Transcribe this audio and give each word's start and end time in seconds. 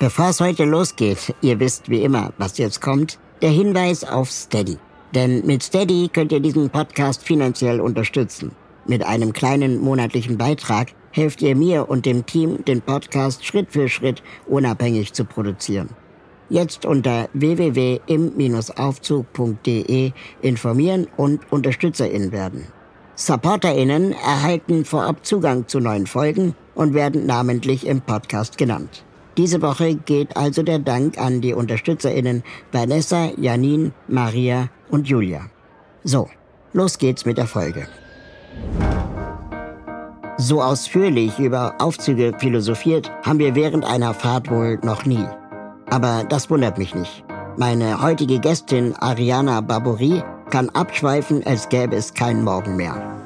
Bevor 0.00 0.28
es 0.28 0.40
heute 0.40 0.64
losgeht, 0.64 1.34
ihr 1.40 1.58
wisst 1.58 1.90
wie 1.90 2.04
immer, 2.04 2.32
was 2.38 2.56
jetzt 2.56 2.80
kommt, 2.80 3.18
der 3.42 3.50
Hinweis 3.50 4.04
auf 4.04 4.30
Steady. 4.30 4.76
Denn 5.12 5.44
mit 5.44 5.64
Steady 5.64 6.08
könnt 6.12 6.30
ihr 6.30 6.38
diesen 6.38 6.70
Podcast 6.70 7.24
finanziell 7.24 7.80
unterstützen. 7.80 8.52
Mit 8.86 9.04
einem 9.04 9.32
kleinen 9.32 9.80
monatlichen 9.80 10.38
Beitrag 10.38 10.92
helft 11.10 11.42
ihr 11.42 11.56
mir 11.56 11.90
und 11.90 12.06
dem 12.06 12.24
Team, 12.26 12.64
den 12.64 12.80
Podcast 12.80 13.44
Schritt 13.44 13.72
für 13.72 13.88
Schritt 13.88 14.22
unabhängig 14.46 15.14
zu 15.14 15.24
produzieren. 15.24 15.88
Jetzt 16.48 16.86
unter 16.86 17.28
www.im-aufzug.de 17.32 20.12
informieren 20.42 21.08
und 21.16 21.40
UnterstützerInnen 21.50 22.30
werden. 22.30 22.68
SupporterInnen 23.16 24.12
erhalten 24.12 24.84
vorab 24.84 25.26
Zugang 25.26 25.66
zu 25.66 25.80
neuen 25.80 26.06
Folgen 26.06 26.54
und 26.76 26.94
werden 26.94 27.26
namentlich 27.26 27.84
im 27.84 28.00
Podcast 28.00 28.58
genannt. 28.58 29.02
Diese 29.38 29.62
Woche 29.62 29.94
geht 29.94 30.36
also 30.36 30.64
der 30.64 30.80
Dank 30.80 31.16
an 31.16 31.40
die 31.40 31.54
UnterstützerInnen 31.54 32.42
Vanessa, 32.72 33.30
Janine, 33.36 33.92
Maria 34.08 34.68
und 34.90 35.08
Julia. 35.08 35.42
So, 36.02 36.28
los 36.72 36.98
geht's 36.98 37.24
mit 37.24 37.38
der 37.38 37.46
Folge. 37.46 37.86
So 40.38 40.60
ausführlich 40.60 41.38
über 41.38 41.76
Aufzüge 41.78 42.32
philosophiert 42.38 43.12
haben 43.24 43.38
wir 43.38 43.54
während 43.54 43.84
einer 43.84 44.12
Fahrt 44.12 44.50
wohl 44.50 44.80
noch 44.82 45.06
nie. 45.06 45.24
Aber 45.88 46.24
das 46.28 46.50
wundert 46.50 46.76
mich 46.76 46.96
nicht. 46.96 47.22
Meine 47.56 48.02
heutige 48.02 48.40
Gästin 48.40 48.94
Ariana 48.96 49.60
Barbouri 49.60 50.20
kann 50.50 50.68
abschweifen, 50.70 51.46
als 51.46 51.68
gäbe 51.68 51.94
es 51.94 52.12
keinen 52.12 52.42
Morgen 52.42 52.74
mehr. 52.74 53.18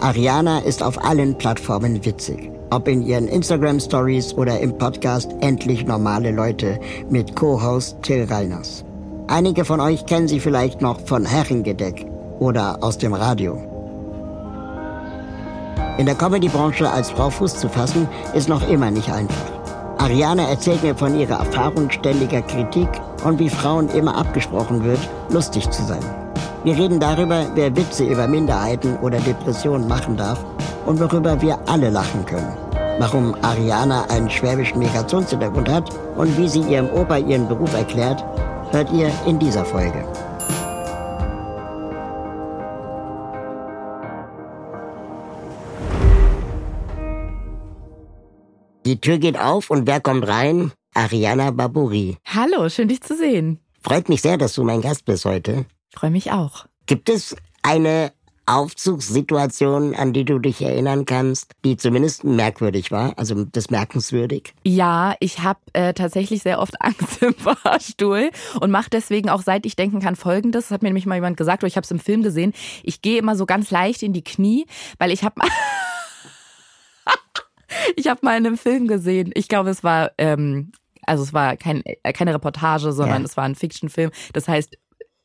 Ariana 0.00 0.60
ist 0.60 0.82
auf 0.82 1.04
allen 1.04 1.36
Plattformen 1.36 2.04
witzig. 2.04 2.57
Ob 2.70 2.86
in 2.86 3.02
ihren 3.02 3.28
Instagram 3.28 3.80
Stories 3.80 4.34
oder 4.34 4.60
im 4.60 4.76
Podcast 4.76 5.34
Endlich 5.40 5.86
normale 5.86 6.30
Leute 6.32 6.78
mit 7.08 7.34
Co-Host 7.34 8.02
Till 8.02 8.24
Reiners. 8.24 8.84
Einige 9.26 9.64
von 9.64 9.80
euch 9.80 10.04
kennen 10.04 10.28
sie 10.28 10.38
vielleicht 10.38 10.82
noch 10.82 11.00
von 11.00 11.24
Herrengedeck 11.24 12.06
oder 12.40 12.78
aus 12.82 12.98
dem 12.98 13.14
Radio. 13.14 13.56
In 15.96 16.04
der 16.04 16.14
Comedy-Branche 16.14 16.90
als 16.90 17.10
Frau 17.10 17.30
Fuß 17.30 17.58
zu 17.58 17.70
fassen, 17.70 18.06
ist 18.34 18.50
noch 18.50 18.68
immer 18.68 18.90
nicht 18.90 19.10
einfach. 19.10 19.50
Ariana 19.96 20.48
erzählt 20.48 20.82
mir 20.82 20.94
von 20.94 21.18
ihrer 21.18 21.38
Erfahrung 21.38 21.90
ständiger 21.90 22.42
Kritik 22.42 22.88
und 23.24 23.38
wie 23.38 23.48
Frauen 23.48 23.88
immer 23.88 24.16
abgesprochen 24.16 24.84
wird, 24.84 25.00
lustig 25.30 25.70
zu 25.70 25.82
sein. 25.82 26.04
Wir 26.64 26.76
reden 26.76 27.00
darüber, 27.00 27.46
wer 27.54 27.74
Witze 27.74 28.04
über 28.04 28.28
Minderheiten 28.28 28.96
oder 28.98 29.18
Depressionen 29.20 29.88
machen 29.88 30.16
darf 30.16 30.44
und 30.88 30.98
worüber 31.00 31.42
wir 31.42 31.58
alle 31.68 31.90
lachen 31.90 32.24
können. 32.24 32.56
Warum 32.98 33.34
Ariana 33.42 34.06
einen 34.08 34.30
schwäbischen 34.30 34.78
Migrationshintergrund 34.78 35.68
hat 35.68 35.94
und 36.16 36.36
wie 36.38 36.48
sie 36.48 36.62
ihrem 36.62 36.88
Opa 36.88 37.18
ihren 37.18 37.46
Beruf 37.46 37.74
erklärt, 37.74 38.24
hört 38.72 38.90
ihr 38.90 39.12
in 39.26 39.38
dieser 39.38 39.66
Folge. 39.66 40.02
Die 48.86 48.98
Tür 48.98 49.18
geht 49.18 49.38
auf 49.38 49.68
und 49.68 49.86
wer 49.86 50.00
kommt 50.00 50.26
rein? 50.26 50.72
Ariana 50.94 51.50
Baburi. 51.50 52.16
Hallo, 52.24 52.70
schön 52.70 52.88
dich 52.88 53.02
zu 53.02 53.14
sehen. 53.14 53.60
Freut 53.82 54.08
mich 54.08 54.22
sehr, 54.22 54.38
dass 54.38 54.54
du 54.54 54.64
mein 54.64 54.80
Gast 54.80 55.04
bist 55.04 55.26
heute. 55.26 55.66
Freue 55.94 56.10
mich 56.10 56.32
auch. 56.32 56.64
Gibt 56.86 57.10
es 57.10 57.36
eine 57.62 58.12
Aufzugssituation, 58.48 59.94
an 59.94 60.14
die 60.14 60.24
du 60.24 60.38
dich 60.38 60.62
erinnern 60.62 61.04
kannst, 61.04 61.52
die 61.66 61.76
zumindest 61.76 62.24
merkwürdig 62.24 62.90
war, 62.90 63.12
also 63.18 63.44
das 63.44 63.70
merkenswürdig? 63.70 64.54
Ja, 64.64 65.14
ich 65.20 65.40
habe 65.40 65.60
äh, 65.74 65.92
tatsächlich 65.92 66.42
sehr 66.42 66.58
oft 66.58 66.74
Angst 66.80 67.22
im 67.22 67.34
Fahrstuhl 67.34 68.30
und 68.58 68.70
mache 68.70 68.88
deswegen 68.90 69.28
auch, 69.28 69.42
seit 69.42 69.66
ich 69.66 69.76
denken 69.76 70.00
kann, 70.00 70.16
Folgendes. 70.16 70.68
Das 70.68 70.70
hat 70.70 70.82
mir 70.82 70.88
nämlich 70.88 71.04
mal 71.04 71.16
jemand 71.16 71.36
gesagt, 71.36 71.62
oder 71.62 71.68
ich 71.68 71.76
habe 71.76 71.84
es 71.84 71.90
im 71.90 71.98
Film 71.98 72.22
gesehen. 72.22 72.54
Ich 72.82 73.02
gehe 73.02 73.18
immer 73.18 73.36
so 73.36 73.44
ganz 73.44 73.70
leicht 73.70 74.02
in 74.02 74.14
die 74.14 74.24
Knie, 74.24 74.66
weil 74.98 75.12
ich 75.12 75.24
habe... 75.24 75.40
ich 77.96 78.08
habe 78.08 78.20
mal 78.22 78.38
in 78.38 78.46
einem 78.46 78.56
Film 78.56 78.88
gesehen, 78.88 79.30
ich 79.34 79.48
glaube, 79.48 79.68
es 79.68 79.84
war... 79.84 80.12
Ähm, 80.16 80.72
also 81.04 81.22
es 81.22 81.32
war 81.32 81.56
kein, 81.56 81.82
äh, 81.84 82.12
keine 82.12 82.34
Reportage, 82.34 82.92
sondern 82.92 83.22
ja. 83.22 83.26
es 83.26 83.36
war 83.36 83.44
ein 83.44 83.54
Fiction-Film. 83.54 84.10
Das 84.34 84.46
heißt, 84.46 84.76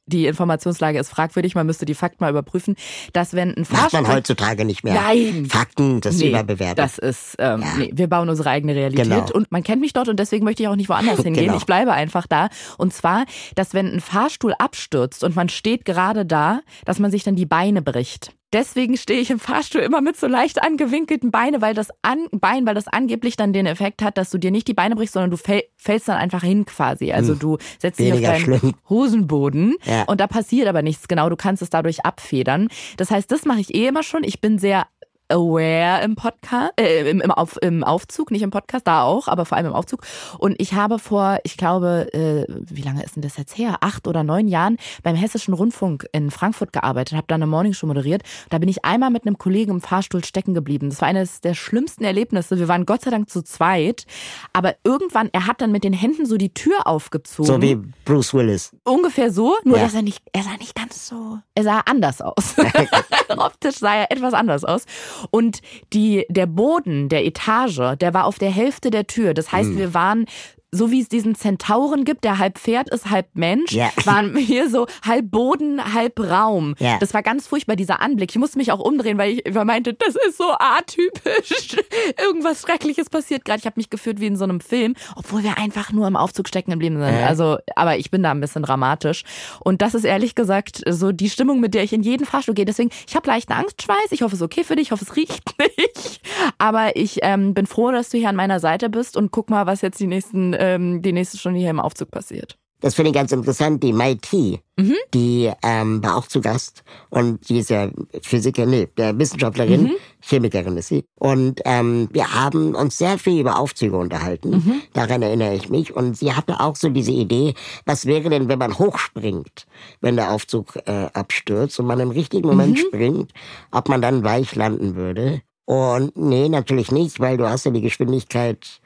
die 0.06 0.25
Informationslage 0.25 1.00
ist 1.00 1.09
fragwürdig, 1.09 1.56
man 1.56 1.66
müsste 1.66 1.86
die 1.86 1.94
Fakten 1.94 2.24
mal 2.24 2.30
überprüfen, 2.30 2.75
dass 3.14 3.34
wenn 3.34 3.56
ein 3.56 3.66
Fahrstuhl... 3.66 4.02
Macht 4.02 4.08
man 4.09 4.18
heutzutage 4.18 4.66
nicht 4.66 4.84
mehr. 4.84 4.96
Nein. 4.96 5.46
Fakten, 5.46 6.02
das 6.02 6.18
nee, 6.18 6.30
überbewertet. 6.30 6.78
Das 6.78 6.97
ist, 6.97 7.36
ähm, 7.40 7.62
ja. 7.62 7.68
nee, 7.78 7.91
wir 7.94 8.08
bauen 8.08 8.30
unsere 8.30 8.50
eigene 8.50 8.75
Realität 8.75 9.06
genau. 9.06 9.31
und 9.34 9.52
man 9.52 9.64
kennt 9.64 9.81
mich 9.81 9.94
dort 9.94 10.09
und 10.09 10.19
deswegen 10.19 10.44
möchte 10.44 10.64
ich 10.64 10.69
auch 10.69 10.75
nicht 10.75 10.90
woanders 10.90 11.19
hingehen. 11.24 11.46
Genau. 11.46 11.58
Ich 11.58 11.66
bleibe 11.66 11.94
einfach 11.94 12.28
da. 12.28 12.50
Und 12.78 12.94
zwar, 12.94 13.25
dass 13.56 13.74
wenn 13.74 13.88
ein 13.88 14.02
Fahrstuhl 14.02 14.53
abstürzt 14.58 15.24
und 15.24 15.36
man 15.36 15.50
steht 15.50 15.86
gerade 15.86 16.25
da, 16.25 16.62
dass 16.85 17.00
man 17.00 17.12
sich 17.12 17.24
dann 17.24 17.35
die 17.35 17.46
Beine 17.46 17.81
bricht. 17.81 18.34
Deswegen 18.53 18.97
stehe 18.97 19.19
ich 19.19 19.31
im 19.31 19.40
Fahrstuhl 19.40 19.81
immer 19.81 20.00
mit 20.00 20.16
so 20.16 20.28
leicht 20.28 20.62
angewinkelten 20.62 21.31
Beinen, 21.31 21.62
weil 21.62 21.74
das 21.74 21.90
an, 22.03 22.28
Bein, 22.31 22.68
weil 22.68 22.75
das 22.75 22.88
angeblich 22.88 23.36
dann 23.36 23.52
den 23.52 23.66
Effekt 23.66 24.03
hat, 24.03 24.18
dass 24.18 24.30
du 24.30 24.38
dir 24.38 24.52
nicht 24.52 24.68
die 24.68 24.75
Beine 24.75 24.96
brichst, 24.96 25.14
sondern 25.14 25.31
du 25.31 25.38
fäll, 25.38 25.64
fällst 25.75 26.08
dann 26.08 26.18
einfach 26.18 26.44
hin 26.44 26.66
quasi. 26.66 27.12
Also 27.12 27.34
hm. 27.34 27.40
du 27.40 27.58
setzt 27.80 28.00
dich 28.00 28.14
auf 28.14 28.22
deinen 28.22 28.41
schlimm. 28.41 28.74
Hosenboden 28.90 29.75
ja. 29.86 30.03
und 30.03 30.19
da 30.19 30.28
passiert 30.28 30.68
aber 30.68 30.84
nichts. 30.84 31.08
Genau, 31.08 31.30
du 31.30 31.36
kannst 31.36 31.64
es 31.64 31.69
dadurch 31.72 32.06
abfedern. 32.06 32.68
Das 32.97 33.09
heißt, 33.09 33.31
das 33.31 33.46
mache 33.46 33.59
ich 33.59 33.74
eh 33.74 33.88
immer 33.88 34.03
schon. 34.03 34.24
Ich 34.24 34.40
bin 34.40 34.59
sehr 34.59 34.85
aware 35.33 36.03
im 36.03 36.16
Podcast, 36.16 36.73
äh, 36.79 37.09
im, 37.09 37.19
im, 37.19 37.31
Auf, 37.31 37.57
im 37.61 37.83
Aufzug, 37.83 38.31
nicht 38.31 38.44
im 38.44 38.51
Podcast, 38.51 38.88
da 38.88 39.03
auch, 39.03 39.27
aber 39.27 39.45
vor 39.45 39.57
allem 39.57 39.67
im 39.67 39.73
Aufzug. 39.73 40.01
Und 40.38 40.55
ich 40.59 40.73
habe 40.73 40.99
vor, 40.99 41.39
ich 41.44 41.57
glaube, 41.57 42.13
äh, 42.13 42.45
wie 42.49 42.83
lange 42.83 43.03
ist 43.03 43.16
denn 43.16 43.23
das 43.23 43.38
jetzt 43.38 43.57
her? 43.57 43.77
Acht 43.81 44.07
oder 44.07 44.23
neun 44.23 44.47
Jahren 44.47 44.77
beim 45.01 45.16
Hessischen 45.16 45.53
Rundfunk 45.53 46.07
in 46.11 46.31
Frankfurt 46.31 46.72
gearbeitet, 46.72 47.17
habe 47.17 47.27
da 47.27 47.35
eine 47.35 47.47
Morningshow 47.47 47.88
moderiert. 47.88 48.22
Da 48.49 48.59
bin 48.59 48.69
ich 48.69 48.85
einmal 48.85 49.09
mit 49.09 49.25
einem 49.25 49.38
Kollegen 49.38 49.72
im 49.72 49.81
Fahrstuhl 49.81 50.23
stecken 50.23 50.53
geblieben. 50.53 50.89
Das 50.89 51.01
war 51.01 51.07
eines 51.07 51.41
der 51.41 51.55
schlimmsten 51.55 52.03
Erlebnisse. 52.03 52.59
Wir 52.59 52.67
waren 52.67 52.85
Gott 52.85 53.01
sei 53.01 53.11
Dank 53.11 53.29
zu 53.29 53.41
zweit, 53.41 54.05
aber 54.53 54.75
irgendwann, 54.83 55.29
er 55.33 55.47
hat 55.47 55.61
dann 55.61 55.72
mit 55.72 55.83
den 55.83 55.93
Händen 55.93 56.25
so 56.25 56.38
die 56.38 56.53
Tür 56.53 56.85
aufgezogen. 56.85 57.45
So 57.45 57.61
wie 57.61 57.75
Bruce 58.05 58.33
Willis. 58.33 58.72
Ungefähr 58.83 59.31
so, 59.31 59.55
nur 59.63 59.77
ja. 59.77 59.83
dass 59.83 59.95
er 59.95 60.03
nicht, 60.03 60.22
er 60.31 60.43
sah 60.43 60.57
nicht 60.57 60.75
ganz 60.75 61.07
so, 61.07 61.39
er 61.55 61.63
sah 61.63 61.79
anders 61.85 62.22
aus. 62.22 62.55
Optisch 63.38 63.77
sah 63.77 63.95
er 63.95 64.11
etwas 64.11 64.33
anders 64.33 64.63
aus. 64.63 64.85
Und 65.31 65.61
die, 65.94 66.25
der 66.29 66.45
Boden 66.45 67.09
der 67.09 67.25
Etage, 67.25 67.97
der 68.00 68.13
war 68.13 68.25
auf 68.25 68.39
der 68.39 68.51
Hälfte 68.51 68.91
der 68.91 69.07
Tür. 69.07 69.34
Das 69.34 69.51
heißt, 69.51 69.72
mhm. 69.72 69.78
wir 69.78 69.94
waren 69.94 70.25
so 70.73 70.91
wie 70.91 71.01
es 71.01 71.07
diesen 71.07 71.35
Zentauren 71.35 72.03
gibt, 72.03 72.23
der 72.23 72.39
halb 72.39 72.57
Pferd 72.57 72.89
ist, 72.89 73.09
halb 73.09 73.28
Mensch, 73.34 73.72
ja. 73.72 73.91
waren 74.06 74.35
wir 74.35 74.69
so 74.69 74.88
halb 75.06 75.29
Boden, 75.29 75.94
halb 75.94 76.19
Raum. 76.19 76.75
Ja. 76.79 76.97
Das 77.00 77.13
war 77.13 77.22
ganz 77.22 77.47
furchtbar, 77.47 77.75
dieser 77.75 78.01
Anblick. 78.01 78.31
Ich 78.31 78.38
musste 78.38 78.57
mich 78.57 78.72
auch 78.72 78.79
umdrehen, 78.79 79.17
weil 79.17 79.39
ich 79.39 79.53
meinte, 79.53 79.94
das 79.94 80.16
ist 80.28 80.38
so 80.38 80.51
atypisch. 80.57 81.78
Irgendwas 82.22 82.61
Schreckliches 82.61 83.09
passiert 83.09 83.46
gerade. 83.46 83.59
Ich 83.59 83.66
habe 83.66 83.75
mich 83.78 83.90
gefühlt 83.90 84.20
wie 84.20 84.25
in 84.25 84.35
so 84.35 84.43
einem 84.43 84.59
Film, 84.59 84.96
obwohl 85.16 85.43
wir 85.43 85.58
einfach 85.58 85.91
nur 85.91 86.08
im 86.08 86.16
Aufzug 86.16 86.47
stecken 86.47 86.72
geblieben 86.72 86.97
sind. 86.97 87.14
Äh. 87.14 87.23
Also, 87.23 87.58
aber 87.75 87.97
ich 87.97 88.09
bin 88.09 88.23
da 88.23 88.31
ein 88.31 88.41
bisschen 88.41 88.64
dramatisch. 88.64 89.23
Und 89.59 89.81
das 89.81 89.93
ist 89.93 90.05
ehrlich 90.05 90.34
gesagt 90.35 90.81
so 90.90 91.11
die 91.11 91.29
Stimmung, 91.29 91.59
mit 91.59 91.75
der 91.75 91.84
ich 91.84 91.93
in 91.93 92.02
jeden 92.02 92.25
Fahrstuhl 92.25 92.55
gehe. 92.55 92.66
Deswegen, 92.66 92.90
ich 93.08 93.16
habe 93.16 93.28
leichten 93.28 93.53
Angstschweiß. 93.53 94.11
Ich 94.11 94.23
hoffe, 94.23 94.34
es 94.35 94.41
ist 94.41 94.46
okay 94.46 94.64
für 94.64 94.75
dich. 94.75 94.87
Ich 94.87 94.91
hoffe, 94.91 95.05
es 95.05 95.16
riecht 95.16 95.43
nicht. 95.59 96.22
Aber 96.58 96.96
ich 96.96 97.20
ähm, 97.22 97.53
bin 97.53 97.67
froh, 97.67 97.91
dass 97.91 98.09
du 98.09 98.17
hier 98.17 98.29
an 98.29 98.35
meiner 98.35 98.59
Seite 98.59 98.90
bist 98.90 99.17
und 99.17 99.31
guck 99.31 99.49
mal, 99.49 99.66
was 99.66 99.81
jetzt 99.81 99.99
die 99.99 100.08
nächsten 100.08 100.53
ähm, 100.63 101.01
die 101.01 101.11
nächste 101.11 101.37
Stunde 101.37 101.59
hier 101.59 101.69
im 101.69 101.79
Aufzug 101.79 102.09
passiert. 102.11 102.57
das 102.83 102.95
finde 102.95 103.11
ich 103.11 103.15
ganz 103.15 103.31
interessant, 103.31 103.81
die 103.81 103.93
Mai 103.93 104.15
T, 104.15 104.59
mhm. 104.75 104.95
die 105.13 105.49
ähm, 105.63 106.03
war 106.03 106.17
auch 106.17 106.27
zu 106.27 106.41
Gast 106.41 106.83
und 107.09 107.47
die 107.47 107.59
ist 107.59 107.69
ja 107.69 107.89
Physikerin, 108.21 108.71
nee, 108.71 108.89
der 108.97 109.17
Wissenschaftlerin, 109.17 109.83
mhm. 109.83 109.91
Chemikerin 110.19 110.75
ist 110.75 110.89
sie. 110.89 111.05
Und 111.17 111.61
ähm, 111.63 112.09
wir 112.11 112.33
haben 112.33 112.75
uns 112.75 112.97
sehr 112.97 113.17
viel 113.17 113.39
über 113.39 113.57
Aufzüge 113.57 113.95
unterhalten, 113.97 114.49
mhm. 114.49 114.81
daran 114.91 115.21
erinnere 115.21 115.55
ich 115.55 115.69
mich. 115.69 115.95
Und 115.95 116.17
sie 116.17 116.33
hatte 116.33 116.59
auch 116.59 116.75
so 116.75 116.89
diese 116.89 117.13
Idee, 117.13 117.53
was 117.85 118.05
wäre 118.05 118.29
denn, 118.29 118.49
wenn 118.49 118.59
man 118.59 118.77
hochspringt, 118.77 119.65
wenn 120.01 120.17
der 120.17 120.31
Aufzug 120.33 120.75
äh, 120.85 121.07
abstürzt 121.13 121.79
und 121.79 121.85
man 121.85 122.01
im 122.01 122.11
richtigen 122.11 122.47
Moment 122.47 122.73
mhm. 122.73 122.87
springt, 122.87 123.31
ob 123.71 123.87
man 123.87 124.01
dann 124.01 124.25
weich 124.25 124.55
landen 124.55 124.95
würde. 124.95 125.41
Und 125.65 126.17
nee, 126.17 126.49
natürlich 126.49 126.91
nicht, 126.91 127.21
weil 127.21 127.37
du 127.37 127.49
hast 127.49 127.63
ja 127.63 127.71
die 127.71 127.79
Geschwindigkeit 127.79 128.81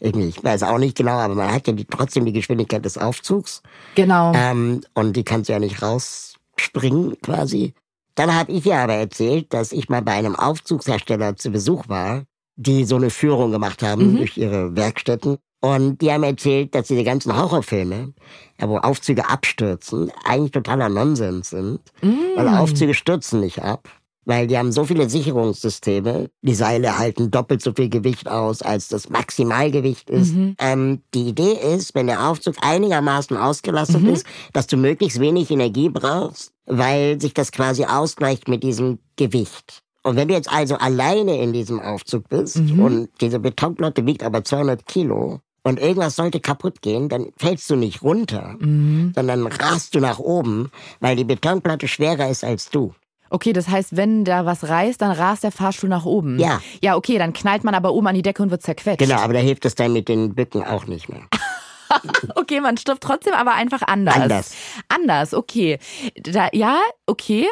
ich 0.00 0.42
weiß 0.42 0.62
auch 0.62 0.78
nicht 0.78 0.96
genau, 0.96 1.18
aber 1.18 1.34
man 1.34 1.52
hat 1.52 1.66
ja 1.66 1.74
die, 1.74 1.84
trotzdem 1.84 2.24
die 2.24 2.32
Geschwindigkeit 2.32 2.84
des 2.84 2.96
Aufzugs. 2.96 3.62
Genau. 3.94 4.32
Ähm, 4.34 4.80
und 4.94 5.14
die 5.14 5.24
kannst 5.24 5.48
du 5.48 5.52
ja 5.52 5.58
nicht 5.58 5.82
rausspringen 5.82 7.20
quasi. 7.20 7.74
Dann 8.14 8.34
habe 8.34 8.52
ich 8.52 8.64
ja 8.64 8.82
aber 8.82 8.94
erzählt, 8.94 9.52
dass 9.52 9.72
ich 9.72 9.88
mal 9.88 10.02
bei 10.02 10.12
einem 10.12 10.34
Aufzugshersteller 10.34 11.36
zu 11.36 11.50
Besuch 11.50 11.88
war, 11.88 12.24
die 12.56 12.84
so 12.84 12.96
eine 12.96 13.10
Führung 13.10 13.52
gemacht 13.52 13.82
haben 13.82 14.12
mhm. 14.12 14.16
durch 14.18 14.36
ihre 14.36 14.74
Werkstätten. 14.74 15.38
Und 15.60 16.00
die 16.00 16.10
haben 16.10 16.22
erzählt, 16.22 16.74
dass 16.74 16.88
diese 16.88 17.04
ganzen 17.04 17.36
Horrorfilme, 17.36 18.14
wo 18.58 18.78
Aufzüge 18.78 19.28
abstürzen, 19.28 20.10
eigentlich 20.24 20.52
totaler 20.52 20.88
Nonsens 20.88 21.50
sind. 21.50 21.80
Mhm. 22.00 22.18
Weil 22.36 22.48
Aufzüge 22.48 22.94
stürzen 22.94 23.40
nicht 23.40 23.62
ab 23.62 23.88
weil 24.24 24.46
die 24.46 24.58
haben 24.58 24.72
so 24.72 24.84
viele 24.84 25.08
Sicherungssysteme. 25.08 26.30
Die 26.42 26.54
Seile 26.54 26.98
halten 26.98 27.30
doppelt 27.30 27.62
so 27.62 27.72
viel 27.72 27.88
Gewicht 27.88 28.28
aus, 28.28 28.62
als 28.62 28.88
das 28.88 29.08
Maximalgewicht 29.08 30.10
ist. 30.10 30.34
Mhm. 30.34 30.56
Ähm, 30.58 31.02
die 31.14 31.28
Idee 31.28 31.52
ist, 31.74 31.94
wenn 31.94 32.06
der 32.06 32.28
Aufzug 32.28 32.56
einigermaßen 32.60 33.36
ausgelastet 33.36 34.02
mhm. 34.02 34.10
ist, 34.10 34.26
dass 34.52 34.66
du 34.66 34.76
möglichst 34.76 35.20
wenig 35.20 35.50
Energie 35.50 35.88
brauchst, 35.88 36.52
weil 36.66 37.20
sich 37.20 37.34
das 37.34 37.52
quasi 37.52 37.84
ausgleicht 37.84 38.48
mit 38.48 38.62
diesem 38.62 38.98
Gewicht. 39.16 39.82
Und 40.02 40.16
wenn 40.16 40.28
du 40.28 40.34
jetzt 40.34 40.50
also 40.50 40.76
alleine 40.76 41.40
in 41.42 41.52
diesem 41.52 41.80
Aufzug 41.80 42.28
bist 42.28 42.56
mhm. 42.56 42.80
und 42.80 43.08
diese 43.20 43.38
Betonplatte 43.38 44.06
wiegt 44.06 44.22
aber 44.22 44.44
200 44.44 44.86
Kilo, 44.86 45.40
und 45.62 45.78
irgendwas 45.78 46.16
sollte 46.16 46.40
kaputt 46.40 46.80
gehen, 46.80 47.08
dann 47.08 47.26
fällst 47.36 47.68
du 47.68 47.76
nicht 47.76 48.02
runter, 48.02 48.56
mhm. 48.58 49.12
sondern 49.14 49.46
rast 49.46 49.94
du 49.94 50.00
nach 50.00 50.18
oben, 50.18 50.70
weil 51.00 51.16
die 51.16 51.24
Betonplatte 51.24 51.86
schwerer 51.86 52.28
ist 52.28 52.44
als 52.44 52.70
du. 52.70 52.94
Okay, 53.30 53.52
das 53.52 53.68
heißt, 53.68 53.96
wenn 53.96 54.24
da 54.24 54.44
was 54.44 54.68
reißt, 54.68 55.00
dann 55.00 55.12
rast 55.12 55.44
der 55.44 55.52
Fahrstuhl 55.52 55.88
nach 55.88 56.04
oben. 56.04 56.38
Ja. 56.38 56.60
Ja, 56.82 56.96
okay, 56.96 57.16
dann 57.16 57.32
knallt 57.32 57.62
man 57.62 57.74
aber 57.74 57.94
oben 57.94 58.08
an 58.08 58.14
die 58.16 58.22
Decke 58.22 58.42
und 58.42 58.50
wird 58.50 58.62
zerquetscht. 58.62 58.98
Genau, 58.98 59.20
aber 59.20 59.32
da 59.32 59.38
hilft 59.38 59.64
es 59.64 59.76
dann 59.76 59.92
mit 59.92 60.08
den 60.08 60.34
Bücken 60.34 60.64
auch 60.64 60.86
nicht 60.86 61.08
mehr. 61.08 61.22
okay, 62.34 62.60
man 62.60 62.76
stirbt 62.76 63.02
trotzdem, 63.02 63.34
aber 63.34 63.54
einfach 63.54 63.82
anders. 63.82 64.16
Anders. 64.16 64.54
Anders, 64.88 65.34
okay. 65.34 65.78
Da, 66.16 66.48
ja, 66.52 66.80
okay. 67.06 67.46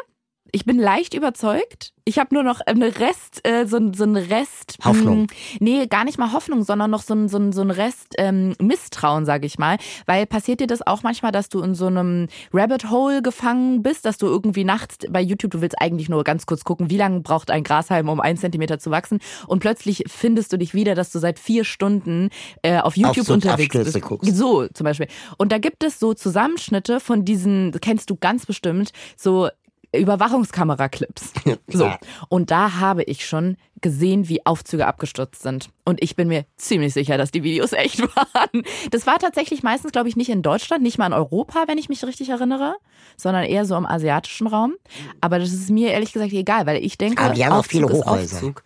Ich 0.50 0.64
bin 0.64 0.78
leicht 0.78 1.14
überzeugt. 1.14 1.92
Ich 2.08 2.18
habe 2.18 2.34
nur 2.34 2.42
noch 2.42 2.62
eine 2.62 2.98
Rest, 3.00 3.46
äh, 3.46 3.66
so, 3.66 3.78
so 3.92 4.04
ein 4.04 4.16
Rest. 4.16 4.78
Hoffnung. 4.82 5.20
Mh, 5.20 5.26
nee, 5.60 5.86
gar 5.88 6.04
nicht 6.04 6.16
mal 6.16 6.32
Hoffnung, 6.32 6.62
sondern 6.62 6.90
noch 6.90 7.02
so 7.02 7.12
ein, 7.12 7.28
so 7.28 7.36
ein, 7.36 7.52
so 7.52 7.60
ein 7.60 7.70
Rest 7.70 8.14
ähm, 8.16 8.54
Misstrauen, 8.58 9.26
sage 9.26 9.44
ich 9.44 9.58
mal. 9.58 9.76
Weil 10.06 10.24
passiert 10.24 10.60
dir 10.60 10.66
das 10.66 10.86
auch 10.86 11.02
manchmal, 11.02 11.32
dass 11.32 11.50
du 11.50 11.60
in 11.60 11.74
so 11.74 11.86
einem 11.86 12.28
Rabbit 12.50 12.88
Hole 12.88 13.20
gefangen 13.20 13.82
bist, 13.82 14.06
dass 14.06 14.16
du 14.16 14.26
irgendwie 14.26 14.64
nachts 14.64 14.96
bei 15.10 15.20
YouTube, 15.20 15.50
du 15.50 15.60
willst 15.60 15.78
eigentlich 15.82 16.08
nur 16.08 16.24
ganz 16.24 16.46
kurz 16.46 16.64
gucken, 16.64 16.88
wie 16.88 16.96
lange 16.96 17.20
braucht 17.20 17.50
ein 17.50 17.62
Grashalm, 17.62 18.08
um 18.08 18.20
ein 18.20 18.38
Zentimeter 18.38 18.78
zu 18.78 18.90
wachsen. 18.90 19.18
Und 19.46 19.60
plötzlich 19.60 20.04
findest 20.06 20.50
du 20.50 20.56
dich 20.56 20.72
wieder, 20.72 20.94
dass 20.94 21.12
du 21.12 21.18
seit 21.18 21.38
vier 21.38 21.64
Stunden 21.64 22.30
äh, 22.62 22.78
auf 22.78 22.96
YouTube 22.96 23.26
so 23.26 23.34
unterwegs 23.34 23.76
bist. 23.76 24.00
Guckst. 24.00 24.34
So 24.34 24.66
zum 24.68 24.84
Beispiel. 24.84 25.08
Und 25.36 25.52
da 25.52 25.58
gibt 25.58 25.84
es 25.84 26.00
so 26.00 26.14
Zusammenschnitte 26.14 27.00
von 27.00 27.26
diesen, 27.26 27.72
kennst 27.82 28.08
du 28.08 28.16
ganz 28.16 28.46
bestimmt, 28.46 28.92
so 29.14 29.50
Überwachungskameraclips. 29.98 31.32
So. 31.70 31.90
Und 32.28 32.50
da 32.50 32.80
habe 32.80 33.02
ich 33.04 33.26
schon 33.26 33.56
gesehen, 33.80 34.28
wie 34.28 34.44
Aufzüge 34.46 34.86
abgestürzt 34.86 35.42
sind. 35.42 35.68
Und 35.84 36.02
ich 36.02 36.16
bin 36.16 36.28
mir 36.28 36.44
ziemlich 36.56 36.94
sicher, 36.94 37.18
dass 37.18 37.30
die 37.30 37.42
Videos 37.42 37.72
echt 37.72 38.00
waren. 38.16 38.64
Das 38.90 39.06
war 39.06 39.18
tatsächlich 39.18 39.62
meistens, 39.62 39.92
glaube 39.92 40.08
ich, 40.08 40.16
nicht 40.16 40.30
in 40.30 40.42
Deutschland, 40.42 40.82
nicht 40.82 40.98
mal 40.98 41.06
in 41.06 41.12
Europa, 41.12 41.64
wenn 41.66 41.78
ich 41.78 41.88
mich 41.88 42.04
richtig 42.04 42.30
erinnere, 42.30 42.76
sondern 43.16 43.44
eher 43.44 43.64
so 43.64 43.76
im 43.76 43.86
asiatischen 43.86 44.46
Raum. 44.46 44.74
Aber 45.20 45.38
das 45.38 45.52
ist 45.52 45.70
mir 45.70 45.90
ehrlich 45.90 46.12
gesagt 46.12 46.32
egal, 46.32 46.66
weil 46.66 46.82
ich 46.84 46.98
denke, 46.98 47.22
Aber 47.22 47.34
die 47.34 47.44
haben 47.44 47.52
auch 47.52 47.64
viele 47.64 47.88
Hochhäuser. 47.88 48.36
Aufzug. 48.36 48.62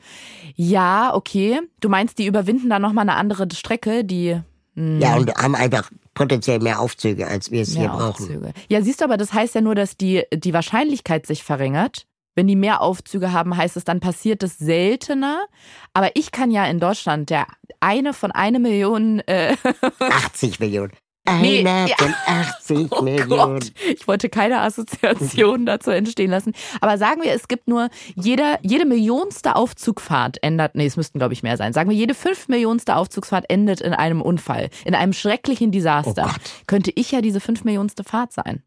Ja, 0.54 1.14
okay. 1.14 1.60
Du 1.80 1.88
meinst, 1.88 2.18
die 2.18 2.26
überwinden 2.26 2.70
dann 2.70 2.82
nochmal 2.82 3.08
eine 3.08 3.16
andere 3.16 3.48
Strecke, 3.52 4.04
die 4.04 4.40
ja, 4.74 5.16
und 5.16 5.34
haben 5.34 5.54
einfach 5.54 5.90
potenziell 6.14 6.58
mehr 6.60 6.80
Aufzüge, 6.80 7.26
als 7.26 7.50
wir 7.50 7.62
es 7.62 7.76
hier 7.76 7.88
brauchen. 7.88 8.24
Aufzüge. 8.24 8.52
Ja, 8.68 8.82
siehst 8.82 9.00
du, 9.00 9.04
aber 9.04 9.16
das 9.16 9.32
heißt 9.32 9.54
ja 9.54 9.60
nur, 9.60 9.74
dass 9.74 9.96
die, 9.96 10.24
die 10.32 10.54
Wahrscheinlichkeit 10.54 11.26
sich 11.26 11.44
verringert. 11.44 12.06
Wenn 12.34 12.46
die 12.46 12.56
mehr 12.56 12.80
Aufzüge 12.80 13.32
haben, 13.32 13.54
heißt 13.54 13.76
es, 13.76 13.84
dann 13.84 14.00
passiert 14.00 14.42
es 14.42 14.56
seltener. 14.58 15.44
Aber 15.92 16.16
ich 16.16 16.32
kann 16.32 16.50
ja 16.50 16.64
in 16.64 16.80
Deutschland 16.80 17.28
der 17.28 17.46
eine 17.80 18.14
von 18.14 18.30
eine 18.30 18.58
Million. 18.58 19.20
Äh 19.26 19.56
80 19.98 20.58
Millionen. 20.58 20.92
Nee, 21.24 21.60
Einer 21.60 21.86
ja. 21.86 21.94
von 21.96 22.14
80 22.26 22.86
oh 22.90 23.02
Millionen. 23.02 23.60
Gott. 23.60 23.72
Ich 23.94 24.08
wollte 24.08 24.28
keine 24.28 24.60
Assoziation 24.60 25.66
dazu 25.66 25.90
entstehen 25.92 26.30
lassen. 26.30 26.52
Aber 26.80 26.98
sagen 26.98 27.22
wir, 27.22 27.32
es 27.32 27.46
gibt 27.46 27.68
nur 27.68 27.90
jede, 28.16 28.58
jede 28.62 28.84
millionste 28.84 29.54
Aufzugfahrt 29.54 30.42
ändert, 30.42 30.74
nee, 30.74 30.86
es 30.86 30.96
müssten 30.96 31.20
glaube 31.20 31.32
ich 31.32 31.44
mehr 31.44 31.56
sein. 31.56 31.72
Sagen 31.72 31.88
wir, 31.88 31.96
jede 31.96 32.14
fünf 32.14 32.48
millionste 32.48 32.96
Aufzugsfahrt 32.96 33.48
endet 33.48 33.80
in 33.80 33.92
einem 33.92 34.20
Unfall, 34.20 34.68
in 34.84 34.96
einem 34.96 35.12
schrecklichen 35.12 35.70
Desaster. 35.70 36.28
Oh 36.28 36.40
Könnte 36.66 36.90
ich 36.92 37.12
ja 37.12 37.20
diese 37.20 37.38
fünf 37.38 37.62
millionste 37.62 38.02
Fahrt 38.02 38.32
sein. 38.32 38.64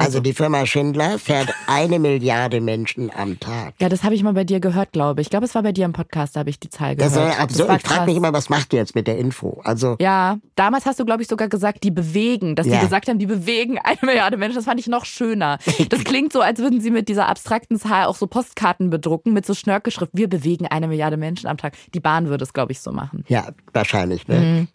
Also 0.00 0.20
die 0.20 0.32
Firma 0.32 0.64
Schindler 0.64 1.18
fährt 1.18 1.52
eine 1.66 1.98
Milliarde 1.98 2.60
Menschen 2.60 3.10
am 3.10 3.40
Tag. 3.40 3.74
Ja, 3.80 3.88
das 3.88 4.04
habe 4.04 4.14
ich 4.14 4.22
mal 4.22 4.32
bei 4.32 4.44
dir 4.44 4.60
gehört, 4.60 4.92
glaube 4.92 5.20
ich. 5.20 5.26
Ich 5.26 5.30
glaube, 5.30 5.44
es 5.44 5.56
war 5.56 5.64
bei 5.64 5.72
dir 5.72 5.84
im 5.84 5.92
Podcast, 5.92 6.36
da 6.36 6.40
habe 6.40 6.50
ich 6.50 6.60
die 6.60 6.70
Zahl 6.70 6.94
gehört. 6.94 7.16
Das 7.16 7.34
ist 7.34 7.40
absurd. 7.40 7.82
ich 7.82 7.88
frage 7.88 8.06
mich 8.06 8.16
immer, 8.16 8.32
was 8.32 8.48
macht 8.48 8.72
ihr 8.72 8.78
jetzt 8.78 8.94
mit 8.94 9.08
der 9.08 9.18
Info? 9.18 9.60
Also 9.64 9.96
ja, 9.98 10.38
damals 10.54 10.86
hast 10.86 11.00
du, 11.00 11.04
glaube 11.04 11.22
ich, 11.22 11.28
sogar 11.28 11.48
gesagt, 11.48 11.82
die 11.82 11.90
bewegen. 11.90 12.54
Dass 12.54 12.68
ja. 12.68 12.76
die 12.76 12.84
gesagt 12.84 13.08
haben, 13.08 13.18
die 13.18 13.26
bewegen 13.26 13.76
eine 13.82 13.98
Milliarde 14.02 14.36
Menschen. 14.36 14.54
Das 14.54 14.66
fand 14.66 14.78
ich 14.78 14.86
noch 14.86 15.04
schöner. 15.04 15.58
Das 15.88 16.04
klingt 16.04 16.32
so, 16.32 16.40
als 16.40 16.58
würden 16.58 16.80
sie 16.80 16.90
mit 16.90 17.08
dieser 17.08 17.28
abstrakten 17.28 17.78
Zahl 17.78 18.06
auch 18.06 18.16
so 18.16 18.26
Postkarten 18.26 18.90
bedrucken 18.90 19.32
mit 19.32 19.46
so 19.46 19.54
Schnörkelschrift. 19.54 20.12
Wir 20.12 20.28
bewegen 20.28 20.66
eine 20.66 20.86
Milliarde 20.86 21.16
Menschen 21.16 21.48
am 21.48 21.56
Tag. 21.56 21.74
Die 21.94 22.00
Bahn 22.00 22.28
würde 22.28 22.44
es, 22.44 22.52
glaube 22.52 22.72
ich, 22.72 22.80
so 22.80 22.92
machen. 22.92 23.24
Ja, 23.28 23.48
wahrscheinlich. 23.72 24.28
Ne? 24.28 24.38
Mhm. 24.38 24.68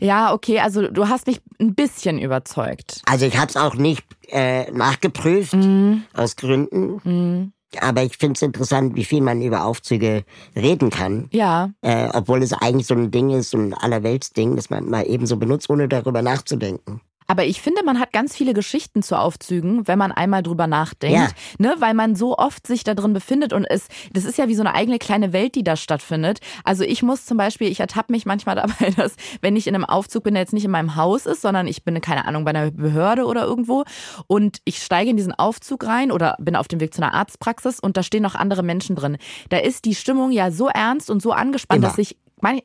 Ja, 0.00 0.32
okay, 0.32 0.60
also 0.60 0.88
du 0.88 1.08
hast 1.08 1.26
mich 1.26 1.40
ein 1.60 1.74
bisschen 1.74 2.18
überzeugt. 2.18 3.02
Also 3.06 3.26
ich 3.26 3.36
habe 3.36 3.48
es 3.48 3.56
auch 3.56 3.74
nicht 3.74 4.04
äh, 4.28 4.70
nachgeprüft, 4.70 5.54
mhm. 5.54 6.04
aus 6.14 6.36
Gründen. 6.36 7.00
Mhm. 7.04 7.52
Aber 7.80 8.02
ich 8.02 8.16
finde 8.16 8.32
es 8.34 8.42
interessant, 8.42 8.96
wie 8.96 9.04
viel 9.04 9.20
man 9.20 9.40
über 9.40 9.64
Aufzüge 9.64 10.24
reden 10.56 10.90
kann. 10.90 11.28
Ja. 11.30 11.70
Äh, 11.82 12.08
obwohl 12.12 12.42
es 12.42 12.52
eigentlich 12.52 12.86
so 12.86 12.94
ein 12.94 13.12
Ding 13.12 13.30
ist, 13.30 13.50
so 13.50 13.58
ein 13.58 13.74
Allerweltsding, 13.74 14.56
das 14.56 14.70
man 14.70 14.90
mal 14.90 15.06
eben 15.06 15.26
so 15.26 15.36
benutzt, 15.36 15.70
ohne 15.70 15.86
darüber 15.86 16.22
nachzudenken. 16.22 17.00
Aber 17.30 17.44
ich 17.44 17.62
finde, 17.62 17.84
man 17.84 18.00
hat 18.00 18.12
ganz 18.12 18.36
viele 18.36 18.54
Geschichten 18.54 19.04
zu 19.04 19.16
Aufzügen, 19.16 19.86
wenn 19.86 20.00
man 20.00 20.10
einmal 20.10 20.42
drüber 20.42 20.66
nachdenkt, 20.66 21.16
ja. 21.16 21.28
ne, 21.58 21.76
weil 21.78 21.94
man 21.94 22.16
so 22.16 22.36
oft 22.36 22.66
sich 22.66 22.82
da 22.82 22.94
drin 22.94 23.12
befindet 23.12 23.52
und 23.52 23.64
es, 23.64 23.86
das 24.12 24.24
ist 24.24 24.36
ja 24.36 24.48
wie 24.48 24.56
so 24.56 24.62
eine 24.62 24.74
eigene 24.74 24.98
kleine 24.98 25.32
Welt, 25.32 25.54
die 25.54 25.62
da 25.62 25.76
stattfindet. 25.76 26.40
Also 26.64 26.82
ich 26.82 27.04
muss 27.04 27.26
zum 27.26 27.36
Beispiel, 27.36 27.68
ich 27.68 27.78
ertappe 27.78 28.12
mich 28.12 28.26
manchmal 28.26 28.56
dabei, 28.56 28.90
dass 28.96 29.14
wenn 29.42 29.54
ich 29.54 29.68
in 29.68 29.76
einem 29.76 29.84
Aufzug 29.84 30.24
bin, 30.24 30.34
der 30.34 30.42
jetzt 30.42 30.52
nicht 30.52 30.64
in 30.64 30.72
meinem 30.72 30.96
Haus 30.96 31.24
ist, 31.24 31.40
sondern 31.40 31.68
ich 31.68 31.84
bin, 31.84 32.00
keine 32.00 32.24
Ahnung, 32.24 32.44
bei 32.44 32.50
einer 32.50 32.72
Behörde 32.72 33.24
oder 33.26 33.44
irgendwo 33.44 33.84
und 34.26 34.58
ich 34.64 34.82
steige 34.82 35.10
in 35.10 35.16
diesen 35.16 35.32
Aufzug 35.32 35.86
rein 35.86 36.10
oder 36.10 36.36
bin 36.40 36.56
auf 36.56 36.66
dem 36.66 36.80
Weg 36.80 36.92
zu 36.92 37.00
einer 37.00 37.14
Arztpraxis 37.14 37.78
und 37.78 37.96
da 37.96 38.02
stehen 38.02 38.24
noch 38.24 38.34
andere 38.34 38.64
Menschen 38.64 38.96
drin. 38.96 39.18
Da 39.50 39.58
ist 39.58 39.84
die 39.84 39.94
Stimmung 39.94 40.32
ja 40.32 40.50
so 40.50 40.66
ernst 40.66 41.10
und 41.10 41.22
so 41.22 41.30
angespannt, 41.30 41.84
Immer. 41.84 41.90
dass 41.90 41.98
ich 41.98 42.16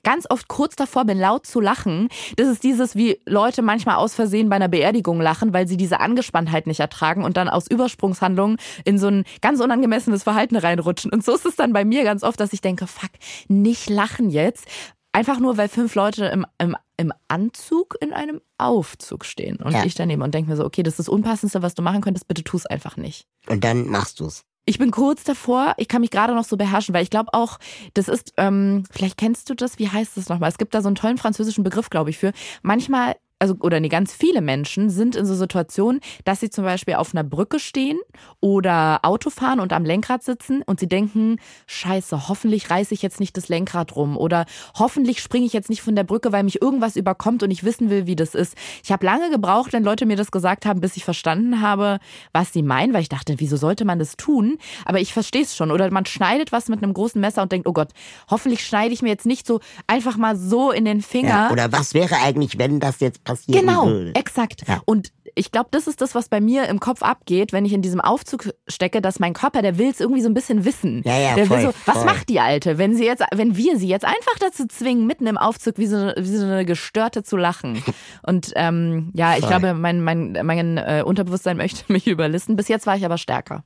ganz 0.04 0.26
oft 0.30 0.48
kurz 0.48 0.76
davor 0.76 1.06
bin, 1.06 1.20
laut 1.20 1.46
zu 1.46 1.60
lachen. 1.62 2.10
Das 2.38 2.48
ist 2.48 2.64
dieses, 2.64 2.96
wie 2.96 3.20
Leute 3.26 3.62
manchmal 3.62 3.96
aus 3.96 4.16
Versehen 4.16 4.50
bei 4.50 4.56
einer 4.56 4.68
Beerdigung 4.68 5.22
lachen, 5.22 5.54
weil 5.54 5.68
sie 5.68 5.78
diese 5.78 6.00
Angespanntheit 6.00 6.68
nicht 6.68 6.80
ertragen 6.80 7.24
und 7.24 7.38
dann 7.38 7.50
aus 7.50 7.68
Übersprungshandlungen 7.68 8.58
in 8.84 8.98
so 8.98 9.08
ein 9.08 9.24
ganz 9.42 9.60
unangemessenes 9.60 10.24
Verhalten 10.24 10.56
reinrutschen. 10.56 11.12
Und 11.12 11.24
so 11.24 11.36
ist 11.36 11.46
es 11.46 11.56
dann 11.56 11.74
bei 11.74 11.86
mir 11.86 12.04
ganz 12.04 12.24
oft, 12.24 12.40
dass 12.40 12.54
ich 12.54 12.62
denke, 12.62 12.88
fuck, 12.88 13.12
nicht 13.48 13.90
lachen 13.90 14.30
jetzt. 14.30 14.66
Einfach 15.12 15.40
nur, 15.40 15.56
weil 15.56 15.70
fünf 15.70 15.96
Leute 15.96 16.26
im, 16.26 16.46
im, 16.58 16.76
im 16.98 17.14
Anzug 17.30 17.96
in 18.02 18.12
einem 18.12 18.42
Aufzug 18.58 19.24
stehen. 19.24 19.58
Und 19.58 19.72
ja. 19.72 19.86
ich 19.86 19.96
daneben 19.96 20.22
und 20.22 20.34
denke 20.34 20.50
mir 20.50 20.58
so, 20.58 20.66
okay, 20.66 20.84
das 20.84 20.94
ist 20.94 21.00
das 21.00 21.10
Unpassendste, 21.10 21.62
was 21.62 21.74
du 21.74 21.82
machen 21.82 22.02
könntest, 22.02 22.28
bitte 22.28 22.44
tu 22.44 22.58
es 22.58 22.66
einfach 22.66 22.98
nicht. 22.98 23.26
Und 23.48 23.64
dann 23.64 23.88
machst 23.88 24.20
du 24.20 24.26
es. 24.26 24.44
Ich 24.68 24.80
bin 24.80 24.90
kurz 24.90 25.24
davor, 25.24 25.76
ich 25.78 25.88
kann 25.88 26.02
mich 26.02 26.10
gerade 26.10 26.34
noch 26.34 26.44
so 26.44 26.58
beherrschen, 26.58 26.96
weil 26.96 27.04
ich 27.04 27.12
glaube 27.12 27.34
auch, 27.34 27.60
das 27.94 28.08
ist, 28.08 28.34
ähm, 28.38 28.84
vielleicht 28.90 29.18
kennst 29.18 29.48
du 29.50 29.54
das, 29.54 29.78
wie 29.78 29.90
heißt 29.90 30.18
das 30.18 30.28
nochmal? 30.28 30.50
Es 30.50 30.58
gibt 30.58 30.74
da 30.74 30.82
so 30.82 30.88
einen 30.88 30.96
tollen 30.96 31.20
französischen 31.20 31.64
Begriff, 31.64 31.92
glaube 31.92 32.10
ich, 32.10 32.18
für. 32.18 32.32
Manchmal 32.64 33.16
also 33.40 33.56
oder 33.60 33.80
nee, 33.80 33.90
ganz 33.90 34.14
viele 34.14 34.42
Menschen 34.42 34.90
sind 34.90 35.16
in 35.16 35.26
so 35.26 35.36
Situationen, 35.36 36.00
dass 36.24 36.40
sie 36.40 36.50
zum 36.50 36.64
Beispiel 36.64 36.96
auf 36.96 37.14
einer 37.14 37.24
Brücke 37.24 37.60
stehen 37.60 38.00
oder 38.40 39.00
Auto 39.04 39.30
fahren 39.30 39.60
und 39.60 39.74
am 39.74 39.84
Lenkrad 39.84 40.24
sitzen 40.24 40.62
und 40.62 40.80
sie 40.80 40.88
denken, 40.88 41.38
scheiße, 41.68 42.30
hoffentlich 42.30 42.70
reiße 42.70 42.94
ich 42.94 43.02
jetzt 43.02 43.20
nicht 43.20 43.36
das 43.36 43.50
Lenkrad 43.50 43.96
rum 43.96 44.16
oder 44.16 44.46
hoffentlich 44.78 45.22
springe 45.22 45.46
ich 45.46 45.54
jetzt 45.54 45.70
nicht 45.70 45.82
von 45.82 45.96
der 45.96 46.06
Brücke, 46.06 46.32
weil 46.32 46.44
mich 46.44 46.62
irgendwas 46.62 46.96
überkommt 46.96 47.44
und 47.44 47.52
ich 47.52 47.66
wissen 47.66 47.90
will, 47.90 48.08
wie 48.08 48.16
das 48.16 48.36
ist. 48.36 48.56
Ich 48.84 48.92
habe 48.92 49.06
lange 49.06 49.30
gebraucht, 49.30 49.74
wenn 49.74 49.84
Leute 49.84 50.06
mir 50.06 50.16
das 50.16 50.32
gesagt 50.32 50.66
haben, 50.66 50.80
bis 50.80 50.96
ich 50.96 51.04
verstanden 51.04 51.62
habe, 51.62 52.00
was 52.32 52.54
sie 52.54 52.64
meinen, 52.64 52.94
weil 52.94 53.02
ich 53.02 53.10
dachte, 53.10 53.36
wieso 53.38 53.58
sollte 53.58 53.84
man 53.84 54.00
das 54.00 54.16
tun? 54.16 54.58
Aber 54.86 55.02
ich 55.02 55.14
verstehe 55.14 55.42
es 55.42 55.56
schon. 55.58 55.72
Oder 55.72 55.92
man 55.92 56.06
schneidet 56.06 56.54
was 56.54 56.70
mit 56.70 56.82
einem 56.82 56.94
großen 56.94 57.20
Messer 57.20 57.42
und 57.42 57.52
denkt, 57.52 57.68
oh 57.68 57.74
Gott, 57.74 57.90
hoffentlich 58.30 58.66
schneide 58.66 58.94
ich 58.94 59.02
mir 59.02 59.10
jetzt 59.10 59.26
nicht 59.26 59.46
so 59.46 59.60
einfach 59.88 60.16
mal 60.16 60.38
so 60.38 60.72
in 60.72 60.86
den 60.86 61.02
Finger. 61.02 61.28
Ja, 61.28 61.52
oder 61.52 61.72
was 61.74 61.94
wäre 61.94 62.16
eigentlich, 62.24 62.58
wenn 62.58 62.80
das 62.80 63.02
jetzt 63.02 63.25
passieren 63.26 63.66
Genau, 63.66 63.88
würde? 63.88 64.16
exakt. 64.16 64.64
Ja. 64.68 64.82
Und 64.86 65.12
ich 65.38 65.52
glaube, 65.52 65.68
das 65.72 65.88
ist 65.88 66.00
das, 66.00 66.16
was 66.16 66.30
bei 66.30 66.40
mir 66.40 66.70
im 66.70 66.80
Kopf 66.80 67.02
abgeht, 67.04 67.52
wenn 67.52 67.66
ich 67.66 67.74
in 67.74 67.82
diesem 67.82 68.00
Aufzug 68.00 68.54
stecke, 68.70 69.02
dass 69.02 69.20
mein 69.20 69.34
Körper, 69.34 69.62
der 69.62 69.78
will 69.78 69.90
es 69.90 70.00
irgendwie 70.00 70.22
so 70.22 70.30
ein 70.30 70.34
bisschen 70.34 70.64
wissen. 70.64 71.02
Ja, 71.04 71.18
ja, 71.20 71.36
der 71.36 71.46
voll, 71.48 71.58
will 71.58 71.66
so, 71.68 71.74
was 71.86 71.98
voll. 71.98 72.06
macht 72.06 72.30
die 72.30 72.40
Alte, 72.40 72.78
wenn 72.78 72.96
sie 72.96 73.04
jetzt, 73.06 73.22
wenn 73.34 73.58
wir 73.58 73.78
sie 73.78 73.88
jetzt 73.90 74.06
einfach 74.06 74.40
dazu 74.40 74.66
zwingen, 74.68 75.06
mitten 75.06 75.28
im 75.28 75.38
Aufzug 75.38 75.78
wie 75.78 75.88
so, 75.88 75.98
wie 76.16 76.38
so 76.38 76.46
eine 76.46 76.64
Gestörte 76.64 77.24
zu 77.24 77.36
lachen. 77.36 77.84
Und 78.24 78.54
ähm, 78.56 79.12
ja, 79.14 79.34
ich 79.34 79.42
Voll. 79.42 79.50
glaube, 79.50 79.74
mein, 79.74 80.02
mein, 80.02 80.38
mein 80.44 80.78
äh, 80.78 81.04
Unterbewusstsein 81.06 81.58
möchte 81.58 81.84
mich 81.92 82.08
überlisten. 82.08 82.56
Bis 82.56 82.70
jetzt 82.70 82.88
war 82.88 82.96
ich 82.96 83.04
aber 83.04 83.18
stärker. 83.18 83.66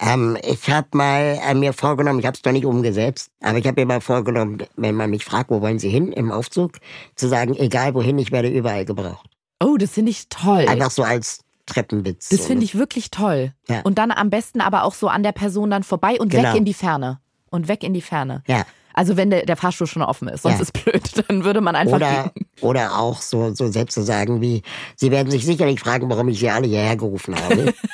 Ähm, 0.00 0.36
ich 0.42 0.70
habe 0.70 0.88
mal 0.92 1.40
äh, 1.44 1.54
mir 1.54 1.72
vorgenommen, 1.72 2.20
ich 2.20 2.26
habe 2.26 2.36
es 2.36 2.44
noch 2.44 2.52
nicht 2.52 2.64
umgesetzt, 2.66 3.30
aber 3.42 3.58
ich 3.58 3.66
habe 3.66 3.80
mir 3.80 3.86
mal 3.86 4.00
vorgenommen, 4.00 4.58
wenn 4.76 4.94
man 4.94 5.10
mich 5.10 5.24
fragt, 5.24 5.50
wo 5.50 5.60
wollen 5.60 5.78
Sie 5.80 5.88
hin 5.88 6.12
im 6.12 6.30
Aufzug, 6.30 6.78
zu 7.16 7.28
sagen, 7.28 7.56
egal 7.56 7.94
wohin, 7.94 8.18
ich 8.18 8.30
werde 8.30 8.48
überall 8.48 8.84
gebraucht. 8.84 9.28
Oh, 9.62 9.76
das 9.76 9.90
finde 9.90 10.10
ich 10.12 10.28
toll. 10.28 10.66
Einfach 10.68 10.92
so 10.92 11.02
als 11.02 11.40
Treppenwitz. 11.66 12.28
Das 12.28 12.46
finde 12.46 12.64
ich 12.64 12.78
wirklich 12.78 13.10
toll. 13.10 13.52
Ja. 13.68 13.80
Und 13.82 13.98
dann 13.98 14.12
am 14.12 14.30
besten 14.30 14.60
aber 14.60 14.84
auch 14.84 14.94
so 14.94 15.08
an 15.08 15.22
der 15.24 15.32
Person 15.32 15.70
dann 15.70 15.82
vorbei 15.82 16.16
und 16.20 16.28
Genau. 16.30 16.50
weg 16.50 16.56
in 16.58 16.64
die 16.64 16.74
Ferne. 16.74 17.18
Und 17.50 17.66
weg 17.66 17.82
in 17.82 17.92
die 17.92 18.00
Ferne. 18.02 18.42
Ja. 18.46 18.64
Also 18.94 19.16
wenn 19.16 19.30
der, 19.30 19.46
der 19.46 19.56
Fahrstuhl 19.56 19.86
schon 19.86 20.02
offen 20.02 20.28
ist, 20.28 20.42
sonst 20.42 20.56
Ja. 20.56 20.62
ist 20.62 20.72
blöd, 20.72 21.24
dann 21.28 21.44
würde 21.44 21.60
man 21.60 21.74
einfach 21.76 21.96
Oder, 21.96 22.30
gehen. 22.34 22.46
oder 22.60 22.98
auch 22.98 23.20
so, 23.20 23.52
so 23.54 23.68
Sätze 23.70 24.02
sagen 24.02 24.40
wie, 24.40 24.62
Sie 24.96 25.10
werden 25.10 25.30
sich 25.30 25.44
sicherlich 25.44 25.80
fragen, 25.80 26.08
warum 26.08 26.28
ich 26.28 26.38
Sie 26.38 26.50
alle 26.50 26.66
hierher 26.68 26.96
gerufen 26.96 27.34
habe. 27.36 27.74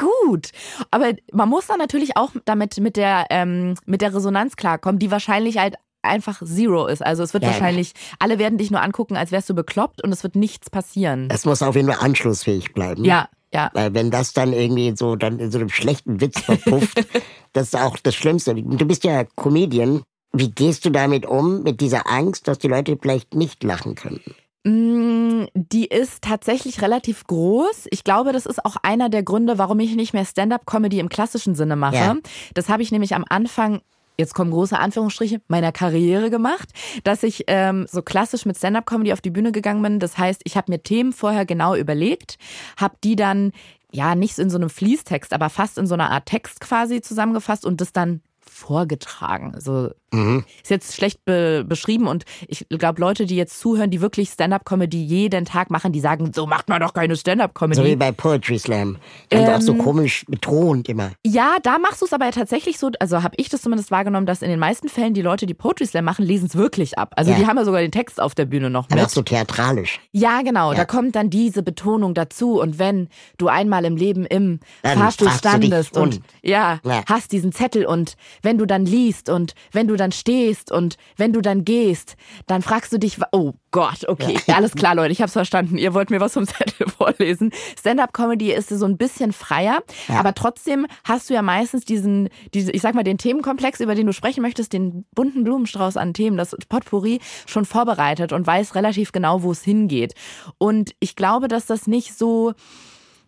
Gut. 0.00 0.50
Aber 0.90 1.12
man 1.32 1.48
muss 1.48 1.66
dann 1.66 1.78
natürlich 1.78 2.16
auch 2.16 2.30
damit 2.44 2.78
mit 2.78 2.96
der, 2.96 3.26
ähm, 3.30 3.74
mit 3.86 4.00
der 4.00 4.14
Resonanz 4.14 4.56
klarkommen, 4.56 4.98
die 4.98 5.10
wahrscheinlich 5.10 5.58
halt 5.58 5.76
einfach 6.02 6.42
zero 6.42 6.86
ist. 6.86 7.04
Also 7.04 7.22
es 7.22 7.34
wird 7.34 7.44
Ja. 7.44 7.50
wahrscheinlich, 7.50 7.92
alle 8.18 8.38
werden 8.38 8.56
dich 8.58 8.70
nur 8.70 8.80
angucken, 8.80 9.16
als 9.16 9.32
wärst 9.32 9.50
du 9.50 9.54
bekloppt 9.54 10.02
und 10.02 10.10
es 10.12 10.22
wird 10.22 10.34
nichts 10.34 10.70
passieren. 10.70 11.28
Es 11.30 11.44
muss 11.44 11.62
auf 11.62 11.76
jeden 11.76 11.92
Fall 11.92 12.02
anschlussfähig 12.04 12.72
bleiben. 12.72 13.04
Ja, 13.04 13.28
ja. 13.52 13.70
Weil 13.74 13.92
wenn 13.92 14.10
das 14.10 14.32
dann 14.32 14.52
irgendwie 14.54 14.94
so 14.96 15.16
dann 15.16 15.38
in 15.38 15.50
so 15.50 15.58
einem 15.58 15.68
schlechten 15.68 16.20
Witz 16.22 16.40
verpufft, 16.40 17.06
das 17.52 17.68
ist 17.68 17.76
auch 17.76 17.98
das 17.98 18.14
Schlimmste. 18.14 18.54
Du 18.54 18.86
bist 18.86 19.04
ja 19.04 19.24
Comedian. 19.36 20.02
Wie 20.32 20.50
gehst 20.50 20.84
du 20.84 20.90
damit 20.90 21.26
um, 21.26 21.64
mit 21.64 21.80
dieser 21.80 22.06
Angst, 22.08 22.46
dass 22.48 22.58
die 22.58 22.68
Leute 22.68 22.96
vielleicht 23.00 23.34
nicht 23.34 23.62
lachen 23.64 23.96
können? 23.96 24.20
Mm, 24.64 25.44
Die 25.54 25.86
ist 25.86 26.22
tatsächlich 26.22 26.82
relativ 26.82 27.24
groß. 27.24 27.86
Ich 27.90 28.04
glaube, 28.04 28.32
das 28.32 28.46
ist 28.46 28.64
auch 28.64 28.76
einer 28.82 29.08
der 29.08 29.22
Gründe, 29.22 29.58
warum 29.58 29.80
ich 29.80 29.94
nicht 29.96 30.12
mehr 30.12 30.24
Stand-up-Comedy 30.24 30.98
im 30.98 31.08
klassischen 31.08 31.54
Sinne 31.54 31.76
mache. 31.76 31.96
Ja. 31.96 32.16
Das 32.54 32.68
habe 32.68 32.82
ich 32.82 32.92
nämlich 32.92 33.14
am 33.14 33.24
Anfang 33.28 33.80
Jetzt 34.20 34.34
kommen 34.34 34.50
große 34.50 34.78
Anführungsstriche, 34.78 35.40
meiner 35.48 35.72
Karriere 35.72 36.28
gemacht, 36.28 36.68
dass 37.04 37.22
ich 37.22 37.44
ähm, 37.46 37.86
so 37.90 38.02
klassisch 38.02 38.44
mit 38.44 38.58
Stand-up-Comedy 38.58 39.14
auf 39.14 39.22
die 39.22 39.30
Bühne 39.30 39.50
gegangen 39.50 39.80
bin. 39.82 39.98
Das 39.98 40.18
heißt, 40.18 40.42
ich 40.44 40.58
habe 40.58 40.70
mir 40.70 40.82
Themen 40.82 41.14
vorher 41.14 41.46
genau 41.46 41.74
überlegt, 41.74 42.36
habe 42.76 42.96
die 43.02 43.16
dann 43.16 43.52
ja 43.90 44.14
nicht 44.14 44.38
in 44.38 44.50
so 44.50 44.58
einem 44.58 44.68
Fließtext, 44.68 45.32
aber 45.32 45.48
fast 45.48 45.78
in 45.78 45.86
so 45.86 45.94
einer 45.94 46.10
Art 46.10 46.26
Text 46.26 46.60
quasi 46.60 47.00
zusammengefasst 47.00 47.64
und 47.64 47.80
das 47.80 47.94
dann 47.94 48.20
vorgetragen. 48.40 49.54
Also 49.54 49.90
Mhm. 50.12 50.44
ist 50.62 50.70
jetzt 50.70 50.94
schlecht 50.96 51.24
be 51.24 51.64
beschrieben 51.66 52.06
und 52.08 52.24
ich 52.48 52.66
glaube, 52.68 53.00
Leute, 53.00 53.26
die 53.26 53.36
jetzt 53.36 53.60
zuhören, 53.60 53.90
die 53.90 54.00
wirklich 54.00 54.30
Stand-up-Comedy 54.30 55.02
jeden 55.02 55.44
Tag 55.44 55.70
machen, 55.70 55.92
die 55.92 56.00
sagen, 56.00 56.32
so 56.34 56.46
macht 56.46 56.68
man 56.68 56.80
doch 56.80 56.92
keine 56.94 57.14
So 57.14 57.18
wie 57.18 57.20
Stand-up-Comedy. 57.20 57.96
bei 57.96 58.10
Poetry 58.12 58.58
Slam. 58.58 58.96
Dann 59.28 59.48
auch 59.54 59.60
so 59.60 59.72
Ähm, 59.72 59.78
komisch 59.78 60.24
betont 60.28 60.88
immer. 60.88 61.12
ja, 61.24 61.56
da 61.62 61.78
machst 61.78 62.00
du 62.02 62.06
es 62.06 62.12
aber 62.12 62.30
tatsächlich 62.30 62.78
so, 62.78 62.90
also 62.98 63.22
habe 63.22 63.34
ich 63.36 63.48
das 63.48 63.62
zumindest 63.62 63.90
wahrgenommen, 63.90 64.26
dass 64.26 64.42
in 64.42 64.50
den 64.50 64.58
meisten 64.58 64.88
Fällen 64.88 65.14
die 65.14 65.22
Leute, 65.22 65.46
die 65.46 65.54
Poetry 65.54 65.86
Slam 65.86 66.04
machen, 66.04 66.24
lesen 66.24 66.46
es 66.46 66.56
wirklich 66.56 66.98
ab. 66.98 67.12
Also 67.16 67.30
Ja. 67.30 67.36
die 67.38 67.46
haben 67.46 67.56
ja 67.56 67.64
sogar 67.64 67.80
den 67.80 67.92
Text 67.92 68.20
auf 68.20 68.34
der 68.34 68.46
Bühne 68.46 68.70
noch 68.70 68.86
Aber 68.86 68.96
mit. 68.96 69.04
auch 69.04 69.08
so 69.10 69.22
theatralisch. 69.22 70.00
Ja, 70.12 70.42
genau. 70.42 70.72
Ja. 70.72 70.78
Da 70.78 70.84
kommt 70.84 71.14
dann 71.14 71.30
diese 71.30 71.62
Betonung 71.62 72.14
dazu. 72.14 72.60
Und 72.60 72.78
wenn 72.78 73.08
du 73.38 73.48
einmal 73.48 73.84
im 73.84 73.96
Leben 73.96 74.24
im 74.26 74.60
Dann 74.82 74.98
Fahrstuhl 74.98 75.30
standest 75.30 75.96
und, 75.96 76.16
und. 76.16 76.20
ja, 76.42 76.80
Ja. 76.84 77.02
hast 77.08 77.32
diesen 77.32 77.52
Zettel 77.52 77.86
und 77.86 78.16
wenn 78.42 78.58
du 78.58 78.66
dann 78.66 78.84
liest 78.86 79.28
und 79.28 79.54
wenn 79.72 79.86
du 79.86 79.96
dann 80.00 80.12
stehst 80.12 80.72
und 80.72 80.96
wenn 81.16 81.32
du 81.32 81.40
dann 81.40 81.64
gehst, 81.64 82.16
dann 82.46 82.62
fragst 82.62 82.92
du 82.92 82.98
dich, 82.98 83.18
oh 83.32 83.52
Gott, 83.70 84.08
okay, 84.08 84.36
alles 84.52 84.72
klar, 84.74 84.96
Leute, 84.96 85.12
ich 85.12 85.22
hab's 85.22 85.34
verstanden. 85.34 85.78
Ihr 85.78 85.94
wollt 85.94 86.10
mir 86.10 86.18
was 86.20 86.32
vom 86.32 86.44
Zettel 86.48 86.88
vorlesen. 86.88 87.52
Stand-up-Comedy 87.78 88.52
ist 88.52 88.68
so 88.70 88.84
ein 88.84 88.96
bisschen 88.96 89.32
freier, 89.32 89.80
Ja. 90.08 90.18
aber 90.18 90.34
trotzdem 90.34 90.86
hast 91.04 91.30
du 91.30 91.34
ja 91.34 91.42
meistens 91.42 91.84
diesen, 91.84 92.28
diese, 92.52 92.72
ich 92.72 92.82
sag 92.82 92.94
mal, 92.96 93.04
den 93.04 93.18
Themenkomplex, 93.18 93.78
über 93.80 93.94
den 93.94 94.06
du 94.06 94.12
sprechen 94.12 94.42
möchtest, 94.42 94.72
den 94.72 95.04
bunten 95.14 95.44
Blumenstrauß 95.44 95.96
an 95.96 96.14
Themen, 96.14 96.36
das 96.36 96.56
Potpourri 96.68 97.20
schon 97.46 97.64
vorbereitet 97.64 98.32
und 98.32 98.44
weiß 98.46 98.74
relativ 98.74 99.12
genau, 99.12 99.42
wo 99.44 99.52
es 99.52 99.62
hingeht. 99.62 100.14
Und 100.58 100.90
ich 100.98 101.14
glaube, 101.14 101.46
dass 101.46 101.66
das 101.66 101.86
nicht 101.86 102.16
so 102.18 102.54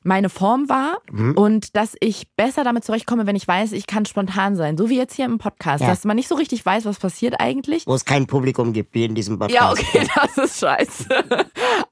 meine 0.05 0.29
Form 0.29 0.69
war 0.69 0.99
Mhm. 1.11 1.33
und 1.37 1.77
dass 1.77 1.95
ich 2.01 2.27
besser 2.37 2.65
damit 2.65 2.85
zurechtkomme, 2.85 3.27
wenn 3.27 3.37
ich 3.37 3.47
weiß, 3.47 3.73
ich 3.73 3.87
kann 3.87 4.05
spontan 4.07 4.57
sein. 4.57 4.77
So 4.77 4.89
wie 4.89 4.97
jetzt 4.97 5.15
hier 5.15 5.25
im 5.25 5.39
Podcast, 5.39 5.83
Ja. 5.83 5.89
dass 5.91 6.05
man 6.05 6.17
nicht 6.17 6.29
so 6.29 6.35
richtig 6.35 6.65
weiß, 6.65 6.85
was 6.85 6.99
passiert 6.99 7.41
eigentlich. 7.41 7.87
Wo 7.87 7.95
es 7.95 8.05
kein 8.05 8.27
Publikum 8.27 8.73
gibt, 8.73 8.95
wie 8.95 9.05
in 9.05 9.15
diesem 9.15 9.39
Podcast. 9.39 9.61
Ja, 9.61 9.71
okay, 9.71 10.07
das 10.15 10.39
ist 10.39 10.61
scheiße. 10.61 11.07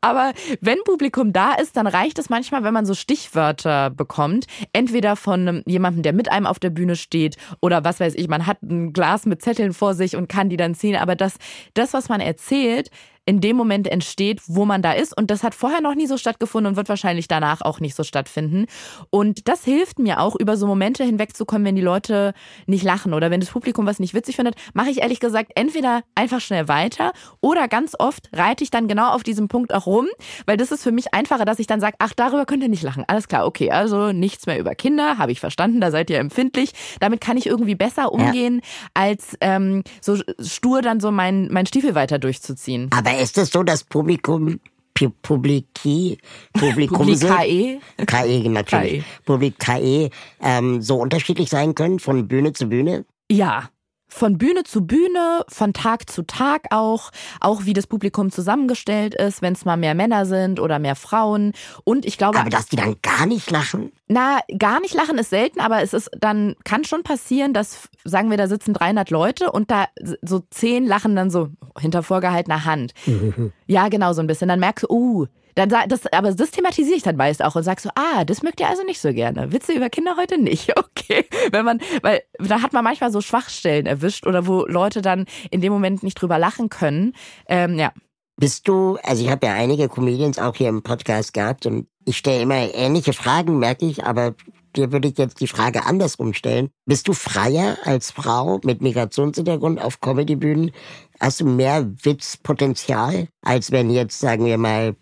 Aber 0.01 0.33
wenn 0.61 0.79
Publikum 0.85 1.33
da 1.33 1.53
ist, 1.55 1.77
dann 1.77 1.87
reicht 1.87 2.19
es 2.19 2.31
manchmal, 2.31 2.65
wenn 2.65 2.75
man 2.75 2.87
so 2.87 2.95
Stichwörter 2.95 3.91
bekommt. 3.91 4.47
Entweder 4.73 5.17
von 5.17 5.41
einem- 5.49 5.63
jemandem, 5.67 6.03
der 6.03 6.13
mit 6.13 6.31
einem 6.33 6.47
auf 6.47 6.59
der 6.59 6.71
Bühne 6.71 6.97
steht 6.97 7.37
oder 7.61 7.85
was 7.85 8.01
weiß 8.01 8.15
ich, 8.17 8.29
man 8.29 8.47
hat 8.47 8.63
ein 8.63 8.93
Glas 8.93 9.27
mit 9.27 9.43
Zetteln 9.43 9.73
vor 9.73 9.95
sich 9.95 10.17
und 10.17 10.29
kann 10.29 10.49
die 10.49 10.57
dann 10.57 10.75
ziehen. 10.75 10.97
Aber 10.97 11.17
das, 11.17 11.35
das 11.75 11.93
was 11.93 12.09
man 12.09 12.21
erzählt, 12.21 12.91
in 13.31 13.41
dem 13.41 13.57
Moment 13.57 13.87
entsteht, 13.87 14.41
wo 14.49 14.65
man 14.65 14.83
da 14.83 14.91
ist. 14.91 15.17
Und 15.17 15.31
das 15.31 15.45
hat 15.45 15.55
vorher 15.55 15.81
noch 15.81 15.95
nie 15.95 16.09
so 16.09 16.17
stattgefunden 16.17 16.73
und 16.73 16.77
wird 16.77 16.89
wahrscheinlich 16.89 17.29
danach 17.29 17.61
auch 17.61 17.79
nicht 17.79 17.95
so 17.95 18.03
stattfinden. 18.03 18.67
Und 19.11 19.47
das 19.47 19.65
hilft 19.65 20.01
mir 20.01 20.19
auch, 20.19 20.35
über 20.35 20.57
so 20.57 20.67
Momente 20.67 21.05
hinwegzukommen, 21.05 21.65
wenn 21.65 21.77
die 21.77 21.81
Leute 21.81 22.35
nicht 22.67 22.83
lachen 22.83 23.15
oder 23.15 23.31
wenn 23.31 23.39
das 23.39 23.51
Publikum 23.51 23.87
was 23.87 24.01
nicht 24.01 24.15
witzig 24.15 24.35
findet, 24.35 24.57
mache 24.75 24.91
ich 24.91 25.03
ehrlich 25.03 25.21
gesagt 25.21 25.53
entweder 25.55 26.03
einfach 26.17 26.41
schnell 26.41 26.67
weiter 26.67 27.13
oder 27.41 27.69
ganz 27.69 27.95
oft 27.97 28.29
reite 28.33 28.65
ich 28.65 28.73
dann 28.73 28.89
genau 28.89 29.11
auf 29.11 29.23
diesem 29.23 29.47
Punkt 29.47 29.73
auch 29.73 29.87
rum, 29.87 30.09
weil 30.47 30.57
das 30.57 30.73
ist 30.73 30.83
für 30.83 30.91
mich 30.91 31.15
einfacher, 31.15 31.45
dass 31.45 31.61
ich 31.61 31.69
dann 31.69 31.81
sage, 31.81 31.95
ach, 32.01 32.13
darüber 32.17 32.47
könnt 32.47 32.65
ihr 32.65 32.69
nicht 32.69 32.83
lachen. 32.83 33.05
Alles 33.07 33.29
klar, 33.29 33.47
okay, 33.47 33.71
also 33.71 34.11
nichts 34.11 34.47
mehr 34.47 34.59
über 34.59 34.75
Kinder, 34.75 35.19
habe 35.19 35.31
ich 35.31 35.39
verstanden, 35.39 35.81
da 35.81 35.93
seid 35.93 36.11
ihr 36.11 36.19
empfindlich. 36.19 36.73
Damit 36.99 37.21
kann 37.21 37.37
ich 37.37 37.47
irgendwie 37.47 37.77
besser 37.77 38.13
umgehen, 38.13 38.61
als 38.93 39.37
ähm, 39.41 39.85
so 40.01 40.17
stur 40.41 40.83
dann 40.83 40.99
so 40.99 41.13
mein, 41.13 41.47
mein 41.53 41.67
Stiefel 41.67 41.95
weiter 41.95 42.19
durchzuziehen. 42.19 42.91
Aber 42.93 43.20
ist 43.21 43.39
es 43.39 43.51
so, 43.51 43.63
dass 43.63 43.85
Publikum, 43.85 44.61
Pu- 44.97 45.13
Publiki, 45.23 46.19
Publikum 46.53 46.99
Publikae? 46.99 47.81
KE 48.07 48.49
natürlich. 48.49 49.03
KE. 49.03 49.05
Publik 49.25 49.59
KE 49.59 50.11
ähm, 50.41 50.83
so 50.83 50.97
unterschiedlich 50.97 51.49
sein 51.51 51.75
können 51.75 51.99
von 51.99 52.27
Bühne 52.29 52.53
zu 52.53 52.67
Bühne? 52.69 53.05
Ja. 53.31 53.71
Von 54.13 54.39
Bühne 54.39 54.65
zu 54.65 54.87
Bühne, 54.87 55.45
von 55.49 55.73
Tag 55.73 56.11
zu 56.11 56.23
Tag 56.27 56.67
auch, 56.71 57.11
auch 57.41 57.65
wie 57.65 57.73
das 57.73 57.87
Publikum 57.87 58.31
zusammengestellt 58.31 59.15
ist, 59.15 59.41
wenn 59.41 59.53
es 59.53 59.65
mal 59.65 59.77
mehr 59.77 59.95
Männer 59.95 60.27
sind 60.27 60.61
oder 60.61 60.79
mehr 60.79 60.97
Frauen. 60.97 61.53
Und 61.85 62.05
ich 62.05 62.19
glaube, 62.19 62.39
Aber 62.39 62.51
dass 62.51 62.67
die 62.67 62.77
dann 62.77 62.97
gar 63.03 63.27
nicht 63.27 63.51
lachen? 63.51 63.93
na, 64.09 64.41
gar 64.59 64.81
nicht 64.81 64.93
lachen 64.93 65.19
ist 65.19 65.31
selten, 65.31 65.61
aber 65.61 65.83
es 65.83 65.93
ist 65.93 66.11
dann, 66.19 66.57
kann 66.65 66.83
schon 66.83 67.05
passieren, 67.05 67.55
dass, 67.55 67.89
sagen 68.05 68.29
wir, 68.29 68.37
da 68.37 68.49
sitzen 68.49 68.75
300 68.75 69.09
Leute 69.11 69.53
und 69.53 69.71
da 69.71 69.87
so 70.23 70.43
zehn 70.51 70.85
lachen 70.85 71.15
dann 71.15 71.31
so 71.31 71.51
hinter 71.79 72.03
vorgehaltener 72.03 72.65
Hand. 72.65 72.93
Ja, 73.67 73.89
genau, 73.89 74.13
so 74.13 74.21
ein 74.21 74.27
bisschen. 74.27 74.49
Dann 74.49 74.59
merkst 74.59 74.87
du, 74.89 74.89
uh, 74.91 75.27
dann, 75.55 75.69
das, 75.69 76.07
aber 76.13 76.33
das 76.33 76.51
thematisiere 76.51 76.97
ich 76.97 77.03
dann 77.03 77.17
meist 77.17 77.43
auch 77.45 77.55
und 77.55 77.63
sag 77.63 77.81
so, 77.81 77.91
ah, 77.95 78.25
das 78.25 78.43
mögt 78.43 78.61
ihr 78.61 78.69
also 78.69 78.83
nicht 78.85 79.01
so 79.01 79.13
gerne. 79.13 79.53
Witze 79.53 79.73
über 79.73 79.91
Kinder 79.91 80.17
heute 80.17 80.39
nicht, 80.39 80.73
okay. 80.79 81.27
Wenn 81.51 81.65
man, 81.65 81.81
weil 82.03 82.23
da 82.39 82.63
hat 82.63 82.73
man 82.73 82.85
manchmal 82.85 83.13
so 83.13 83.21
Schwachstellen 83.21 83.87
erwischt 83.87 84.27
oder 84.27 84.47
wo 84.47 84.67
Leute 84.67 85.03
dann 85.03 85.27
in 85.51 85.61
dem 85.61 85.73
Moment 85.73 86.03
nicht 86.03 86.15
drüber 86.15 86.39
lachen 86.39 86.69
können. 86.69 87.15
Ähm, 87.49 87.79
ja. 87.79 87.93
Bist 88.37 88.69
du, 88.69 88.97
also 89.03 89.23
ich 89.23 89.31
habe 89.31 89.47
ja 89.47 89.55
einige 89.55 89.89
Comedians 89.89 90.39
auch 90.39 90.57
hier 90.57 90.69
im 90.69 90.83
Podcast 90.83 91.35
gehabt 91.35 91.67
und 91.67 91.87
ich 92.07 92.17
stelle 92.17 92.43
immer 92.43 92.75
ähnliche 92.75 93.13
Fragen, 93.13 93.59
merke 93.59 93.85
ich, 93.85 94.05
aber 94.05 94.35
dir 94.77 94.93
würde 94.93 95.09
ich 95.09 95.19
jetzt 95.19 95.41
die 95.41 95.47
Frage 95.47 95.85
andersrum 95.85 96.33
stellen. 96.33 96.71
Bist 96.87 97.09
du 97.09 97.13
freier 97.13 97.77
als 97.85 98.11
Frau 98.11 98.61
mit 98.65 98.81
Migrationshintergrund 98.81 99.81
auf 99.81 100.01
Comedybühnen? 100.01 100.73
Hast 101.21 101.41
du 101.41 101.45
mehr 101.45 101.91
Witzpotenzial, 102.03 103.29
als 103.43 103.73
wenn 103.73 103.91
jetzt, 103.91 104.21
sagen 104.21 104.45
wir 104.47 104.59
mal, 104.59 104.97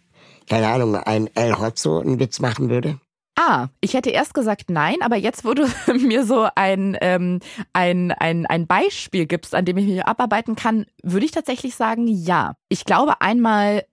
keine 0.48 0.68
Ahnung, 0.68 0.96
ein 0.96 1.28
El 1.34 1.58
Hotzo 1.58 2.00
einen 2.00 2.18
Witz 2.18 2.40
machen 2.40 2.70
würde? 2.70 2.98
Ah, 3.36 3.68
ich 3.80 3.94
hätte 3.94 4.10
erst 4.10 4.34
gesagt 4.34 4.64
nein, 4.68 4.96
aber 5.00 5.14
jetzt, 5.14 5.44
wo 5.44 5.54
du 5.54 5.64
mir 5.94 6.24
so 6.24 6.48
ein, 6.56 6.96
ähm, 7.00 7.38
ein, 7.72 8.10
ein, 8.10 8.46
ein 8.46 8.66
Beispiel 8.66 9.26
gibst, 9.26 9.54
an 9.54 9.64
dem 9.64 9.76
ich 9.76 9.86
mich 9.86 10.04
abarbeiten 10.04 10.56
kann, 10.56 10.86
würde 11.04 11.24
ich 11.24 11.30
tatsächlich 11.30 11.76
sagen 11.76 12.08
ja. 12.08 12.54
Ich 12.68 12.84
glaube 12.84 13.20
einmal, 13.20 13.84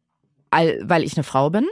weil 0.51 1.03
ich 1.03 1.15
eine 1.15 1.23
Frau 1.23 1.51
bin 1.51 1.67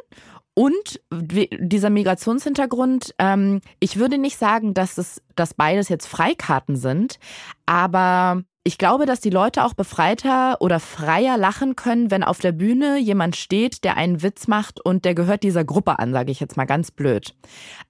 und 0.54 1.02
dieser 1.12 1.90
Migrationshintergrund, 1.90 3.16
ähm, 3.18 3.62
ich 3.80 3.98
würde 3.98 4.20
nicht 4.20 4.38
sagen, 4.38 4.76
dass 4.76 5.00
es, 5.00 5.22
dass 5.36 5.56
beides 5.56 5.90
jetzt 5.90 6.06
Freikarten 6.06 6.76
sind, 6.76 7.18
aber 7.66 8.44
ich 8.66 8.78
glaube, 8.78 9.06
dass 9.06 9.20
die 9.20 9.30
Leute 9.30 9.66
auch 9.66 9.74
befreiter 9.74 10.58
oder 10.62 10.80
freier 10.80 11.38
lachen 11.38 11.76
können, 11.76 12.12
wenn 12.12 12.24
auf 12.24 12.40
der 12.40 12.54
Bühne 12.54 12.98
jemand 12.98 13.36
steht, 13.36 13.84
der 13.84 13.98
einen 13.98 14.24
Witz 14.24 14.48
macht 14.48 14.80
und 14.80 15.04
der 15.04 15.16
gehört 15.16 15.44
dieser 15.44 15.66
Gruppe 15.66 16.00
an, 16.00 16.14
sage 16.14 16.32
ich 16.32 16.40
jetzt 16.40 16.56
mal 16.56 16.64
ganz 16.64 16.90
blöd. 16.90 17.36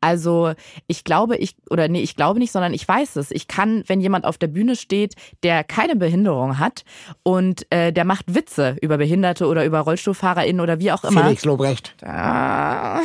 Also 0.01 0.53
ich 0.88 1.03
glaube, 1.03 1.38
ich 1.38 1.56
oder 1.70 1.88
nee, 1.88 2.01
ich 2.01 2.15
glaube 2.15 2.39
nicht, 2.39 2.51
sondern 2.51 2.74
ich 2.74 2.88
weiß 2.88 3.18
es. 3.18 3.30
Ich 3.30 3.48
kann, 3.48 3.84
wenn 3.86 4.01
jemand 4.01 4.25
auf 4.25 4.39
der 4.39 4.48
Bühne 4.48 4.75
steht, 4.75 5.13
der 5.44 5.63
keine 5.63 5.96
Behinderung 5.96 6.58
hat 6.58 6.86
und 7.22 7.72
äh, 7.72 7.94
der 7.94 8.03
macht 8.03 8.34
Witze 8.34 8.75
über 8.82 8.98
Behinderte 8.98 9.46
oder 9.46 9.65
über 9.65 9.82
RollstuhlfahrerInnen 9.82 10.60
oder 10.60 10.80
wie 10.80 10.92
auch 10.92 11.03
immer. 11.03 11.24
Felix 11.24 11.46
Lobrecht. 11.46 11.96
Ah, 12.03 13.01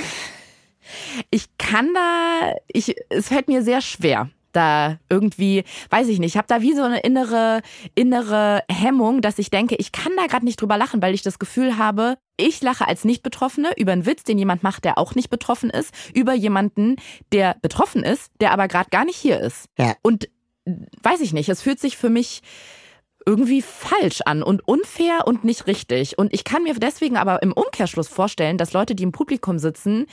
ich 1.31 1.59
kann 1.59 1.93
da, 1.93 2.55
ich, 2.67 2.97
es 3.11 3.29
fällt 3.29 3.49
mir 3.49 3.63
sehr 3.63 3.83
schwer 3.83 4.31
da 4.53 4.99
irgendwie, 5.09 5.65
weiß 5.91 6.09
ich 6.09 6.19
nicht, 6.19 6.35
ich 6.35 6.37
habe 6.37 6.49
da 6.49 6.61
wie 6.61 6.75
so 6.75 6.83
eine 6.83 7.01
innere, 7.01 7.61
innere 7.95 8.63
Hemmung, 8.71 9.21
dass 9.21 9.39
ich 9.39 9.51
denke, 9.51 9.77
ich 9.77 9.93
kann 9.93 10.13
da 10.17 10.27
gerade 10.27 10.45
nicht 10.45 10.61
drüber 10.61 10.77
lachen, 10.77 11.03
weil 11.03 11.15
ich 11.15 11.23
das 11.23 11.39
Gefühl 11.39 11.79
habe, 11.79 12.19
ich 12.37 12.63
lache 12.63 12.87
als 12.87 13.05
Nicht-Betroffene 13.05 13.73
über 13.77 13.93
einen 13.93 14.07
Witz, 14.07 14.25
den 14.25 14.39
jemand 14.39 14.63
macht, 14.63 14.85
der 14.85 14.99
auch 14.99 15.15
nicht 15.15 15.31
betroffen 15.31 15.71
ist, 15.71 15.93
über 16.15 16.35
jemanden, 16.35 16.97
der 17.33 17.57
betroffen 17.61 18.03
ist, 18.03 18.31
der 18.41 18.53
aber 18.53 18.69
gerade 18.69 18.91
gar 18.91 19.05
nicht 19.05 19.17
hier 19.17 19.41
ist. 19.41 19.67
Ja. 19.77 19.95
Und 20.03 20.29
weiß 21.03 21.21
ich 21.21 21.33
nicht, 21.33 21.49
es 21.49 21.63
fühlt 21.63 21.81
sich 21.81 21.97
für 21.97 22.11
mich 22.11 22.43
irgendwie 23.27 23.61
falsch 23.61 24.23
an 24.25 24.43
und 24.43 24.67
unfair 24.67 25.27
und 25.27 25.45
nicht 25.45 25.67
richtig. 25.67 26.17
Und 26.17 26.33
ich 26.33 26.45
kann 26.45 26.63
mir 26.63 26.75
deswegen 26.75 27.19
aber 27.19 27.43
im 27.43 27.53
Umkehrschluss 27.53 28.09
vorstellen, 28.09 28.57
dass 28.57 28.73
Leute, 28.73 28.95
die 28.95 29.03
im 29.03 29.13
Publikum 29.13 29.59
sitzen, 29.59 30.07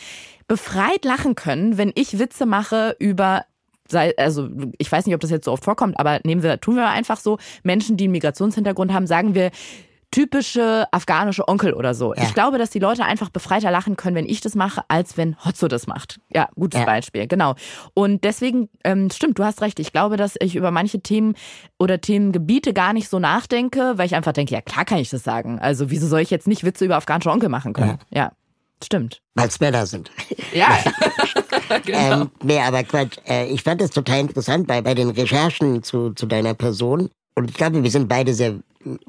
befreit 0.47 1.05
lachen 1.05 1.35
können, 1.35 1.77
wenn 1.77 1.93
ich 1.95 2.19
Witze 2.19 2.45
mache 2.45 2.95
über 2.99 3.45
sei, 3.87 4.13
also 4.17 4.49
ich 4.77 4.91
weiß 4.91 5.05
nicht, 5.05 5.15
ob 5.15 5.21
das 5.21 5.31
jetzt 5.31 5.45
so 5.45 5.51
oft 5.51 5.63
vorkommt, 5.63 5.99
aber 5.99 6.19
nehmen 6.23 6.43
wir, 6.43 6.59
tun 6.59 6.75
wir 6.75 6.89
einfach 6.89 7.17
so, 7.17 7.37
Menschen, 7.63 7.97
die 7.97 8.05
einen 8.05 8.11
Migrationshintergrund 8.13 8.93
haben, 8.93 9.07
sagen 9.07 9.35
wir, 9.35 9.51
typische 10.15 10.87
afghanische 10.91 11.45
Onkel 11.47 11.73
oder 11.73 11.93
so. 11.93 12.13
Ja. 12.13 12.23
Ich 12.23 12.33
glaube, 12.33 12.57
dass 12.57 12.69
die 12.69 12.79
Leute 12.79 13.03
einfach 13.03 13.29
befreiter 13.29 13.69
lachen 13.69 13.97
können, 13.97 14.15
wenn 14.15 14.25
ich 14.29 14.39
das 14.39 14.55
mache, 14.55 14.81
als 14.87 15.17
wenn 15.17 15.35
Hotzo 15.43 15.67
das 15.67 15.87
macht. 15.87 16.21
Ja, 16.33 16.47
gutes 16.55 16.79
ja. 16.79 16.85
Beispiel, 16.85 17.27
genau. 17.27 17.55
Und 17.93 18.23
deswegen, 18.23 18.69
ähm, 18.85 19.09
stimmt, 19.09 19.37
du 19.37 19.43
hast 19.43 19.61
recht. 19.61 19.77
Ich 19.79 19.91
glaube, 19.91 20.15
dass 20.15 20.35
ich 20.39 20.55
über 20.55 20.71
manche 20.71 21.01
Themen 21.01 21.35
oder 21.77 21.99
Themengebiete 21.99 22.71
gar 22.71 22.93
nicht 22.93 23.09
so 23.09 23.19
nachdenke, 23.19 23.97
weil 23.97 24.05
ich 24.05 24.15
einfach 24.15 24.31
denke, 24.31 24.53
ja 24.53 24.61
klar 24.61 24.85
kann 24.85 24.99
ich 24.99 25.09
das 25.09 25.23
sagen. 25.23 25.59
Also 25.59 25.89
wieso 25.89 26.07
soll 26.07 26.21
ich 26.21 26.29
jetzt 26.29 26.47
nicht 26.47 26.63
Witze 26.63 26.85
über 26.85 26.95
afghanische 26.95 27.31
Onkel 27.31 27.49
machen 27.49 27.73
können? 27.73 27.99
ja. 28.09 28.21
ja. 28.23 28.31
Stimmt. 28.83 29.21
Weil 29.35 29.47
es 29.47 29.59
Männer 29.59 29.85
sind. 29.85 30.11
Ja. 30.53 30.79
genau. 31.85 32.21
ähm, 32.21 32.29
nee, 32.41 32.59
aber 32.59 32.83
Quatsch. 32.83 33.17
Äh, 33.27 33.47
ich 33.47 33.61
fand 33.61 33.81
das 33.81 33.89
total 33.89 34.21
interessant 34.21 34.67
bei, 34.67 34.81
bei 34.81 34.93
den 34.93 35.09
Recherchen 35.09 35.83
zu, 35.83 36.11
zu 36.11 36.27
deiner 36.27 36.53
Person. 36.53 37.09
Und 37.35 37.49
ich 37.49 37.57
glaube, 37.57 37.83
wir 37.83 37.91
sind 37.91 38.07
beide 38.07 38.33
sehr 38.33 38.55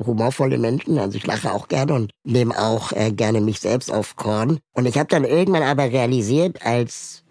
humorvolle 0.04 0.58
Menschen. 0.58 0.98
Also 0.98 1.18
ich 1.18 1.26
lache 1.26 1.52
auch 1.52 1.68
gerne 1.68 1.94
und 1.94 2.10
nehme 2.24 2.58
auch 2.58 2.90
äh, 2.92 3.12
gerne 3.12 3.40
mich 3.40 3.60
selbst 3.60 3.92
auf 3.92 4.16
Korn. 4.16 4.58
Und 4.72 4.86
ich 4.86 4.98
habe 4.98 5.08
dann 5.08 5.24
irgendwann 5.24 5.62
aber 5.62 5.84
realisiert, 5.84 6.64
als 6.64 7.22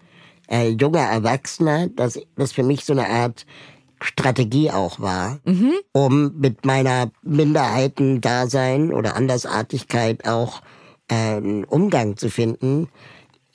äh, 0.49 0.69
junger 0.69 1.01
Erwachsener, 1.01 1.87
dass 1.87 2.19
das 2.35 2.53
für 2.53 2.63
mich 2.63 2.85
so 2.85 2.93
eine 2.93 3.09
Art 3.09 3.45
Strategie 4.01 4.71
auch 4.71 4.99
war, 4.99 5.39
mhm. 5.45 5.73
um 5.91 6.37
mit 6.37 6.65
meiner 6.65 7.11
Minderheitendasein 7.23 8.93
oder 8.93 9.15
Andersartigkeit 9.15 10.27
auch 10.27 10.61
einen 11.07 11.63
Umgang 11.65 12.17
zu 12.17 12.29
finden 12.29 12.89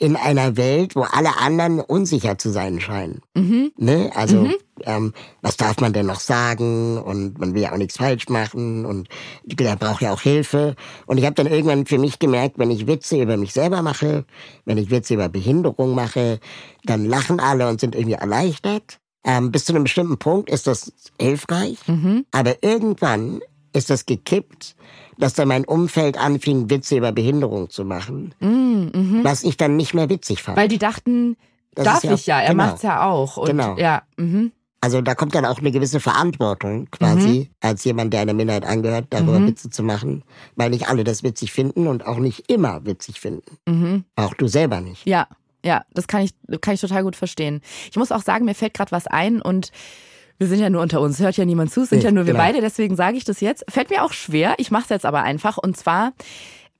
in 0.01 0.17
einer 0.17 0.57
Welt, 0.57 0.97
wo 0.97 1.03
alle 1.03 1.37
anderen 1.37 1.79
unsicher 1.79 2.39
zu 2.39 2.49
sein 2.49 2.81
scheinen. 2.81 3.21
Mhm. 3.35 3.71
Ne? 3.77 4.11
Also, 4.15 4.45
mhm. 4.45 4.55
ähm, 4.85 5.13
was 5.43 5.59
darf 5.59 5.79
man 5.79 5.93
denn 5.93 6.07
noch 6.07 6.21
sagen? 6.21 6.97
Und 6.97 7.39
man 7.39 7.55
will 7.55 7.63
ja 7.63 7.73
auch 7.73 7.77
nichts 7.77 7.99
falsch 7.99 8.31
machen 8.31 8.87
und 8.87 9.11
der 9.45 9.77
braucht 9.77 10.01
ja 10.01 10.11
auch 10.11 10.23
Hilfe. 10.23 10.75
Und 11.05 11.19
ich 11.19 11.27
habe 11.27 11.35
dann 11.35 11.47
irgendwann 11.47 11.85
für 11.85 11.99
mich 11.99 12.19
gemerkt, 12.19 12.59
wenn 12.59 12.71
ich 12.71 12.87
Witze 12.87 13.21
über 13.21 13.37
mich 13.37 13.53
selber 13.53 13.83
mache, 13.83 14.25
wenn 14.65 14.79
ich 14.79 14.91
Witze 14.91 15.15
über 15.15 15.29
Behinderung 15.29 15.95
mache, 15.95 16.41
dann 16.85 17.05
lachen 17.05 17.39
alle 17.39 17.69
und 17.69 17.79
sind 17.79 17.95
irgendwie 17.95 18.15
erleichtert. 18.15 19.01
Ähm, 19.23 19.53
bis 19.53 19.67
zu 19.67 19.75
einem 19.75 19.85
bestimmten 19.85 20.17
Punkt 20.17 20.49
ist 20.49 20.67
das 20.67 20.95
hilfreich, 21.21 21.77
mhm. 21.87 22.25
aber 22.31 22.63
irgendwann 22.63 23.41
ist 23.75 23.91
das 23.91 24.07
gekippt 24.07 24.77
dass 25.21 25.35
dann 25.35 25.49
mein 25.49 25.65
Umfeld 25.65 26.19
anfing, 26.19 26.71
Witze 26.71 26.97
über 26.97 27.13
Behinderung 27.13 27.71
zu 27.71 27.85
machen, 27.85 28.35
mm, 28.41 28.47
mhm. 28.47 29.21
was 29.23 29.45
ich 29.45 29.57
dann 29.57 29.77
nicht 29.77 29.95
mehr 29.95 30.09
witzig 30.09 30.43
fand. 30.43 30.57
Weil 30.57 30.69
die 30.69 30.79
dachten, 30.79 31.37
das 31.75 31.85
darf 31.85 32.05
ja, 32.05 32.13
ich 32.15 32.27
ja, 32.27 32.41
er 32.41 32.51
genau, 32.51 32.65
macht's 32.65 32.83
ja 32.83 33.09
auch. 33.09 33.37
Und, 33.37 33.47
genau. 33.47 33.77
Ja, 33.77 34.03
mhm. 34.17 34.53
Also 34.83 35.03
da 35.03 35.15
kommt 35.15 35.35
dann 35.35 35.45
auch 35.45 35.59
eine 35.59 35.73
gewisse 35.73 36.01
Verantwortung 36.01 36.91
quasi, 36.91 37.51
mhm. 37.51 37.55
als 37.61 37.85
jemand, 37.85 38.15
der 38.15 38.23
einer 38.23 38.33
Minderheit 38.33 38.65
angehört, 38.65 39.09
darüber 39.11 39.39
mhm. 39.39 39.49
Witze 39.49 39.69
zu 39.69 39.83
machen, 39.83 40.25
weil 40.57 40.71
nicht 40.71 40.89
alle 40.89 41.05
das 41.05 41.23
witzig 41.23 41.53
finden 41.53 41.87
und 41.87 42.07
auch 42.07 42.17
nicht 42.17 42.51
immer 42.51 42.87
witzig 42.87 43.21
finden. 43.21 43.59
Mhm. 43.69 44.05
Auch 44.17 44.33
du 44.33 44.49
selber 44.49 44.81
nicht. 44.81 45.07
Ja, 45.07 45.29
ja, 45.63 45.85
das 45.93 46.07
kann 46.07 46.23
ich, 46.23 46.33
kann 46.63 46.75
ich 46.75 46.81
total 46.81 47.03
gut 47.03 47.17
verstehen. 47.17 47.61
Ich 47.91 47.97
muss 47.97 48.11
auch 48.11 48.23
sagen, 48.23 48.47
mir 48.47 48.55
fällt 48.55 48.73
gerade 48.73 48.93
was 48.93 49.07
ein 49.07 49.43
und 49.43 49.71
wir 50.41 50.47
sind 50.47 50.59
ja 50.59 50.71
nur 50.71 50.81
unter 50.81 51.03
uns, 51.03 51.21
hört 51.21 51.37
ja 51.37 51.45
niemand 51.45 51.71
zu, 51.71 51.85
sind 51.85 51.99
nee, 51.99 52.05
ja 52.05 52.11
nur 52.11 52.25
wir 52.25 52.33
genau. 52.33 52.43
beide, 52.45 52.63
deswegen 52.63 52.97
sage 52.97 53.19
ich 53.19 53.25
das 53.25 53.43
jetzt. 53.43 53.63
Fällt 53.69 53.91
mir 53.91 54.03
auch 54.03 54.15
schwer, 54.15 54.55
ich 54.57 54.71
mache 54.71 54.85
es 54.85 54.89
jetzt 54.89 55.05
aber 55.05 55.23
einfach. 55.23 55.59
Und 55.59 55.77
zwar, 55.77 56.15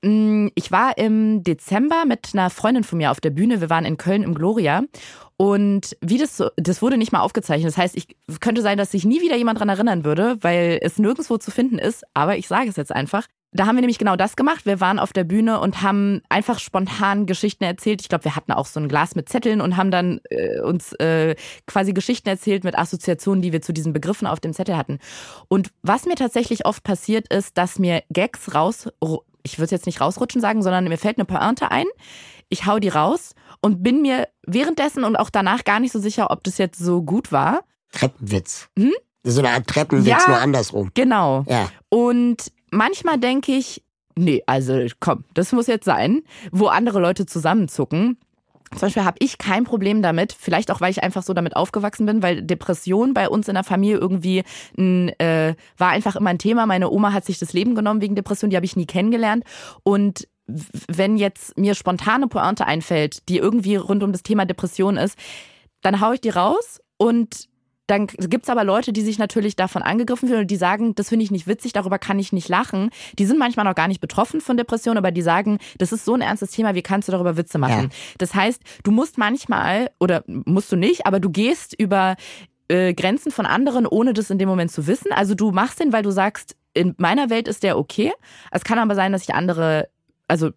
mm, 0.03 0.49
ich 0.55 0.73
war 0.73 0.97
im 0.97 1.45
Dezember 1.45 2.07
mit 2.07 2.31
einer 2.33 2.49
Freundin 2.49 2.85
von 2.85 2.97
mir 2.97 3.11
auf 3.11 3.21
der 3.21 3.29
Bühne. 3.29 3.61
Wir 3.61 3.69
waren 3.69 3.85
in 3.85 3.99
Köln 3.99 4.23
im 4.23 4.35
Gloria. 4.35 4.85
Und 5.37 5.95
wie 6.01 6.17
das 6.17 6.39
so, 6.39 6.49
das 6.57 6.81
wurde 6.81 6.97
nicht 6.97 7.13
mal 7.13 7.21
aufgezeichnet. 7.21 7.69
Das 7.69 7.77
heißt, 7.77 7.97
ich 7.99 8.09
könnte 8.41 8.63
sein, 8.63 8.79
dass 8.79 8.93
sich 8.93 9.05
nie 9.05 9.21
wieder 9.21 9.37
jemand 9.37 9.61
dran 9.61 9.69
erinnern 9.69 10.05
würde, 10.05 10.39
weil 10.41 10.79
es 10.81 10.99
nirgendwo 10.99 11.37
zu 11.37 11.51
finden 11.51 11.79
ist. 11.79 12.05
Aber 12.15 12.39
ich 12.39 12.49
sage 12.49 12.71
es 12.71 12.77
jetzt 12.77 12.93
einfach. 12.93 13.27
Da 13.53 13.67
haben 13.67 13.75
wir 13.75 13.81
nämlich 13.81 13.99
genau 13.99 14.15
das 14.15 14.37
gemacht. 14.37 14.65
Wir 14.65 14.81
waren 14.81 15.01
auf 15.01 15.13
der 15.13 15.25
Bühne 15.25 15.59
und 15.61 15.83
haben 15.83 16.23
einfach 16.29 16.61
spontan 16.61 17.27
Geschichten 17.27 17.65
erzählt. 17.65 18.01
Ich 18.01 18.09
glaube, 18.09 18.25
wir 18.25 18.37
hatten 18.37 18.53
auch 18.53 18.67
so 18.67 18.79
ein 18.79 18.89
Glas 18.89 19.17
mit 19.17 19.29
Zetteln 19.29 19.61
und 19.61 19.77
haben 19.77 19.91
dann 19.91 20.21
äh, 20.31 20.61
uns 20.61 20.93
äh, 20.95 21.35
quasi 21.67 21.93
Geschichten 21.93 22.29
erzählt 22.29 22.63
mit 22.63 22.79
Assoziationen, 22.79 23.43
die 23.43 23.53
wir 23.53 23.61
zu 23.61 23.73
diesen 23.73 23.93
Begriffen 23.93 24.29
auf 24.29 24.39
dem 24.39 24.53
Zettel 24.53 24.77
hatten. 24.77 25.01
Und 25.49 25.71
was 25.83 26.07
mir 26.07 26.15
tatsächlich 26.15 26.65
oft 26.65 26.85
passiert 26.85 27.33
ist, 27.33 27.59
dass 27.59 27.81
mir 27.81 28.05
Gags 28.13 28.55
raus, 28.55 28.89
ich 29.43 29.59
würde 29.59 29.75
jetzt 29.75 29.87
nicht 29.87 30.01
rausrutschen 30.01 30.41
sagen, 30.41 30.63
sondern 30.63 30.85
mir 30.85 30.99
fällt 30.99 31.19
eine 31.19 31.25
Pointe 31.25 31.73
ein. 31.73 31.87
Ich 32.51 32.67
hau 32.67 32.79
die 32.79 32.89
raus 32.89 33.35
und 33.61 33.83
bin 33.83 34.01
mir 34.03 34.29
währenddessen 34.47 35.03
und 35.03 35.17
auch 35.17 35.31
danach 35.31 35.65
gar 35.65 35.81
nicht 35.81 35.93
so 35.93 35.99
sicher, 35.99 36.31
ob 36.31 36.45
das 36.45 36.59
jetzt 36.59 36.79
so 36.79 37.03
gut 37.03 37.33
war. 37.33 37.65
Treppenwitz. 37.93 38.69
Hm? 38.79 38.93
So 39.25 39.41
eine 39.41 39.51
Art 39.51 39.67
Treppenwitz, 39.67 40.07
ja, 40.07 40.29
nur 40.29 40.39
andersrum. 40.39 40.91
Genau. 40.95 41.45
Ja. 41.49 41.69
Und 41.89 42.53
manchmal 42.71 43.19
denke 43.19 43.53
ich, 43.53 43.83
nee, 44.17 44.43
also 44.47 44.87
komm, 45.01 45.25
das 45.35 45.53
muss 45.53 45.67
jetzt 45.67 45.85
sein, 45.85 46.23
wo 46.53 46.67
andere 46.67 47.01
Leute 47.01 47.27
zusammenzucken. 47.27 48.19
Zum 48.73 48.81
Beispiel 48.83 49.05
habe 49.05 49.17
ich 49.19 49.39
kein 49.39 49.65
Problem 49.65 50.01
damit, 50.01 50.33
vielleicht 50.33 50.71
auch, 50.71 50.81
weil 50.81 50.93
ich 50.93 51.03
einfach 51.03 51.25
so 51.25 51.35
damit 51.35 51.57
aufgewachsen 51.57 52.07
bin, 52.07 52.23
weil 52.23 52.43
Depression 52.43 53.15
bei 53.15 53.29
uns 53.29 53.49
in 53.49 53.55
der 53.55 53.65
Familie 53.65 53.99
irgendwie 53.99 54.45
ein, 54.79 55.09
äh, 55.19 55.57
war 55.77 55.89
einfach 55.89 56.15
immer 56.15 56.31
ein 56.31 56.39
Thema. 56.39 56.67
Meine 56.67 56.89
Oma 56.89 57.13
hat 57.13 57.25
sich 57.25 57.41
das 57.41 57.53
Leben 57.53 57.75
genommen 57.75 58.01
wegen 58.01 58.15
Depression, 58.15 58.51
die 58.51 58.57
habe 58.57 58.67
ich 58.67 58.77
nie 58.77 58.87
kennengelernt. 58.87 59.43
Und 59.83 60.29
wenn 60.47 61.17
jetzt 61.17 61.59
mir 61.59 61.75
spontane 61.75 62.29
Pointe 62.29 62.67
einfällt, 62.67 63.29
die 63.29 63.39
irgendwie 63.39 63.75
rund 63.75 64.05
um 64.05 64.13
das 64.13 64.23
Thema 64.23 64.45
Depression 64.45 64.97
ist, 64.97 65.19
dann 65.83 66.01
haue 66.01 66.15
ich 66.15 66.21
die 66.21 66.31
raus 66.31 66.81
und 66.97 67.49
dann 67.91 68.07
gibt's 68.07 68.49
aber 68.49 68.63
Leute, 68.63 68.93
die 68.93 69.03
sich 69.03 69.19
natürlich 69.19 69.57
davon 69.57 69.83
angegriffen 69.83 70.29
fühlen 70.29 70.43
und 70.43 70.51
die 70.51 70.57
sagen, 70.57 70.95
das 70.95 71.09
finde 71.09 71.25
ich 71.25 71.31
nicht 71.31 71.47
witzig, 71.47 71.73
darüber 71.73 71.99
kann 71.99 72.19
ich 72.19 72.33
nicht 72.33 72.49
lachen. 72.49 72.91
Die 73.19 73.27
sind 73.27 73.39
manchmal 73.39 73.65
noch 73.65 73.75
gar 73.75 73.89
nicht 73.89 74.01
betroffen 74.01 74.41
von 74.41 74.57
Depressionen, 74.57 74.99
aber 74.99 75.11
die 75.11 75.23
sagen, 75.23 75.59
das 75.79 75.93
ist 75.93 76.05
so 76.05 76.15
ein 76.15 76.21
ernstes 76.21 76.53
Thema, 76.53 76.75
wie 76.75 76.83
kannst 76.83 77.09
du 77.09 77.13
darüber 77.13 77.37
Witze 77.37 77.59
machen? 77.59 77.91
Ja. 77.91 77.97
Das 78.19 78.35
heißt, 78.35 78.63
du 78.85 78.93
musst 78.93 79.19
manchmal, 79.19 79.91
oder 79.99 80.23
musst 80.27 80.71
du 80.71 80.77
nicht, 80.77 81.07
aber 81.07 81.19
du 81.19 81.31
gehst 81.31 81.75
über 81.79 82.15
äh, 82.69 82.95
Grenzen 82.95 83.33
von 83.33 83.47
anderen, 83.47 83.87
ohne 83.87 84.13
das 84.13 84.31
in 84.31 84.39
dem 84.39 84.49
Moment 84.49 84.71
zu 84.71 84.87
wissen. 84.87 85.13
Also 85.13 85.35
du 85.35 85.51
machst 85.51 85.81
den, 85.81 85.93
weil 85.93 86.05
du 86.05 86.13
sagst, 86.13 86.57
in 86.73 86.95
meiner 86.99 87.29
Welt 87.29 87.49
ist 87.49 87.65
der 87.65 87.77
okay. 87.77 88.13
Es 88.53 88.63
kann 88.63 88.79
aber 88.79 88.95
sein, 88.95 89.13
dass 89.13 89.23
ich 89.23 89.35
andere, 89.35 89.89
also 90.29 90.51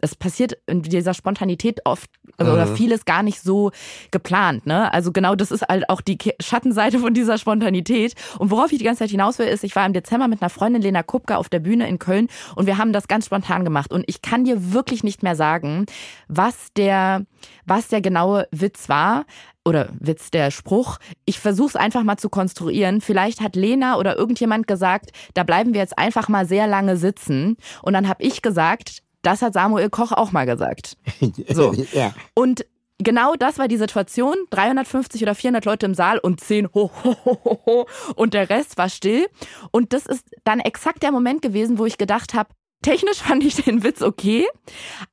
es 0.00 0.14
passiert 0.14 0.58
in 0.66 0.82
dieser 0.82 1.14
Spontanität 1.14 1.80
oft 1.84 2.10
also, 2.36 2.52
oder 2.52 2.66
vieles 2.68 3.04
gar 3.04 3.22
nicht 3.22 3.40
so 3.40 3.72
geplant. 4.10 4.66
Ne? 4.66 4.92
Also 4.92 5.12
genau 5.12 5.34
das 5.34 5.50
ist 5.50 5.62
halt 5.62 5.88
auch 5.88 6.00
die 6.00 6.18
Schattenseite 6.40 7.00
von 7.00 7.14
dieser 7.14 7.36
Spontanität. 7.36 8.14
Und 8.38 8.50
worauf 8.50 8.70
ich 8.72 8.78
die 8.78 8.84
ganze 8.84 9.00
Zeit 9.00 9.10
hinaus 9.10 9.38
will, 9.38 9.46
ist, 9.46 9.64
ich 9.64 9.74
war 9.74 9.84
im 9.86 9.92
Dezember 9.92 10.28
mit 10.28 10.40
einer 10.40 10.50
Freundin 10.50 10.82
Lena 10.82 11.02
Kupka 11.02 11.36
auf 11.36 11.48
der 11.48 11.58
Bühne 11.58 11.88
in 11.88 11.98
Köln 11.98 12.28
und 12.54 12.66
wir 12.66 12.78
haben 12.78 12.92
das 12.92 13.08
ganz 13.08 13.26
spontan 13.26 13.64
gemacht. 13.64 13.92
Und 13.92 14.04
ich 14.06 14.22
kann 14.22 14.44
dir 14.44 14.72
wirklich 14.72 15.02
nicht 15.02 15.22
mehr 15.22 15.36
sagen, 15.36 15.86
was 16.28 16.72
der, 16.76 17.24
was 17.66 17.88
der 17.88 18.00
genaue 18.00 18.46
Witz 18.52 18.88
war 18.88 19.24
oder 19.64 19.88
Witz 19.98 20.30
der 20.30 20.50
Spruch. 20.50 20.98
Ich 21.24 21.38
versuche 21.38 21.70
es 21.70 21.76
einfach 21.76 22.02
mal 22.02 22.16
zu 22.16 22.28
konstruieren. 22.28 23.00
Vielleicht 23.00 23.40
hat 23.40 23.56
Lena 23.56 23.98
oder 23.98 24.16
irgendjemand 24.16 24.66
gesagt, 24.66 25.10
da 25.34 25.42
bleiben 25.42 25.74
wir 25.74 25.80
jetzt 25.80 25.98
einfach 25.98 26.28
mal 26.28 26.46
sehr 26.46 26.66
lange 26.66 26.96
sitzen. 26.96 27.56
Und 27.82 27.92
dann 27.92 28.08
habe 28.08 28.22
ich 28.22 28.42
gesagt, 28.42 29.02
das 29.22 29.42
hat 29.42 29.54
Samuel 29.54 29.90
Koch 29.90 30.12
auch 30.12 30.32
mal 30.32 30.46
gesagt. 30.46 30.96
So. 31.48 31.74
ja. 31.92 32.14
Und 32.34 32.64
genau 32.98 33.34
das 33.34 33.58
war 33.58 33.68
die 33.68 33.76
Situation. 33.76 34.36
350 34.50 35.22
oder 35.22 35.34
400 35.34 35.64
Leute 35.64 35.86
im 35.86 35.94
Saal 35.94 36.18
und 36.18 36.40
10 36.40 36.68
ho, 36.74 36.90
ho, 37.04 37.16
ho, 37.24 37.60
ho. 37.66 37.86
Und 38.14 38.34
der 38.34 38.48
Rest 38.50 38.78
war 38.78 38.88
still. 38.88 39.26
Und 39.70 39.92
das 39.92 40.06
ist 40.06 40.24
dann 40.44 40.60
exakt 40.60 41.02
der 41.02 41.12
Moment 41.12 41.42
gewesen, 41.42 41.78
wo 41.78 41.86
ich 41.86 41.98
gedacht 41.98 42.34
habe, 42.34 42.50
Technisch 42.82 43.18
fand 43.22 43.44
ich 43.44 43.56
den 43.56 43.84
Witz 43.84 44.02
okay, 44.02 44.46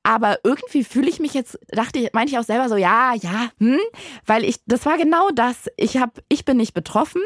aber 0.04 0.39
irgendwie 0.43 0.84
fühle 0.84 1.10
ich 1.10 1.20
mich 1.20 1.34
jetzt, 1.34 1.60
dachte 1.67 2.00
ich, 2.00 2.13
meinte 2.13 2.32
ich 2.32 2.39
auch 2.39 2.43
selber 2.43 2.70
so, 2.70 2.78
ja, 2.78 3.13
ja, 3.15 3.50
hm, 3.60 3.80
weil 4.26 4.46
ich, 4.46 4.58
das 4.65 4.86
war 4.86 4.98
genau 4.98 5.30
das. 5.36 5.70
Ich 5.76 5.98
habe, 5.98 6.13
ich 6.30 6.46
bin 6.46 6.58
nicht 6.58 6.74
betroffen 6.74 7.22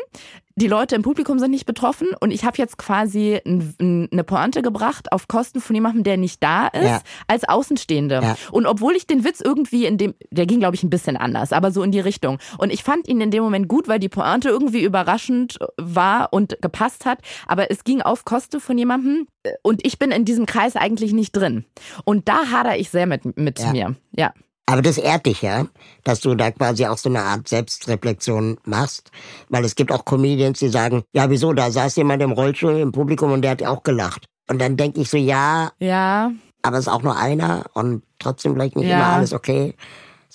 die 0.55 0.67
Leute 0.67 0.95
im 0.95 1.01
Publikum 1.01 1.39
sind 1.39 1.51
nicht 1.51 1.65
betroffen 1.65 2.09
und 2.19 2.31
ich 2.31 2.43
habe 2.43 2.57
jetzt 2.57 2.77
quasi 2.77 3.39
eine 3.45 4.23
Pointe 4.23 4.61
gebracht 4.61 5.11
auf 5.11 5.27
Kosten 5.27 5.61
von 5.61 5.75
jemandem, 5.75 6.03
der 6.03 6.17
nicht 6.17 6.43
da 6.43 6.67
ist, 6.67 6.83
ja. 6.83 7.01
als 7.27 7.47
Außenstehende. 7.47 8.21
Ja. 8.21 8.35
Und 8.51 8.65
obwohl 8.65 8.95
ich 8.95 9.07
den 9.07 9.23
Witz 9.23 9.41
irgendwie 9.41 9.85
in 9.85 9.97
dem, 9.97 10.13
der 10.29 10.45
ging 10.45 10.59
glaube 10.59 10.75
ich 10.75 10.83
ein 10.83 10.89
bisschen 10.89 11.17
anders, 11.17 11.53
aber 11.53 11.71
so 11.71 11.83
in 11.83 11.91
die 11.91 11.99
Richtung. 11.99 12.39
Und 12.57 12.71
ich 12.71 12.83
fand 12.83 13.07
ihn 13.07 13.21
in 13.21 13.31
dem 13.31 13.43
Moment 13.43 13.67
gut, 13.67 13.87
weil 13.87 13.99
die 13.99 14.09
Pointe 14.09 14.49
irgendwie 14.49 14.83
überraschend 14.83 15.59
war 15.77 16.31
und 16.31 16.61
gepasst 16.61 17.05
hat, 17.05 17.19
aber 17.47 17.71
es 17.71 17.83
ging 17.83 18.01
auf 18.01 18.25
Kosten 18.25 18.59
von 18.59 18.77
jemandem 18.77 19.27
und 19.63 19.85
ich 19.85 19.99
bin 19.99 20.11
in 20.11 20.25
diesem 20.25 20.45
Kreis 20.45 20.75
eigentlich 20.75 21.13
nicht 21.13 21.31
drin. 21.31 21.65
Und 22.05 22.27
da 22.27 22.51
hader 22.51 22.77
ich 22.77 22.89
sehr 22.89 23.07
mit, 23.07 23.37
mit 23.37 23.59
ja. 23.59 23.71
mir. 23.71 23.95
Ja. 24.11 24.33
Aber 24.71 24.81
das 24.81 24.97
ehrt 24.97 25.25
dich 25.25 25.41
ja, 25.41 25.67
dass 26.05 26.21
du 26.21 26.33
da 26.33 26.49
quasi 26.49 26.85
auch 26.85 26.97
so 26.97 27.09
eine 27.09 27.21
Art 27.21 27.45
Selbstreflexion 27.49 28.57
machst. 28.63 29.11
Weil 29.49 29.65
es 29.65 29.75
gibt 29.75 29.91
auch 29.91 30.05
Comedians, 30.05 30.59
die 30.59 30.69
sagen, 30.69 31.03
ja 31.11 31.29
wieso, 31.29 31.51
da 31.51 31.69
saß 31.69 31.97
jemand 31.97 32.23
im 32.23 32.31
Rollstuhl 32.31 32.79
im 32.79 32.93
Publikum 32.93 33.33
und 33.33 33.41
der 33.41 33.51
hat 33.51 33.63
auch 33.63 33.83
gelacht. 33.83 34.27
Und 34.49 34.61
dann 34.61 34.77
denke 34.77 35.01
ich 35.01 35.09
so, 35.09 35.17
ja, 35.17 35.71
ja, 35.79 36.31
aber 36.61 36.77
es 36.77 36.87
ist 36.87 36.93
auch 36.93 37.01
nur 37.01 37.17
einer 37.17 37.65
und 37.73 38.03
trotzdem 38.17 38.53
vielleicht 38.53 38.77
nicht 38.77 38.87
ja. 38.87 38.95
immer 38.95 39.07
alles 39.07 39.33
okay. 39.33 39.75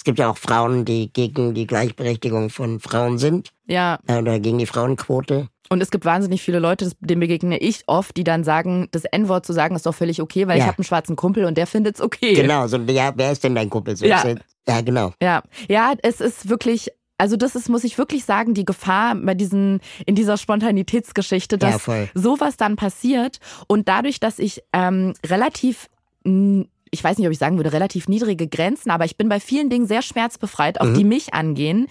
Es 0.07 0.09
gibt 0.09 0.21
ja 0.21 0.31
auch 0.31 0.39
Frauen, 0.39 0.85
die 0.85 1.13
gegen 1.13 1.53
die 1.53 1.67
Gleichberechtigung 1.67 2.49
von 2.49 2.79
Frauen 2.79 3.19
sind. 3.19 3.51
Ja. 3.67 3.99
Äh, 4.07 4.19
oder 4.19 4.39
gegen 4.39 4.59
die 4.59 4.67
Frauenquote. 4.67 5.49
Und 5.69 5.83
es 5.83 5.91
gibt 5.91 6.05
wahnsinnig 6.05 6.43
viele 6.43 6.61
Leute, 6.61 6.93
dem 7.01 7.19
begegne 7.19 7.59
ich 7.59 7.83
oft, 7.89 8.17
die 8.17 8.23
dann 8.23 8.45
sagen, 8.45 8.87
das 8.93 9.05
N-Wort 9.05 9.45
zu 9.45 9.53
sagen 9.53 9.75
ist 9.75 9.85
doch 9.85 9.97
völlig 9.97 10.23
okay, 10.23 10.47
weil 10.47 10.59
ja. 10.59 10.63
ich 10.63 10.69
habe 10.69 10.79
einen 10.79 10.85
schwarzen 10.85 11.17
Kumpel 11.17 11.45
und 11.45 11.59
der 11.59 11.67
findet 11.67 11.97
es 11.97 12.01
okay. 12.01 12.35
Genau, 12.35 12.69
so, 12.69 12.77
ja, 12.77 13.15
wer 13.17 13.33
ist 13.33 13.43
denn 13.43 13.57
dein 13.57 13.69
Kumpel? 13.69 13.97
So, 13.97 14.07
ja. 14.07 14.23
ja, 14.69 14.81
genau. 14.81 15.13
Ja, 15.21 15.43
ja, 15.69 15.95
es 16.05 16.21
ist 16.21 16.49
wirklich 16.49 16.93
also 17.19 17.37
das 17.37 17.57
ist, 17.57 17.69
muss 17.69 17.83
ich 17.83 17.99
wirklich 17.99 18.25
sagen, 18.25 18.55
die 18.55 18.65
Gefahr 18.65 19.17
bei 19.17 19.35
diesen, 19.35 19.81
in 20.05 20.15
dieser 20.15 20.37
Spontanitätsgeschichte, 20.37 21.59
dass 21.59 21.87
ja, 21.87 22.07
sowas 22.15 22.59
dann 22.59 22.77
passiert 22.77 23.41
und 23.67 23.89
dadurch, 23.89 24.21
dass 24.21 24.39
ich 24.39 24.63
ähm, 24.73 25.15
relativ 25.25 25.89
ich 26.91 27.03
weiß 27.03 27.19
nicht, 27.19 27.27
ob 27.27 27.33
ich 27.33 27.39
sagen 27.39 27.57
würde, 27.57 27.73
relativ 27.73 28.09
niedrige 28.09 28.49
Grenzen, 28.49 28.91
aber 28.91 29.05
ich 29.05 29.17
bin 29.17 29.29
bei 29.29 29.41
vielen 29.41 29.71
Dingen 29.71 29.87
sehr 29.87 30.03
schmerzbefreit, 30.03 30.81
auch 30.81 30.87
mhm. 30.87 30.95
die 30.95 31.05
mich 31.05 31.35
angehen. 31.35 31.89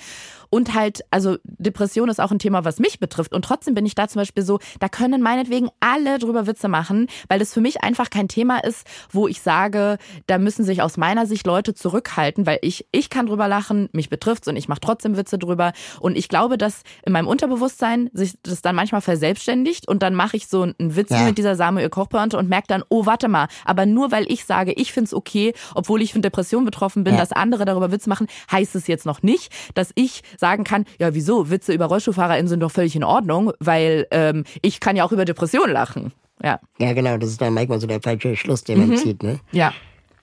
Und 0.56 0.74
halt, 0.74 1.02
also 1.12 1.36
Depression 1.44 2.08
ist 2.08 2.22
auch 2.22 2.32
ein 2.32 2.39
Thema, 2.39 2.63
was 2.63 2.80
mich 2.80 3.02
betrifft. 3.02 3.34
Und 3.34 3.44
trotzdem 3.44 3.74
bin 3.74 3.86
ich 3.86 3.94
da 3.94 4.08
zum 4.08 4.22
Beispiel 4.22 4.41
so, 4.41 4.60
da 4.80 4.88
können 4.88 5.22
meinetwegen 5.22 5.68
alle 5.82 6.18
drüber 6.18 6.48
Witze 6.48 6.70
machen, 6.70 7.08
weil 7.28 7.39
das 7.39 7.54
für 7.54 7.60
mich 7.60 7.84
einfach 7.84 8.10
kein 8.10 8.30
Thema 8.30 8.60
ist, 8.60 8.88
wo 9.12 9.28
ich 9.28 9.41
sage, 9.41 9.98
da 10.28 10.38
müssen 10.38 10.63
sich 10.63 10.82
aus 10.82 10.96
meiner 10.96 11.26
Sicht 11.26 11.46
Leute 11.46 11.74
zurückhalten, 11.74 12.46
weil 12.46 12.60
ich, 12.62 12.88
ich 12.94 13.10
kann 13.10 13.26
drüber 13.26 13.50
lachen, 13.50 13.89
mich 13.91 14.08
betrifft's 14.08 14.48
und 14.48 14.56
ich 14.56 14.70
mache 14.70 14.80
trotzdem 14.80 15.18
Witze 15.18 15.38
drüber. 15.38 15.74
Und 16.00 16.15
ich 16.18 16.30
glaube, 16.30 16.58
dass 16.58 16.84
in 17.06 17.12
meinem 17.12 17.28
Unterbewusstsein 17.28 18.10
sich 18.13 18.36
das 18.41 18.62
dann 18.62 18.78
manchmal 18.78 19.02
verselbstständigt 19.02 19.89
und 19.89 20.04
dann 20.04 20.15
mache 20.15 20.38
ich 20.38 20.48
so 20.48 20.62
einen 20.62 20.96
Witz 20.96 21.10
ja. 21.10 21.26
mit 21.26 21.38
dieser 21.38 21.58
Samuel 21.58 21.89
Kochpointe 21.89 22.38
und 22.38 22.48
merke 22.48 22.68
dann, 22.70 22.86
oh, 22.88 23.06
warte 23.06 23.28
mal, 23.28 23.50
aber 23.65 23.86
nur 23.86 24.13
weil 24.13 24.32
ich 24.32 24.46
sage, 24.46 24.72
ich 24.72 24.94
find's 24.94 25.13
okay, 25.13 25.54
obwohl 25.74 26.02
ich 26.02 26.13
von 26.13 26.22
Depression 26.22 26.63
betroffen 26.63 27.04
bin, 27.04 27.15
ja. 27.15 27.20
dass 27.20 27.34
andere 27.34 27.65
darüber 27.65 27.91
Witze 27.91 28.08
machen, 28.08 28.28
heißt 28.50 28.74
es 28.76 28.88
jetzt 28.88 29.06
noch 29.06 29.22
nicht, 29.22 29.52
dass 29.74 29.91
ich 29.96 30.24
sagen 30.45 30.63
kann, 30.63 30.86
ja 30.99 31.15
wieso, 31.15 31.49
Witze 31.49 31.73
über 31.73 31.86
RollstuhlfahrerInnen 31.86 32.47
sind 32.47 32.60
doch 32.60 32.71
völlig 32.71 32.95
in 32.95 33.03
Ordnung, 33.03 33.51
weil 33.60 34.05
ähm, 34.12 34.43
ich 34.62 34.79
kann 34.79 34.95
ja 34.95 35.03
auch 35.03 35.12
über 35.12 35.25
Depressionen 35.25 35.73
lachen. 35.73 36.12
Ja. 36.43 36.60
Ja, 36.77 36.93
genau, 36.93 37.17
das 37.17 37.31
ist 37.31 37.41
dann 37.41 37.55
manchmal 37.55 37.79
so 37.79 37.88
der 37.88 38.01
falsche 38.01 38.36
Schluss, 38.36 38.63
den 38.63 38.77
man 38.77 38.89
mhm. 38.89 38.97
zieht, 38.97 39.23
ne? 39.23 39.39
Ja. 39.51 39.73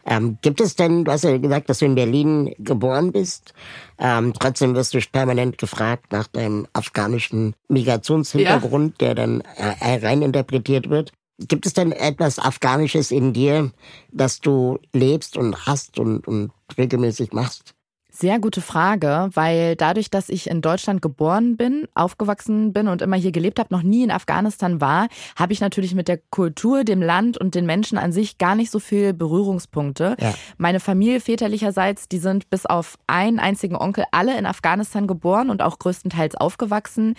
Ähm, 0.04 0.38
gibt 0.42 0.61
es 0.61 0.76
denn, 0.76 1.04
du 1.04 1.11
hast 1.11 1.24
ja 1.24 1.37
gesagt, 1.38 1.68
dass 1.68 1.78
du 1.78 1.87
in 1.87 1.96
Berlin 1.96 2.54
geboren 2.58 3.11
bist, 3.11 3.52
ähm, 3.98 4.32
trotzdem 4.38 4.74
wirst 4.76 4.94
du 4.94 5.00
permanent 5.00 5.58
gefragt 5.58 6.12
nach 6.12 6.28
deinem 6.28 6.66
afghanischen 6.72 7.54
Migrationshintergrund, 7.68 9.00
ja. 9.00 9.06
der 9.06 9.14
dann 9.14 9.40
äh, 9.56 10.06
reininterpretiert 10.06 10.88
wird. 10.88 11.12
Gibt 11.38 11.66
es 11.66 11.72
denn 11.72 11.90
etwas 11.90 12.38
Afghanisches 12.38 13.11
in 13.11 13.32
dir, 13.32 13.72
das 14.12 14.40
du 14.40 14.78
lebst 14.92 15.37
und 15.37 15.66
hast 15.66 15.98
und, 15.98 16.28
und 16.28 16.52
regelmäßig 16.78 17.32
machst? 17.32 17.74
Sehr 18.14 18.38
gute 18.38 18.61
Frage, 18.61 19.31
weil 19.33 19.75
dadurch, 19.75 20.11
dass 20.11 20.29
ich 20.29 20.51
in 20.51 20.61
Deutschland 20.61 21.01
geboren 21.01 21.57
bin, 21.57 21.88
aufgewachsen 21.94 22.75
bin 22.75 22.87
und 22.87 23.01
immer 23.01 23.16
hier 23.16 23.33
gelebt 23.33 23.59
habe, 23.59 23.72
noch 23.72 23.83
nie 23.83 24.05
in 24.05 24.11
Afghanistan 24.11 24.83
war, 24.83 25.09
habe 25.35 25.55
ich 25.55 25.62
natürlich 25.62 25.94
mit 25.94 26.09
der 26.09 26.18
Kultur, 26.29 26.85
dem 26.85 27.01
Land 27.01 27.38
und 27.38 27.55
den 27.55 27.64
Menschen 27.64 27.96
an 27.96 28.12
sich 28.12 28.37
gar 28.37 28.55
nicht 28.55 28.70
so 28.70 28.81
viel 28.81 29.14
Berührungspunkte. 29.14 30.16
Ja. 30.20 30.35
Meine 30.59 30.79
Familie 30.79 31.20
väterlicherseits, 31.20 32.07
die 32.07 32.18
sind 32.18 32.51
bis 32.51 32.66
auf 32.66 32.98
einen 33.07 33.38
einzigen 33.38 33.77
Onkel 33.77 34.05
alle 34.11 34.37
in 34.37 34.44
Afghanistan 34.44 35.07
geboren 35.07 35.48
und 35.48 35.62
auch 35.62 35.79
größtenteils 35.79 36.35
aufgewachsen. 36.35 37.14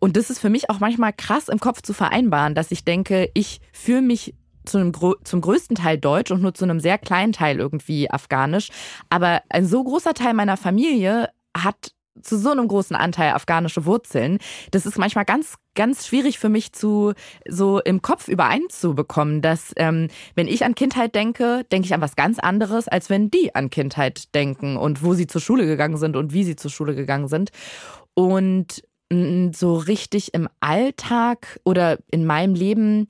Und 0.00 0.16
das 0.16 0.30
ist 0.30 0.38
für 0.38 0.50
mich 0.50 0.70
auch 0.70 0.80
manchmal 0.80 1.12
krass 1.12 1.50
im 1.50 1.60
Kopf 1.60 1.82
zu 1.82 1.92
vereinbaren, 1.92 2.54
dass 2.54 2.70
ich 2.70 2.86
denke, 2.86 3.28
ich 3.34 3.60
fühle 3.70 4.02
mich 4.02 4.34
zu 4.64 4.78
einem, 4.78 4.92
zum 5.24 5.40
größten 5.40 5.76
Teil 5.76 5.98
deutsch 5.98 6.30
und 6.30 6.42
nur 6.42 6.54
zu 6.54 6.64
einem 6.64 6.80
sehr 6.80 6.98
kleinen 6.98 7.32
Teil 7.32 7.58
irgendwie 7.58 8.10
afghanisch. 8.10 8.70
Aber 9.10 9.42
ein 9.48 9.66
so 9.66 9.82
großer 9.82 10.14
Teil 10.14 10.34
meiner 10.34 10.56
Familie 10.56 11.28
hat 11.56 11.92
zu 12.20 12.36
so 12.36 12.50
einem 12.50 12.68
großen 12.68 12.94
Anteil 12.94 13.32
afghanische 13.32 13.86
Wurzeln. 13.86 14.38
Das 14.70 14.84
ist 14.84 14.98
manchmal 14.98 15.24
ganz, 15.24 15.54
ganz 15.74 16.06
schwierig 16.06 16.38
für 16.38 16.50
mich 16.50 16.72
zu 16.72 17.14
so 17.48 17.80
im 17.80 18.02
Kopf 18.02 18.28
übereinzubekommen, 18.28 19.40
dass 19.40 19.72
ähm, 19.76 20.08
wenn 20.34 20.46
ich 20.46 20.64
an 20.64 20.74
Kindheit 20.74 21.14
denke, 21.14 21.64
denke 21.72 21.86
ich 21.86 21.94
an 21.94 22.02
was 22.02 22.16
ganz 22.16 22.38
anderes, 22.38 22.86
als 22.86 23.08
wenn 23.08 23.30
die 23.30 23.54
an 23.54 23.70
Kindheit 23.70 24.34
denken 24.34 24.76
und 24.76 25.02
wo 25.02 25.14
sie 25.14 25.26
zur 25.26 25.40
Schule 25.40 25.64
gegangen 25.64 25.96
sind 25.96 26.16
und 26.16 26.32
wie 26.34 26.44
sie 26.44 26.56
zur 26.56 26.70
Schule 26.70 26.94
gegangen 26.94 27.28
sind. 27.28 27.50
Und 28.14 28.82
so 29.52 29.76
richtig 29.76 30.32
im 30.32 30.48
Alltag 30.60 31.60
oder 31.64 31.98
in 32.10 32.24
meinem 32.24 32.54
Leben 32.54 33.08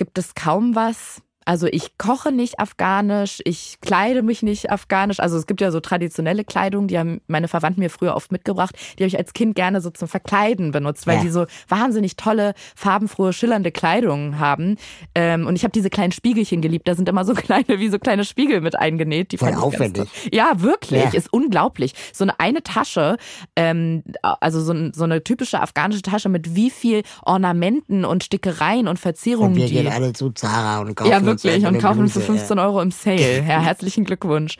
gibt 0.00 0.16
es 0.16 0.34
kaum 0.34 0.74
was, 0.74 1.20
also 1.50 1.66
ich 1.66 1.98
koche 1.98 2.30
nicht 2.30 2.60
afghanisch, 2.60 3.40
ich 3.44 3.78
kleide 3.80 4.22
mich 4.22 4.44
nicht 4.44 4.70
afghanisch. 4.70 5.18
Also 5.18 5.36
es 5.36 5.48
gibt 5.48 5.60
ja 5.60 5.72
so 5.72 5.80
traditionelle 5.80 6.44
Kleidung, 6.44 6.86
die 6.86 6.96
haben 6.96 7.22
meine 7.26 7.48
Verwandten 7.48 7.80
mir 7.80 7.90
früher 7.90 8.14
oft 8.14 8.30
mitgebracht. 8.30 8.76
Die 8.96 9.02
habe 9.02 9.08
ich 9.08 9.18
als 9.18 9.32
Kind 9.32 9.56
gerne 9.56 9.80
so 9.80 9.90
zum 9.90 10.06
Verkleiden 10.06 10.70
benutzt, 10.70 11.08
weil 11.08 11.16
ja. 11.16 11.22
die 11.22 11.30
so 11.30 11.46
wahnsinnig 11.68 12.14
tolle, 12.14 12.54
farbenfrohe, 12.76 13.32
schillernde 13.32 13.72
Kleidung 13.72 14.38
haben. 14.38 14.76
Ähm, 15.16 15.48
und 15.48 15.56
ich 15.56 15.64
habe 15.64 15.72
diese 15.72 15.90
kleinen 15.90 16.12
Spiegelchen 16.12 16.60
geliebt. 16.60 16.86
Da 16.86 16.94
sind 16.94 17.08
immer 17.08 17.24
so 17.24 17.34
kleine, 17.34 17.80
wie 17.80 17.88
so 17.88 17.98
kleine 17.98 18.24
Spiegel 18.24 18.60
mit 18.60 18.78
eingenäht. 18.78 19.32
Die 19.32 19.38
Voll 19.38 19.54
aufwendig. 19.54 20.08
Ja, 20.32 20.52
wirklich. 20.62 21.02
Ja. 21.02 21.10
Ist 21.10 21.32
unglaublich. 21.32 21.94
So 22.12 22.22
eine, 22.22 22.38
eine 22.38 22.62
Tasche, 22.62 23.16
ähm, 23.56 24.04
also 24.22 24.60
so, 24.60 24.92
so, 24.92 25.02
eine 25.02 25.24
typische 25.24 25.60
afghanische 25.60 26.02
Tasche 26.02 26.28
mit 26.28 26.54
wie 26.54 26.70
viel 26.70 27.02
Ornamenten 27.24 28.04
und 28.04 28.22
Stickereien 28.22 28.86
und 28.86 29.00
Verzierungen. 29.00 29.54
Und 29.54 29.58
wir 29.58 29.68
gehen 29.68 29.88
alle 29.88 30.12
zu 30.12 30.30
Zara 30.30 30.78
und 30.82 30.94
kaufen 30.94 31.10
ja, 31.10 31.18
wirklich 31.44 31.66
und 31.66 31.78
kaufen 31.78 32.08
für 32.08 32.20
15 32.20 32.58
Euro 32.58 32.80
im 32.80 32.90
Sale. 32.90 33.20
Ja, 33.50 33.60
herzlichen 33.60 34.04
Glückwunsch. 34.04 34.56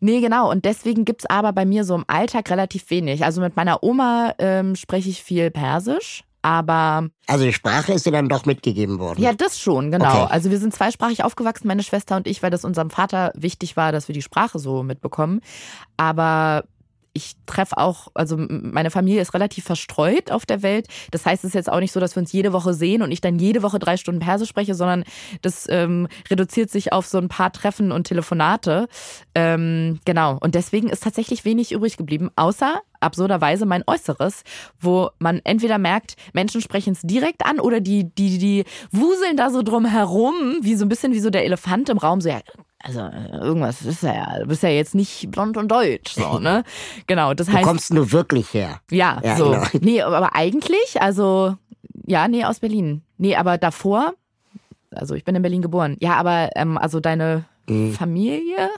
Nee, 0.00 0.20
genau. 0.20 0.50
Und 0.50 0.64
deswegen 0.64 1.04
gibt's 1.04 1.26
aber 1.26 1.52
bei 1.52 1.64
mir 1.64 1.84
so 1.84 1.94
im 1.94 2.04
Alltag 2.06 2.50
relativ 2.50 2.90
wenig. 2.90 3.24
Also 3.24 3.40
mit 3.40 3.56
meiner 3.56 3.82
Oma 3.82 4.34
ähm, 4.38 4.76
spreche 4.76 5.08
ich 5.08 5.22
viel 5.22 5.50
Persisch. 5.50 6.24
Aber. 6.44 7.08
Also 7.26 7.44
die 7.46 7.54
Sprache 7.54 7.94
ist 7.94 8.04
dir 8.04 8.12
dann 8.12 8.28
doch 8.28 8.44
mitgegeben 8.44 8.98
worden. 8.98 9.22
Ja, 9.22 9.32
das 9.32 9.58
schon, 9.58 9.90
genau. 9.90 10.24
Okay. 10.24 10.26
Also 10.30 10.50
wir 10.50 10.58
sind 10.58 10.74
zweisprachig 10.74 11.24
aufgewachsen, 11.24 11.66
meine 11.66 11.82
Schwester 11.82 12.16
und 12.16 12.26
ich, 12.26 12.42
weil 12.42 12.50
das 12.50 12.66
unserem 12.66 12.90
Vater 12.90 13.32
wichtig 13.34 13.78
war, 13.78 13.92
dass 13.92 14.08
wir 14.08 14.12
die 14.12 14.20
Sprache 14.20 14.58
so 14.58 14.82
mitbekommen. 14.82 15.40
Aber 15.96 16.64
ich 17.14 17.36
treffe 17.46 17.78
auch, 17.78 18.08
also 18.14 18.36
meine 18.36 18.90
Familie 18.90 19.22
ist 19.22 19.34
relativ 19.34 19.64
verstreut 19.64 20.30
auf 20.32 20.44
der 20.44 20.62
Welt. 20.62 20.88
Das 21.12 21.24
heißt, 21.24 21.44
es 21.44 21.50
ist 21.50 21.54
jetzt 21.54 21.70
auch 21.70 21.78
nicht 21.78 21.92
so, 21.92 22.00
dass 22.00 22.16
wir 22.16 22.20
uns 22.20 22.32
jede 22.32 22.52
Woche 22.52 22.74
sehen 22.74 23.02
und 23.02 23.12
ich 23.12 23.20
dann 23.20 23.38
jede 23.38 23.62
Woche 23.62 23.78
drei 23.78 23.96
Stunden 23.96 24.20
Persisch 24.20 24.48
spreche, 24.48 24.74
sondern 24.74 25.04
das 25.40 25.66
ähm, 25.70 26.08
reduziert 26.28 26.70
sich 26.70 26.92
auf 26.92 27.06
so 27.06 27.18
ein 27.18 27.28
paar 27.28 27.52
Treffen 27.52 27.92
und 27.92 28.08
Telefonate. 28.08 28.88
Ähm, 29.34 30.00
genau. 30.04 30.38
Und 30.40 30.56
deswegen 30.56 30.90
ist 30.90 31.04
tatsächlich 31.04 31.44
wenig 31.44 31.70
übrig 31.70 31.96
geblieben, 31.96 32.30
außer 32.34 32.82
absurderweise 32.98 33.64
mein 33.64 33.84
Äußeres, 33.86 34.42
wo 34.80 35.10
man 35.20 35.40
entweder 35.44 35.78
merkt, 35.78 36.16
Menschen 36.32 36.60
sprechen 36.60 36.94
es 36.94 37.02
direkt 37.02 37.46
an 37.46 37.60
oder 37.60 37.80
die, 37.80 38.12
die, 38.12 38.38
die 38.38 38.64
wuseln 38.90 39.36
da 39.36 39.50
so 39.50 39.62
drum 39.62 39.84
herum, 39.84 40.34
wie 40.62 40.74
so 40.74 40.84
ein 40.84 40.88
bisschen 40.88 41.12
wie 41.12 41.20
so 41.20 41.30
der 41.30 41.44
Elefant 41.44 41.88
im 41.90 41.98
Raum, 41.98 42.20
so 42.20 42.28
ja, 42.28 42.40
also 42.86 43.00
irgendwas 43.32 43.80
ist 43.80 44.02
ja, 44.02 44.40
du 44.40 44.46
bist 44.46 44.62
ja 44.62 44.68
jetzt 44.68 44.94
nicht 44.94 45.30
blond 45.30 45.56
und 45.56 45.68
deutsch, 45.68 46.12
so, 46.14 46.38
ne? 46.38 46.64
Genau, 47.06 47.32
das 47.32 47.48
heißt. 47.48 47.64
Wo 47.64 47.68
kommst 47.68 47.90
du 47.90 48.12
wirklich 48.12 48.52
her? 48.52 48.80
Ja, 48.90 49.20
ja 49.24 49.36
so. 49.36 49.52
Genau. 49.52 49.64
Nee, 49.80 50.02
aber 50.02 50.34
eigentlich, 50.34 51.00
also, 51.00 51.56
ja, 52.06 52.28
nee, 52.28 52.44
aus 52.44 52.60
Berlin. 52.60 53.02
Nee, 53.16 53.36
aber 53.36 53.56
davor, 53.56 54.12
also 54.90 55.14
ich 55.14 55.24
bin 55.24 55.34
in 55.34 55.40
Berlin 55.40 55.62
geboren. 55.62 55.96
Ja, 56.00 56.16
aber, 56.16 56.50
ähm, 56.56 56.76
also 56.76 57.00
deine 57.00 57.46
mhm. 57.66 57.94
Familie? 57.94 58.68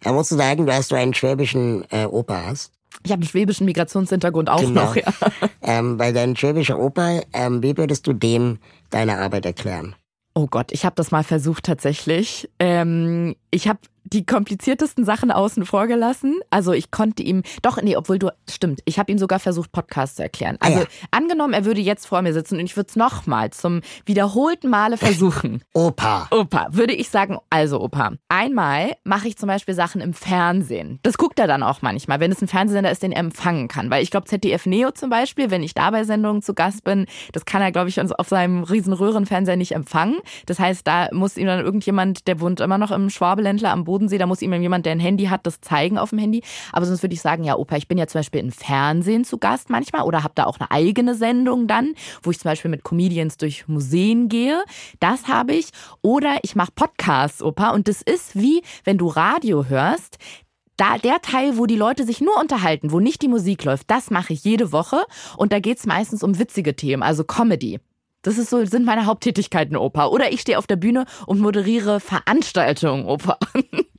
Da 0.00 0.12
musst 0.12 0.30
du 0.30 0.36
sagen, 0.36 0.66
dass 0.66 0.88
du 0.88 0.96
einen 0.96 1.12
schwäbischen 1.12 1.84
äh, 1.90 2.06
Opa 2.06 2.46
hast. 2.46 2.72
Ich 3.04 3.10
habe 3.10 3.20
einen 3.20 3.28
schwäbischen 3.28 3.66
Migrationshintergrund 3.66 4.48
auch 4.48 4.60
genau. 4.60 4.84
noch, 4.86 4.96
ja. 4.96 5.04
Ähm, 5.62 5.98
weil 5.98 6.14
dein 6.14 6.36
schwäbischer 6.36 6.78
Opa, 6.78 7.20
ähm, 7.34 7.62
wie 7.62 7.76
würdest 7.76 8.06
du 8.06 8.14
dem 8.14 8.58
deine 8.90 9.18
Arbeit 9.18 9.44
erklären? 9.44 9.94
Oh 10.34 10.46
Gott, 10.46 10.72
ich 10.72 10.84
habe 10.84 10.94
das 10.96 11.10
mal 11.10 11.24
versucht 11.24 11.64
tatsächlich. 11.64 12.48
Ähm, 12.58 13.36
ich 13.50 13.68
habe 13.68 13.80
die 14.12 14.26
kompliziertesten 14.26 15.04
Sachen 15.04 15.30
außen 15.30 15.64
vor 15.64 15.86
gelassen. 15.86 16.40
Also 16.50 16.72
ich 16.72 16.90
konnte 16.90 17.22
ihm, 17.22 17.42
doch, 17.62 17.80
nee, 17.80 17.96
obwohl 17.96 18.18
du, 18.18 18.30
stimmt, 18.48 18.80
ich 18.84 18.98
habe 18.98 19.10
ihm 19.10 19.18
sogar 19.18 19.38
versucht, 19.38 19.72
Podcasts 19.72 20.16
zu 20.16 20.22
erklären. 20.22 20.56
Also 20.60 20.80
ah, 20.80 20.82
ja. 20.82 21.08
angenommen, 21.10 21.54
er 21.54 21.64
würde 21.64 21.80
jetzt 21.80 22.06
vor 22.06 22.22
mir 22.22 22.32
sitzen 22.32 22.58
und 22.58 22.64
ich 22.64 22.76
würde 22.76 22.88
es 22.90 22.96
nochmal 22.96 23.50
zum 23.50 23.80
wiederholten 24.04 24.68
Male 24.68 24.96
versuchen. 24.96 25.62
Opa. 25.72 26.28
Opa, 26.30 26.68
würde 26.70 26.94
ich 26.94 27.08
sagen, 27.08 27.38
also 27.50 27.80
Opa. 27.80 28.12
Einmal 28.28 28.92
mache 29.04 29.28
ich 29.28 29.36
zum 29.36 29.46
Beispiel 29.46 29.74
Sachen 29.74 30.00
im 30.00 30.12
Fernsehen. 30.12 30.98
Das 31.02 31.16
guckt 31.16 31.38
er 31.38 31.46
dann 31.46 31.62
auch 31.62 31.82
manchmal, 31.82 32.20
wenn 32.20 32.32
es 32.32 32.42
ein 32.42 32.48
Fernsehsender 32.48 32.90
ist, 32.90 33.02
den 33.02 33.12
er 33.12 33.20
empfangen 33.20 33.68
kann. 33.68 33.90
Weil 33.90 34.02
ich 34.02 34.10
glaube, 34.10 34.26
ZDF 34.26 34.66
Neo 34.66 34.90
zum 34.90 35.10
Beispiel, 35.10 35.50
wenn 35.50 35.62
ich 35.62 35.74
da 35.74 35.90
bei 35.90 36.04
Sendungen 36.04 36.42
zu 36.42 36.54
Gast 36.54 36.84
bin, 36.84 37.06
das 37.32 37.44
kann 37.44 37.62
er, 37.62 37.72
glaube 37.72 37.88
ich, 37.88 38.00
auf 38.00 38.28
seinem 38.28 38.64
riesen 38.64 38.92
Röhrenfernseher 38.92 39.56
nicht 39.56 39.72
empfangen. 39.72 40.18
Das 40.46 40.58
heißt, 40.58 40.86
da 40.86 41.08
muss 41.12 41.36
ihm 41.36 41.46
dann 41.46 41.64
irgendjemand, 41.64 42.26
der 42.26 42.40
wohnt 42.40 42.60
immer 42.60 42.78
noch 42.78 42.90
im 42.90 43.10
Schwabeländler 43.10 43.70
am 43.70 43.84
Boden, 43.84 44.01
Bodensee, 44.02 44.18
da 44.18 44.26
muss 44.26 44.42
ihm 44.42 44.52
jemand, 44.52 44.86
der 44.86 44.92
ein 44.92 45.00
Handy 45.00 45.26
hat, 45.26 45.46
das 45.46 45.60
zeigen 45.60 45.98
auf 45.98 46.10
dem 46.10 46.18
Handy. 46.18 46.42
Aber 46.72 46.86
sonst 46.86 47.02
würde 47.02 47.14
ich 47.14 47.20
sagen, 47.20 47.44
ja, 47.44 47.56
Opa, 47.56 47.76
ich 47.76 47.88
bin 47.88 47.98
ja 47.98 48.06
zum 48.06 48.18
Beispiel 48.18 48.40
im 48.40 48.50
Fernsehen 48.50 49.24
zu 49.24 49.38
Gast 49.38 49.70
manchmal 49.70 50.02
oder 50.02 50.24
habe 50.24 50.34
da 50.34 50.44
auch 50.44 50.58
eine 50.58 50.70
eigene 50.70 51.14
Sendung 51.14 51.66
dann, 51.66 51.94
wo 52.22 52.30
ich 52.30 52.40
zum 52.40 52.50
Beispiel 52.50 52.70
mit 52.70 52.82
Comedians 52.82 53.36
durch 53.36 53.68
Museen 53.68 54.28
gehe. 54.28 54.64
Das 55.00 55.28
habe 55.28 55.54
ich. 55.54 55.68
Oder 56.02 56.38
ich 56.42 56.56
mache 56.56 56.72
Podcasts, 56.74 57.42
Opa. 57.42 57.70
Und 57.70 57.86
das 57.86 58.02
ist 58.02 58.34
wie, 58.34 58.62
wenn 58.84 58.98
du 58.98 59.06
Radio 59.06 59.66
hörst, 59.66 60.18
da, 60.76 60.98
der 60.98 61.20
Teil, 61.20 61.58
wo 61.58 61.66
die 61.66 61.76
Leute 61.76 62.04
sich 62.04 62.20
nur 62.20 62.40
unterhalten, 62.40 62.90
wo 62.90 62.98
nicht 62.98 63.22
die 63.22 63.28
Musik 63.28 63.62
läuft, 63.64 63.90
das 63.90 64.10
mache 64.10 64.32
ich 64.32 64.42
jede 64.42 64.72
Woche. 64.72 65.04
Und 65.36 65.52
da 65.52 65.60
geht 65.60 65.78
es 65.78 65.86
meistens 65.86 66.22
um 66.22 66.38
witzige 66.38 66.74
Themen, 66.74 67.02
also 67.02 67.24
Comedy. 67.24 67.78
Das 68.22 68.38
ist 68.38 68.50
so, 68.50 68.64
sind 68.64 68.86
meine 68.86 69.06
Haupttätigkeiten, 69.06 69.76
Opa. 69.76 70.06
Oder 70.06 70.32
ich 70.32 70.40
stehe 70.40 70.58
auf 70.58 70.66
der 70.66 70.76
Bühne 70.76 71.06
und 71.26 71.40
moderiere 71.40 72.00
Veranstaltungen, 72.00 73.04
Opa. 73.06 73.38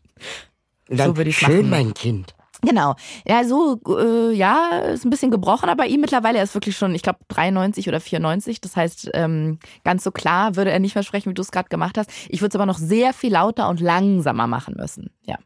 Dann 0.88 1.12
so 1.12 1.18
würde 1.18 1.30
ich 1.30 1.38
schön, 1.38 1.70
machen. 1.70 1.70
mein 1.70 1.94
Kind. 1.94 2.34
Genau. 2.66 2.96
Ja, 3.28 3.44
so, 3.44 3.80
äh, 4.00 4.34
ja, 4.34 4.80
ist 4.94 5.06
ein 5.06 5.10
bisschen 5.10 5.32
gebrochen, 5.32 5.70
aber 5.70 5.86
ihm 5.86 6.02
mittlerweile, 6.02 6.38
er 6.38 6.46
ist 6.46 6.54
wirklich 6.54 6.78
schon, 6.78 6.96
ich 6.96 7.02
glaube, 7.02 7.20
93 7.28 7.88
oder 7.90 8.00
94. 8.00 8.62
Das 8.62 8.76
heißt, 8.76 9.12
ähm, 9.14 9.60
ganz 9.84 10.04
so 10.04 10.12
klar 10.12 10.56
würde 10.56 10.72
er 10.72 10.80
nicht 10.80 10.96
mehr 10.96 11.04
sprechen, 11.04 11.30
wie 11.30 11.34
du 11.34 11.42
es 11.42 11.52
gerade 11.52 11.70
gemacht 11.70 11.98
hast. 11.98 12.10
Ich 12.30 12.42
würde 12.42 12.50
es 12.50 12.56
aber 12.56 12.66
noch 12.66 12.78
sehr 12.78 13.14
viel 13.14 13.34
lauter 13.34 13.68
und 13.70 13.82
langsamer 13.82 14.48
machen 14.48 14.76
müssen. 14.78 15.12
Ja. 15.24 15.38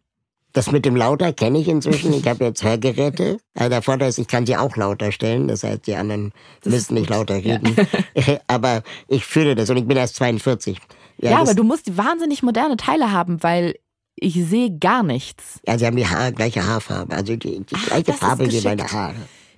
Das 0.53 0.71
mit 0.71 0.85
dem 0.85 0.95
lauter 0.95 1.33
kenne 1.33 1.59
ich 1.59 1.67
inzwischen. 1.67 2.13
Ich 2.13 2.27
habe 2.27 2.45
jetzt 2.45 2.63
Hörgeräte. 2.63 3.37
Also 3.53 3.69
der 3.69 3.81
Vorteil 3.81 4.09
ist, 4.09 4.17
ich 4.17 4.27
kann 4.27 4.45
sie 4.45 4.57
auch 4.57 4.75
lauter 4.75 5.11
stellen. 5.11 5.47
Das 5.47 5.63
heißt, 5.63 5.85
die 5.85 5.95
anderen 5.95 6.31
das 6.61 6.73
müssen 6.73 6.95
nicht 6.95 7.09
lauter 7.09 7.35
reden. 7.35 7.75
Ja. 8.15 8.39
aber 8.47 8.81
ich 9.07 9.25
fühle 9.25 9.55
das 9.55 9.69
und 9.69 9.77
ich 9.77 9.85
bin 9.85 9.97
erst 9.97 10.15
42. 10.15 10.79
Ja, 11.19 11.31
ja 11.31 11.39
aber 11.39 11.53
du 11.53 11.63
musst 11.63 11.97
wahnsinnig 11.97 12.43
moderne 12.43 12.77
Teile 12.77 13.11
haben, 13.11 13.41
weil 13.43 13.75
ich 14.19 14.33
sehe 14.45 14.71
gar 14.77 15.03
nichts. 15.03 15.59
Ja, 15.67 15.77
sie 15.77 15.85
haben 15.85 15.95
die 15.95 16.07
Haare, 16.07 16.33
gleiche 16.33 16.65
Haarfarbe. 16.65 17.15
Also 17.15 17.35
die, 17.35 17.59
die 17.61 17.75
Ach, 17.75 17.85
gleiche 17.85 18.13
Farbe 18.13 18.51
wie 18.51 18.61
meine 18.61 18.91
Haare. 18.91 19.15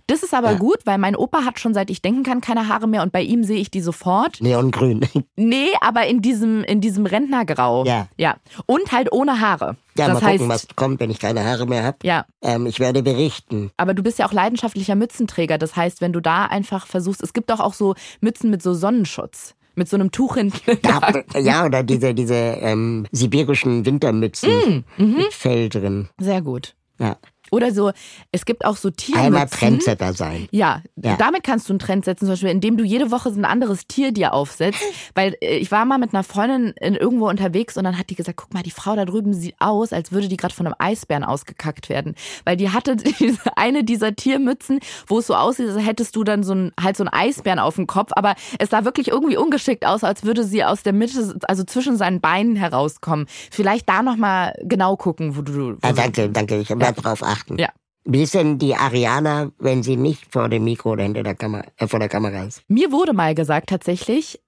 Das 0.07 0.23
ist 0.23 0.33
aber 0.33 0.53
ja. 0.53 0.57
gut, 0.57 0.79
weil 0.85 0.97
mein 0.97 1.15
Opa 1.15 1.45
hat 1.45 1.59
schon 1.59 1.75
seit 1.75 1.91
ich 1.91 2.01
denken 2.01 2.23
kann 2.23 2.41
keine 2.41 2.67
Haare 2.67 2.87
mehr 2.87 3.03
und 3.03 3.11
bei 3.11 3.21
ihm 3.21 3.43
sehe 3.43 3.59
ich 3.59 3.69
die 3.69 3.81
sofort. 3.81 4.41
Neongrün. 4.41 5.01
Nee, 5.35 5.69
aber 5.79 6.05
in 6.07 6.21
diesem, 6.21 6.63
in 6.63 6.81
diesem 6.81 7.05
Rentnergrau. 7.05 7.85
Ja. 7.85 8.07
Ja. 8.17 8.35
Und 8.65 8.91
halt 8.91 9.11
ohne 9.11 9.39
Haare. 9.39 9.77
Ja, 9.97 10.07
das 10.07 10.21
mal 10.21 10.27
heißt, 10.27 10.37
gucken, 10.39 10.49
was 10.49 10.67
kommt, 10.75 10.99
wenn 10.99 11.09
ich 11.09 11.19
keine 11.19 11.45
Haare 11.45 11.65
mehr 11.65 11.83
habe. 11.83 11.97
Ja. 12.03 12.25
Ähm, 12.41 12.65
ich 12.65 12.79
werde 12.79 13.03
berichten. 13.03 13.71
Aber 13.77 13.93
du 13.93 14.03
bist 14.03 14.19
ja 14.19 14.27
auch 14.27 14.33
leidenschaftlicher 14.33 14.95
Mützenträger. 14.95 15.57
Das 15.57 15.75
heißt, 15.75 16.01
wenn 16.01 16.11
du 16.11 16.19
da 16.19 16.45
einfach 16.45 16.87
versuchst, 16.87 17.23
es 17.23 17.33
gibt 17.33 17.49
doch 17.49 17.59
auch 17.59 17.73
so 17.73 17.95
Mützen 18.19 18.49
mit 18.49 18.61
so 18.61 18.73
Sonnenschutz 18.73 19.55
mit 19.79 19.89
so 19.89 19.97
einem 19.97 20.11
Tuch 20.11 20.35
hinten. 20.35 20.77
Ja, 20.85 21.39
ja 21.39 21.65
oder 21.65 21.81
diese, 21.81 22.13
diese 22.13 22.35
ähm, 22.35 23.07
sibirischen 23.11 23.85
Wintermützen 23.85 24.85
mm, 24.97 25.03
mhm. 25.03 25.15
mit 25.15 25.33
Fell 25.33 25.69
drin. 25.69 26.09
Sehr 26.19 26.41
gut. 26.41 26.75
Ja. 26.99 27.17
Oder 27.51 27.73
so, 27.73 27.91
es 28.31 28.45
gibt 28.45 28.65
auch 28.65 28.77
so 28.77 28.89
Tiermützen. 28.89 29.25
Einmal 29.25 29.47
Trendsetter 29.47 30.13
sein. 30.13 30.47
Ja, 30.51 30.81
ja, 30.95 31.15
damit 31.17 31.43
kannst 31.43 31.69
du 31.69 31.73
einen 31.73 31.79
Trend 31.79 32.05
setzen, 32.05 32.25
zum 32.25 32.33
Beispiel, 32.33 32.49
indem 32.49 32.77
du 32.77 32.83
jede 32.83 33.12
Woche 33.12 33.31
so 33.31 33.39
ein 33.39 33.45
anderes 33.45 33.88
Tier 33.88 34.12
dir 34.12 34.33
aufsetzt. 34.33 34.79
Weil 35.15 35.35
äh, 35.41 35.57
ich 35.57 35.71
war 35.71 35.85
mal 35.85 35.97
mit 35.97 36.13
einer 36.13 36.23
Freundin 36.23 36.73
in, 36.79 36.95
irgendwo 36.95 37.29
unterwegs 37.29 37.77
und 37.77 37.83
dann 37.83 37.97
hat 37.97 38.09
die 38.09 38.15
gesagt, 38.15 38.38
guck 38.38 38.53
mal, 38.53 38.63
die 38.63 38.71
Frau 38.71 38.95
da 38.95 39.05
drüben 39.05 39.33
sieht 39.33 39.55
aus, 39.59 39.93
als 39.93 40.12
würde 40.12 40.27
die 40.27 40.38
gerade 40.38 40.53
von 40.53 40.65
einem 40.65 40.75
Eisbären 40.79 41.23
ausgekackt 41.23 41.89
werden. 41.89 42.15
Weil 42.45 42.57
die 42.57 42.69
hatte 42.69 42.95
diese, 43.19 43.57
eine 43.57 43.83
dieser 43.83 44.15
Tiermützen, 44.15 44.79
wo 45.07 45.19
es 45.19 45.27
so 45.27 45.35
aussieht, 45.35 45.69
als 45.69 45.85
hättest 45.85 46.15
du 46.15 46.23
dann 46.23 46.43
so 46.43 46.53
ein, 46.53 46.71
halt 46.79 46.97
so 46.97 47.03
ein 47.03 47.09
Eisbären 47.09 47.59
auf 47.59 47.75
dem 47.75 47.88
Kopf, 47.88 48.12
aber 48.15 48.35
es 48.59 48.69
sah 48.69 48.85
wirklich 48.85 49.09
irgendwie 49.09 49.38
ungeschickt 49.38 49.85
aus, 49.85 50.03
als 50.03 50.23
würde 50.23 50.43
sie 50.43 50.63
aus 50.63 50.83
der 50.83 50.93
Mitte, 50.93 51.35
also 51.47 51.63
zwischen 51.63 51.97
seinen 51.97 52.21
Beinen 52.21 52.55
herauskommen. 52.55 53.27
Vielleicht 53.51 53.89
da 53.89 54.03
nochmal 54.03 54.53
genau 54.63 54.95
gucken, 54.95 55.35
wo 55.35 55.41
du. 55.41 55.73
Wo 55.73 55.77
ah, 55.81 55.93
danke, 55.93 56.29
danke, 56.29 56.59
ich 56.59 56.69
werde 56.69 56.83
ja. 56.83 56.91
drauf 56.91 57.23
achten 57.23 57.38
achten. 57.39 57.58
Ja. 57.58 57.69
Wie 58.06 58.23
ist 58.23 58.34
denn 58.34 58.58
die 58.58 58.75
Ariana, 58.75 59.52
wenn 59.60 59.84
sie 59.84 59.97
nicht 59.97 60.32
vor 60.32 60.49
dem 60.49 60.63
Mikro 60.63 60.91
oder 60.91 61.04
hinter 61.04 61.23
der 61.23 61.36
Kamera, 61.36 61.65
äh, 61.78 61.88
vor 61.88 61.99
der 61.99 62.10
Kamera 62.10 62.43
ist? 62.43 62.63
Mir 62.67 62.91
wurde 62.91 63.13
mal 63.13 63.36
gesagt 63.36 63.69
tatsächlich, 63.69 64.39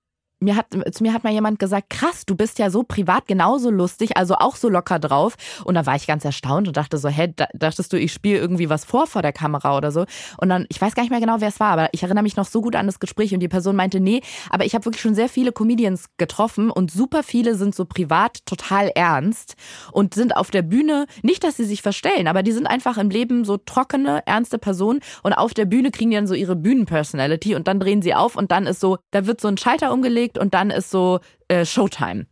mir 0.42 0.56
hat, 0.56 0.68
zu 0.92 1.04
mir 1.04 1.14
hat 1.14 1.24
mal 1.24 1.32
jemand 1.32 1.60
gesagt, 1.60 1.90
krass, 1.90 2.26
du 2.26 2.36
bist 2.36 2.60
ja 2.60 2.70
so 2.70 2.84
privat 2.84 3.28
genauso 3.28 3.70
lustig, 3.70 4.18
also 4.18 4.36
auch 4.36 4.56
so 4.56 4.70
locker 4.70 5.00
drauf. 5.00 5.36
Und 5.64 5.76
da 5.76 5.86
war 5.86 5.96
ich 5.96 6.08
ganz 6.08 6.26
erstaunt 6.26 6.68
und 6.68 6.78
dachte 6.78 6.98
so, 6.98 7.10
hä, 7.10 7.34
dachtest 7.54 7.94
du, 7.94 7.98
ich 7.98 8.12
spiele 8.12 8.40
irgendwie 8.40 8.70
was 8.70 8.86
vor 8.86 9.08
vor 9.08 9.22
der 9.22 9.34
Kamera 9.34 9.78
oder 9.78 9.92
so? 9.92 10.06
Und 10.38 10.50
dann, 10.50 10.66
ich 10.70 10.82
weiß 10.82 10.96
gar 10.96 11.04
nicht 11.04 11.12
mehr 11.12 11.20
genau, 11.20 11.38
wer 11.40 11.48
es 11.50 11.60
war, 11.60 11.70
aber 11.72 11.90
ich 11.92 12.04
erinnere 12.04 12.24
mich 12.24 12.36
noch 12.36 12.46
so 12.46 12.62
gut 12.62 12.76
an 12.76 12.88
das 12.88 13.00
Gespräch 13.00 13.34
und 13.34 13.40
die 13.40 13.48
Person 13.48 13.76
meinte, 13.76 14.00
nee, 14.00 14.22
aber 14.50 14.66
ich 14.66 14.74
habe 14.74 14.86
wirklich 14.86 15.02
schon 15.02 15.16
sehr 15.16 15.30
viele 15.30 15.52
Comedians 15.52 16.06
getroffen 16.18 16.72
und 16.72 16.92
super 16.92 17.24
viele 17.24 17.56
sind 17.56 17.76
so 17.76 17.86
privat 17.86 18.46
total 18.46 18.92
ernst 18.96 19.56
und 19.92 20.14
sind 20.14 20.36
auf 20.36 20.52
der 20.52 20.64
Bühne, 20.64 21.06
nicht, 21.22 21.44
dass 21.44 21.58
sie 21.58 21.66
sich 21.66 21.82
verstellen, 21.82 22.28
aber 22.28 22.44
die 22.44 22.52
sind 22.52 22.68
einfach 22.68 22.98
im 22.98 23.10
Leben 23.10 23.46
so 23.46 23.58
trockene, 23.58 24.24
ernste 24.26 24.58
Personen 24.58 25.02
und 25.24 25.34
auf 25.34 25.54
der 25.54 25.66
Bühne 25.66 25.92
kriegen 25.92 26.12
die 26.12 26.18
dann 26.18 26.28
so 26.28 26.34
ihre 26.34 26.56
Bühnenpersonality 26.56 27.56
und 27.56 27.68
dann 27.68 27.80
drehen 27.80 28.02
sie 28.02 28.16
auf 28.16 28.36
und 28.36 28.52
dann 28.52 28.66
ist 28.66 28.80
so, 28.80 28.98
da 29.12 29.28
wird 29.28 29.42
so 29.42 29.48
ein 29.48 29.58
Schalter 29.58 29.92
umgelegt 29.94 30.31
gelegt 30.32 30.38
und 30.38 30.54
dann 30.54 30.70
ist 30.70 30.89
so 30.89 31.20
äh, 31.48 31.65
Showtime. 31.65 32.26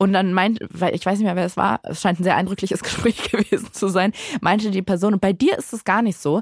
Und 0.00 0.12
dann 0.12 0.32
meint, 0.32 0.60
weil 0.70 0.94
ich 0.94 1.04
weiß 1.04 1.18
nicht 1.18 1.26
mehr, 1.26 1.34
wer 1.34 1.44
es 1.44 1.56
war, 1.56 1.80
es 1.82 2.00
scheint 2.00 2.20
ein 2.20 2.22
sehr 2.22 2.36
eindrückliches 2.36 2.82
Gespräch 2.84 3.30
gewesen 3.32 3.72
zu 3.72 3.88
sein, 3.88 4.12
meinte 4.40 4.70
die 4.70 4.82
Person, 4.82 5.14
und 5.14 5.20
bei 5.20 5.32
dir 5.32 5.58
ist 5.58 5.72
es 5.72 5.82
gar 5.82 6.02
nicht 6.02 6.18
so. 6.18 6.40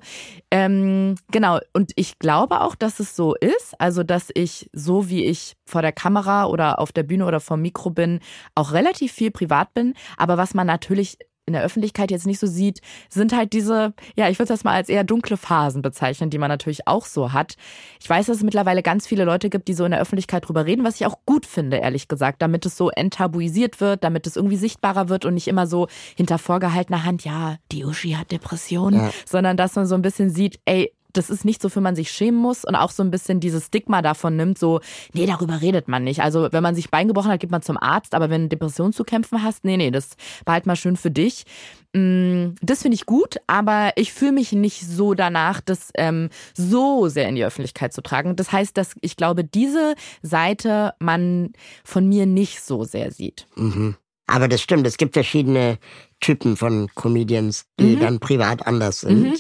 Ähm, 0.51 1.15
genau, 1.31 1.59
und 1.73 1.93
ich 1.97 2.19
glaube 2.19 2.61
auch, 2.61 2.75
dass 2.75 3.01
es 3.01 3.17
so 3.17 3.35
ist, 3.35 3.75
also 3.79 4.03
dass 4.03 4.29
ich, 4.35 4.69
so 4.75 5.09
wie 5.09 5.25
ich 5.25 5.55
vor 5.65 5.81
der 5.81 5.93
Kamera 5.93 6.45
oder 6.47 6.79
auf 6.79 6.93
der 6.93 7.05
Bühne 7.05 7.25
oder 7.25 7.41
vor 7.41 7.57
dem 7.57 7.63
Mikro 7.63 7.89
bin, 7.89 8.21
auch 8.55 8.73
relativ 8.73 9.13
viel 9.13 9.31
privat 9.31 9.73
bin. 9.73 9.95
Aber 10.19 10.37
was 10.37 10.53
man 10.53 10.67
natürlich 10.67 11.17
in 11.47 11.53
der 11.53 11.63
Öffentlichkeit 11.63 12.11
jetzt 12.11 12.27
nicht 12.27 12.41
so 12.41 12.47
sieht, 12.47 12.81
sind 13.09 13.35
halt 13.35 13.53
diese, 13.53 13.95
ja, 14.17 14.29
ich 14.29 14.39
würde 14.39 14.49
das 14.49 14.65
mal 14.65 14.75
als 14.75 14.89
eher 14.89 15.05
dunkle 15.05 15.37
Phasen 15.37 15.81
bezeichnen, 15.81 16.29
die 16.29 16.39
man 16.39 16.49
natürlich 16.49 16.89
auch 16.89 17.07
so 17.07 17.33
hat. 17.33 17.57
Ich 18.01 18.11
weiß, 18.11 18.27
dass 18.27 18.39
es 18.39 18.43
mittlerweile 18.43 18.83
ganz 18.83 19.07
viele 19.07 19.25
Leute 19.25 19.49
gibt, 19.49 19.69
die 19.69 19.75
so 19.75 19.85
in 19.85 19.93
der 19.93 20.01
Öffentlichkeit 20.01 20.47
drüber 20.47 20.67
reden, 20.67 20.85
was 20.85 20.97
ich 20.97 21.07
auch 21.07 21.19
gut 21.25 21.47
finde, 21.47 21.77
ehrlich 21.77 22.09
gesagt, 22.09 22.43
damit 22.43 22.67
es 22.67 22.77
so 22.77 22.91
enttabuisiert 22.91 23.81
wird, 23.81 24.03
damit 24.03 24.27
es 24.27 24.37
irgendwie 24.37 24.57
sichtbarer 24.57 25.09
wird 25.09 25.25
und 25.25 25.35
nicht 25.35 25.47
immer 25.47 25.69
so 25.69 25.87
hinter 26.17 26.39
vorgehaltener 26.39 27.05
Hand, 27.05 27.25
ja, 27.25 27.57
die 27.71 27.85
Uschi 27.85 28.13
hat 28.13 28.33
Depressionen, 28.33 29.01
ja. 29.01 29.11
sondern 29.25 29.57
dass 29.57 29.77
man 29.77 29.87
so 29.87 29.95
ein 29.95 30.03
bisschen 30.03 30.31
sieht, 30.31 30.59
ey, 30.65 30.93
das 31.17 31.31
ist 31.31 31.45
nicht 31.45 31.63
so, 31.63 31.69
für 31.69 31.81
man 31.81 31.97
sich 31.97 32.11
schämen 32.11 32.41
muss 32.41 32.65
und 32.65 32.75
auch 32.75 32.91
so 32.91 33.03
ein 33.03 33.11
bisschen 33.11 33.41
dieses 33.41 33.67
Stigma 33.67 34.03
davon 34.03 34.37
nimmt, 34.37 34.59
so, 34.59 34.81
nee, 35.13 35.27
darüber 35.27 35.61
redet 35.61 35.89
man 35.89 36.05
nicht. 36.05 36.21
Also 36.23 36.49
wenn 36.51 36.63
man 36.63 36.75
sich 36.75 36.91
Bein 36.91 37.09
gebrochen 37.09 37.31
hat, 37.31 37.41
geht 37.41 37.51
man 37.51 37.63
zum 37.63 37.77
Arzt, 37.77 38.15
aber 38.15 38.31
wenn 38.31 38.43
du 38.43 38.49
Depression 38.49 38.93
zu 38.93 39.05
kämpfen 39.05 39.43
hast, 39.43 39.65
nee, 39.65 39.77
nee, 39.77 39.91
das 39.91 40.17
behalt 40.45 40.67
mal 40.67 40.77
schön 40.77 40.97
für 40.97 41.11
dich. 41.11 41.45
Mm, 41.93 42.55
das 42.61 42.83
finde 42.83 42.97
ich 42.97 43.07
gut, 43.07 43.37
aber 43.47 43.93
ich 43.97 44.13
fühle 44.13 44.33
mich 44.33 44.53
nicht 44.53 44.87
so 44.87 45.15
danach, 45.15 45.61
das 45.61 45.91
ähm, 45.95 46.29
so 46.55 47.09
sehr 47.09 47.29
in 47.29 47.37
die 47.37 47.45
Öffentlichkeit 47.45 47.93
zu 47.93 48.03
tragen. 48.03 48.37
Das 48.37 48.53
heißt, 48.53 48.77
dass 48.77 48.95
ich 49.01 49.17
glaube, 49.17 49.45
diese 49.45 49.95
Seite 50.23 50.95
man 50.99 51.53
von 51.85 52.09
mir 52.09 52.27
nicht 52.27 52.63
so 52.63 52.85
sehr 52.85 53.11
sieht. 53.11 53.47
Mhm. 53.57 53.97
Aber 54.27 54.49
das 54.49 54.61
stimmt, 54.61 54.87
es 54.87 54.97
gibt 54.97 55.15
verschiedene 55.15 55.79
Typen 56.21 56.57
von 56.57 56.89
Comedians, 56.95 57.67
die 57.79 57.97
mhm. 57.97 58.01
dann 58.01 58.21
privat 58.21 58.67
anders 58.67 59.01
sind. 59.01 59.23
Mhm. 59.23 59.35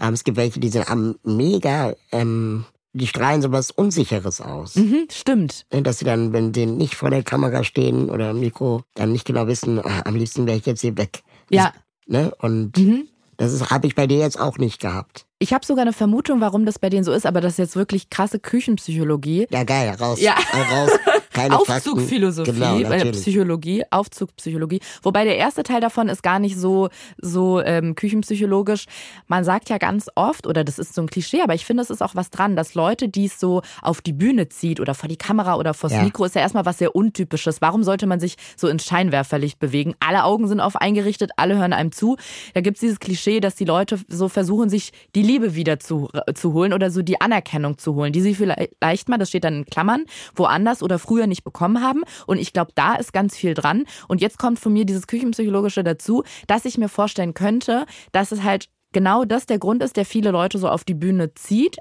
Ähm, 0.00 0.14
es 0.14 0.24
gibt 0.24 0.36
welche, 0.36 0.60
die 0.60 0.68
sind 0.68 0.90
am 0.90 1.16
mega, 1.22 1.94
ähm, 2.12 2.64
die 2.92 3.06
strahlen 3.06 3.42
sowas 3.42 3.70
Unsicheres 3.70 4.40
aus. 4.40 4.76
Mhm, 4.76 5.08
stimmt. 5.10 5.66
Dass 5.70 5.98
sie 5.98 6.04
dann, 6.04 6.32
wenn 6.32 6.54
sie 6.54 6.66
nicht 6.66 6.94
vor 6.94 7.10
der 7.10 7.22
Kamera 7.22 7.64
stehen 7.64 8.08
oder 8.08 8.30
im 8.30 8.40
Mikro, 8.40 8.82
dann 8.94 9.12
nicht 9.12 9.24
genau 9.24 9.46
wissen, 9.46 9.80
ah, 9.80 10.02
am 10.04 10.14
liebsten 10.14 10.46
wäre 10.46 10.58
ich 10.58 10.66
jetzt 10.66 10.80
hier 10.80 10.96
weg. 10.96 11.22
Ja. 11.50 11.72
ne? 12.06 12.32
Und 12.38 12.76
mhm. 12.78 13.08
das 13.36 13.70
habe 13.70 13.86
ich 13.86 13.94
bei 13.94 14.06
dir 14.06 14.18
jetzt 14.18 14.38
auch 14.38 14.58
nicht 14.58 14.80
gehabt. 14.80 15.26
Ich 15.40 15.52
habe 15.52 15.66
sogar 15.66 15.82
eine 15.82 15.92
Vermutung, 15.92 16.40
warum 16.40 16.64
das 16.64 16.78
bei 16.78 16.90
denen 16.90 17.04
so 17.04 17.12
ist, 17.12 17.26
aber 17.26 17.40
das 17.40 17.54
ist 17.54 17.58
jetzt 17.58 17.76
wirklich 17.76 18.08
krasse 18.08 18.38
Küchenpsychologie. 18.38 19.46
Ja, 19.50 19.64
geil, 19.64 19.90
raus. 20.00 20.20
Ja. 20.20 20.34
raus. 20.72 20.90
Keine 21.34 21.58
Aufzugphilosophie 21.58 22.52
genau, 22.52 22.78
der 22.78 23.10
Psychologie, 23.10 23.82
Aufzugpsychologie. 23.90 24.80
Wobei 25.02 25.24
der 25.24 25.36
erste 25.36 25.64
Teil 25.64 25.80
davon 25.80 26.08
ist 26.08 26.22
gar 26.22 26.38
nicht 26.38 26.56
so, 26.56 26.90
so 27.20 27.60
ähm, 27.60 27.96
küchenpsychologisch. 27.96 28.84
Man 29.26 29.42
sagt 29.42 29.68
ja 29.68 29.78
ganz 29.78 30.06
oft, 30.14 30.46
oder 30.46 30.62
das 30.62 30.78
ist 30.78 30.94
so 30.94 31.02
ein 31.02 31.08
Klischee, 31.08 31.42
aber 31.42 31.54
ich 31.54 31.66
finde, 31.66 31.82
es 31.82 31.90
ist 31.90 32.02
auch 32.02 32.14
was 32.14 32.30
dran, 32.30 32.54
dass 32.54 32.74
Leute, 32.74 33.08
die 33.08 33.24
es 33.24 33.40
so 33.40 33.62
auf 33.82 34.00
die 34.00 34.12
Bühne 34.12 34.48
zieht 34.48 34.78
oder 34.78 34.94
vor 34.94 35.08
die 35.08 35.16
Kamera 35.16 35.56
oder 35.56 35.74
vors 35.74 35.92
ja. 35.92 36.04
Mikro, 36.04 36.24
ist 36.24 36.36
ja 36.36 36.40
erstmal 36.40 36.66
was 36.66 36.78
sehr 36.78 36.94
Untypisches. 36.94 37.60
Warum 37.60 37.82
sollte 37.82 38.06
man 38.06 38.20
sich 38.20 38.36
so 38.56 38.68
ins 38.68 38.84
Scheinwerferlicht 38.84 39.58
bewegen? 39.58 39.94
Alle 39.98 40.22
Augen 40.22 40.46
sind 40.46 40.60
auf 40.60 40.76
eingerichtet, 40.76 41.32
alle 41.36 41.58
hören 41.58 41.72
einem 41.72 41.90
zu. 41.90 42.16
Da 42.54 42.60
gibt 42.60 42.76
es 42.76 42.80
dieses 42.80 43.00
Klischee, 43.00 43.40
dass 43.40 43.56
die 43.56 43.64
Leute 43.64 43.98
so 44.06 44.28
versuchen, 44.28 44.70
sich 44.70 44.92
die 45.16 45.22
Liebe 45.24 45.54
wieder 45.54 45.80
zu, 45.80 46.08
zu 46.34 46.52
holen 46.52 46.72
oder 46.72 46.90
so 46.90 47.02
die 47.02 47.20
Anerkennung 47.20 47.78
zu 47.78 47.94
holen, 47.94 48.12
die 48.12 48.20
sie 48.20 48.34
vielleicht 48.34 49.08
mal, 49.08 49.18
das 49.18 49.30
steht 49.30 49.44
dann 49.44 49.58
in 49.58 49.64
Klammern, 49.64 50.04
woanders 50.34 50.82
oder 50.82 50.98
früher 50.98 51.26
nicht 51.26 51.44
bekommen 51.44 51.82
haben. 51.82 52.02
Und 52.26 52.38
ich 52.38 52.52
glaube, 52.52 52.72
da 52.74 52.94
ist 52.94 53.12
ganz 53.12 53.36
viel 53.36 53.54
dran. 53.54 53.84
Und 54.08 54.20
jetzt 54.20 54.38
kommt 54.38 54.58
von 54.58 54.72
mir 54.72 54.84
dieses 54.84 55.06
Küchenpsychologische 55.06 55.82
dazu, 55.82 56.22
dass 56.46 56.64
ich 56.64 56.78
mir 56.78 56.88
vorstellen 56.88 57.34
könnte, 57.34 57.86
dass 58.12 58.32
es 58.32 58.42
halt 58.42 58.68
genau 58.94 59.26
das 59.26 59.44
der 59.44 59.58
Grund 59.58 59.82
ist, 59.82 59.98
der 59.98 60.06
viele 60.06 60.30
Leute 60.30 60.56
so 60.56 60.68
auf 60.70 60.84
die 60.84 60.94
Bühne 60.94 61.34
zieht, 61.34 61.76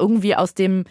irgendwie 0.00 0.34
aus 0.34 0.54
dem, 0.54 0.84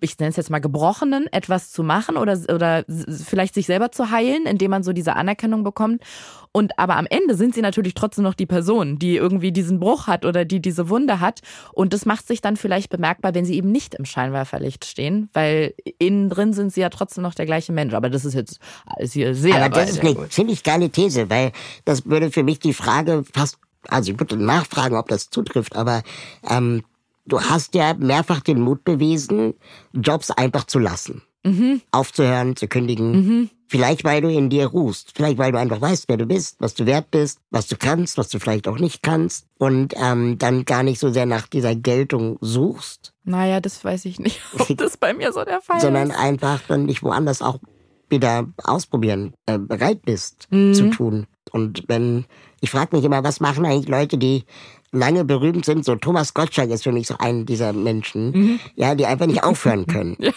ich 0.00 0.18
nenne 0.18 0.30
es 0.30 0.36
jetzt 0.36 0.50
mal 0.50 0.60
Gebrochenen, 0.60 1.26
etwas 1.32 1.72
zu 1.72 1.82
machen 1.82 2.18
oder, 2.18 2.38
oder 2.52 2.84
vielleicht 2.86 3.54
sich 3.54 3.66
selber 3.66 3.90
zu 3.90 4.10
heilen, 4.10 4.44
indem 4.44 4.70
man 4.70 4.82
so 4.82 4.92
diese 4.92 5.16
Anerkennung 5.16 5.64
bekommt. 5.64 6.02
Und 6.52 6.78
aber 6.78 6.96
am 6.96 7.06
Ende 7.06 7.34
sind 7.34 7.54
sie 7.54 7.62
natürlich 7.62 7.94
trotzdem 7.94 8.22
noch 8.22 8.34
die 8.34 8.46
Person, 8.46 8.98
die 8.98 9.16
irgendwie 9.16 9.50
diesen 9.50 9.80
Bruch 9.80 10.06
hat 10.06 10.24
oder 10.24 10.44
die 10.44 10.60
diese 10.60 10.88
Wunde 10.88 11.18
hat. 11.18 11.40
Und 11.72 11.92
das 11.92 12.06
macht 12.06 12.26
sich 12.26 12.40
dann 12.40 12.56
vielleicht 12.56 12.90
bemerkbar, 12.90 13.34
wenn 13.34 13.44
sie 13.44 13.56
eben 13.56 13.72
nicht 13.72 13.94
im 13.94 14.04
Scheinwerferlicht 14.04 14.84
stehen, 14.84 15.30
weil 15.32 15.74
innen 15.98 16.28
drin 16.28 16.52
sind 16.52 16.72
sie 16.72 16.80
ja 16.80 16.90
trotzdem 16.90 17.22
noch 17.22 17.34
der 17.34 17.46
gleiche 17.46 17.72
Mensch. 17.72 17.94
Aber 17.94 18.10
das 18.10 18.24
ist 18.24 18.34
jetzt 18.34 18.60
alles 18.86 19.12
hier 19.12 19.34
sehr. 19.34 19.56
Aber 19.56 19.68
das 19.70 19.90
ist 19.90 20.00
eine 20.00 20.28
ziemlich 20.28 20.62
geile 20.62 20.90
These, 20.90 21.28
weil 21.30 21.52
das 21.84 22.06
würde 22.06 22.30
für 22.30 22.42
mich 22.42 22.60
die 22.60 22.74
Frage 22.74 23.24
fast 23.32 23.58
also 23.90 24.12
ich 24.12 24.18
würde 24.18 24.36
nachfragen, 24.36 24.96
ob 24.96 25.08
das 25.08 25.30
zutrifft, 25.30 25.76
aber 25.76 26.02
ähm, 26.48 26.84
du 27.26 27.40
hast 27.40 27.74
ja 27.74 27.94
mehrfach 27.94 28.40
den 28.40 28.60
Mut 28.60 28.84
bewiesen, 28.84 29.54
Jobs 29.92 30.30
einfach 30.30 30.64
zu 30.64 30.78
lassen. 30.78 31.22
Mhm. 31.44 31.82
Aufzuhören, 31.90 32.56
zu 32.56 32.68
kündigen. 32.68 33.12
Mhm. 33.12 33.50
Vielleicht, 33.68 34.04
weil 34.04 34.20
du 34.20 34.28
in 34.28 34.50
dir 34.50 34.66
ruhst. 34.66 35.12
Vielleicht, 35.14 35.36
weil 35.36 35.52
du 35.52 35.58
einfach 35.58 35.80
weißt, 35.80 36.08
wer 36.08 36.16
du 36.16 36.26
bist, 36.26 36.56
was 36.58 36.74
du 36.74 36.86
wert 36.86 37.10
bist, 37.10 37.40
was 37.50 37.66
du 37.66 37.76
kannst, 37.76 38.16
was 38.18 38.28
du 38.28 38.38
vielleicht 38.38 38.66
auch 38.68 38.78
nicht 38.78 39.02
kannst. 39.02 39.46
Und 39.58 39.94
ähm, 39.96 40.38
dann 40.38 40.64
gar 40.64 40.82
nicht 40.82 40.98
so 40.98 41.10
sehr 41.10 41.26
nach 41.26 41.46
dieser 41.46 41.74
Geltung 41.74 42.38
suchst. 42.40 43.12
Naja, 43.24 43.60
das 43.60 43.84
weiß 43.84 44.04
ich 44.06 44.18
nicht, 44.18 44.40
ob 44.58 44.76
das 44.76 44.96
bei 44.96 45.12
mir 45.12 45.32
so 45.32 45.44
der 45.44 45.60
Fall 45.60 45.80
Sondern 45.80 46.08
ist. 46.08 46.14
Sondern 46.14 46.28
einfach 46.28 46.62
dann 46.66 46.86
dich 46.86 47.02
woanders 47.02 47.42
auch 47.42 47.58
wieder 48.08 48.46
ausprobieren, 48.62 49.34
äh, 49.46 49.58
bereit 49.58 50.02
bist 50.02 50.46
mhm. 50.50 50.74
zu 50.74 50.90
tun. 50.90 51.26
Und 51.50 51.84
wenn, 51.88 52.26
ich 52.64 52.70
frage 52.70 52.96
mich 52.96 53.04
immer, 53.04 53.22
was 53.22 53.40
machen 53.40 53.66
eigentlich 53.66 53.88
Leute, 53.88 54.16
die 54.16 54.44
lange 54.90 55.24
berühmt 55.24 55.66
sind? 55.66 55.84
So 55.84 55.96
Thomas 55.96 56.32
Gottschalk 56.32 56.70
ist 56.70 56.84
für 56.84 56.92
mich 56.92 57.06
so 57.06 57.16
ein 57.18 57.44
dieser 57.44 57.74
Menschen, 57.74 58.30
mhm. 58.30 58.60
ja, 58.74 58.94
die 58.94 59.04
einfach 59.04 59.26
nicht 59.26 59.44
aufhören 59.44 59.86
können. 59.94 60.16
ja. 60.18 60.32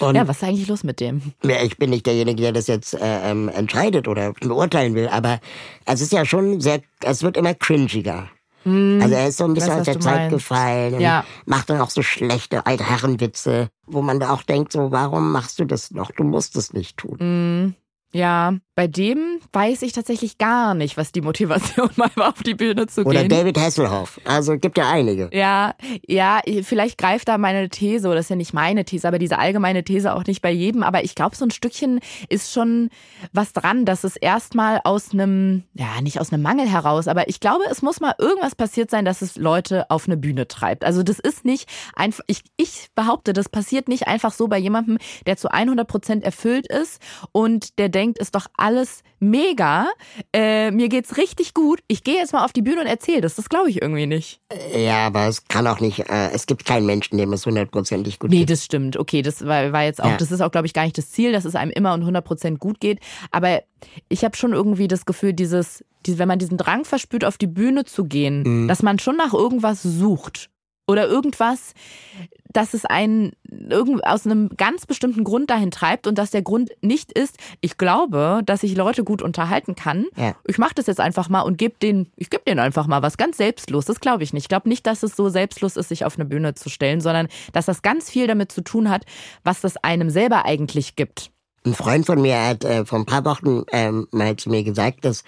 Und 0.00 0.14
ja, 0.14 0.28
was 0.28 0.36
ist 0.36 0.44
eigentlich 0.44 0.68
los 0.68 0.84
mit 0.84 1.00
dem? 1.00 1.22
Ja, 1.42 1.62
ich 1.62 1.78
bin 1.78 1.88
nicht 1.88 2.04
derjenige, 2.04 2.42
der 2.42 2.52
das 2.52 2.66
jetzt 2.66 2.92
äh, 2.92 3.30
ähm, 3.30 3.48
entscheidet 3.48 4.06
oder 4.06 4.34
beurteilen 4.34 4.94
will, 4.94 5.08
aber 5.08 5.40
es 5.86 6.02
ist 6.02 6.12
ja 6.12 6.26
schon 6.26 6.60
sehr, 6.60 6.82
es 7.02 7.22
wird 7.22 7.38
immer 7.38 7.54
cringiger. 7.54 8.28
Hm, 8.64 9.00
also 9.02 9.14
er 9.14 9.28
ist 9.28 9.38
so 9.38 9.44
ein 9.44 9.54
bisschen 9.54 9.72
aus 9.72 9.86
der 9.86 9.98
Zeit 9.98 10.16
meinst. 10.16 10.34
gefallen 10.34 10.94
und 10.94 11.00
ja. 11.00 11.24
macht 11.46 11.70
dann 11.70 11.80
auch 11.80 11.88
so 11.88 12.02
schlechte 12.02 12.66
Altherrenwitze, 12.66 13.70
wo 13.86 14.02
man 14.02 14.20
da 14.20 14.30
auch 14.30 14.42
denkt, 14.42 14.72
so, 14.72 14.92
warum 14.92 15.32
machst 15.32 15.58
du 15.58 15.64
das 15.64 15.90
noch? 15.90 16.12
Du 16.12 16.22
musst 16.22 16.54
es 16.56 16.74
nicht 16.74 16.98
tun. 16.98 17.16
Hm. 17.18 17.74
Ja, 18.12 18.54
bei 18.74 18.86
dem 18.86 19.40
weiß 19.52 19.82
ich 19.82 19.92
tatsächlich 19.92 20.38
gar 20.38 20.72
nicht, 20.72 20.96
was 20.96 21.12
die 21.12 21.20
Motivation 21.20 21.90
war, 21.96 22.28
auf 22.28 22.42
die 22.42 22.54
Bühne 22.54 22.86
zu 22.86 23.02
Oder 23.02 23.22
gehen. 23.22 23.26
Oder 23.26 23.36
David 23.42 23.58
Hasselhoff. 23.58 24.18
Also 24.24 24.56
gibt 24.56 24.78
ja 24.78 24.88
einige. 24.88 25.28
Ja, 25.32 25.74
ja, 26.06 26.40
vielleicht 26.62 26.96
greift 26.96 27.28
da 27.28 27.36
meine 27.36 27.68
These, 27.68 28.06
oder 28.06 28.16
das 28.16 28.26
ist 28.26 28.30
ja 28.30 28.36
nicht 28.36 28.54
meine 28.54 28.84
These, 28.84 29.06
aber 29.06 29.18
diese 29.18 29.38
allgemeine 29.38 29.84
These 29.84 30.14
auch 30.14 30.24
nicht 30.24 30.40
bei 30.40 30.50
jedem. 30.50 30.82
Aber 30.82 31.04
ich 31.04 31.14
glaube, 31.14 31.36
so 31.36 31.44
ein 31.44 31.50
Stückchen 31.50 32.00
ist 32.30 32.52
schon 32.52 32.88
was 33.32 33.52
dran, 33.52 33.84
dass 33.84 34.04
es 34.04 34.16
erstmal 34.16 34.80
aus 34.84 35.12
einem, 35.12 35.64
ja, 35.74 36.00
nicht 36.00 36.18
aus 36.18 36.32
einem 36.32 36.42
Mangel 36.42 36.68
heraus, 36.68 37.08
aber 37.08 37.28
ich 37.28 37.40
glaube, 37.40 37.64
es 37.70 37.82
muss 37.82 38.00
mal 38.00 38.14
irgendwas 38.18 38.54
passiert 38.54 38.90
sein, 38.90 39.04
dass 39.04 39.20
es 39.20 39.36
Leute 39.36 39.90
auf 39.90 40.06
eine 40.06 40.16
Bühne 40.16 40.48
treibt. 40.48 40.84
Also 40.84 41.02
das 41.02 41.18
ist 41.18 41.44
nicht 41.44 41.68
einfach, 41.94 42.24
ich, 42.26 42.42
ich 42.56 42.88
behaupte, 42.94 43.32
das 43.34 43.50
passiert 43.50 43.88
nicht 43.88 44.06
einfach 44.06 44.32
so 44.32 44.48
bei 44.48 44.58
jemandem, 44.58 44.98
der 45.26 45.36
zu 45.36 45.50
100 45.50 45.86
Prozent 45.86 46.24
erfüllt 46.24 46.66
ist 46.68 47.02
und 47.32 47.78
der 47.78 47.88
denkt, 47.98 48.18
ist 48.18 48.34
doch 48.34 48.46
alles 48.56 49.02
mega, 49.18 49.88
äh, 50.32 50.70
mir 50.70 50.88
geht's 50.88 51.16
richtig 51.16 51.52
gut, 51.52 51.80
ich 51.88 52.04
gehe 52.04 52.14
jetzt 52.14 52.32
mal 52.32 52.44
auf 52.44 52.52
die 52.52 52.62
Bühne 52.62 52.80
und 52.80 52.86
erzähle 52.86 53.20
das. 53.20 53.34
Das 53.34 53.48
glaube 53.48 53.70
ich 53.70 53.82
irgendwie 53.82 54.06
nicht. 54.06 54.40
Ja, 54.76 55.06
aber 55.06 55.26
es 55.26 55.48
kann 55.48 55.66
auch 55.66 55.80
nicht, 55.80 56.08
äh, 56.08 56.30
es 56.32 56.46
gibt 56.46 56.64
keinen 56.64 56.86
Menschen, 56.86 57.18
dem 57.18 57.32
es 57.32 57.44
hundertprozentig 57.44 58.20
gut 58.20 58.30
nee, 58.30 58.38
geht. 58.38 58.48
Nee, 58.48 58.54
das 58.54 58.64
stimmt. 58.64 58.96
Okay, 58.96 59.22
das 59.22 59.44
war, 59.44 59.72
war 59.72 59.82
jetzt 59.82 60.02
auch, 60.02 60.10
ja. 60.10 60.16
das 60.16 60.30
ist 60.30 60.40
auch, 60.40 60.52
glaube 60.52 60.66
ich, 60.66 60.72
gar 60.72 60.84
nicht 60.84 60.96
das 60.96 61.10
Ziel, 61.10 61.32
dass 61.32 61.44
es 61.44 61.56
einem 61.56 61.72
immer 61.72 61.94
und 61.94 62.04
100% 62.04 62.58
gut 62.58 62.80
geht. 62.80 63.00
Aber 63.32 63.62
ich 64.08 64.24
habe 64.24 64.36
schon 64.36 64.52
irgendwie 64.52 64.86
das 64.86 65.04
Gefühl, 65.04 65.32
dieses, 65.32 65.84
wenn 66.06 66.28
man 66.28 66.38
diesen 66.38 66.56
Drang 66.56 66.84
verspürt, 66.84 67.24
auf 67.24 67.38
die 67.38 67.48
Bühne 67.48 67.84
zu 67.84 68.04
gehen, 68.04 68.42
mhm. 68.44 68.68
dass 68.68 68.82
man 68.82 68.98
schon 68.98 69.16
nach 69.16 69.34
irgendwas 69.34 69.82
sucht 69.82 70.50
oder 70.88 71.06
irgendwas, 71.06 71.74
dass 72.50 72.72
es 72.72 72.86
einen 72.86 73.32
aus 74.02 74.24
einem 74.24 74.48
ganz 74.56 74.86
bestimmten 74.86 75.22
Grund 75.22 75.50
dahin 75.50 75.70
treibt 75.70 76.06
und 76.06 76.16
dass 76.16 76.30
der 76.30 76.42
Grund 76.42 76.70
nicht 76.80 77.12
ist, 77.12 77.36
ich 77.60 77.76
glaube, 77.76 78.40
dass 78.44 78.62
ich 78.62 78.74
Leute 78.74 79.04
gut 79.04 79.20
unterhalten 79.20 79.76
kann. 79.76 80.06
Ja. 80.16 80.34
Ich 80.46 80.56
mache 80.56 80.74
das 80.74 80.86
jetzt 80.86 80.98
einfach 80.98 81.28
mal 81.28 81.42
und 81.42 81.58
gebe 81.58 81.76
den, 81.80 82.10
ich 82.16 82.30
gebe 82.30 82.42
denen 82.44 82.58
einfach 82.58 82.86
mal 82.86 83.02
was 83.02 83.18
ganz 83.18 83.36
selbstlos. 83.36 83.84
Das 83.84 84.00
glaube 84.00 84.22
ich 84.24 84.32
nicht. 84.32 84.44
Ich 84.44 84.48
glaube 84.48 84.68
nicht, 84.68 84.86
dass 84.86 85.02
es 85.02 85.14
so 85.14 85.28
selbstlos 85.28 85.76
ist, 85.76 85.90
sich 85.90 86.06
auf 86.06 86.16
eine 86.16 86.24
Bühne 86.24 86.54
zu 86.54 86.70
stellen, 86.70 87.02
sondern 87.02 87.28
dass 87.52 87.66
das 87.66 87.82
ganz 87.82 88.10
viel 88.10 88.26
damit 88.26 88.50
zu 88.50 88.62
tun 88.62 88.88
hat, 88.88 89.04
was 89.44 89.60
das 89.60 89.76
einem 89.76 90.08
selber 90.08 90.46
eigentlich 90.46 90.96
gibt. 90.96 91.30
Ein 91.64 91.74
Freund 91.74 92.06
von 92.06 92.22
mir 92.22 92.42
hat 92.42 92.64
äh, 92.64 92.86
vor 92.86 92.98
ein 92.98 93.04
paar 93.04 93.26
Wochen 93.26 93.64
ähm, 93.72 94.08
mal 94.10 94.36
zu 94.36 94.48
mir 94.48 94.64
gesagt, 94.64 95.04
dass 95.04 95.22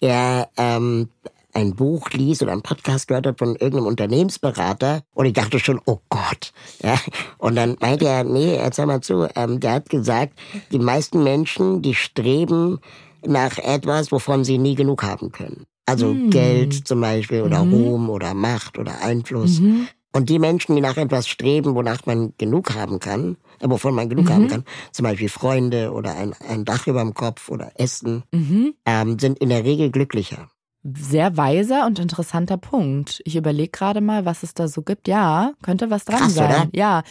er 0.00 0.48
ähm, 0.56 1.10
ein 1.52 1.74
Buch 1.74 2.10
liest 2.10 2.42
oder 2.42 2.52
einen 2.52 2.62
Podcast 2.62 3.08
gehört 3.08 3.26
hat 3.26 3.38
von 3.38 3.50
irgendeinem 3.56 3.86
Unternehmensberater 3.86 5.02
und 5.14 5.26
ich 5.26 5.32
dachte 5.32 5.58
schon, 5.58 5.80
oh 5.84 5.98
Gott. 6.08 6.52
Ja, 6.82 6.98
und 7.38 7.56
dann 7.56 7.76
meinte 7.80 8.06
er, 8.06 8.24
nee, 8.24 8.56
erzähl 8.56 8.86
mal 8.86 9.00
zu, 9.00 9.28
ähm, 9.36 9.60
der 9.60 9.72
hat 9.72 9.90
gesagt, 9.90 10.38
die 10.70 10.78
meisten 10.78 11.22
Menschen, 11.22 11.82
die 11.82 11.94
streben 11.94 12.80
nach 13.24 13.58
etwas, 13.58 14.12
wovon 14.12 14.44
sie 14.44 14.58
nie 14.58 14.74
genug 14.74 15.02
haben 15.02 15.32
können. 15.32 15.66
Also 15.86 16.08
mhm. 16.08 16.30
Geld 16.30 16.86
zum 16.86 17.00
Beispiel 17.00 17.42
oder 17.42 17.64
mhm. 17.64 17.74
Ruhm 17.74 18.10
oder 18.10 18.34
Macht 18.34 18.78
oder 18.78 19.02
Einfluss. 19.02 19.60
Mhm. 19.60 19.88
Und 20.14 20.28
die 20.28 20.38
Menschen, 20.38 20.76
die 20.76 20.82
nach 20.82 20.96
etwas 20.96 21.26
streben, 21.26 21.74
wonach 21.74 22.04
man 22.04 22.34
genug 22.36 22.74
haben 22.74 23.00
kann, 23.00 23.36
äh, 23.60 23.68
wovon 23.68 23.94
man 23.94 24.08
genug 24.08 24.30
haben 24.30 24.44
mhm. 24.44 24.48
kann, 24.48 24.64
zum 24.92 25.04
Beispiel 25.04 25.28
Freunde 25.28 25.92
oder 25.92 26.14
ein, 26.16 26.34
ein 26.48 26.64
Dach 26.64 26.86
über 26.86 27.00
dem 27.00 27.14
Kopf 27.14 27.48
oder 27.48 27.72
Essen, 27.76 28.22
mhm. 28.32 28.74
ähm, 28.84 29.18
sind 29.18 29.38
in 29.38 29.48
der 29.48 29.64
Regel 29.64 29.90
glücklicher. 29.90 30.48
Sehr 30.84 31.36
weiser 31.36 31.86
und 31.86 31.98
interessanter 32.00 32.56
Punkt. 32.56 33.20
Ich 33.24 33.36
überlege 33.36 33.70
gerade 33.70 34.00
mal, 34.00 34.24
was 34.24 34.42
es 34.42 34.52
da 34.54 34.66
so 34.66 34.82
gibt. 34.82 35.06
Ja, 35.06 35.52
könnte 35.62 35.90
was 35.90 36.04
dran 36.04 36.18
Krass, 36.18 36.34
sein. 36.34 36.50
Oder? 36.50 36.68
Ja, 36.72 37.02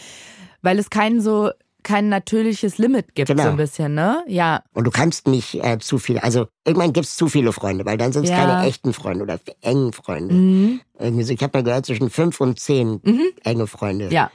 weil 0.60 0.78
es 0.78 0.90
keinen 0.90 1.20
so 1.20 1.50
kein 1.82 2.08
natürliches 2.08 2.78
Limit 2.78 3.14
gibt, 3.16 3.28
Genau. 3.28 3.42
so 3.42 3.48
ein 3.48 3.56
bisschen, 3.56 3.94
ne? 3.94 4.22
Ja. 4.28 4.62
Und 4.72 4.84
du 4.84 4.90
kannst 4.92 5.26
nicht 5.26 5.54
äh, 5.64 5.78
zu 5.80 5.98
viel, 5.98 6.18
also 6.18 6.46
irgendwann 6.64 6.92
gibt's 6.92 7.16
zu 7.16 7.26
viele 7.28 7.52
Freunde, 7.52 7.84
weil 7.84 7.96
dann 7.98 8.12
sind 8.12 8.24
es 8.24 8.30
Ja. 8.30 8.36
keine 8.36 8.68
echten 8.68 8.92
Freunde 8.92 9.24
oder 9.24 9.40
engen 9.62 9.92
Freunde. 9.92 10.32
Mhm. 10.34 10.80
Irgendwie 11.00 11.24
so, 11.24 11.32
ich 11.32 11.42
habe 11.42 11.58
mal 11.58 11.64
gehört, 11.64 11.86
zwischen 11.86 12.08
fünf 12.10 12.40
und 12.40 12.60
zehn 12.60 13.00
enge 13.42 13.66
Freunde. 13.66 14.12
Ja. 14.12 14.30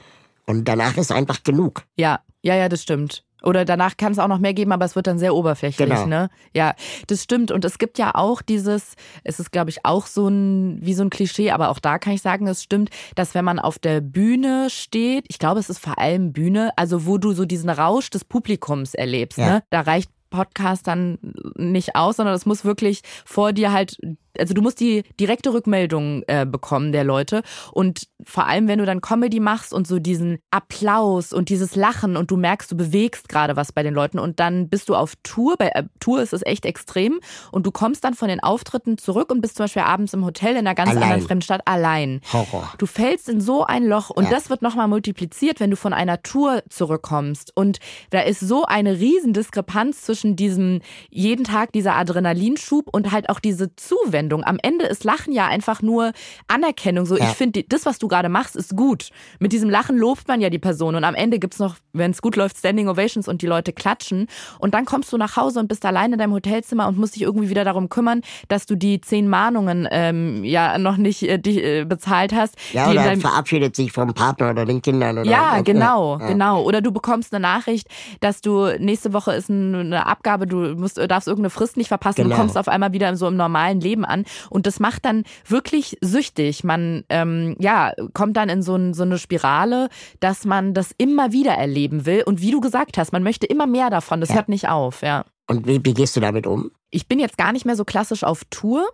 Und 0.46 0.64
danach 0.66 0.96
ist 0.98 1.10
einfach 1.10 1.42
genug. 1.42 1.84
Ja, 1.96 2.20
ja, 2.42 2.54
ja, 2.54 2.68
das 2.68 2.82
stimmt. 2.82 3.24
Oder 3.42 3.64
danach 3.64 3.96
kann 3.96 4.12
es 4.12 4.18
auch 4.18 4.26
noch 4.28 4.38
mehr 4.40 4.54
geben, 4.54 4.72
aber 4.72 4.84
es 4.84 4.96
wird 4.96 5.06
dann 5.06 5.18
sehr 5.18 5.34
oberflächlich, 5.34 5.88
Genau. 5.88 6.06
ne? 6.06 6.28
Ja, 6.54 6.74
das 7.06 7.22
stimmt. 7.22 7.50
Und 7.52 7.64
es 7.64 7.78
gibt 7.78 7.98
ja 7.98 8.14
auch 8.14 8.42
dieses, 8.42 8.94
es 9.22 9.38
ist, 9.38 9.52
glaube 9.52 9.70
ich, 9.70 9.84
auch 9.84 10.06
so 10.06 10.26
ein, 10.28 10.78
wie 10.82 10.94
so 10.94 11.02
ein 11.04 11.10
Klischee, 11.10 11.50
aber 11.52 11.68
auch 11.70 11.78
da 11.78 11.98
kann 11.98 12.12
ich 12.14 12.22
sagen, 12.22 12.46
es 12.48 12.62
stimmt, 12.62 12.90
dass 13.14 13.34
wenn 13.34 13.44
man 13.44 13.58
auf 13.60 13.78
der 13.78 14.00
Bühne 14.00 14.68
steht, 14.70 15.24
ich 15.28 15.38
glaube, 15.38 15.60
es 15.60 15.70
ist 15.70 15.78
vor 15.78 15.98
allem 15.98 16.32
Bühne, 16.32 16.70
also 16.76 17.06
wo 17.06 17.16
du 17.18 17.32
so 17.32 17.44
diesen 17.44 17.70
Rausch 17.70 18.10
des 18.10 18.24
Publikums 18.24 18.94
erlebst, 18.94 19.38
Ja. 19.38 19.46
ne? 19.46 19.62
Da 19.70 19.82
reicht 19.82 20.10
Podcast 20.30 20.86
dann 20.86 21.18
nicht 21.56 21.96
aus, 21.96 22.16
sondern 22.16 22.34
es 22.34 22.44
muss 22.44 22.64
wirklich 22.64 23.00
vor 23.24 23.52
dir 23.54 23.72
halt, 23.72 23.96
also 24.38 24.54
du 24.54 24.62
musst 24.62 24.80
die 24.80 25.02
direkte 25.20 25.52
Rückmeldung 25.52 26.22
äh, 26.26 26.46
bekommen 26.46 26.92
der 26.92 27.04
Leute 27.04 27.42
und 27.72 28.08
vor 28.24 28.46
allem, 28.46 28.68
wenn 28.68 28.78
du 28.78 28.86
dann 28.86 29.00
Comedy 29.00 29.40
machst 29.40 29.72
und 29.72 29.86
so 29.86 29.98
diesen 29.98 30.38
Applaus 30.50 31.32
und 31.32 31.48
dieses 31.48 31.76
Lachen 31.76 32.16
und 32.16 32.30
du 32.30 32.36
merkst, 32.36 32.70
du 32.70 32.76
bewegst 32.76 33.28
gerade 33.28 33.56
was 33.56 33.72
bei 33.72 33.82
den 33.82 33.94
Leuten 33.94 34.18
und 34.18 34.40
dann 34.40 34.68
bist 34.68 34.88
du 34.88 34.94
auf 34.94 35.14
Tour, 35.22 35.56
bei 35.58 35.68
äh, 35.68 35.84
Tour 36.00 36.20
ist 36.22 36.32
es 36.32 36.44
echt 36.44 36.66
extrem 36.66 37.20
und 37.52 37.66
du 37.66 37.70
kommst 37.70 38.04
dann 38.04 38.14
von 38.14 38.28
den 38.28 38.40
Auftritten 38.40 38.98
zurück 38.98 39.30
und 39.30 39.40
bist 39.40 39.56
zum 39.56 39.64
Beispiel 39.64 39.82
abends 39.82 40.14
im 40.14 40.24
Hotel 40.24 40.52
in 40.52 40.58
einer 40.58 40.74
ganz 40.74 40.90
Allein. 40.90 41.02
anderen 41.04 41.22
fremden 41.22 41.42
Stadt 41.42 41.62
allein. 41.64 42.20
Horror. 42.32 42.72
Du 42.78 42.86
fällst 42.86 43.28
in 43.28 43.40
so 43.40 43.64
ein 43.64 43.84
Loch 43.84 44.10
und 44.10 44.24
Ja. 44.24 44.30
das 44.30 44.50
wird 44.50 44.62
nochmal 44.62 44.88
multipliziert, 44.88 45.60
wenn 45.60 45.70
du 45.70 45.76
von 45.76 45.92
einer 45.92 46.22
Tour 46.22 46.62
zurückkommst. 46.68 47.52
Und 47.56 47.78
da 48.10 48.20
ist 48.20 48.40
so 48.40 48.64
eine 48.64 48.98
riesen 48.98 49.32
Diskrepanz 49.32 50.02
zwischen 50.02 50.36
diesem 50.36 50.80
jeden 51.10 51.44
Tag 51.44 51.72
dieser 51.72 51.96
Adrenalinschub 51.96 52.88
und 52.92 53.12
halt 53.12 53.28
auch 53.30 53.40
diese 53.40 53.74
Zuwendung. 53.76 54.27
Am 54.44 54.58
Ende 54.62 54.86
ist 54.86 55.04
Lachen 55.04 55.32
ja 55.32 55.46
einfach 55.46 55.82
nur 55.82 56.12
Anerkennung. 56.46 57.06
So, 57.06 57.16
Ja. 57.16 57.24
ich 57.24 57.36
finde, 57.36 57.62
das, 57.64 57.86
was 57.86 57.98
du 57.98 58.08
gerade 58.08 58.28
machst, 58.28 58.56
ist 58.56 58.76
gut. 58.76 59.10
Mit 59.38 59.52
diesem 59.52 59.70
Lachen 59.70 59.96
lobt 59.98 60.28
man 60.28 60.40
ja 60.40 60.50
die 60.50 60.58
Person 60.58 60.94
und 60.94 61.04
am 61.04 61.14
Ende 61.14 61.38
gibt's 61.38 61.58
noch, 61.58 61.76
wenn 61.92 62.10
es 62.10 62.22
gut 62.22 62.36
läuft, 62.36 62.56
Standing 62.58 62.88
Ovations 62.88 63.28
und 63.28 63.42
die 63.42 63.46
Leute 63.46 63.72
klatschen. 63.72 64.26
Und 64.58 64.74
dann 64.74 64.84
kommst 64.84 65.12
du 65.12 65.16
nach 65.16 65.36
Hause 65.36 65.60
und 65.60 65.68
bist 65.68 65.84
allein 65.84 66.12
in 66.12 66.18
deinem 66.18 66.32
Hotelzimmer 66.32 66.86
und 66.88 66.98
musst 66.98 67.14
dich 67.16 67.22
irgendwie 67.22 67.48
wieder 67.50 67.64
darum 67.64 67.88
kümmern, 67.88 68.22
dass 68.48 68.66
du 68.66 68.76
die 68.76 69.00
zehn 69.00 69.28
Mahnungen 69.28 69.88
ähm, 69.90 70.44
ja 70.44 70.78
noch 70.78 70.96
nicht 70.96 71.22
äh, 71.22 71.38
die, 71.38 71.62
äh, 71.62 71.84
bezahlt 71.84 72.32
hast. 72.32 72.56
Ja, 72.72 72.90
oder 72.90 73.16
verabschiedet 73.16 73.74
sich 73.76 73.92
vom 73.92 74.12
Partner 74.14 74.50
oder 74.50 74.64
den 74.64 74.82
Kindern. 74.82 75.18
Oder 75.18 75.28
ja, 75.30 75.52
oder- 75.54 75.62
genau, 75.62 76.18
ja. 76.18 76.26
genau. 76.28 76.62
Oder 76.62 76.80
du 76.80 76.92
bekommst 76.92 77.34
eine 77.34 77.40
Nachricht, 77.42 77.88
dass 78.20 78.40
du 78.40 78.66
nächste 78.78 79.12
Woche 79.12 79.32
ist 79.32 79.48
ein- 79.48 79.74
eine 79.74 80.06
Abgabe, 80.06 80.46
du 80.46 80.56
musst, 80.76 80.98
darfst 80.98 81.28
irgendeine 81.28 81.50
Frist 81.50 81.76
nicht 81.76 81.88
verpassen, 81.88 82.22
Genau. 82.22 82.34
du 82.34 82.40
kommst 82.40 82.56
auf 82.58 82.68
einmal 82.68 82.92
wieder 82.92 83.14
so 83.16 83.26
im 83.28 83.36
normalen 83.36 83.80
Leben 83.80 84.04
an. 84.04 84.17
Und 84.50 84.66
das 84.66 84.80
macht 84.80 85.04
dann 85.04 85.24
wirklich 85.46 85.96
süchtig. 86.00 86.64
Man 86.64 87.04
ähm, 87.08 87.56
ja, 87.58 87.92
kommt 88.14 88.36
dann 88.36 88.48
in 88.48 88.62
so, 88.62 88.76
ein, 88.76 88.94
so 88.94 89.02
eine 89.02 89.18
Spirale, 89.18 89.88
dass 90.20 90.44
man 90.44 90.74
das 90.74 90.92
immer 90.98 91.32
wieder 91.32 91.52
erleben 91.52 92.06
will. 92.06 92.22
Und 92.24 92.40
wie 92.40 92.50
du 92.50 92.60
gesagt 92.60 92.98
hast, 92.98 93.12
man 93.12 93.22
möchte 93.22 93.46
immer 93.46 93.66
mehr 93.66 93.90
davon. 93.90 94.20
Das 94.20 94.30
Ja. 94.30 94.36
hört 94.36 94.48
nicht 94.48 94.68
auf, 94.68 95.02
ja. 95.02 95.24
Und 95.46 95.66
wie, 95.66 95.84
wie 95.84 95.94
gehst 95.94 96.14
du 96.16 96.20
damit 96.20 96.46
um? 96.46 96.70
Ich 96.90 97.08
bin 97.08 97.18
jetzt 97.18 97.38
gar 97.38 97.52
nicht 97.52 97.64
mehr 97.64 97.76
so 97.76 97.84
klassisch 97.84 98.24
auf 98.24 98.42
Tour. 98.50 98.86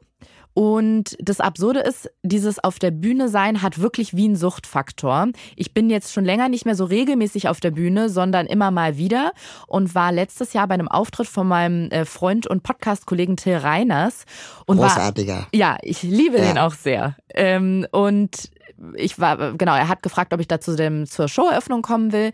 Und 0.55 1.17
das 1.21 1.41
Absurde 1.41 1.81
ist, 1.81 2.09
dieses 2.23 2.63
auf 2.63 2.79
der 2.79 2.93
Bühne 2.93 3.29
sein 3.29 3.61
hat 3.61 3.81
wirklich 3.81 4.15
wie 4.17 4.25
einen 4.27 4.37
Suchtfaktor. 4.37 5.29
Ich 5.57 5.75
bin 5.75 5.91
jetzt 5.91 6.13
schon 6.13 6.25
länger 6.25 6.49
nicht 6.49 6.65
mehr 6.65 6.77
so 6.77 6.85
regelmäßig 6.85 7.49
auf 7.49 7.59
der 7.61 7.73
Bühne, 7.73 8.09
sondern 8.09 8.47
immer 8.47 8.71
mal 8.71 8.97
wieder 8.97 9.33
und 9.67 9.95
war 9.97 10.13
letztes 10.13 10.53
Jahr 10.53 10.69
bei 10.69 10.75
einem 10.75 10.89
Auftritt 10.89 11.27
von 11.27 11.49
meinem 11.49 11.91
äh, 11.91 12.05
Freund 12.05 12.47
und 12.47 12.63
Podcast-Kollegen 12.63 13.37
Till 13.37 13.57
Reiners 13.57 14.25
und 14.67 14.79
war 14.79 14.89
Großartiger. 14.89 15.49
ja, 15.53 15.77
ich 15.83 16.03
liebe 16.03 16.39
Ja. 16.39 16.45
den 16.45 16.59
auch 16.59 16.75
sehr. 16.75 17.17
Ähm, 17.35 17.87
und 17.91 18.51
ich 18.97 19.19
war, 19.19 19.53
genau, 19.55 19.75
er 19.75 19.89
hat 19.89 20.03
gefragt, 20.03 20.35
ob 20.35 20.41
ich 20.41 20.49
da 20.49 20.61
zu 20.61 20.77
dem, 20.77 21.07
zur 21.07 21.29
Showeröffnung 21.29 21.83
kommen 21.83 22.13
will, 22.13 22.33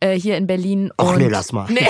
äh, 0.00 0.18
hier 0.18 0.36
in 0.36 0.46
Berlin. 0.46 0.90
Och 1.00 1.16
nee, 1.16 1.28
lass 1.28 1.52
mal. 1.52 1.66
Nee, 1.70 1.86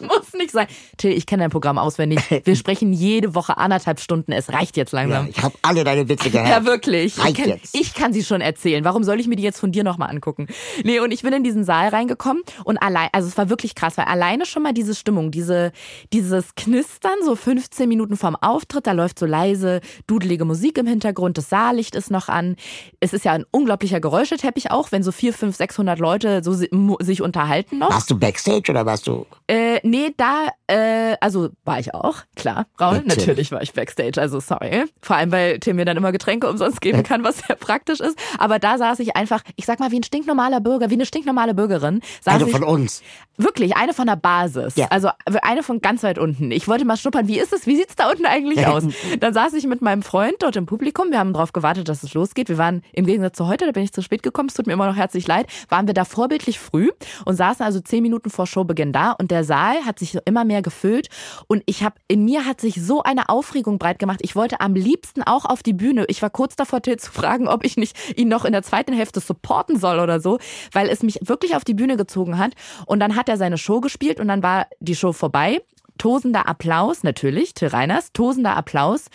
muss 0.00 0.25
nicht 0.36 0.50
sein. 0.50 0.66
Till, 0.96 1.12
ich 1.12 1.26
kenne 1.26 1.42
dein 1.44 1.50
Programm 1.50 1.78
auswendig. 1.78 2.20
Wir 2.44 2.56
sprechen 2.56 2.92
jede 2.92 3.34
Woche 3.34 3.56
anderthalb 3.58 4.00
Stunden. 4.00 4.32
Es 4.32 4.52
reicht 4.52 4.76
jetzt 4.76 4.92
Ja, 4.92 5.00
langsam. 5.00 5.28
ich 5.28 5.42
habe 5.42 5.54
alle 5.62 5.84
deine 5.84 6.08
Witze 6.08 6.30
gehört. 6.30 6.48
Ja, 6.48 6.64
wirklich. 6.64 7.16
Ich 7.18 7.24
Reicht 7.24 7.36
kann, 7.36 7.48
jetzt. 7.48 7.74
ich 7.78 7.94
kann 7.94 8.12
sie 8.12 8.24
schon 8.24 8.40
erzählen. 8.40 8.84
Warum 8.84 9.04
soll 9.04 9.20
ich 9.20 9.26
mir 9.28 9.36
die 9.36 9.42
jetzt 9.42 9.58
von 9.60 9.72
dir 9.72 9.84
nochmal 9.84 10.10
angucken? 10.10 10.46
Nee, 10.84 11.00
und 11.00 11.10
ich 11.12 11.22
bin 11.22 11.32
in 11.32 11.44
diesen 11.44 11.64
Saal 11.64 11.88
reingekommen 11.88 12.42
und 12.64 12.78
allein, 12.78 13.08
also 13.12 13.28
es 13.28 13.36
war 13.38 13.48
wirklich 13.48 13.74
krass, 13.74 13.96
weil 13.96 14.06
alleine 14.06 14.46
schon 14.46 14.62
mal 14.62 14.72
diese 14.72 14.94
Stimmung, 14.94 15.30
diese, 15.30 15.72
dieses 16.12 16.54
Knistern, 16.54 17.14
so 17.24 17.36
15 17.36 17.88
Minuten 17.88 18.16
vorm 18.16 18.36
Auftritt, 18.36 18.86
da 18.86 18.92
läuft 18.92 19.18
so 19.18 19.26
leise, 19.26 19.80
dudelige 20.06 20.44
Musik 20.44 20.78
im 20.78 20.86
Hintergrund, 20.86 21.38
das 21.38 21.48
Saallicht 21.48 21.94
ist 21.94 22.10
noch 22.10 22.28
an. 22.28 22.56
Es 23.00 23.12
ist 23.12 23.24
ja 23.24 23.32
ein 23.32 23.44
unglaublicher 23.50 24.00
Geräuscheteppich 24.00 24.70
auch, 24.70 24.92
wenn 24.92 25.02
so 25.02 25.12
4, 25.12 25.32
5, 25.32 25.56
600 25.56 25.98
Leute 25.98 26.42
so 26.42 26.52
sich 26.52 27.22
unterhalten 27.22 27.78
noch. 27.78 27.90
Warst 27.90 28.10
du 28.10 28.18
Backstage 28.18 28.70
oder 28.70 28.84
warst 28.86 29.06
du? 29.06 29.26
Äh, 29.48 29.80
nee, 29.82 30.12
da, 30.16 30.25
äh, 30.66 31.16
also 31.20 31.50
war 31.64 31.78
ich 31.78 31.94
auch, 31.94 32.22
klar. 32.34 32.66
Raul, 32.80 32.96
Natürlich. 32.96 33.16
natürlich. 33.16 33.52
war 33.52 33.62
ich 33.62 33.72
Backstage, 33.72 34.20
also 34.20 34.40
sorry. 34.40 34.84
Vor 35.00 35.16
allem, 35.16 35.32
weil 35.32 35.58
Tim 35.60 35.76
mir 35.76 35.84
dann 35.84 35.96
immer 35.96 36.12
Getränke 36.12 36.48
umsonst 36.48 36.80
geben 36.80 37.02
kann, 37.04 37.24
was 37.24 37.38
sehr 37.38 37.56
praktisch 37.56 38.00
ist. 38.00 38.18
Aber 38.38 38.58
da 38.58 38.78
saß 38.78 38.98
ich 39.00 39.16
einfach, 39.16 39.42
ich 39.56 39.66
sag 39.66 39.80
mal, 39.80 39.90
wie 39.90 40.00
ein 40.00 40.02
stinknormaler 40.02 40.60
Bürger, 40.60 40.90
wie 40.90 40.94
eine 40.94 41.06
stinknormale 41.06 41.54
Bürgerin. 41.54 42.00
Eine 42.24 42.46
von 42.46 42.64
uns. 42.64 43.02
Wirklich, 43.38 43.76
eine 43.76 43.92
von 43.92 44.06
der 44.06 44.16
Basis. 44.16 44.76
Ja. 44.76 44.86
Also 44.88 45.10
eine 45.42 45.62
von 45.62 45.80
ganz 45.80 46.02
weit 46.02 46.18
unten. 46.18 46.50
Ich 46.50 46.68
wollte 46.68 46.84
mal 46.84 46.96
schnuppern, 46.96 47.28
wie 47.28 47.38
ist 47.38 47.52
es, 47.52 47.66
wie 47.66 47.76
sieht's 47.76 47.94
da 47.94 48.10
unten 48.10 48.24
eigentlich 48.24 48.66
aus? 48.66 48.84
Dann 49.20 49.34
saß 49.34 49.52
ich 49.54 49.66
mit 49.66 49.82
meinem 49.82 50.02
Freund 50.02 50.36
dort 50.40 50.56
im 50.56 50.66
Publikum. 50.66 51.10
Wir 51.10 51.18
haben 51.18 51.32
darauf 51.32 51.52
gewartet, 51.52 51.88
dass 51.88 52.02
es 52.02 52.14
losgeht. 52.14 52.48
Wir 52.48 52.58
waren 52.58 52.82
im 52.92 53.06
Gegensatz 53.06 53.36
zu 53.36 53.46
heute, 53.46 53.66
da 53.66 53.72
bin 53.72 53.82
ich 53.82 53.92
zu 53.92 54.02
spät 54.02 54.22
gekommen, 54.22 54.48
es 54.48 54.54
tut 54.54 54.66
mir 54.66 54.72
immer 54.72 54.86
noch 54.86 54.96
herzlich 54.96 55.26
leid, 55.26 55.46
waren 55.68 55.86
wir 55.86 55.94
da 55.94 56.04
vorbildlich 56.04 56.58
früh 56.58 56.90
und 57.24 57.36
saßen 57.36 57.64
also 57.64 57.80
zehn 57.80 58.02
Minuten 58.02 58.30
vor 58.30 58.46
Showbeginn 58.46 58.92
da 58.92 59.12
und 59.12 59.30
der 59.30 59.44
Saal 59.44 59.84
hat 59.84 59.98
sich 59.98 60.15
so 60.16 60.20
immer 60.24 60.44
mehr 60.44 60.62
gefüllt 60.62 61.08
und 61.46 61.62
ich 61.66 61.82
habe 61.82 61.96
in 62.08 62.24
mir 62.24 62.44
hat 62.44 62.60
sich 62.60 62.82
so 62.82 63.02
eine 63.02 63.28
Aufregung 63.28 63.78
breit 63.78 63.98
gemacht. 63.98 64.20
Ich 64.22 64.34
wollte 64.34 64.60
am 64.60 64.74
liebsten 64.74 65.22
auch 65.22 65.44
auf 65.44 65.62
die 65.62 65.72
Bühne. 65.72 66.04
Ich 66.08 66.22
war 66.22 66.30
kurz 66.30 66.56
davor, 66.56 66.82
Till 66.82 66.96
zu 66.96 67.12
fragen, 67.12 67.48
ob 67.48 67.64
ich 67.64 67.76
nicht 67.76 68.18
ihn 68.18 68.28
noch 68.28 68.44
in 68.44 68.52
der 68.52 68.62
zweiten 68.62 68.92
Hälfte 68.92 69.20
supporten 69.20 69.78
soll 69.78 70.00
oder 70.00 70.20
so, 70.20 70.38
weil 70.72 70.88
es 70.88 71.02
mich 71.02 71.18
wirklich 71.22 71.54
auf 71.54 71.64
die 71.64 71.74
Bühne 71.74 71.96
gezogen 71.96 72.38
hat. 72.38 72.52
Und 72.86 73.00
dann 73.00 73.16
hat 73.16 73.28
er 73.28 73.36
seine 73.36 73.58
Show 73.58 73.80
gespielt 73.80 74.20
und 74.20 74.28
dann 74.28 74.42
war 74.42 74.66
die 74.80 74.96
Show 74.96 75.12
vorbei. 75.12 75.60
Tosender 75.98 76.46
Applaus, 76.46 77.02
natürlich, 77.02 77.54
Till 77.54 77.68
Reiners, 77.68 78.12
tosender 78.12 78.56
Applaus. 78.56 79.06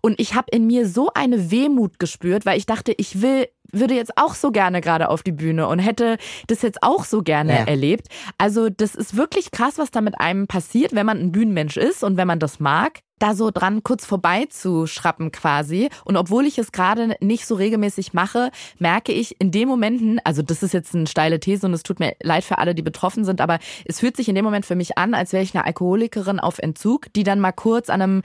Und 0.00 0.18
ich 0.18 0.34
habe 0.34 0.48
in 0.50 0.66
mir 0.66 0.88
so 0.88 1.10
eine 1.14 1.50
Wehmut 1.50 1.98
gespürt, 1.98 2.44
weil 2.44 2.58
ich 2.58 2.66
dachte, 2.66 2.92
ich 2.96 3.22
will, 3.22 3.48
würde 3.72 3.94
jetzt 3.94 4.16
auch 4.16 4.34
so 4.34 4.50
gerne 4.52 4.80
gerade 4.80 5.08
auf 5.08 5.22
die 5.22 5.32
Bühne 5.32 5.66
und 5.66 5.78
hätte 5.78 6.18
das 6.46 6.62
jetzt 6.62 6.82
auch 6.82 7.04
so 7.04 7.22
gerne 7.22 7.52
Ja. 7.60 7.64
erlebt. 7.64 8.08
Also 8.38 8.68
das 8.68 8.94
ist 8.94 9.16
wirklich 9.16 9.50
krass, 9.50 9.78
was 9.78 9.90
da 9.90 10.00
mit 10.00 10.20
einem 10.20 10.46
passiert, 10.46 10.94
wenn 10.94 11.06
man 11.06 11.18
ein 11.18 11.32
Bühnenmensch 11.32 11.76
ist 11.76 12.04
und 12.04 12.16
wenn 12.16 12.26
man 12.26 12.38
das 12.38 12.60
mag 12.60 13.00
da 13.18 13.36
so 13.36 13.52
dran 13.52 13.84
kurz 13.84 14.04
vorbei 14.04 14.46
zu 14.50 14.88
schrappen 14.88 15.30
quasi. 15.30 15.90
Und 16.04 16.16
obwohl 16.16 16.44
ich 16.44 16.58
es 16.58 16.72
gerade 16.72 17.14
nicht 17.20 17.46
so 17.46 17.54
regelmäßig 17.54 18.14
mache, 18.14 18.50
merke 18.80 19.12
ich 19.12 19.40
in 19.40 19.52
den 19.52 19.68
Momenten, 19.68 20.20
also 20.24 20.42
das 20.42 20.64
ist 20.64 20.74
jetzt 20.74 20.92
eine 20.92 21.06
steile 21.06 21.38
These 21.38 21.66
und 21.66 21.72
es 21.72 21.84
tut 21.84 22.00
mir 22.00 22.16
leid 22.20 22.42
für 22.42 22.58
alle, 22.58 22.74
die 22.74 22.82
betroffen 22.82 23.24
sind, 23.24 23.40
aber 23.40 23.60
es 23.84 24.00
fühlt 24.00 24.16
sich 24.16 24.28
in 24.28 24.34
dem 24.34 24.44
Moment 24.44 24.66
für 24.66 24.74
mich 24.74 24.98
an, 24.98 25.14
als 25.14 25.32
wäre 25.32 25.44
ich 25.44 25.54
eine 25.54 25.64
Alkoholikerin 25.64 26.40
auf 26.40 26.58
Entzug, 26.58 27.12
die 27.14 27.22
dann 27.22 27.38
mal 27.38 27.52
kurz 27.52 27.90
an 27.90 28.02
einem 28.02 28.22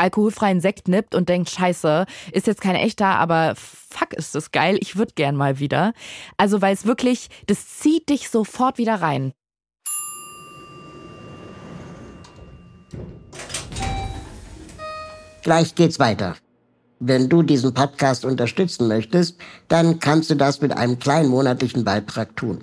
alkoholfreien 0.00 0.60
Sekt 0.60 0.88
nippt 0.88 1.14
und 1.14 1.28
denkt, 1.28 1.50
scheiße, 1.50 2.06
ist 2.32 2.46
jetzt 2.46 2.60
kein 2.60 2.74
echter, 2.74 3.06
aber 3.06 3.54
fuck, 3.56 4.14
ist 4.14 4.34
das 4.34 4.50
geil, 4.50 4.76
ich 4.80 4.96
würde 4.96 5.12
gern 5.14 5.36
mal 5.36 5.58
wieder. 5.58 5.92
Also 6.36 6.60
weil 6.62 6.74
es 6.74 6.86
wirklich, 6.86 7.28
das 7.46 7.78
zieht 7.78 8.08
dich 8.08 8.30
sofort 8.30 8.78
wieder 8.78 8.96
rein. 8.96 9.32
Gleich 15.42 15.74
geht's 15.74 15.98
weiter. 15.98 16.36
Wenn 16.98 17.30
du 17.30 17.42
diesen 17.42 17.72
Podcast 17.72 18.26
unterstützen 18.26 18.86
möchtest, 18.86 19.38
dann 19.68 20.00
kannst 20.00 20.28
du 20.28 20.34
das 20.34 20.60
mit 20.60 20.76
einem 20.76 20.98
kleinen 20.98 21.30
monatlichen 21.30 21.82
Beitrag 21.82 22.36
tun. 22.36 22.60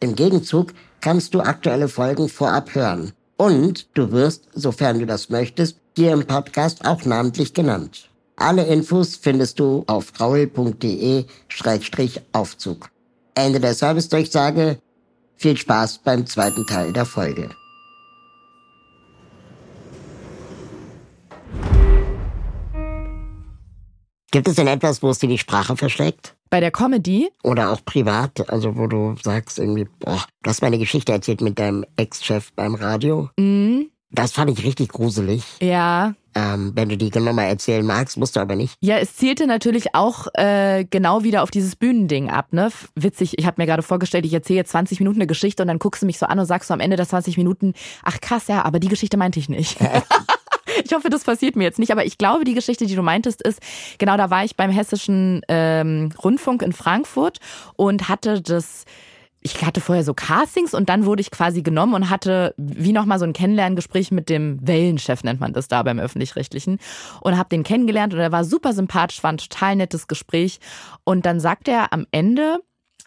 Im 0.00 0.14
Gegenzug 0.14 0.74
kannst 1.00 1.32
du 1.32 1.40
aktuelle 1.40 1.88
Folgen 1.88 2.28
vorab 2.28 2.74
hören. 2.74 3.12
Und 3.38 3.88
du 3.94 4.12
wirst, 4.12 4.48
sofern 4.52 4.98
du 4.98 5.06
das 5.06 5.30
möchtest, 5.30 5.78
hier 5.98 6.12
im 6.12 6.24
Podcast 6.24 6.84
auch 6.84 7.04
namentlich 7.04 7.52
genannt. 7.54 8.08
Alle 8.36 8.64
Infos 8.66 9.16
findest 9.16 9.58
du 9.58 9.82
auf 9.88 10.12
raul.de-aufzug. 10.20 12.90
Ende 13.34 13.58
der 13.58 13.74
Servicedurchsage. 13.74 14.78
Viel 15.34 15.56
Spaß 15.56 15.98
beim 16.04 16.24
zweiten 16.24 16.64
Teil 16.68 16.92
der 16.92 17.04
Folge. 17.04 17.50
Gibt 24.30 24.46
es 24.46 24.54
denn 24.54 24.68
etwas, 24.68 25.02
wo 25.02 25.10
es 25.10 25.18
dir 25.18 25.28
die 25.28 25.38
Sprache 25.38 25.76
verschlägt? 25.76 26.36
Bei 26.48 26.60
der 26.60 26.70
Comedy? 26.70 27.28
Oder 27.42 27.72
auch 27.72 27.84
privat, 27.84 28.48
also 28.50 28.76
wo 28.76 28.86
du 28.86 29.16
sagst 29.20 29.58
irgendwie, 29.58 29.88
boah, 29.98 30.24
du 30.44 30.50
hast 30.50 30.62
meine 30.62 30.78
Geschichte 30.78 31.10
erzählt 31.10 31.40
mit 31.40 31.58
deinem 31.58 31.84
Ex-Chef 31.96 32.52
beim 32.52 32.76
Radio. 32.76 33.30
Mhm. 33.36 33.90
Das 34.10 34.32
fand 34.32 34.50
ich 34.50 34.64
richtig 34.64 34.88
gruselig. 34.88 35.42
Ja. 35.60 36.14
Ähm, 36.34 36.72
wenn 36.74 36.88
du 36.88 36.96
die 36.96 37.10
genau 37.10 37.32
mal 37.32 37.44
erzählen 37.44 37.84
magst, 37.84 38.16
musst 38.16 38.36
du 38.36 38.40
aber 38.40 38.56
nicht. 38.56 38.74
Ja, 38.80 38.96
es 38.98 39.16
zielte 39.16 39.46
natürlich 39.46 39.94
auch 39.94 40.28
äh, 40.34 40.84
genau 40.88 41.24
wieder 41.24 41.42
auf 41.42 41.50
dieses 41.50 41.76
Bühnending 41.76 42.30
ab. 42.30 42.52
Ne? 42.52 42.70
Witzig, 42.94 43.38
ich 43.38 43.46
habe 43.46 43.60
mir 43.60 43.66
gerade 43.66 43.82
vorgestellt, 43.82 44.24
ich 44.24 44.32
erzähle 44.32 44.58
jetzt 44.58 44.70
20 44.70 45.00
Minuten 45.00 45.18
eine 45.18 45.26
Geschichte 45.26 45.62
und 45.62 45.68
dann 45.68 45.78
guckst 45.78 46.02
du 46.02 46.06
mich 46.06 46.18
so 46.18 46.26
an 46.26 46.38
und 46.38 46.46
sagst 46.46 46.68
so 46.68 46.74
am 46.74 46.80
Ende 46.80 46.96
der 46.96 47.08
20 47.08 47.36
Minuten, 47.36 47.74
ach 48.02 48.20
krass, 48.20 48.48
ja, 48.48 48.64
aber 48.64 48.78
die 48.78 48.88
Geschichte 48.88 49.16
meinte 49.16 49.40
ich 49.40 49.48
nicht. 49.48 49.78
ich 50.84 50.92
hoffe, 50.92 51.10
das 51.10 51.24
passiert 51.24 51.56
mir 51.56 51.64
jetzt 51.64 51.78
nicht, 51.78 51.90
aber 51.92 52.04
ich 52.04 52.18
glaube, 52.18 52.44
die 52.44 52.54
Geschichte, 52.54 52.86
die 52.86 52.94
du 52.94 53.02
meintest, 53.02 53.42
ist, 53.42 53.60
genau 53.98 54.16
da 54.16 54.30
war 54.30 54.44
ich 54.44 54.56
beim 54.56 54.70
Hessischen 54.70 55.42
ähm, 55.48 56.10
Rundfunk 56.22 56.62
in 56.62 56.72
Frankfurt 56.72 57.38
und 57.76 58.08
hatte 58.08 58.40
das 58.40 58.84
ich 59.40 59.64
hatte 59.64 59.80
vorher 59.80 60.04
so 60.04 60.14
Castings 60.14 60.74
und 60.74 60.88
dann 60.88 61.06
wurde 61.06 61.20
ich 61.20 61.30
quasi 61.30 61.62
genommen 61.62 61.94
und 61.94 62.10
hatte 62.10 62.54
wie 62.56 62.92
nochmal 62.92 63.18
so 63.18 63.24
ein 63.24 63.32
Kennenlerngespräch 63.32 64.10
mit 64.10 64.28
dem 64.28 64.58
Wellenchef, 64.66 65.22
nennt 65.22 65.40
man 65.40 65.52
das 65.52 65.68
da 65.68 65.82
beim 65.82 65.98
Öffentlich-Rechtlichen. 65.98 66.78
Und 67.20 67.38
habe 67.38 67.48
den 67.48 67.62
kennengelernt 67.62 68.14
und 68.14 68.20
er 68.20 68.32
war 68.32 68.44
super 68.44 68.72
sympathisch, 68.72 69.22
war 69.22 69.32
ein 69.32 69.38
total 69.38 69.76
nettes 69.76 70.08
Gespräch. 70.08 70.58
Und 71.04 71.24
dann 71.24 71.40
sagt 71.40 71.68
er 71.68 71.92
am 71.92 72.06
Ende, 72.10 72.58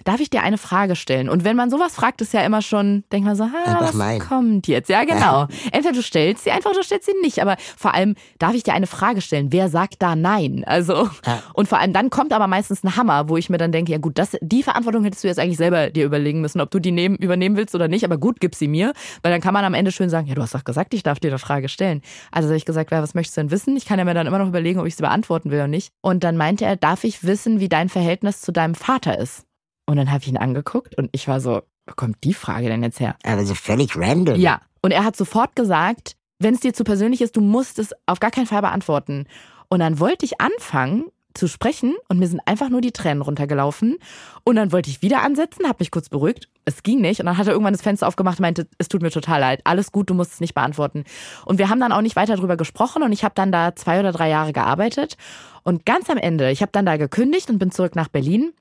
darf 0.04 0.20
ich 0.20 0.30
dir 0.30 0.44
eine 0.44 0.58
Frage 0.58 0.96
stellen? 0.96 1.30
Und 1.30 1.44
wenn 1.44 1.56
man 1.56 1.70
sowas 1.70 1.96
fragt, 1.96 2.22
ist 2.22 2.34
ja 2.34 2.42
immer 2.42 2.62
schon, 2.62 3.04
denkt 3.12 3.26
man 3.26 3.36
so, 3.36 3.44
ah, 3.44 3.78
was 3.80 3.94
mein. 3.94 4.20
kommt 4.20 4.68
jetzt? 4.68 4.90
Ja, 4.90 5.04
genau. 5.04 5.42
Ja. 5.42 5.48
Entweder 5.72 5.94
du 5.94 6.02
stellst 6.02 6.44
sie 6.44 6.52
einfach, 6.52 6.72
oder 6.72 6.80
du 6.80 6.86
stellst 6.86 7.06
sie 7.06 7.14
nicht. 7.22 7.42
Aber 7.42 7.56
vor 7.78 7.94
allem, 7.94 8.16
darf 8.40 8.54
ich 8.54 8.64
dir 8.64 8.74
eine 8.74 8.88
Frage 8.88 9.22
stellen? 9.22 9.52
Wer 9.52 9.70
sagt 9.70 10.02
da 10.02 10.16
nein? 10.16 10.64
Also, 10.66 11.10
ja. 11.26 11.44
und 11.54 11.68
vor 11.68 11.80
allem 11.80 11.94
dann 11.94 12.10
kommt 12.10 12.34
aber 12.34 12.48
meistens 12.48 12.84
ein 12.84 12.96
Hammer, 12.96 13.30
wo 13.30 13.38
ich 13.38 13.50
mir 13.50 13.58
dann 13.58 13.72
denke, 13.72 13.92
ja 13.92 13.98
gut, 13.98 14.18
das, 14.18 14.38
die 14.42 14.64
Verantwortung 14.64 15.04
hättest 15.04 15.24
du 15.24 15.28
jetzt 15.28 15.40
eigentlich 15.40 15.58
selber 15.58 15.90
dir 15.90 16.06
überlegen 16.06 16.42
müssen, 16.42 16.62
ob 16.62 16.72
du 16.72 16.80
die 16.80 16.92
nehmen, 16.92 17.16
übernehmen 17.18 17.58
willst 17.58 17.76
oder 17.76 17.88
nicht. 17.88 18.06
Aber 18.06 18.18
gut, 18.18 18.40
gib 18.40 18.56
sie 18.56 18.68
mir. 18.68 18.94
Weil 19.22 19.32
dann 19.32 19.42
kann 19.42 19.54
man 19.54 19.66
am 19.66 19.74
Ende 19.74 19.92
schön 19.92 20.10
sagen, 20.10 20.28
ja, 20.28 20.36
du 20.36 20.42
hast 20.42 20.56
doch 20.56 20.64
gesagt, 20.64 20.94
ich 20.94 21.04
darf 21.04 21.20
dir 21.20 21.30
eine 21.30 21.40
Frage 21.40 21.70
stellen. 21.70 22.02
Also 22.32 22.50
habe 22.50 22.58
ich 22.58 22.66
gesagt, 22.66 22.92
ja, 22.92 23.02
was 23.02 23.14
möchtest 23.14 23.38
du 23.38 23.42
denn 23.42 23.52
wissen? 23.52 23.76
Ich 23.78 23.86
kann 23.86 24.00
ja 24.00 24.06
mir 24.06 24.14
dann 24.14 24.28
immer 24.28 24.40
noch 24.40 24.48
überlegen, 24.48 24.80
ob 24.80 24.86
ich 24.86 24.96
sie 24.96 25.04
beantworten 25.04 25.52
will 25.52 25.60
oder 25.60 25.68
nicht. 25.68 25.92
Und 26.02 26.24
dann 26.24 26.38
meinte 26.38 26.66
er, 26.66 26.76
darf 26.76 27.04
ich 27.04 27.24
wissen, 27.24 27.60
wie 27.60 27.70
dein 27.70 27.90
Verhältnis 27.90 28.42
zu 28.42 28.52
deinem 28.52 28.76
Vater 28.76 29.18
ist? 29.18 29.46
Und 29.92 29.98
dann 29.98 30.10
habe 30.10 30.24
ich 30.24 30.30
ihn 30.30 30.38
angeguckt 30.38 30.98
und 30.98 31.10
ich 31.12 31.28
war 31.28 31.42
so, 31.42 31.64
wo 31.86 31.94
kommt 31.98 32.24
die 32.24 32.34
Frage 32.34 32.70
denn 32.70 32.82
jetzt 32.82 33.02
her? 33.02 33.18
Aber 33.26 33.44
so 33.46 33.56
völlig 33.56 33.98
random. 33.98 34.40
Ja. 34.40 34.62
Und 34.82 34.92
er 34.92 35.04
hat 35.04 35.18
sofort 35.18 35.54
gesagt, 35.54 36.16
wenn 36.40 36.54
es 36.54 36.62
dir 36.62 36.74
zu 36.74 36.86
persönlich 36.86 37.20
ist, 37.20 37.36
du 37.36 37.42
musst 37.42 37.78
es 37.78 37.94
auf 38.06 38.22
gar 38.22 38.32
keinen 38.32 38.46
Fall 38.46 38.62
beantworten. 38.62 39.26
Und 39.68 39.82
dann 39.82 40.00
wollte 40.00 40.24
ich 40.24 40.40
anfangen 40.40 41.08
zu 41.34 41.50
sprechen 41.50 41.96
und 42.08 42.20
mir 42.20 42.28
sind 42.30 42.40
einfach 42.46 42.70
nur 42.70 42.80
die 42.80 42.94
Tränen 42.94 43.22
runtergelaufen. 43.22 43.98
Und 44.46 44.56
dann 44.56 44.72
wollte 44.72 44.90
ich 44.90 45.02
wieder 45.02 45.24
ansetzen, 45.24 45.68
habe 45.68 45.78
mich 45.80 45.92
kurz 45.92 46.08
beruhigt. 46.08 46.48
Es 46.64 46.84
ging 46.84 47.02
nicht. 47.02 47.20
Und 47.20 47.26
dann 47.26 47.38
hat 47.38 47.48
er 47.48 47.52
irgendwann 47.52 47.74
das 47.74 47.82
Fenster 47.82 48.08
aufgemacht 48.08 48.40
und 48.40 48.44
meinte, 48.44 48.68
es 48.78 48.88
tut 48.88 49.02
mir 49.02 49.12
total 49.12 49.42
leid. 49.42 49.60
Alles 49.66 49.92
gut, 49.92 50.10
du 50.10 50.14
musst 50.14 50.32
es 50.32 50.40
nicht 50.40 50.54
beantworten. 50.54 51.04
Und 51.46 51.58
wir 51.58 51.68
haben 51.68 51.82
dann 51.82 51.92
auch 51.92 52.02
nicht 52.02 52.16
weiter 52.16 52.38
drüber 52.38 52.56
gesprochen 52.56 53.04
und 53.04 53.12
ich 53.12 53.26
habe 53.26 53.36
dann 53.36 53.52
da 53.52 53.76
zwei 53.76 54.00
oder 54.00 54.14
drei 54.14 54.30
Jahre 54.30 54.54
gearbeitet. 54.54 55.18
Und 55.64 55.86
ganz 55.86 56.10
am 56.10 56.18
Ende, 56.18 56.50
ich 56.50 56.62
habe 56.62 56.72
dann 56.72 56.86
da 56.86 56.96
gekündigt 56.96 57.50
und 57.50 57.60
bin 57.60 57.72
zurück 57.72 57.98
nach 57.98 58.08
Berlin 58.08 58.54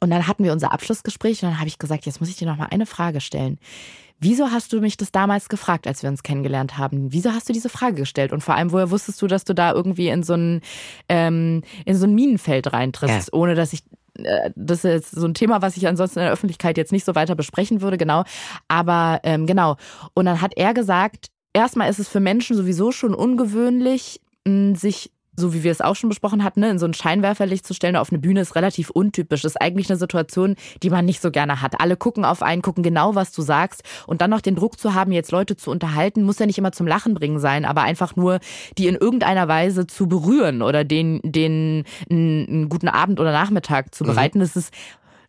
und 0.00 0.10
dann 0.10 0.26
hatten 0.26 0.44
wir 0.44 0.52
unser 0.52 0.72
Abschlussgespräch 0.72 1.42
und 1.42 1.50
dann 1.50 1.58
habe 1.58 1.68
ich 1.68 1.78
gesagt, 1.78 2.06
jetzt 2.06 2.20
muss 2.20 2.28
ich 2.28 2.36
dir 2.36 2.46
noch 2.46 2.56
mal 2.56 2.68
eine 2.70 2.86
Frage 2.86 3.20
stellen. 3.20 3.58
Wieso 4.22 4.50
hast 4.50 4.72
du 4.72 4.80
mich 4.80 4.98
das 4.98 5.12
damals 5.12 5.48
gefragt, 5.48 5.86
als 5.86 6.02
wir 6.02 6.10
uns 6.10 6.22
kennengelernt 6.22 6.76
haben? 6.76 7.10
Wieso 7.10 7.32
hast 7.32 7.48
du 7.48 7.54
diese 7.54 7.70
Frage 7.70 7.96
gestellt? 7.96 8.32
Und 8.32 8.42
vor 8.42 8.54
allem, 8.54 8.70
woher 8.70 8.90
wusstest 8.90 9.20
du, 9.22 9.26
dass 9.26 9.44
du 9.44 9.54
da 9.54 9.72
irgendwie 9.72 10.08
in 10.08 10.22
so 10.22 10.34
ein, 10.34 10.60
ähm, 11.08 11.62
in 11.86 11.96
so 11.96 12.06
ein 12.06 12.14
Minenfeld 12.14 12.70
reintrittst, 12.72 13.30
ja. 13.32 13.38
ohne 13.38 13.54
dass 13.54 13.72
ich 13.72 13.80
äh, 14.18 14.50
das 14.54 14.84
ist 14.84 15.12
so 15.12 15.26
ein 15.26 15.32
Thema, 15.32 15.62
was 15.62 15.78
ich 15.78 15.88
ansonsten 15.88 16.18
in 16.18 16.24
der 16.24 16.32
Öffentlichkeit 16.32 16.76
jetzt 16.76 16.92
nicht 16.92 17.06
so 17.06 17.14
weiter 17.14 17.34
besprechen 17.34 17.80
würde, 17.80 17.96
genau. 17.96 18.24
Aber 18.68 19.20
ähm, 19.22 19.46
genau. 19.46 19.76
Und 20.12 20.26
dann 20.26 20.42
hat 20.42 20.52
er 20.56 20.74
gesagt, 20.74 21.28
erstmal 21.54 21.88
ist 21.88 21.98
es 21.98 22.08
für 22.08 22.20
Menschen 22.20 22.56
sowieso 22.56 22.92
schon 22.92 23.14
ungewöhnlich, 23.14 24.20
sich 24.74 25.12
so 25.40 25.54
wie 25.54 25.64
wir 25.64 25.72
es 25.72 25.80
auch 25.80 25.96
schon 25.96 26.08
besprochen 26.08 26.44
hatten, 26.44 26.60
ne, 26.60 26.70
in 26.70 26.78
so 26.78 26.86
ein 26.86 26.94
Scheinwerferlicht 26.94 27.66
zu 27.66 27.74
stellen 27.74 27.96
auf 27.96 28.10
eine 28.10 28.18
Bühne 28.18 28.40
ist 28.40 28.54
relativ 28.54 28.90
untypisch. 28.90 29.42
Das 29.42 29.52
ist 29.52 29.60
eigentlich 29.60 29.90
eine 29.90 29.98
Situation, 29.98 30.56
die 30.82 30.90
man 30.90 31.04
nicht 31.04 31.20
so 31.20 31.30
gerne 31.30 31.60
hat. 31.60 31.80
Alle 31.80 31.96
gucken 31.96 32.24
auf 32.24 32.42
einen, 32.42 32.62
gucken 32.62 32.82
genau, 32.82 33.14
was 33.14 33.32
du 33.32 33.42
sagst. 33.42 33.82
Und 34.06 34.20
dann 34.20 34.30
noch 34.30 34.40
den 34.40 34.54
Druck 34.54 34.78
zu 34.78 34.94
haben, 34.94 35.12
jetzt 35.12 35.32
Leute 35.32 35.56
zu 35.56 35.70
unterhalten, 35.70 36.22
muss 36.22 36.38
ja 36.38 36.46
nicht 36.46 36.58
immer 36.58 36.72
zum 36.72 36.86
Lachen 36.86 37.14
bringen 37.14 37.38
sein, 37.38 37.64
aber 37.64 37.82
einfach 37.82 38.16
nur, 38.16 38.40
die 38.78 38.86
in 38.86 38.94
irgendeiner 38.94 39.48
Weise 39.48 39.86
zu 39.86 40.06
berühren 40.06 40.62
oder 40.62 40.84
den, 40.84 41.20
den 41.24 41.84
einen, 42.10 42.68
guten 42.68 42.88
Abend 42.88 43.20
oder 43.20 43.32
Nachmittag 43.32 43.94
zu 43.94 44.04
mhm. 44.04 44.08
bereiten. 44.08 44.38
Mhm. 44.38 44.42
Das 44.42 44.56
ist 44.56 44.72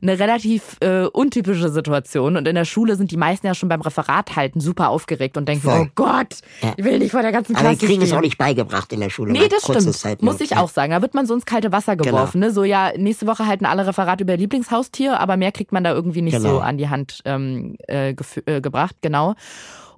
eine 0.01 0.17
relativ 0.17 0.77
äh, 0.79 1.05
untypische 1.05 1.69
Situation. 1.69 2.35
Und 2.37 2.47
in 2.47 2.55
der 2.55 2.65
Schule 2.65 2.95
sind 2.95 3.11
die 3.11 3.17
meisten 3.17 3.45
ja 3.45 3.53
schon 3.53 3.69
beim 3.69 3.81
Referat 3.81 4.35
halten 4.35 4.59
super 4.59 4.89
aufgeregt 4.89 5.37
und 5.37 5.47
denken, 5.47 5.69
Voll. 5.69 5.87
oh 5.87 5.91
Gott, 5.95 6.37
ja. 6.61 6.73
ich 6.75 6.83
will 6.83 6.99
nicht 6.99 7.11
vor 7.11 7.21
der 7.21 7.31
ganzen 7.31 7.53
Klasse 7.53 7.67
Aber 7.67 7.75
die 7.75 7.85
kriegen 7.85 8.01
es 8.01 8.11
auch 8.13 8.21
nicht 8.21 8.37
beigebracht 8.37 8.91
in 8.93 8.99
der 8.99 9.09
Schule. 9.09 9.31
Nee, 9.31 9.47
das 9.47 9.63
stimmt. 9.63 9.93
Zeit 9.93 10.21
Muss 10.21 10.41
ich 10.41 10.57
auch 10.57 10.69
sagen. 10.69 10.91
Da 10.91 11.01
wird 11.01 11.13
man 11.13 11.25
so 11.25 11.33
ins 11.33 11.45
kalte 11.45 11.71
Wasser 11.71 11.95
genau. 11.95 12.11
geworfen. 12.11 12.41
Genau. 12.41 12.47
Ne? 12.47 12.53
So, 12.53 12.63
ja, 12.63 12.91
nächste 12.97 13.27
Woche 13.27 13.45
halten 13.45 13.65
alle 13.65 13.85
Referat 13.85 14.21
über 14.21 14.35
Lieblingshaustier, 14.37 15.19
aber 15.19 15.37
mehr 15.37 15.51
kriegt 15.51 15.71
man 15.71 15.83
da 15.83 15.93
irgendwie 15.93 16.21
nicht 16.21 16.37
genau. 16.37 16.55
so 16.55 16.59
an 16.59 16.77
die 16.77 16.89
Hand 16.89 17.21
ähm, 17.25 17.75
äh, 17.87 18.15
äh, 18.45 18.61
gebracht. 18.61 18.95
Genau. 19.01 19.35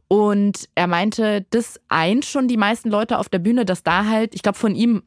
Und 0.07 0.69
er 0.75 0.87
meinte, 0.87 1.45
das 1.49 1.79
eint 1.87 2.25
schon 2.25 2.47
die 2.47 2.57
meisten 2.57 2.89
Leute 2.89 3.17
auf 3.17 3.29
der 3.29 3.39
Bühne, 3.39 3.65
dass 3.65 3.83
da 3.83 4.05
halt, 4.05 4.35
ich 4.35 4.43
glaube, 4.43 4.57
von 4.57 4.75
ihm 4.75 5.01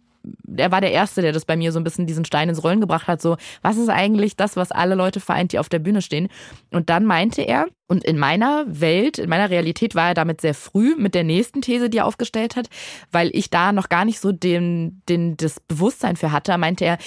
er 0.56 0.70
war 0.72 0.80
der 0.80 0.92
Erste, 0.92 1.22
der 1.22 1.32
das 1.32 1.44
bei 1.44 1.56
mir 1.56 1.72
so 1.72 1.80
ein 1.80 1.84
bisschen 1.84 2.06
diesen 2.06 2.24
Stein 2.24 2.48
ins 2.48 2.62
Rollen 2.62 2.80
gebracht 2.80 3.06
hat. 3.06 3.20
So, 3.22 3.36
was 3.62 3.76
ist 3.76 3.88
eigentlich 3.88 4.36
das, 4.36 4.56
was 4.56 4.72
alle 4.72 4.94
Leute 4.94 5.20
vereint, 5.20 5.52
die 5.52 5.58
auf 5.58 5.68
der 5.68 5.78
Bühne 5.78 6.02
stehen? 6.02 6.28
Und 6.70 6.90
dann 6.90 7.04
meinte 7.04 7.42
er, 7.42 7.66
und 7.88 8.04
in 8.04 8.18
meiner 8.18 8.64
Welt, 8.66 9.18
in 9.18 9.28
meiner 9.28 9.50
Realität 9.50 9.94
war 9.94 10.08
er 10.08 10.14
damit 10.14 10.40
sehr 10.40 10.54
früh 10.54 10.96
mit 10.96 11.14
der 11.14 11.22
nächsten 11.24 11.62
These, 11.62 11.88
die 11.88 11.98
er 11.98 12.06
aufgestellt 12.06 12.56
hat, 12.56 12.68
weil 13.12 13.30
ich 13.32 13.50
da 13.50 13.72
noch 13.72 13.88
gar 13.88 14.04
nicht 14.04 14.18
so 14.18 14.32
den, 14.32 15.02
den, 15.08 15.36
das 15.36 15.60
Bewusstsein 15.60 16.16
für 16.16 16.32
hatte, 16.32 16.56
meinte 16.58 16.84
er, 16.84 16.98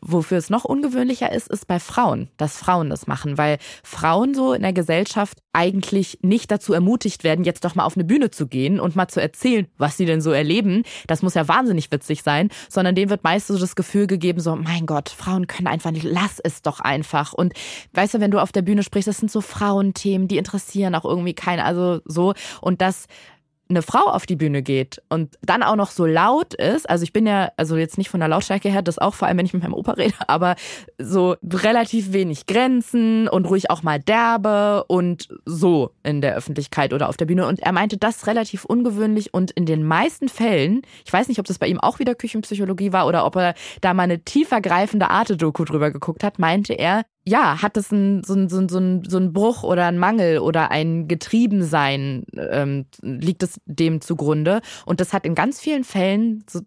wofür 0.00 0.38
es 0.38 0.50
noch 0.50 0.64
ungewöhnlicher 0.64 1.30
ist, 1.32 1.48
ist 1.48 1.66
bei 1.66 1.78
Frauen, 1.78 2.28
dass 2.36 2.56
Frauen 2.56 2.90
das 2.90 3.06
machen, 3.06 3.36
weil 3.38 3.58
Frauen 3.82 4.34
so 4.34 4.52
in 4.52 4.62
der 4.62 4.72
Gesellschaft 4.72 5.38
eigentlich 5.52 6.18
nicht 6.22 6.50
dazu 6.50 6.72
ermutigt 6.72 7.22
werden, 7.22 7.44
jetzt 7.44 7.64
doch 7.64 7.74
mal 7.74 7.84
auf 7.84 7.96
eine 7.96 8.04
Bühne 8.04 8.30
zu 8.30 8.46
gehen 8.46 8.80
und 8.80 8.96
mal 8.96 9.08
zu 9.08 9.20
erzählen, 9.20 9.66
was 9.78 9.96
sie 9.96 10.06
denn 10.06 10.20
so 10.20 10.32
erleben. 10.32 10.82
Das 11.06 11.22
muss 11.22 11.34
ja 11.34 11.46
wahnsinnig 11.46 11.92
witzig 11.92 12.22
sein, 12.22 12.48
sondern 12.68 12.94
denen 12.94 13.10
wird 13.10 13.24
meist 13.24 13.46
so 13.46 13.58
das 13.58 13.76
Gefühl 13.76 14.06
gegeben, 14.06 14.40
so, 14.40 14.56
mein 14.56 14.86
Gott, 14.86 15.10
Frauen 15.10 15.46
können 15.46 15.68
einfach 15.68 15.90
nicht, 15.90 16.04
lass 16.04 16.40
es 16.40 16.62
doch 16.62 16.80
einfach. 16.80 17.32
Und 17.32 17.52
weißt 17.92 18.14
du, 18.14 18.20
wenn 18.20 18.30
du 18.30 18.40
auf 18.40 18.52
der 18.52 18.62
Bühne 18.62 18.82
sprichst, 18.82 19.08
das 19.08 19.18
sind 19.18 19.30
so 19.30 19.40
Frauenthemen, 19.40 20.28
die 20.28 20.38
interessieren 20.38 20.94
auch 20.94 21.04
irgendwie 21.04 21.34
keinen, 21.34 21.60
also 21.60 22.00
so. 22.04 22.34
Und 22.60 22.80
das 22.80 23.06
eine 23.68 23.82
Frau 23.82 24.10
auf 24.10 24.26
die 24.26 24.36
Bühne 24.36 24.62
geht 24.62 25.02
und 25.08 25.38
dann 25.42 25.62
auch 25.62 25.76
noch 25.76 25.90
so 25.90 26.04
laut 26.04 26.54
ist, 26.54 26.88
also 26.88 27.02
ich 27.02 27.12
bin 27.12 27.26
ja, 27.26 27.50
also 27.56 27.76
jetzt 27.76 27.96
nicht 27.96 28.10
von 28.10 28.20
der 28.20 28.28
Lautstärke 28.28 28.68
her, 28.68 28.82
das 28.82 28.98
auch 28.98 29.14
vor 29.14 29.26
allem, 29.26 29.38
wenn 29.38 29.46
ich 29.46 29.54
mit 29.54 29.62
meinem 29.62 29.74
Opa 29.74 29.92
rede, 29.96 30.14
aber 30.26 30.56
so 30.98 31.36
relativ 31.42 32.12
wenig 32.12 32.46
Grenzen 32.46 33.28
und 33.28 33.46
ruhig 33.46 33.70
auch 33.70 33.82
mal 33.82 33.98
derbe 33.98 34.84
und 34.84 35.28
so 35.46 35.92
in 36.02 36.20
der 36.20 36.36
Öffentlichkeit 36.36 36.92
oder 36.92 37.08
auf 37.08 37.16
der 37.16 37.26
Bühne. 37.26 37.46
Und 37.46 37.60
er 37.60 37.72
meinte, 37.72 37.96
das 37.96 38.26
relativ 38.26 38.64
ungewöhnlich 38.64 39.32
und 39.32 39.50
in 39.52 39.66
den 39.66 39.86
meisten 39.86 40.28
Fällen, 40.28 40.82
ich 41.04 41.12
weiß 41.12 41.28
nicht, 41.28 41.38
ob 41.38 41.46
das 41.46 41.58
bei 41.58 41.66
ihm 41.66 41.80
auch 41.80 41.98
wieder 41.98 42.14
Küchenpsychologie 42.14 42.92
war 42.92 43.06
oder 43.06 43.24
ob 43.24 43.36
er 43.36 43.54
da 43.80 43.94
mal 43.94 44.04
eine 44.04 44.20
tiefergreifende 44.20 45.08
Arte-Doku 45.08 45.64
drüber 45.64 45.90
geguckt 45.90 46.22
hat, 46.22 46.38
meinte 46.38 46.74
er, 46.74 47.02
ja, 47.26 47.62
hat 47.62 47.76
es 47.76 47.90
ein, 47.90 48.22
so, 48.22 48.34
ein, 48.34 48.48
so, 48.48 48.58
ein, 48.58 48.68
so, 49.08 49.18
ein, 49.18 49.32
Bruch 49.32 49.62
oder 49.62 49.86
ein 49.86 49.98
Mangel 49.98 50.38
oder 50.38 50.70
ein 50.70 51.08
Getriebensein, 51.08 52.24
ähm, 52.36 52.86
liegt 53.00 53.42
es 53.42 53.60
dem 53.64 54.00
zugrunde. 54.00 54.60
Und 54.84 55.00
das 55.00 55.12
hat 55.12 55.24
in 55.24 55.34
ganz 55.34 55.60
vielen 55.60 55.84
Fällen 55.84 56.44
so, 56.48 56.60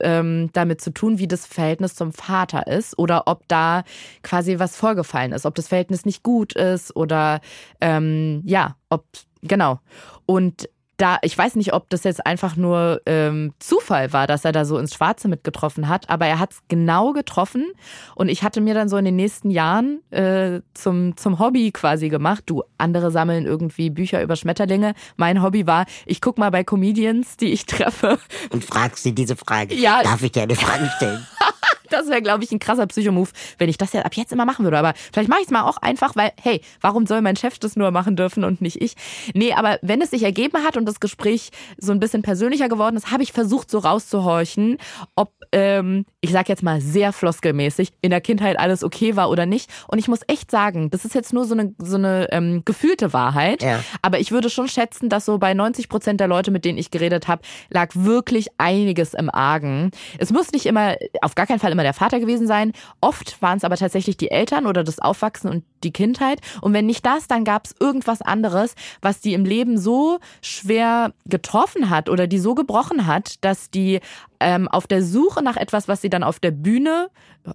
ähm, 0.00 0.50
damit 0.52 0.80
zu 0.80 0.92
tun, 0.92 1.18
wie 1.18 1.28
das 1.28 1.46
Verhältnis 1.46 1.94
zum 1.94 2.12
Vater 2.12 2.66
ist 2.66 2.98
oder 2.98 3.24
ob 3.26 3.46
da 3.48 3.84
quasi 4.22 4.58
was 4.58 4.76
vorgefallen 4.76 5.32
ist, 5.32 5.46
ob 5.46 5.54
das 5.54 5.68
Verhältnis 5.68 6.04
nicht 6.04 6.22
gut 6.22 6.54
ist 6.54 6.94
oder 6.96 7.40
ähm, 7.80 8.42
ja, 8.44 8.76
ob 8.88 9.04
genau. 9.42 9.80
Und 10.26 10.68
da, 10.96 11.18
ich 11.22 11.36
weiß 11.36 11.56
nicht, 11.56 11.72
ob 11.72 11.90
das 11.90 12.04
jetzt 12.04 12.24
einfach 12.24 12.56
nur 12.56 13.00
ähm, 13.06 13.52
Zufall 13.58 14.12
war, 14.12 14.26
dass 14.26 14.44
er 14.44 14.52
da 14.52 14.64
so 14.64 14.78
ins 14.78 14.94
Schwarze 14.94 15.28
mitgetroffen 15.28 15.88
hat, 15.88 16.08
aber 16.08 16.26
er 16.26 16.38
hat 16.38 16.52
es 16.52 16.58
genau 16.68 17.12
getroffen 17.12 17.66
und 18.14 18.28
ich 18.28 18.42
hatte 18.42 18.60
mir 18.60 18.74
dann 18.74 18.88
so 18.88 18.96
in 18.96 19.04
den 19.04 19.16
nächsten 19.16 19.50
Jahren 19.50 20.00
äh, 20.10 20.60
zum, 20.74 21.16
zum 21.16 21.38
Hobby 21.38 21.72
quasi 21.72 22.08
gemacht. 22.08 22.44
Du, 22.46 22.62
andere 22.78 23.10
sammeln 23.10 23.46
irgendwie 23.46 23.90
Bücher 23.90 24.22
über 24.22 24.36
Schmetterlinge. 24.36 24.94
Mein 25.16 25.42
Hobby 25.42 25.66
war, 25.66 25.86
ich 26.06 26.20
guck 26.20 26.38
mal 26.38 26.50
bei 26.50 26.64
Comedians, 26.64 27.36
die 27.36 27.52
ich 27.52 27.66
treffe. 27.66 28.18
Und 28.50 28.64
fragst 28.64 29.02
sie 29.02 29.14
diese 29.14 29.36
Frage. 29.36 29.74
Ja. 29.74 30.02
Darf 30.02 30.22
ich 30.22 30.32
dir 30.32 30.42
eine 30.42 30.56
Frage 30.56 30.90
stellen? 30.96 31.26
Das 31.90 32.08
wäre, 32.08 32.22
glaube 32.22 32.44
ich, 32.44 32.52
ein 32.52 32.58
krasser 32.58 32.86
Psychomove, 32.86 33.30
wenn 33.58 33.68
ich 33.68 33.76
das 33.76 33.92
ja 33.92 34.02
ab 34.02 34.14
jetzt 34.14 34.32
immer 34.32 34.44
machen 34.44 34.64
würde. 34.64 34.78
Aber 34.78 34.94
vielleicht 35.12 35.28
mache 35.28 35.40
ich 35.40 35.46
es 35.46 35.52
mal 35.52 35.62
auch 35.62 35.76
einfach, 35.78 36.16
weil, 36.16 36.32
hey, 36.40 36.60
warum 36.80 37.06
soll 37.06 37.20
mein 37.20 37.36
Chef 37.36 37.58
das 37.58 37.76
nur 37.76 37.90
machen 37.90 38.16
dürfen 38.16 38.44
und 38.44 38.60
nicht 38.60 38.80
ich? 38.80 38.94
Nee, 39.34 39.52
aber 39.52 39.78
wenn 39.82 40.00
es 40.00 40.10
sich 40.10 40.22
ergeben 40.22 40.64
hat 40.64 40.76
und 40.76 40.86
das 40.86 41.00
Gespräch 41.00 41.50
so 41.78 41.92
ein 41.92 42.00
bisschen 42.00 42.22
persönlicher 42.22 42.68
geworden 42.68 42.96
ist, 42.96 43.10
habe 43.10 43.22
ich 43.22 43.32
versucht, 43.32 43.70
so 43.70 43.78
rauszuhorchen, 43.78 44.78
ob, 45.14 45.32
ähm, 45.52 46.06
ich 46.20 46.32
sag 46.32 46.48
jetzt 46.48 46.62
mal 46.62 46.80
sehr 46.80 47.12
floskelmäßig, 47.12 47.92
in 48.00 48.10
der 48.10 48.20
Kindheit 48.20 48.58
alles 48.58 48.82
okay 48.82 49.16
war 49.16 49.30
oder 49.30 49.46
nicht. 49.46 49.70
Und 49.88 49.98
ich 49.98 50.08
muss 50.08 50.20
echt 50.26 50.50
sagen, 50.50 50.90
das 50.90 51.04
ist 51.04 51.14
jetzt 51.14 51.32
nur 51.32 51.44
so 51.44 51.54
eine, 51.54 51.74
so 51.78 51.96
eine 51.96 52.28
ähm, 52.32 52.62
gefühlte 52.64 53.12
Wahrheit. 53.12 53.62
Ja. 53.62 53.80
Aber 54.02 54.18
ich 54.18 54.32
würde 54.32 54.50
schon 54.50 54.68
schätzen, 54.68 55.08
dass 55.08 55.24
so 55.24 55.38
bei 55.38 55.54
90 55.54 55.88
Prozent 55.88 56.20
der 56.20 56.28
Leute, 56.28 56.50
mit 56.50 56.64
denen 56.64 56.78
ich 56.78 56.90
geredet 56.90 57.28
habe, 57.28 57.42
lag 57.70 57.90
wirklich 57.94 58.48
einiges 58.58 59.14
im 59.14 59.30
Argen. 59.30 59.90
Es 60.18 60.32
muss 60.32 60.52
nicht 60.52 60.66
immer, 60.66 60.96
auf 61.20 61.34
gar 61.34 61.46
keinen 61.46 61.60
Fall 61.60 61.72
immer 61.72 61.83
der 61.84 61.94
Vater 61.94 62.20
gewesen 62.20 62.46
sein. 62.46 62.72
Oft 63.00 63.40
waren 63.40 63.58
es 63.58 63.64
aber 63.64 63.76
tatsächlich 63.76 64.16
die 64.16 64.30
Eltern 64.30 64.66
oder 64.66 64.82
das 64.84 64.98
Aufwachsen 64.98 65.48
und 65.48 65.64
die 65.82 65.92
Kindheit. 65.92 66.40
Und 66.60 66.72
wenn 66.72 66.86
nicht 66.86 67.06
das, 67.06 67.28
dann 67.28 67.44
gab 67.44 67.66
es 67.66 67.74
irgendwas 67.78 68.22
anderes, 68.22 68.74
was 69.00 69.20
die 69.20 69.34
im 69.34 69.44
Leben 69.44 69.78
so 69.78 70.18
schwer 70.42 71.12
getroffen 71.26 71.90
hat 71.90 72.08
oder 72.08 72.26
die 72.26 72.38
so 72.38 72.54
gebrochen 72.54 73.06
hat, 73.06 73.44
dass 73.44 73.70
die 73.70 74.00
ähm, 74.40 74.68
auf 74.68 74.86
der 74.86 75.02
Suche 75.02 75.42
nach 75.42 75.56
etwas, 75.56 75.88
was 75.88 76.00
sie 76.00 76.10
dann 76.10 76.22
auf 76.24 76.40
der 76.40 76.50
Bühne 76.50 77.10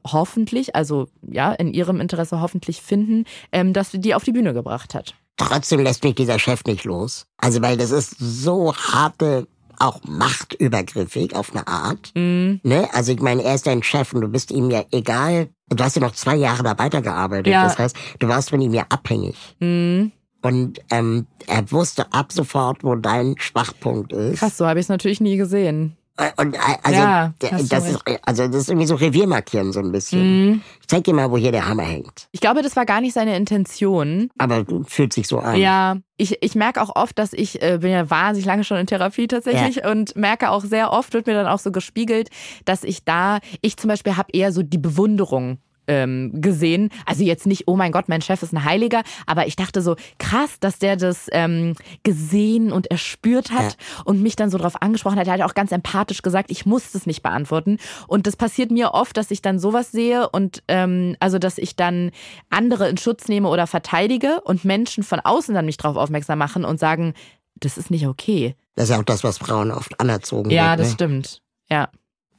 hoffentlich, 0.06 0.76
also 0.76 1.08
ja, 1.22 1.52
in 1.52 1.74
ihrem 1.74 2.00
Interesse 2.00 2.42
hoffentlich 2.42 2.82
finden, 2.82 3.26
ähm, 3.52 3.74
dass 3.74 3.92
die 3.92 4.16
auf 4.16 4.24
die 4.24 4.32
Bühne 4.32 4.54
gebracht 4.54 4.94
hat. 4.94 5.16
Trotzdem 5.38 5.80
lässt 5.80 6.04
mich 6.04 6.16
dieser 6.16 6.38
Chef 6.38 6.64
nicht 6.66 6.84
los. 6.84 7.26
Also 7.38 7.62
weil 7.62 7.78
das 7.78 7.92
ist 7.92 8.16
so 8.20 8.76
harte 8.76 9.48
auch 9.80 10.02
machtübergriffig 10.08 11.36
auf 11.36 11.52
eine 11.56 11.68
Art. 11.68 12.12
Mm. 12.16 12.56
Ne? 12.64 12.88
Also 12.94 13.12
ich 13.12 13.22
meine, 13.22 13.44
er 13.44 13.56
ist 13.56 13.68
dein 13.68 13.84
Chef 13.84 14.14
und 14.14 14.22
du 14.22 14.28
bist 14.28 14.52
ihm 14.52 14.70
ja 14.70 14.84
egal. 14.92 15.50
Du 15.70 15.84
hast 15.84 15.96
ja 15.96 16.02
noch 16.02 16.14
zwei 16.14 16.36
Jahre 16.36 16.64
da 16.64 16.78
weitergearbeitet. 16.78 17.48
Ja. 17.48 17.64
Das 17.64 17.78
heißt, 17.78 17.96
du 18.20 18.28
warst 18.28 18.50
von 18.50 18.62
ihm 18.62 18.74
ja 18.74 18.86
abhängig. 18.90 19.36
Mm. 19.60 20.08
Und 20.42 20.80
ähm, 20.90 21.28
er 21.48 21.70
wusste 21.72 22.14
ab 22.14 22.32
sofort, 22.32 22.84
wo 22.84 22.96
dein 22.96 23.36
Schwachpunkt 23.38 24.14
ist. 24.14 24.40
Krass, 24.40 24.58
so 24.58 24.66
habe 24.66 24.80
ich 24.80 24.86
es 24.86 24.90
natürlich 24.90 25.20
nie 25.20 25.36
gesehen. 25.36 25.98
Und 26.38 26.56
äh, 26.56 26.60
also, 26.84 27.00
ja, 27.00 27.34
das 27.40 27.88
ist, 27.88 28.04
also 28.24 28.48
das 28.48 28.56
ist 28.56 28.70
irgendwie 28.70 28.88
so 28.88 28.96
Reviermarkieren 28.96 29.72
so 29.72 29.80
ein 29.80 29.92
bisschen. 29.92 30.48
Mhm. 30.48 30.62
Ich 30.82 30.88
zeig 30.88 31.04
dir 31.04 31.14
mal, 31.14 31.32
wo 31.32 31.38
hier 31.38 31.52
der 31.52 31.68
Hammer 31.68 31.84
hängt. 31.84 32.28
Ich 32.32 32.42
glaube, 32.42 32.62
das 32.62 32.76
war 32.76 32.86
gar 32.86 33.00
nicht 33.00 33.14
seine 33.14 33.36
Intention. 33.38 34.30
Aber 34.38 34.66
fühlt 34.86 35.14
sich 35.14 35.28
so 35.28 35.40
an. 35.40 35.58
Ja, 35.58 35.98
ich, 36.18 36.42
ich 36.42 36.56
merke 36.56 36.82
auch 36.82 36.96
oft, 36.96 37.18
dass 37.18 37.34
ich 37.34 37.62
äh, 37.62 37.78
bin 37.82 37.92
ja 37.92 38.10
wahnsinnig 38.10 38.46
lange 38.46 38.64
schon 38.64 38.78
in 38.78 38.88
Therapie 38.88 39.28
tatsächlich 39.28 39.78
ja. 39.78 39.92
und 39.92 40.16
merke 40.16 40.52
auch 40.52 40.64
sehr 40.66 40.92
oft, 40.92 41.14
wird 41.14 41.28
mir 41.28 41.34
dann 41.34 41.48
auch 41.48 41.60
so 41.60 41.72
gespiegelt, 41.72 42.30
dass 42.66 42.84
ich 42.84 43.06
da, 43.06 43.40
ich 43.62 43.78
zum 43.78 43.88
Beispiel 43.88 44.18
habe 44.18 44.32
eher 44.34 44.52
so 44.52 44.62
die 44.62 44.78
Bewunderung 44.78 45.60
ähm, 45.90 46.32
gesehen. 46.34 46.90
Also 47.06 47.24
jetzt 47.24 47.46
nicht, 47.46 47.68
oh 47.68 47.76
mein 47.76 47.92
Gott, 47.92 48.08
mein 48.08 48.22
Chef 48.22 48.42
ist 48.44 48.54
ein 48.54 48.64
Heiliger, 48.64 49.02
aber 49.26 49.48
ich 49.48 49.56
dachte 49.56 49.82
so, 49.82 49.96
krass, 50.20 50.60
dass 50.60 50.80
der 50.80 50.96
das 50.96 51.28
ähm, 51.32 51.76
gesehen 52.04 52.72
und 52.72 52.88
erspürt 52.88 53.52
hat 53.52 53.74
ja. 53.74 54.04
und 54.06 54.22
mich 54.22 54.36
dann 54.36 54.50
so 54.50 54.58
drauf 54.58 54.82
angesprochen 54.82 55.20
hat. 55.20 55.28
Er 55.28 55.34
hat 55.34 55.42
auch 55.42 55.56
ganz 55.56 55.72
empathisch 55.72 56.22
gesagt, 56.22 56.52
ich 56.52 56.66
muss 56.66 56.92
das 56.92 57.06
nicht 57.06 57.24
beantworten. 57.24 57.78
Und 58.08 58.28
das 58.28 58.36
passiert 58.36 58.72
mir 58.72 58.94
oft, 58.94 59.18
dass 59.18 59.32
ich 59.32 59.42
dann 59.42 59.60
sowas 59.60 59.92
sehe 59.92 60.30
und 60.30 60.64
ähm, 60.68 61.16
also, 61.20 61.40
dass 61.40 61.58
ich 61.58 61.76
dann 61.76 62.12
andere 62.50 62.88
in 62.88 62.98
Schutz 62.98 63.28
nehme 63.28 63.50
oder 63.50 63.68
verteidige 63.68 64.42
und 64.42 64.64
Menschen 64.64 65.04
von 65.04 65.20
außen 65.20 65.56
dann 65.56 65.66
mich 65.66 65.78
drauf 65.78 65.98
aufmerksam 65.98 66.38
machen 66.38 66.64
und 66.64 66.80
sagen, 66.80 67.14
das 67.60 67.78
ist 67.78 67.92
nicht 67.92 68.08
okay. 68.08 68.56
Das 68.76 68.86
ist 68.86 68.92
ja 68.92 69.00
auch 69.00 69.04
das, 69.04 69.24
was 69.24 69.38
Frauen 69.38 69.72
oft 69.72 70.00
anerzogen 70.00 70.52
Ja, 70.52 70.72
wird, 70.72 70.80
das 70.80 70.88
ne? 70.88 70.94
stimmt. 70.94 71.42
Ja. 71.70 71.90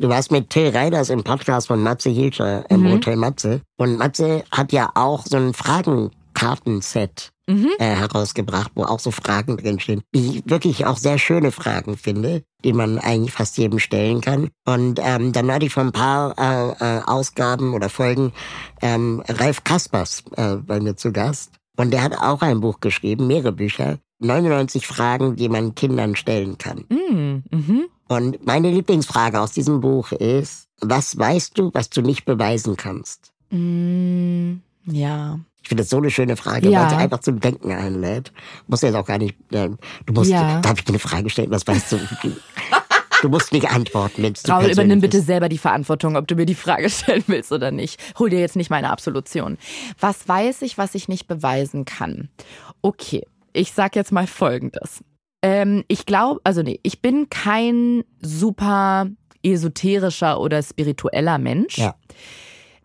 Du 0.01 0.09
warst 0.09 0.33
mit 0.33 0.49
Till 0.49 0.71
Reiders 0.71 1.11
im 1.11 1.23
Podcast 1.23 1.67
von 1.67 1.83
Matze 1.83 2.09
Hilscher 2.09 2.65
im 2.71 2.81
mhm. 2.81 2.93
Hotel 2.93 3.17
Matze. 3.17 3.61
Und 3.77 3.99
Matze 3.99 4.45
hat 4.51 4.73
ja 4.73 4.91
auch 4.95 5.27
so 5.27 5.37
ein 5.37 5.53
Fragenkartenset 5.53 7.33
mhm. 7.47 7.69
äh, 7.79 7.97
herausgebracht, 7.97 8.73
wo 8.75 8.85
auch 8.85 8.99
so 8.99 9.11
Fragen 9.11 9.59
drinstehen, 9.59 10.01
die 10.15 10.39
ich 10.39 10.43
wirklich 10.49 10.87
auch 10.87 10.97
sehr 10.97 11.19
schöne 11.19 11.53
Fragen 11.53 11.99
finde, 11.99 12.45
die 12.65 12.73
man 12.73 12.99
eigentlich 12.99 13.33
fast 13.33 13.59
jedem 13.59 13.79
stellen 13.79 14.23
kann. 14.23 14.49
Und 14.65 14.99
ähm, 15.03 15.33
dann 15.33 15.53
hatte 15.53 15.67
ich 15.67 15.75
vor 15.75 15.83
ein 15.83 15.93
paar 15.93 16.35
äh, 16.39 16.71
äh, 16.83 17.03
Ausgaben 17.05 17.75
oder 17.75 17.91
Folgen 17.91 18.33
ähm, 18.81 19.23
Ralf 19.29 19.65
Kaspers 19.65 20.25
äh, 20.35 20.57
bei 20.57 20.81
mir 20.81 20.97
zu 20.97 21.13
Gast. 21.13 21.53
Und 21.77 21.91
der 21.91 22.03
hat 22.03 22.17
auch 22.17 22.41
ein 22.41 22.61
Buch 22.61 22.81
geschrieben, 22.81 23.27
mehrere 23.27 23.53
Bücher, 23.53 23.99
99 24.21 24.87
Fragen, 24.87 25.37
die 25.37 25.49
man 25.49 25.75
Kindern 25.75 26.17
stellen 26.17 26.59
kann. 26.59 26.85
Mhm. 26.89 27.43
Mhm. 27.51 27.85
Und 28.09 28.45
meine 28.45 28.71
Lieblingsfrage 28.71 29.41
aus 29.41 29.53
diesem 29.53 29.81
Buch 29.81 30.13
ist, 30.13 30.69
was 30.81 31.17
weißt 31.17 31.59
du, 31.59 31.71
was 31.75 31.91
du 31.91 32.03
nicht 32.03 32.25
beweisen 32.25 32.77
kannst? 32.77 33.33
Mm, 33.51 34.55
ja. 34.87 35.39
Ich 35.63 35.69
finde 35.69 35.83
das 35.83 35.91
so 35.91 35.99
eine 35.99 36.11
schöne 36.11 36.37
Frage, 36.37 36.71
ja. 36.71 36.83
weil 36.83 36.91
sie 36.91 36.97
einfach 36.97 37.21
zum 37.21 37.41
Denken 37.41 37.73
einlädt. 37.73 38.33
Muss 38.67 38.83
jetzt 38.83 38.95
auch 38.95 39.07
gar 39.07 39.19
nicht, 39.19 39.37
äh, 39.53 39.69
du 40.07 40.13
musst, 40.13 40.31
ja. 40.31 40.61
darf 40.61 40.79
ich 40.79 40.85
dir 40.85 40.93
eine 40.93 40.99
Frage 40.99 41.31
stellen, 41.31 41.51
was 41.51 41.67
weißt 41.67 41.93
du? 41.93 41.99
Du 43.23 43.29
musst 43.29 43.53
nicht 43.53 43.71
antworten. 43.71 44.23
Wenn 44.23 44.35
Raul, 44.49 44.71
übernimm 44.71 45.01
bitte 45.01 45.21
selber 45.21 45.49
die 45.51 45.59
Verantwortung, 45.59 46.17
ob 46.17 46.27
du 46.27 46.35
mir 46.35 46.47
die 46.47 46.55
Frage 46.55 46.89
stellen 46.91 47.25
willst 47.27 47.53
oder 47.53 47.71
nicht. 47.71 48.01
Hol 48.19 48.31
dir 48.31 48.41
jetzt 48.41 48.57
nicht 48.57 48.71
meine 48.71 48.91
Absolution. 48.91 49.59
Was 49.99 50.27
weiß 50.27 50.63
ich, 50.63 50.79
was 50.79 50.95
ich 50.95 51.09
nicht 51.09 51.29
beweisen 51.29 51.85
kann? 51.85 52.31
Okay, 52.81 53.27
ich 53.53 53.73
sag 53.73 53.97
jetzt 53.97 54.13
mal 54.13 54.27
Folgendes. 54.27 55.03
Ähm, 55.43 55.85
ich 55.89 56.07
glaube, 56.07 56.41
also 56.45 56.63
nee, 56.63 56.81
ich 56.83 57.01
bin 57.01 57.31
kein 57.31 58.05
super 58.21 59.09
esoterischer 59.43 60.41
oder 60.41 60.63
spiritueller 60.63 61.39
Mensch. 61.39 61.79
Ja. 61.79 61.95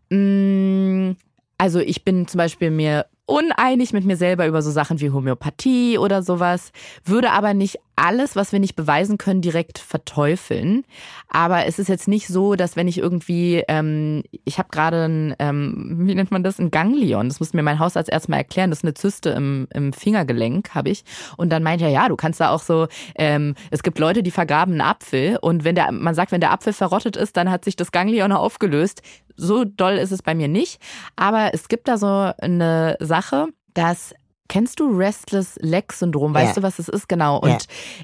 Mm, 0.09 1.15
also 1.57 1.79
ich 1.79 2.03
bin 2.05 2.27
zum 2.27 2.37
Beispiel 2.37 2.71
mir 2.71 3.05
uneinig 3.25 3.91
mit 3.91 4.05
mir 4.05 4.17
selber 4.17 4.47
über 4.47 4.61
so 4.61 4.71
Sachen 4.71 4.99
wie 4.99 5.09
Homöopathie 5.09 5.97
oder 5.97 6.21
sowas, 6.21 6.71
würde 7.03 7.31
aber 7.31 7.53
nicht 7.53 7.79
alles, 7.95 8.35
was 8.35 8.51
wir 8.51 8.59
nicht 8.59 8.75
beweisen 8.75 9.17
können, 9.17 9.41
direkt 9.41 9.79
verteufeln. 9.79 10.83
Aber 11.29 11.65
es 11.65 11.79
ist 11.79 11.87
jetzt 11.87 12.07
nicht 12.07 12.27
so, 12.27 12.55
dass 12.55 12.75
wenn 12.75 12.87
ich 12.87 12.97
irgendwie, 12.97 13.63
ähm, 13.67 14.23
ich 14.43 14.57
habe 14.57 14.69
gerade 14.69 15.05
ein, 15.05 15.35
ähm, 15.39 16.01
wie 16.01 16.13
nennt 16.13 16.31
man 16.31 16.43
das, 16.43 16.59
ein 16.59 16.71
Ganglion, 16.71 17.29
das 17.29 17.39
musste 17.39 17.55
mir 17.55 17.63
mein 17.63 17.79
Hausarzt 17.79 18.09
erstmal 18.09 18.39
erklären, 18.39 18.69
das 18.69 18.79
ist 18.79 18.85
eine 18.85 18.93
Zyste 18.93 19.29
im, 19.29 19.67
im 19.73 19.93
Fingergelenk, 19.93 20.75
habe 20.75 20.89
ich. 20.89 21.03
Und 21.37 21.49
dann 21.51 21.63
meint 21.63 21.81
er, 21.81 21.89
ja, 21.89 22.09
du 22.09 22.15
kannst 22.15 22.39
da 22.41 22.49
auch 22.49 22.61
so, 22.61 22.87
ähm, 23.15 23.55
es 23.71 23.81
gibt 23.81 23.97
Leute, 23.97 24.23
die 24.23 24.31
vergraben 24.31 24.73
einen 24.73 24.81
Apfel 24.81 25.37
und 25.41 25.63
wenn 25.63 25.75
der, 25.75 25.91
man 25.91 26.15
sagt, 26.15 26.31
wenn 26.31 26.41
der 26.41 26.51
Apfel 26.51 26.73
verrottet 26.73 27.15
ist, 27.15 27.37
dann 27.37 27.49
hat 27.49 27.63
sich 27.63 27.75
das 27.75 27.91
Ganglion 27.91 28.31
aufgelöst. 28.33 29.01
So 29.35 29.65
doll 29.65 29.93
ist 29.93 30.11
es 30.11 30.21
bei 30.21 30.35
mir 30.35 30.47
nicht. 30.47 30.79
Aber 31.15 31.53
es 31.53 31.67
gibt 31.67 31.87
da 31.87 31.97
so 31.97 32.31
eine 32.37 32.97
Sache, 32.99 33.47
dass 33.73 34.13
Kennst 34.47 34.79
du 34.79 34.95
Restless 34.95 35.57
Leg 35.61 35.91
Syndrom? 35.91 36.33
Weißt 36.33 36.55
ja. 36.55 36.61
du, 36.61 36.63
was 36.63 36.79
es 36.79 36.87
ist? 36.87 37.09
Genau. 37.09 37.39
Und 37.39 37.49
ja. 37.49 37.57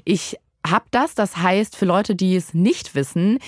ich 0.04 0.36
habe 0.66 0.84
das. 0.90 1.14
Das 1.14 1.36
heißt, 1.36 1.76
für 1.76 1.84
Leute, 1.84 2.14
die 2.14 2.34
es 2.36 2.52
nicht 2.52 2.94
wissen, 2.94 3.38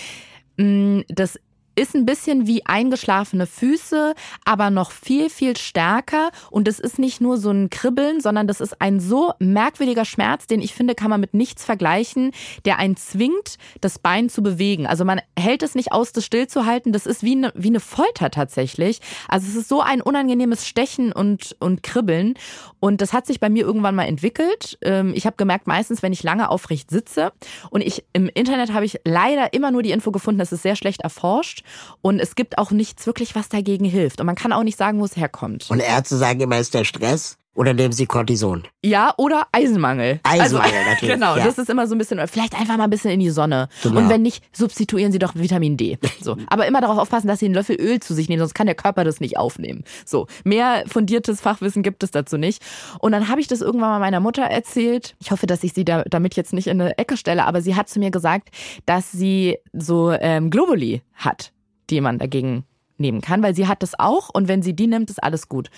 mm, 0.56 1.00
das 1.08 1.38
ist 1.74 1.94
ein 1.94 2.06
bisschen 2.06 2.46
wie 2.46 2.64
eingeschlafene 2.66 3.46
Füße, 3.46 4.14
aber 4.44 4.70
noch 4.70 4.90
viel, 4.90 5.30
viel 5.30 5.56
stärker. 5.56 6.30
Und 6.50 6.68
es 6.68 6.78
ist 6.78 6.98
nicht 6.98 7.20
nur 7.20 7.38
so 7.38 7.50
ein 7.50 7.70
Kribbeln, 7.70 8.20
sondern 8.20 8.46
das 8.46 8.60
ist 8.60 8.80
ein 8.80 9.00
so 9.00 9.32
merkwürdiger 9.38 10.04
Schmerz, 10.04 10.46
den 10.46 10.60
ich 10.60 10.74
finde, 10.74 10.94
kann 10.94 11.10
man 11.10 11.20
mit 11.20 11.34
nichts 11.34 11.64
vergleichen, 11.64 12.32
der 12.64 12.78
einen 12.78 12.96
zwingt, 12.96 13.56
das 13.80 13.98
Bein 13.98 14.28
zu 14.28 14.42
bewegen. 14.42 14.86
Also 14.86 15.04
man 15.04 15.20
hält 15.38 15.62
es 15.62 15.74
nicht 15.74 15.92
aus, 15.92 16.12
das 16.12 16.24
stillzuhalten. 16.24 16.92
Das 16.92 17.06
ist 17.06 17.22
wie 17.22 17.32
eine, 17.32 17.52
wie 17.54 17.68
eine 17.68 17.80
Folter 17.80 18.30
tatsächlich. 18.30 19.00
Also 19.28 19.46
es 19.48 19.56
ist 19.56 19.68
so 19.68 19.80
ein 19.80 20.00
unangenehmes 20.00 20.66
Stechen 20.66 21.12
und, 21.12 21.56
und 21.58 21.82
Kribbeln. 21.82 22.34
Und 22.80 23.00
das 23.00 23.12
hat 23.12 23.26
sich 23.26 23.40
bei 23.40 23.48
mir 23.48 23.64
irgendwann 23.64 23.94
mal 23.94 24.04
entwickelt. 24.04 24.78
Ähm, 24.82 25.12
ich 25.14 25.26
habe 25.26 25.36
gemerkt, 25.36 25.66
meistens, 25.66 26.02
wenn 26.02 26.12
ich 26.12 26.22
lange 26.22 26.50
aufrecht 26.50 26.90
sitze 26.90 27.32
und 27.70 27.80
ich 27.80 28.04
im 28.12 28.28
Internet 28.28 28.72
habe 28.72 28.84
ich 28.84 29.00
leider 29.04 29.52
immer 29.52 29.70
nur 29.70 29.82
die 29.82 29.90
Info 29.90 30.10
gefunden, 30.10 30.38
das 30.38 30.52
ist 30.52 30.62
sehr 30.62 30.76
schlecht 30.76 31.00
erforscht. 31.00 31.63
Und 32.02 32.20
es 32.20 32.34
gibt 32.34 32.58
auch 32.58 32.70
nichts 32.70 33.06
wirklich, 33.06 33.34
was 33.34 33.48
dagegen 33.48 33.84
hilft. 33.84 34.20
Und 34.20 34.26
man 34.26 34.36
kann 34.36 34.52
auch 34.52 34.62
nicht 34.62 34.78
sagen, 34.78 35.00
wo 35.00 35.04
es 35.04 35.16
herkommt. 35.16 35.70
Und 35.70 35.80
Ärzte 35.80 36.16
sagen 36.16 36.40
immer, 36.40 36.58
ist 36.58 36.74
der 36.74 36.84
Stress. 36.84 37.38
Oder 37.56 37.72
nehmen 37.72 37.92
Sie 37.92 38.06
Cortison? 38.06 38.64
Ja, 38.82 39.14
oder 39.16 39.46
Eisenmangel. 39.52 40.18
Eisenmangel, 40.24 40.74
also, 40.74 40.90
natürlich. 40.90 41.14
Genau, 41.14 41.36
ja. 41.36 41.44
das 41.44 41.56
ist 41.56 41.70
immer 41.70 41.86
so 41.86 41.94
ein 41.94 41.98
bisschen, 41.98 42.26
vielleicht 42.26 42.58
einfach 42.58 42.76
mal 42.76 42.84
ein 42.84 42.90
bisschen 42.90 43.12
in 43.12 43.20
die 43.20 43.30
Sonne. 43.30 43.68
Genau. 43.82 44.00
Und 44.00 44.08
wenn 44.08 44.22
nicht, 44.22 44.44
substituieren 44.52 45.12
Sie 45.12 45.20
doch 45.20 45.36
Vitamin 45.36 45.76
D. 45.76 45.98
So. 46.20 46.36
Aber 46.48 46.66
immer 46.66 46.80
darauf 46.80 46.98
aufpassen, 46.98 47.28
dass 47.28 47.38
Sie 47.38 47.46
einen 47.46 47.54
Löffel 47.54 47.80
Öl 47.80 48.00
zu 48.00 48.12
sich 48.12 48.28
nehmen, 48.28 48.40
sonst 48.40 48.54
kann 48.54 48.66
der 48.66 48.74
Körper 48.74 49.04
das 49.04 49.20
nicht 49.20 49.38
aufnehmen. 49.38 49.84
So. 50.04 50.26
Mehr 50.42 50.82
fundiertes 50.88 51.40
Fachwissen 51.40 51.84
gibt 51.84 52.02
es 52.02 52.10
dazu 52.10 52.38
nicht. 52.38 52.60
Und 52.98 53.12
dann 53.12 53.28
habe 53.28 53.40
ich 53.40 53.46
das 53.46 53.60
irgendwann 53.60 53.90
mal 53.90 54.00
meiner 54.00 54.20
Mutter 54.20 54.42
erzählt. 54.42 55.14
Ich 55.20 55.30
hoffe, 55.30 55.46
dass 55.46 55.62
ich 55.62 55.74
sie 55.74 55.84
da, 55.84 56.02
damit 56.02 56.34
jetzt 56.34 56.52
nicht 56.52 56.66
in 56.66 56.80
eine 56.80 56.98
Ecke 56.98 57.16
stelle, 57.16 57.44
aber 57.46 57.62
sie 57.62 57.76
hat 57.76 57.88
zu 57.88 58.00
mir 58.00 58.10
gesagt, 58.10 58.48
dass 58.84 59.12
sie 59.12 59.58
so 59.72 60.10
ähm, 60.10 60.50
Globuli 60.50 61.02
hat 61.14 61.53
die 61.90 62.00
man 62.00 62.18
dagegen 62.18 62.64
nehmen 62.96 63.20
kann, 63.20 63.42
weil 63.42 63.54
sie 63.54 63.66
hat 63.66 63.82
das 63.82 63.98
auch 63.98 64.30
und 64.32 64.48
wenn 64.48 64.62
sie 64.62 64.74
die 64.74 64.86
nimmt, 64.86 65.10
ist 65.10 65.22
alles 65.22 65.48
gut. 65.48 65.70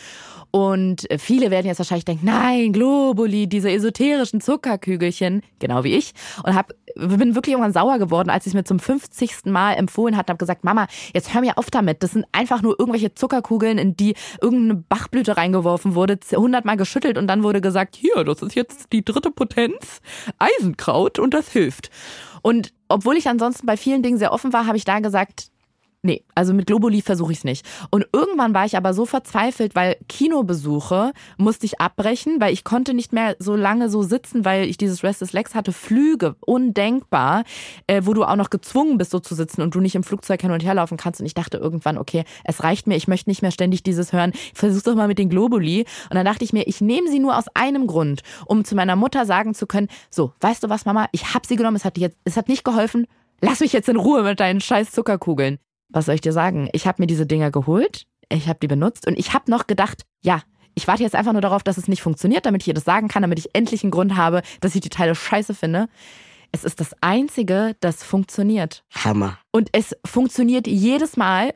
Und 0.51 1.07
viele 1.19 1.51
werden 1.51 1.67
jetzt 1.67 1.79
wahrscheinlich 1.79 2.05
denken, 2.05 2.27
nein, 2.27 2.73
Globuli, 2.73 3.47
diese 3.47 3.71
esoterischen 3.71 4.41
Zuckerkügelchen, 4.41 5.43
genau 5.59 5.85
wie 5.85 5.95
ich. 5.95 6.13
Und 6.45 6.55
hab, 6.55 6.73
bin 6.95 7.35
wirklich 7.35 7.53
irgendwann 7.53 7.73
sauer 7.73 7.99
geworden, 7.99 8.31
als 8.31 8.47
ich 8.47 8.51
es 8.51 8.55
mir 8.55 8.65
zum 8.65 8.79
50. 8.79 9.47
Mal 9.47 9.75
empfohlen 9.75 10.17
hatte, 10.17 10.31
habe 10.31 10.39
gesagt, 10.39 10.65
Mama, 10.65 10.87
jetzt 11.15 11.35
hör 11.35 11.41
mir 11.41 11.59
auf 11.59 11.71
damit. 11.71 12.03
Das 12.03 12.13
sind 12.13 12.27
einfach 12.33 12.63
nur 12.63 12.79
irgendwelche 12.79 13.15
Zuckerkugeln, 13.15 13.79
in 13.79 13.97
die 13.97 14.15
irgendeine 14.41 14.85
Bachblüte 14.89 15.37
reingeworfen 15.37 15.95
wurde, 15.95 16.19
100 16.31 16.65
Mal 16.65 16.77
geschüttelt 16.77 17.19
und 17.19 17.27
dann 17.27 17.43
wurde 17.43 17.61
gesagt, 17.61 17.97
hier, 17.97 18.25
das 18.25 18.43
ist 18.43 18.55
jetzt 18.55 18.93
die 18.93 19.05
dritte 19.05 19.31
Potenz, 19.31 20.01
Eisenkraut 20.39 21.19
und 21.19 21.35
das 21.35 21.51
hilft. 21.51 21.91
Und 22.43 22.73
obwohl 22.89 23.17
ich 23.17 23.29
ansonsten 23.29 23.67
bei 23.67 23.77
vielen 23.77 24.03
Dingen 24.03 24.19
sehr 24.19 24.33
offen 24.33 24.53
war, 24.53 24.67
habe 24.67 24.77
ich 24.77 24.85
da 24.85 25.01
gesagt, 25.01 25.51
Nee, 26.07 26.23
also 26.37 26.55
mit 26.55 26.69
Globuli 26.69 27.03
versuche 27.03 27.33
ich 27.33 27.39
es 27.39 27.45
nicht. 27.45 27.67
Und 27.91 28.07
irgendwann 28.13 28.55
war 28.55 28.65
ich 28.65 28.77
aber 28.77 28.95
so 28.95 29.07
verzweifelt, 29.07 29.75
weil 29.75 29.97
Kinobesuche 30.09 31.13
musste 31.37 31.67
ich 31.67 31.81
abbrechen, 31.81 32.37
weil 32.41 32.53
ich 32.53 32.63
konnte 32.63 32.95
nicht 32.95 33.13
mehr 33.13 33.35
so 33.41 33.57
lange 33.57 33.91
so 33.91 34.05
sitzen, 34.05 34.45
weil 34.45 34.69
ich 34.69 34.77
dieses 34.77 35.03
Restless 35.03 35.33
Legs 35.33 35.57
hatte. 35.57 35.73
Flüge, 35.73 36.37
undenkbar, 36.47 37.43
äh, 37.89 38.03
wo 38.05 38.15
du 38.15 38.23
auch 38.23 38.37
noch 38.37 38.51
gezwungen 38.51 38.99
bist, 38.99 39.11
so 39.11 39.19
zu 39.19 39.35
sitzen 39.35 39.63
und 39.63 39.75
du 39.75 39.81
nicht 39.81 39.97
im 39.97 40.05
Flugzeug 40.05 40.43
hin 40.43 40.53
und 40.53 40.63
her 40.63 40.75
laufen 40.75 40.97
kannst. 40.97 41.19
Und 41.19 41.27
ich 41.27 41.35
dachte 41.35 41.57
irgendwann, 41.57 41.99
okay, 41.99 42.23
es 42.45 42.63
reicht 42.63 42.87
mir, 42.87 42.95
ich 42.95 43.09
möchte 43.09 43.29
nicht 43.29 43.43
mehr 43.43 43.51
ständig 43.51 43.83
dieses 43.83 44.13
hören. 44.13 44.31
Versuch's 44.55 44.85
doch 44.85 44.95
mal 44.95 45.09
mit 45.09 45.19
den 45.19 45.29
Globuli. 45.29 45.87
Und 46.09 46.15
dann 46.15 46.25
dachte 46.25 46.45
ich 46.45 46.53
mir, 46.53 46.69
ich 46.69 46.81
nehme 46.81 47.11
sie 47.11 47.19
nur 47.19 47.37
aus 47.37 47.47
einem 47.55 47.89
Grund, 47.89 48.23
um 48.47 48.65
zu 48.65 48.77
meiner 48.77 48.95
Mutter 48.95 49.27
sagen 49.27 49.55
zu 49.55 49.67
können, 49.67 49.89
so, 50.09 50.35
weißt 50.41 50.63
du 50.63 50.69
was, 50.69 50.85
Mama, 50.85 51.09
ich 51.11 51.35
habe 51.35 51.49
sie 51.49 51.57
genommen, 51.57 51.75
es 51.75 51.85
hat, 51.85 51.99
jetzt, 51.99 52.17
es 52.23 52.37
hat 52.37 52.47
nicht 52.47 52.65
geholfen, 52.65 53.09
Lass 53.43 53.61
mich 53.61 53.73
jetzt 53.73 53.89
in 53.89 53.97
Ruhe 53.97 54.23
mit 54.23 54.41
deinen 54.41 54.61
scheiß 54.61 54.93
Zuckerkugeln 54.93 55.59
was 55.89 56.07
soll 56.07 56.15
ich 56.15 56.21
dir 56.21 56.33
sagen? 56.33 56.69
Ich 56.73 56.87
habe 56.87 57.03
mir 57.03 57.07
diese 57.07 57.27
Dinger 57.27 57.51
geholt, 57.51 58.07
ich 58.31 58.49
habe 58.49 58.59
die 58.61 58.69
benutzt 58.69 59.07
und 59.07 59.19
ich 59.19 59.33
habe 59.33 59.51
noch 59.51 59.67
gedacht, 59.67 60.03
ja, 60.23 60.43
ich 60.75 60.87
warte 60.87 61.03
jetzt 61.03 61.15
einfach 61.15 61.33
nur 61.33 61.41
darauf, 61.41 61.63
dass 61.63 61.79
es 61.79 61.89
nicht 61.89 62.03
funktioniert, 62.03 62.45
damit 62.45 62.63
ich 62.63 62.69
ihr 62.69 62.75
das 62.75 62.85
sagen 62.85 63.09
kann, 63.09 63.23
damit 63.23 63.39
ich 63.39 63.55
endlich 63.55 63.83
einen 63.83 63.91
Grund 63.91 64.17
habe, 64.17 64.43
dass 64.61 64.75
ich 64.75 64.83
die 64.83 64.91
Teile 64.91 65.15
scheiße 65.15 65.55
finde. 65.55 65.89
Es 66.53 66.65
ist 66.65 66.81
das 66.81 66.95
Einzige, 67.01 67.77
das 67.81 68.03
funktioniert. 68.03 68.85
Hammer. 68.93 69.39
Und 69.53 69.71
es 69.73 69.97
funktioniert 70.05 70.67
jedes 70.67 71.17
Mal 71.17 71.55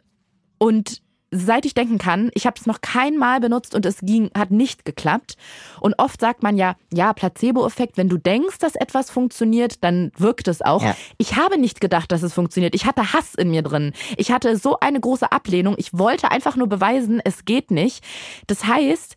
und 0.59 1.03
seit 1.31 1.65
ich 1.65 1.75
denken 1.75 1.99
kann, 1.99 2.31
ich 2.35 2.47
habe 2.47 2.57
es 2.59 2.67
noch 2.67 2.81
kein 2.81 3.17
Mal 3.17 3.41
benutzt 3.41 3.75
und 3.75 3.87
es 3.87 3.99
ging, 4.03 4.31
hat 4.37 4.51
nicht 4.51 4.85
geklappt. 4.85 5.37
Und 5.81 5.95
oft 5.99 6.21
sagt 6.21 6.43
man 6.43 6.57
ja, 6.57 6.77
ja, 6.93 7.13
Placebo-Effekt, 7.13 7.97
wenn 7.97 8.09
du 8.09 8.19
denkst, 8.19 8.59
dass 8.59 8.75
etwas 8.75 9.11
funktioniert, 9.11 9.85
dann 9.85 10.11
wirkt 10.17 10.49
es 10.49 10.63
auch. 10.63 10.83
Ja. 10.83 10.97
Ich 11.19 11.37
habe 11.37 11.59
nicht 11.59 11.81
gedacht, 11.81 12.11
dass 12.13 12.23
es 12.23 12.35
funktioniert. 12.35 12.75
Ich 12.75 12.87
hatte 12.87 13.13
Hass 13.13 13.35
in 13.35 13.51
mir 13.51 13.63
drin. 13.63 13.93
Ich 14.17 14.33
hatte 14.33 14.57
so 14.57 14.79
eine 14.81 15.01
große 15.01 15.31
Ablehnung. 15.31 15.75
Ich 15.79 15.97
wollte 15.97 16.31
einfach 16.31 16.57
nur 16.57 16.69
beweisen, 16.69 17.21
es 17.25 17.45
geht 17.45 17.71
nicht. 17.71 18.05
Das 18.47 18.65
heißt, 18.65 19.17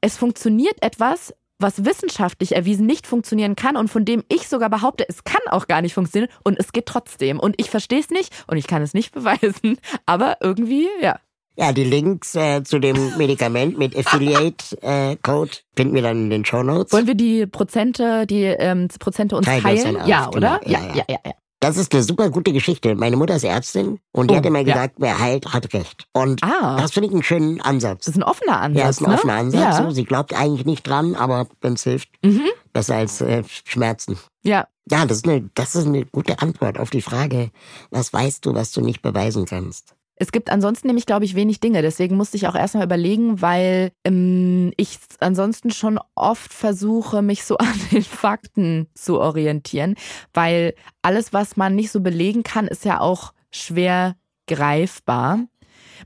es 0.00 0.16
funktioniert 0.16 0.82
etwas, 0.82 1.34
was 1.60 1.84
wissenschaftlich 1.84 2.56
erwiesen 2.56 2.86
nicht 2.86 3.06
funktionieren 3.06 3.54
kann 3.54 3.76
und 3.76 3.88
von 3.88 4.04
dem 4.04 4.24
ich 4.28 4.48
sogar 4.48 4.70
behaupte, 4.70 5.04
es 5.08 5.24
kann 5.24 5.42
auch 5.50 5.68
gar 5.68 5.82
nicht 5.82 5.94
funktionieren 5.94 6.32
und 6.42 6.58
es 6.58 6.72
geht 6.72 6.86
trotzdem. 6.86 7.38
Und 7.38 7.54
ich 7.58 7.70
verstehe 7.70 8.00
es 8.00 8.10
nicht 8.10 8.32
und 8.46 8.56
ich 8.56 8.66
kann 8.66 8.82
es 8.82 8.94
nicht 8.94 9.12
beweisen, 9.14 9.78
aber 10.06 10.38
irgendwie, 10.40 10.88
ja. 11.00 11.18
Ja, 11.60 11.72
die 11.72 11.84
Links 11.84 12.34
äh, 12.36 12.64
zu 12.64 12.78
dem 12.78 13.18
Medikament 13.18 13.76
mit 13.76 13.94
Affiliate-Code 13.94 15.50
äh, 15.50 15.76
finden 15.76 15.94
wir 15.94 16.00
dann 16.00 16.24
in 16.24 16.30
den 16.30 16.44
Show 16.46 16.62
Notes. 16.62 16.90
Wollen 16.90 17.06
wir 17.06 17.14
die 17.14 17.46
Prozente, 17.46 18.26
die 18.26 18.44
ähm, 18.44 18.88
Prozente 18.98 19.36
uns 19.36 19.44
teilen? 19.44 19.62
teilen? 19.62 19.96
Ja, 20.06 20.30
genau. 20.30 20.36
oder? 20.36 20.60
Ja, 20.64 20.80
ja, 20.80 20.94
ja, 20.94 21.04
ja. 21.10 21.18
ja. 21.22 21.32
Das 21.60 21.76
ist 21.76 21.92
eine 21.92 22.02
super 22.02 22.30
gute 22.30 22.54
Geschichte. 22.54 22.94
Meine 22.94 23.18
Mutter 23.18 23.36
ist 23.36 23.44
Ärztin 23.44 23.98
und 24.12 24.30
die 24.30 24.34
oh, 24.34 24.38
hat 24.38 24.46
immer 24.46 24.64
gesagt, 24.64 24.94
wer 24.96 25.18
heilt, 25.18 25.52
hat 25.52 25.74
recht. 25.74 26.06
Und 26.14 26.42
ah. 26.42 26.78
das 26.80 26.92
finde 26.92 27.08
ich 27.08 27.12
einen 27.12 27.22
schönen 27.22 27.60
Ansatz. 27.60 28.06
Das 28.06 28.14
ist 28.14 28.20
ein 28.20 28.22
offener 28.22 28.58
Ansatz. 28.62 28.82
Ja, 28.82 28.88
ist 28.88 29.02
ein 29.02 29.10
ne? 29.10 29.14
offener 29.16 29.34
Ansatz. 29.34 29.76
So, 29.76 29.90
sie 29.90 30.04
glaubt 30.06 30.32
eigentlich 30.32 30.64
nicht 30.64 30.86
dran, 30.86 31.14
aber 31.14 31.46
wenn 31.60 31.74
es 31.74 31.82
hilft, 31.84 32.08
mhm. 32.24 32.46
besser 32.72 32.96
als 32.96 33.20
äh, 33.20 33.42
Schmerzen. 33.66 34.18
Ja. 34.42 34.66
Ja, 34.90 35.04
das 35.04 35.18
ist, 35.18 35.28
eine, 35.28 35.50
das 35.54 35.74
ist 35.74 35.86
eine 35.86 36.06
gute 36.06 36.40
Antwort 36.40 36.78
auf 36.78 36.88
die 36.88 37.02
Frage, 37.02 37.50
was 37.90 38.14
weißt 38.14 38.46
du, 38.46 38.54
was 38.54 38.72
du 38.72 38.80
nicht 38.80 39.02
beweisen 39.02 39.44
kannst. 39.44 39.94
Es 40.20 40.32
gibt 40.32 40.50
ansonsten 40.50 40.88
nämlich, 40.88 41.06
glaube 41.06 41.24
ich, 41.24 41.34
wenig 41.34 41.60
Dinge. 41.60 41.80
Deswegen 41.80 42.14
musste 42.18 42.36
ich 42.36 42.46
auch 42.46 42.54
erstmal 42.54 42.84
überlegen, 42.84 43.40
weil 43.40 43.90
ähm, 44.04 44.70
ich 44.76 44.98
ansonsten 45.18 45.70
schon 45.70 45.98
oft 46.14 46.52
versuche, 46.52 47.22
mich 47.22 47.44
so 47.44 47.56
an 47.58 47.72
den 47.90 48.02
Fakten 48.02 48.86
zu 48.94 49.18
orientieren. 49.18 49.94
Weil 50.34 50.74
alles, 51.00 51.32
was 51.32 51.56
man 51.56 51.74
nicht 51.74 51.90
so 51.90 52.00
belegen 52.00 52.42
kann, 52.42 52.68
ist 52.68 52.84
ja 52.84 53.00
auch 53.00 53.32
schwer 53.50 54.14
greifbar. 54.46 55.46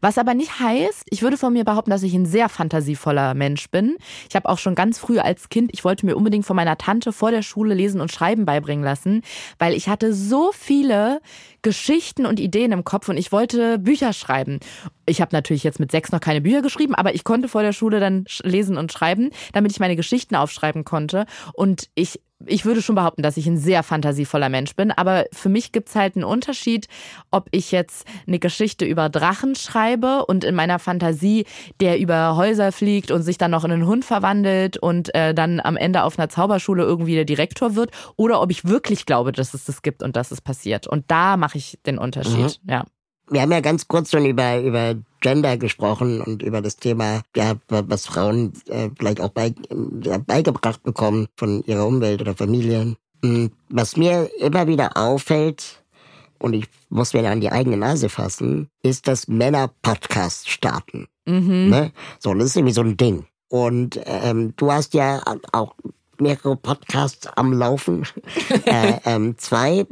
Was 0.00 0.18
aber 0.18 0.34
nicht 0.34 0.60
heißt, 0.60 1.04
ich 1.10 1.22
würde 1.22 1.36
von 1.36 1.52
mir 1.52 1.64
behaupten, 1.64 1.90
dass 1.90 2.02
ich 2.02 2.14
ein 2.14 2.26
sehr 2.26 2.48
fantasievoller 2.48 3.34
Mensch 3.34 3.70
bin. 3.70 3.96
Ich 4.28 4.36
habe 4.36 4.48
auch 4.48 4.58
schon 4.58 4.74
ganz 4.74 4.98
früh 4.98 5.18
als 5.18 5.48
Kind, 5.48 5.70
ich 5.72 5.84
wollte 5.84 6.06
mir 6.06 6.16
unbedingt 6.16 6.46
von 6.46 6.56
meiner 6.56 6.78
Tante 6.78 7.12
vor 7.12 7.30
der 7.30 7.42
Schule 7.42 7.74
lesen 7.74 8.00
und 8.00 8.12
schreiben 8.12 8.44
beibringen 8.44 8.84
lassen, 8.84 9.22
weil 9.58 9.74
ich 9.74 9.88
hatte 9.88 10.12
so 10.12 10.50
viele 10.52 11.20
Geschichten 11.64 12.26
und 12.26 12.38
Ideen 12.38 12.70
im 12.70 12.84
Kopf 12.84 13.08
und 13.08 13.16
ich 13.16 13.32
wollte 13.32 13.78
Bücher 13.80 14.12
schreiben. 14.12 14.60
Ich 15.06 15.20
habe 15.20 15.30
natürlich 15.32 15.64
jetzt 15.64 15.80
mit 15.80 15.90
sechs 15.90 16.12
noch 16.12 16.20
keine 16.20 16.40
Bücher 16.40 16.62
geschrieben, 16.62 16.94
aber 16.94 17.14
ich 17.14 17.24
konnte 17.24 17.48
vor 17.48 17.62
der 17.62 17.72
Schule 17.72 17.98
dann 17.98 18.26
lesen 18.42 18.76
und 18.76 18.92
schreiben, 18.92 19.30
damit 19.52 19.72
ich 19.72 19.80
meine 19.80 19.96
Geschichten 19.96 20.36
aufschreiben 20.36 20.84
konnte. 20.84 21.26
Und 21.54 21.88
ich 21.94 22.20
ich 22.46 22.64
würde 22.64 22.82
schon 22.82 22.94
behaupten, 22.94 23.22
dass 23.22 23.36
ich 23.36 23.46
ein 23.46 23.56
sehr 23.56 23.82
fantasievoller 23.82 24.48
Mensch 24.48 24.74
bin, 24.76 24.90
aber 24.90 25.26
für 25.32 25.48
mich 25.48 25.72
gibt 25.72 25.88
es 25.88 25.94
halt 25.94 26.16
einen 26.16 26.24
Unterschied, 26.24 26.88
ob 27.30 27.48
ich 27.52 27.70
jetzt 27.72 28.06
eine 28.26 28.38
Geschichte 28.38 28.84
über 28.84 29.08
Drachen 29.08 29.54
schreibe 29.54 30.26
und 30.26 30.44
in 30.44 30.54
meiner 30.54 30.78
Fantasie 30.78 31.46
der 31.80 31.98
über 31.98 32.36
Häuser 32.36 32.72
fliegt 32.72 33.10
und 33.10 33.22
sich 33.22 33.38
dann 33.38 33.50
noch 33.50 33.64
in 33.64 33.72
einen 33.72 33.86
Hund 33.86 34.04
verwandelt 34.04 34.76
und 34.76 35.14
äh, 35.14 35.34
dann 35.34 35.60
am 35.60 35.76
Ende 35.76 36.02
auf 36.02 36.18
einer 36.18 36.28
Zauberschule 36.28 36.82
irgendwie 36.82 37.14
der 37.14 37.24
Direktor 37.24 37.76
wird, 37.76 37.90
oder 38.16 38.40
ob 38.40 38.50
ich 38.50 38.64
wirklich 38.64 39.06
glaube, 39.06 39.32
dass 39.32 39.54
es 39.54 39.64
das 39.64 39.82
gibt 39.82 40.02
und 40.02 40.16
dass 40.16 40.30
es 40.30 40.40
passiert. 40.40 40.86
Und 40.86 41.04
da 41.08 41.36
mache 41.36 41.53
ich 41.54 41.78
den 41.86 41.98
Unterschied, 41.98 42.60
mhm. 42.62 42.70
ja. 42.70 42.84
Wir 43.30 43.40
haben 43.40 43.52
ja 43.52 43.60
ganz 43.60 43.88
kurz 43.88 44.10
schon 44.10 44.26
über, 44.26 44.60
über 44.60 44.96
Gender 45.22 45.56
gesprochen 45.56 46.20
und 46.20 46.42
über 46.42 46.60
das 46.60 46.76
Thema, 46.76 47.22
ja, 47.34 47.54
was 47.68 48.04
Frauen 48.04 48.52
äh, 48.68 48.90
vielleicht 48.98 49.22
auch 49.22 49.30
bei, 49.30 49.54
ja, 50.02 50.18
beigebracht 50.18 50.82
bekommen 50.82 51.28
von 51.36 51.62
ihrer 51.64 51.86
Umwelt 51.86 52.20
oder 52.20 52.34
Familien. 52.34 52.96
Hm, 53.24 53.50
was 53.70 53.96
mir 53.96 54.28
immer 54.40 54.66
wieder 54.66 54.98
auffällt, 54.98 55.82
und 56.44 56.52
ich 56.52 56.66
muss 56.90 57.14
mir 57.14 57.28
an 57.30 57.40
die 57.40 57.50
eigene 57.50 57.78
Nase 57.78 58.10
fassen, 58.10 58.68
ist, 58.82 59.08
dass 59.08 59.28
Männer 59.28 59.70
Podcasts 59.80 60.46
starten. 60.46 61.06
Mhm. 61.24 61.70
Ne? 61.70 61.92
So, 62.18 62.34
das 62.34 62.48
ist 62.48 62.56
irgendwie 62.56 62.74
so 62.74 62.82
ein 62.82 62.98
Ding. 62.98 63.24
Und 63.48 63.98
ähm, 64.04 64.52
du 64.56 64.70
hast 64.70 64.92
ja 64.92 65.22
auch 65.52 65.74
mehrere 66.20 66.56
Podcasts 66.56 67.26
am 67.26 67.52
Laufen. 67.52 68.06
äh, 68.64 68.98
ähm, 69.04 69.36
zwei 69.38 69.86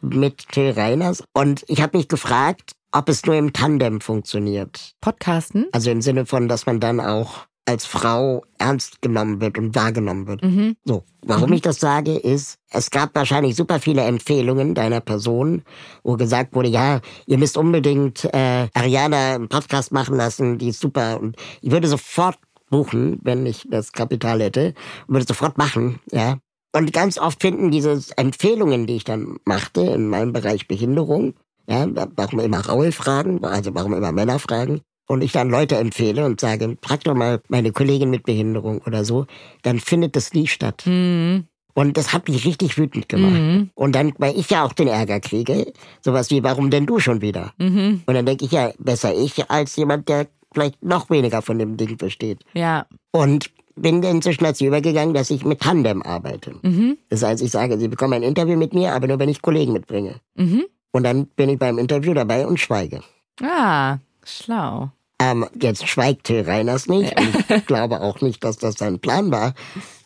mit 0.00 0.48
Till 0.50 0.70
Reiners. 0.70 1.22
Und 1.32 1.64
ich 1.68 1.82
habe 1.82 1.96
mich 1.96 2.08
gefragt, 2.08 2.72
ob 2.92 3.08
es 3.08 3.26
nur 3.26 3.36
im 3.36 3.52
Tandem 3.52 4.00
funktioniert. 4.00 4.94
Podcasten? 5.00 5.66
Also 5.72 5.90
im 5.90 6.02
Sinne 6.02 6.26
von, 6.26 6.48
dass 6.48 6.66
man 6.66 6.80
dann 6.80 7.00
auch 7.00 7.46
als 7.66 7.84
Frau 7.84 8.44
ernst 8.58 9.02
genommen 9.02 9.40
wird 9.40 9.58
und 9.58 9.74
wahrgenommen 9.74 10.28
wird. 10.28 10.42
Mhm. 10.42 10.76
So, 10.84 11.02
warum 11.22 11.50
mhm. 11.50 11.56
ich 11.56 11.62
das 11.62 11.80
sage, 11.80 12.16
ist, 12.16 12.58
es 12.70 12.90
gab 12.90 13.14
wahrscheinlich 13.14 13.56
super 13.56 13.80
viele 13.80 14.02
Empfehlungen 14.02 14.74
deiner 14.74 15.00
Person, 15.00 15.62
wo 16.04 16.16
gesagt 16.16 16.54
wurde, 16.54 16.68
ja, 16.68 17.00
ihr 17.26 17.38
müsst 17.38 17.56
unbedingt 17.56 18.24
äh, 18.32 18.68
Ariana 18.72 19.34
einen 19.34 19.48
Podcast 19.48 19.90
machen 19.90 20.16
lassen, 20.16 20.58
die 20.58 20.68
ist 20.68 20.80
super. 20.80 21.20
Und 21.20 21.36
ich 21.60 21.72
würde 21.72 21.88
sofort 21.88 22.38
buchen, 22.70 23.18
wenn 23.22 23.46
ich 23.46 23.66
das 23.70 23.92
Kapital 23.92 24.40
hätte, 24.40 24.74
würde 25.08 25.26
sofort 25.26 25.58
machen, 25.58 26.00
ja. 26.10 26.38
Und 26.72 26.92
ganz 26.92 27.18
oft 27.18 27.40
finden 27.40 27.70
diese 27.70 27.98
Empfehlungen, 28.16 28.86
die 28.86 28.96
ich 28.96 29.04
dann 29.04 29.38
machte 29.44 29.80
in 29.80 30.08
meinem 30.08 30.32
Bereich 30.32 30.68
Behinderung, 30.68 31.34
ja, 31.68 31.86
warum 32.16 32.40
immer 32.40 32.60
Raul 32.60 32.92
fragen, 32.92 33.42
also 33.44 33.74
warum 33.74 33.94
immer 33.94 34.12
Männer 34.12 34.38
fragen, 34.38 34.82
und 35.08 35.22
ich 35.22 35.32
dann 35.32 35.50
Leute 35.50 35.76
empfehle 35.76 36.24
und 36.26 36.40
sage, 36.40 36.76
frag 36.82 37.04
doch 37.04 37.14
mal 37.14 37.40
meine 37.48 37.72
Kollegin 37.72 38.10
mit 38.10 38.24
Behinderung 38.24 38.80
oder 38.86 39.04
so, 39.04 39.26
dann 39.62 39.80
findet 39.80 40.16
das 40.16 40.34
nie 40.34 40.46
statt. 40.46 40.82
Mhm. 40.86 41.44
Und 41.74 41.98
das 41.98 42.12
hat 42.14 42.28
mich 42.28 42.46
richtig 42.46 42.78
wütend 42.78 43.08
gemacht. 43.08 43.34
Mhm. 43.34 43.70
Und 43.74 43.94
dann, 43.94 44.14
weil 44.18 44.38
ich 44.38 44.48
ja 44.48 44.64
auch 44.64 44.72
den 44.72 44.88
Ärger 44.88 45.20
kriege, 45.20 45.72
sowas 46.00 46.30
wie, 46.30 46.42
warum 46.42 46.70
denn 46.70 46.86
du 46.86 46.98
schon 46.98 47.20
wieder? 47.20 47.52
Mhm. 47.58 48.02
Und 48.06 48.14
dann 48.14 48.24
denke 48.24 48.46
ich 48.46 48.52
ja, 48.52 48.72
besser 48.78 49.14
ich 49.14 49.50
als 49.50 49.76
jemand, 49.76 50.08
der 50.08 50.26
vielleicht 50.56 50.82
noch 50.82 51.10
weniger 51.10 51.42
von 51.42 51.58
dem 51.58 51.76
Ding 51.76 51.98
versteht. 51.98 52.42
Ja. 52.54 52.86
Und 53.12 53.50
bin 53.74 54.02
inzwischen 54.02 54.42
dazu 54.44 54.64
übergegangen, 54.64 55.12
dass 55.12 55.30
ich 55.30 55.44
mit 55.44 55.60
Tandem 55.60 56.02
arbeite. 56.02 56.54
Mhm. 56.62 56.96
Das 57.10 57.22
heißt, 57.22 57.42
ich 57.42 57.50
sage, 57.50 57.78
Sie 57.78 57.88
bekommen 57.88 58.14
ein 58.14 58.22
Interview 58.22 58.56
mit 58.56 58.72
mir, 58.72 58.94
aber 58.94 59.06
nur 59.06 59.18
wenn 59.18 59.28
ich 59.28 59.42
Kollegen 59.42 59.74
mitbringe. 59.74 60.14
Mhm. 60.34 60.64
Und 60.92 61.02
dann 61.02 61.26
bin 61.26 61.50
ich 61.50 61.58
beim 61.58 61.76
Interview 61.76 62.14
dabei 62.14 62.46
und 62.46 62.58
schweige. 62.58 63.02
Ah, 63.42 63.98
schlau. 64.24 64.92
Ähm, 65.18 65.46
jetzt 65.58 65.88
schweigt 65.88 66.24
Till 66.24 66.42
Reiners 66.42 66.88
nicht 66.88 67.18
und 67.18 67.50
ich 67.50 67.66
glaube 67.66 68.00
auch 68.02 68.20
nicht, 68.20 68.44
dass 68.44 68.58
das 68.58 68.74
sein 68.74 68.98
Plan 68.98 69.30
war. 69.30 69.54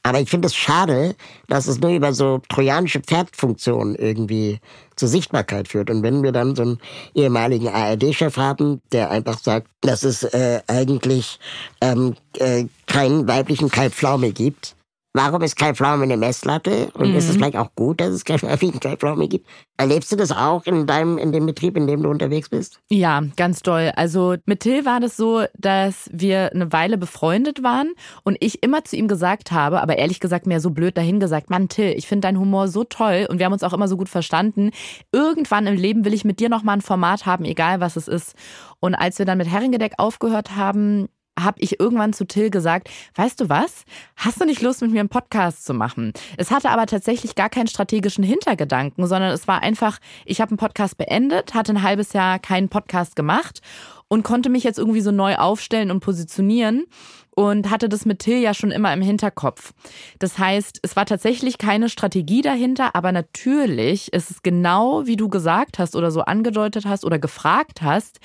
Aber 0.03 0.21
ich 0.21 0.31
finde 0.31 0.47
es 0.47 0.55
schade, 0.55 1.15
dass 1.49 1.67
es 1.67 1.81
nur 1.81 1.91
über 1.91 2.13
so 2.13 2.41
trojanische 2.49 3.01
Pferdfunktionen 3.01 3.97
irgendwie 3.97 4.61
zur 4.97 5.09
Sichtbarkeit 5.09 5.69
führt. 5.69 5.91
Und 5.91 6.03
wenn 6.03 6.23
wir 6.23 6.33
dann 6.33 6.57
so 6.57 6.63
einen 6.63 6.79
ehemaligen 7.15 7.69
ARD-Chef 7.69 8.37
haben, 8.37 8.81
der 8.93 9.11
einfach 9.11 9.39
sagt, 9.39 9.67
dass 9.83 10.05
es 10.05 10.23
äh, 10.23 10.61
eigentlich 10.69 11.39
ähm, 11.81 12.15
äh, 12.39 12.65
keinen 12.87 13.29
weiblichen 13.29 13.71
Kai 13.71 13.91
Pflaume 13.91 14.33
gibt, 14.33 14.75
Warum 15.13 15.43
ist 15.43 15.57
Kai 15.57 15.75
Pflaume 15.75 16.05
eine 16.05 16.17
Messlatte? 16.17 16.89
Und 16.95 17.11
mhm. 17.11 17.17
ist 17.17 17.25
es 17.25 17.35
mhm. 17.35 17.39
vielleicht 17.39 17.57
auch 17.57 17.75
gut, 17.75 18.01
dass 18.01 18.11
es 18.11 18.25
Kai 18.25 18.39
Pflaume 18.39 19.27
gibt? 19.27 19.47
Erlebst 19.77 20.13
du 20.13 20.17
das 20.17 20.31
auch 20.31 20.67
in 20.67 20.87
deinem, 20.87 21.19
in 21.19 21.33
dem 21.33 21.47
Betrieb, 21.47 21.77
in 21.77 21.89
dem 21.89 22.03
du 22.03 22.11
unterwegs 22.11 22.49
bist? 22.49 22.81
Ja, 22.91 23.21
ganz 23.37 23.63
toll. 23.63 23.93
Also 23.97 24.37
mit 24.47 24.61
Till 24.61 24.85
war 24.85 25.01
das 25.01 25.17
so, 25.17 25.45
dass 25.59 26.09
wir 26.13 26.53
eine 26.53 26.73
Weile 26.73 26.97
befreundet 26.97 27.65
waren 27.65 27.93
und 28.23 28.37
ich 28.39 28.63
immer 28.63 28.85
zu 28.85 28.97
ihm 28.97 29.09
gesagt 29.09 29.51
habe, 29.51 29.83
aber 29.83 29.99
ehrlich 29.99 30.21
gesagt 30.21 30.47
mehr 30.47 30.61
so 30.61 30.71
blöd 30.71 30.97
dahin 30.97 31.19
gesagt, 31.19 31.51
Mann 31.51 31.69
Till, 31.69 31.93
ich 31.97 32.07
finde 32.07 32.29
deinen 32.29 32.39
Humor 32.39 32.69
so 32.69 32.85
toll 32.85 33.27
und 33.29 33.39
wir 33.39 33.47
haben 33.47 33.53
uns 33.53 33.65
auch 33.65 33.73
immer 33.73 33.89
so 33.89 33.97
gut 33.97 34.09
verstanden. 34.09 34.71
Irgendwann 35.11 35.67
im 35.67 35.75
Leben 35.75 36.05
will 36.05 36.15
ich 36.15 36.25
mit 36.25 36.39
dir 36.39 36.49
nochmal 36.49 36.77
ein 36.77 36.83
Format 36.83 37.27
haben, 37.27 37.45
egal 37.45 37.81
was 37.81 37.97
es 37.97 38.07
ist. 38.07 38.37
Und 38.79 38.95
als 38.95 39.19
wir 39.19 39.27
dann 39.27 39.39
mit 39.39 39.49
Herringedeck 39.49 39.95
aufgehört 39.99 40.55
haben, 40.55 41.09
habe 41.45 41.61
ich 41.61 41.81
irgendwann 41.81 42.13
zu 42.13 42.27
Till 42.27 42.51
gesagt, 42.51 42.89
weißt 43.15 43.41
du 43.41 43.49
was, 43.49 43.85
hast 44.17 44.41
du 44.41 44.45
nicht 44.45 44.63
Lust 44.63 44.83
mit 44.83 44.91
mir 44.91 45.01
einen 45.01 45.09
Podcast 45.09 45.65
zu 45.65 45.75
machen? 45.75 46.13
Es 46.37 46.51
hatte 46.51 46.71
aber 46.71 46.87
tatsächlich 46.87 47.35
gar 47.35 47.49
keinen 47.49 47.67
strategischen 47.67 48.25
Hintergedanken, 48.25 49.07
sondern 49.07 49.33
es 49.33 49.49
war 49.49 49.63
einfach, 49.63 49.99
ich 50.25 50.41
habe 50.41 50.51
einen 50.51 50.59
Podcast 50.59 50.99
beendet, 50.99 51.55
hatte 51.55 51.73
ein 51.73 51.83
halbes 51.83 52.13
Jahr 52.13 52.39
keinen 52.39 52.69
Podcast 52.69 53.17
gemacht 53.17 53.61
und 54.09 54.25
konnte 54.25 54.51
mich 54.51 54.65
jetzt 54.65 54.79
irgendwie 54.79 55.01
so 55.01 55.13
neu 55.13 55.37
aufstellen 55.37 55.91
und 55.91 56.01
positionieren 56.01 56.87
und 57.31 57.71
hatte 57.71 57.89
das 57.89 58.05
mit 58.05 58.19
Till 58.19 58.39
ja 58.39 58.55
schon 58.55 58.71
immer 58.71 58.93
im 58.93 59.03
Hinterkopf. 59.03 59.73
Das 60.19 60.39
heißt, 60.39 60.81
es 60.83 60.97
war 60.97 61.07
tatsächlich 61.07 61.59
keine 61.59 61.89
Strategie 61.89 62.43
dahinter, 62.43 62.95
aber 62.95 63.13
natürlich 63.13 64.13
ist 64.13 64.31
es 64.31 64.43
genau, 64.43 65.07
wie 65.07 65.17
du 65.17 65.29
gesagt 65.29 65.79
hast 65.79 65.97
oder 65.97 66.11
so 66.11 66.23
angedeutet 66.23 66.87
hast 66.87 67.05
oder 67.05 67.19
gefragt 67.19 67.83
hast, 67.83 68.19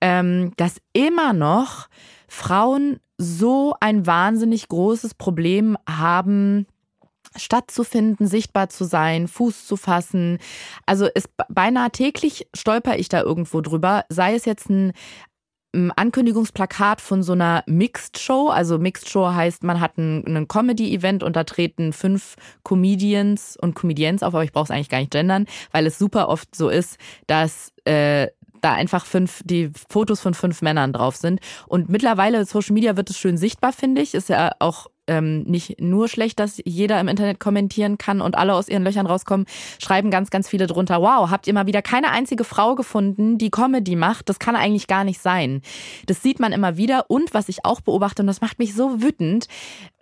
ähm, 0.00 0.52
dass 0.56 0.80
immer 0.92 1.32
noch 1.32 1.88
Frauen 2.28 3.00
so 3.16 3.74
ein 3.80 4.06
wahnsinnig 4.06 4.68
großes 4.68 5.14
Problem 5.14 5.76
haben, 5.88 6.66
stattzufinden, 7.36 8.26
sichtbar 8.26 8.68
zu 8.68 8.84
sein, 8.84 9.28
Fuß 9.28 9.66
zu 9.66 9.76
fassen. 9.76 10.38
Also 10.86 11.08
es 11.14 11.28
beinahe 11.48 11.90
täglich 11.90 12.46
stolper 12.54 12.98
ich 12.98 13.08
da 13.08 13.22
irgendwo 13.22 13.60
drüber, 13.60 14.04
sei 14.08 14.34
es 14.34 14.44
jetzt 14.44 14.70
ein 14.70 14.92
Ankündigungsplakat 15.72 17.00
von 17.00 17.22
so 17.22 17.32
einer 17.32 17.62
Mixed 17.66 18.18
Show. 18.18 18.48
Also 18.48 18.78
Mixed 18.78 19.08
Show 19.08 19.32
heißt, 19.32 19.64
man 19.64 19.80
hat 19.80 19.98
ein, 19.98 20.24
ein 20.26 20.48
Comedy-Event 20.48 21.22
und 21.22 21.36
da 21.36 21.44
treten 21.44 21.92
fünf 21.92 22.36
Comedians 22.64 23.56
und 23.60 23.74
Comedians 23.74 24.22
auf, 24.22 24.34
aber 24.34 24.44
ich 24.44 24.52
brauche 24.52 24.64
es 24.64 24.70
eigentlich 24.70 24.88
gar 24.88 24.98
nicht 24.98 25.10
gendern, 25.10 25.46
weil 25.70 25.86
es 25.86 25.98
super 25.98 26.28
oft 26.28 26.54
so 26.54 26.70
ist, 26.70 26.96
dass 27.26 27.72
äh, 27.84 28.28
da 28.60 28.72
einfach 28.72 29.06
fünf, 29.06 29.42
die 29.44 29.70
Fotos 29.88 30.20
von 30.20 30.34
fünf 30.34 30.62
Männern 30.62 30.92
drauf 30.92 31.16
sind. 31.16 31.40
Und 31.66 31.88
mittlerweile 31.88 32.44
Social 32.44 32.74
Media 32.74 32.96
wird 32.96 33.10
es 33.10 33.18
schön 33.18 33.36
sichtbar, 33.36 33.72
finde 33.72 34.02
ich. 34.02 34.14
Ist 34.14 34.28
ja 34.28 34.52
auch 34.58 34.88
ähm, 35.08 35.42
nicht 35.44 35.80
nur 35.80 36.08
schlecht, 36.08 36.38
dass 36.38 36.60
jeder 36.64 37.00
im 37.00 37.08
Internet 37.08 37.40
kommentieren 37.40 37.98
kann 37.98 38.20
und 38.20 38.36
alle 38.36 38.54
aus 38.54 38.68
ihren 38.68 38.84
Löchern 38.84 39.06
rauskommen, 39.06 39.46
schreiben 39.80 40.10
ganz, 40.10 40.30
ganz 40.30 40.48
viele 40.48 40.66
drunter, 40.66 41.00
wow, 41.00 41.30
habt 41.30 41.46
ihr 41.46 41.54
mal 41.54 41.66
wieder 41.66 41.82
keine 41.82 42.10
einzige 42.10 42.44
Frau 42.44 42.74
gefunden, 42.74 43.38
die 43.38 43.50
Comedy 43.50 43.96
macht? 43.96 44.28
Das 44.28 44.38
kann 44.38 44.54
eigentlich 44.54 44.86
gar 44.86 45.04
nicht 45.04 45.20
sein. 45.20 45.62
Das 46.06 46.22
sieht 46.22 46.38
man 46.38 46.52
immer 46.52 46.76
wieder. 46.76 47.06
Und 47.08 47.34
was 47.34 47.48
ich 47.48 47.64
auch 47.64 47.80
beobachte, 47.80 48.22
und 48.22 48.26
das 48.26 48.40
macht 48.40 48.58
mich 48.58 48.74
so 48.74 49.02
wütend, 49.02 49.48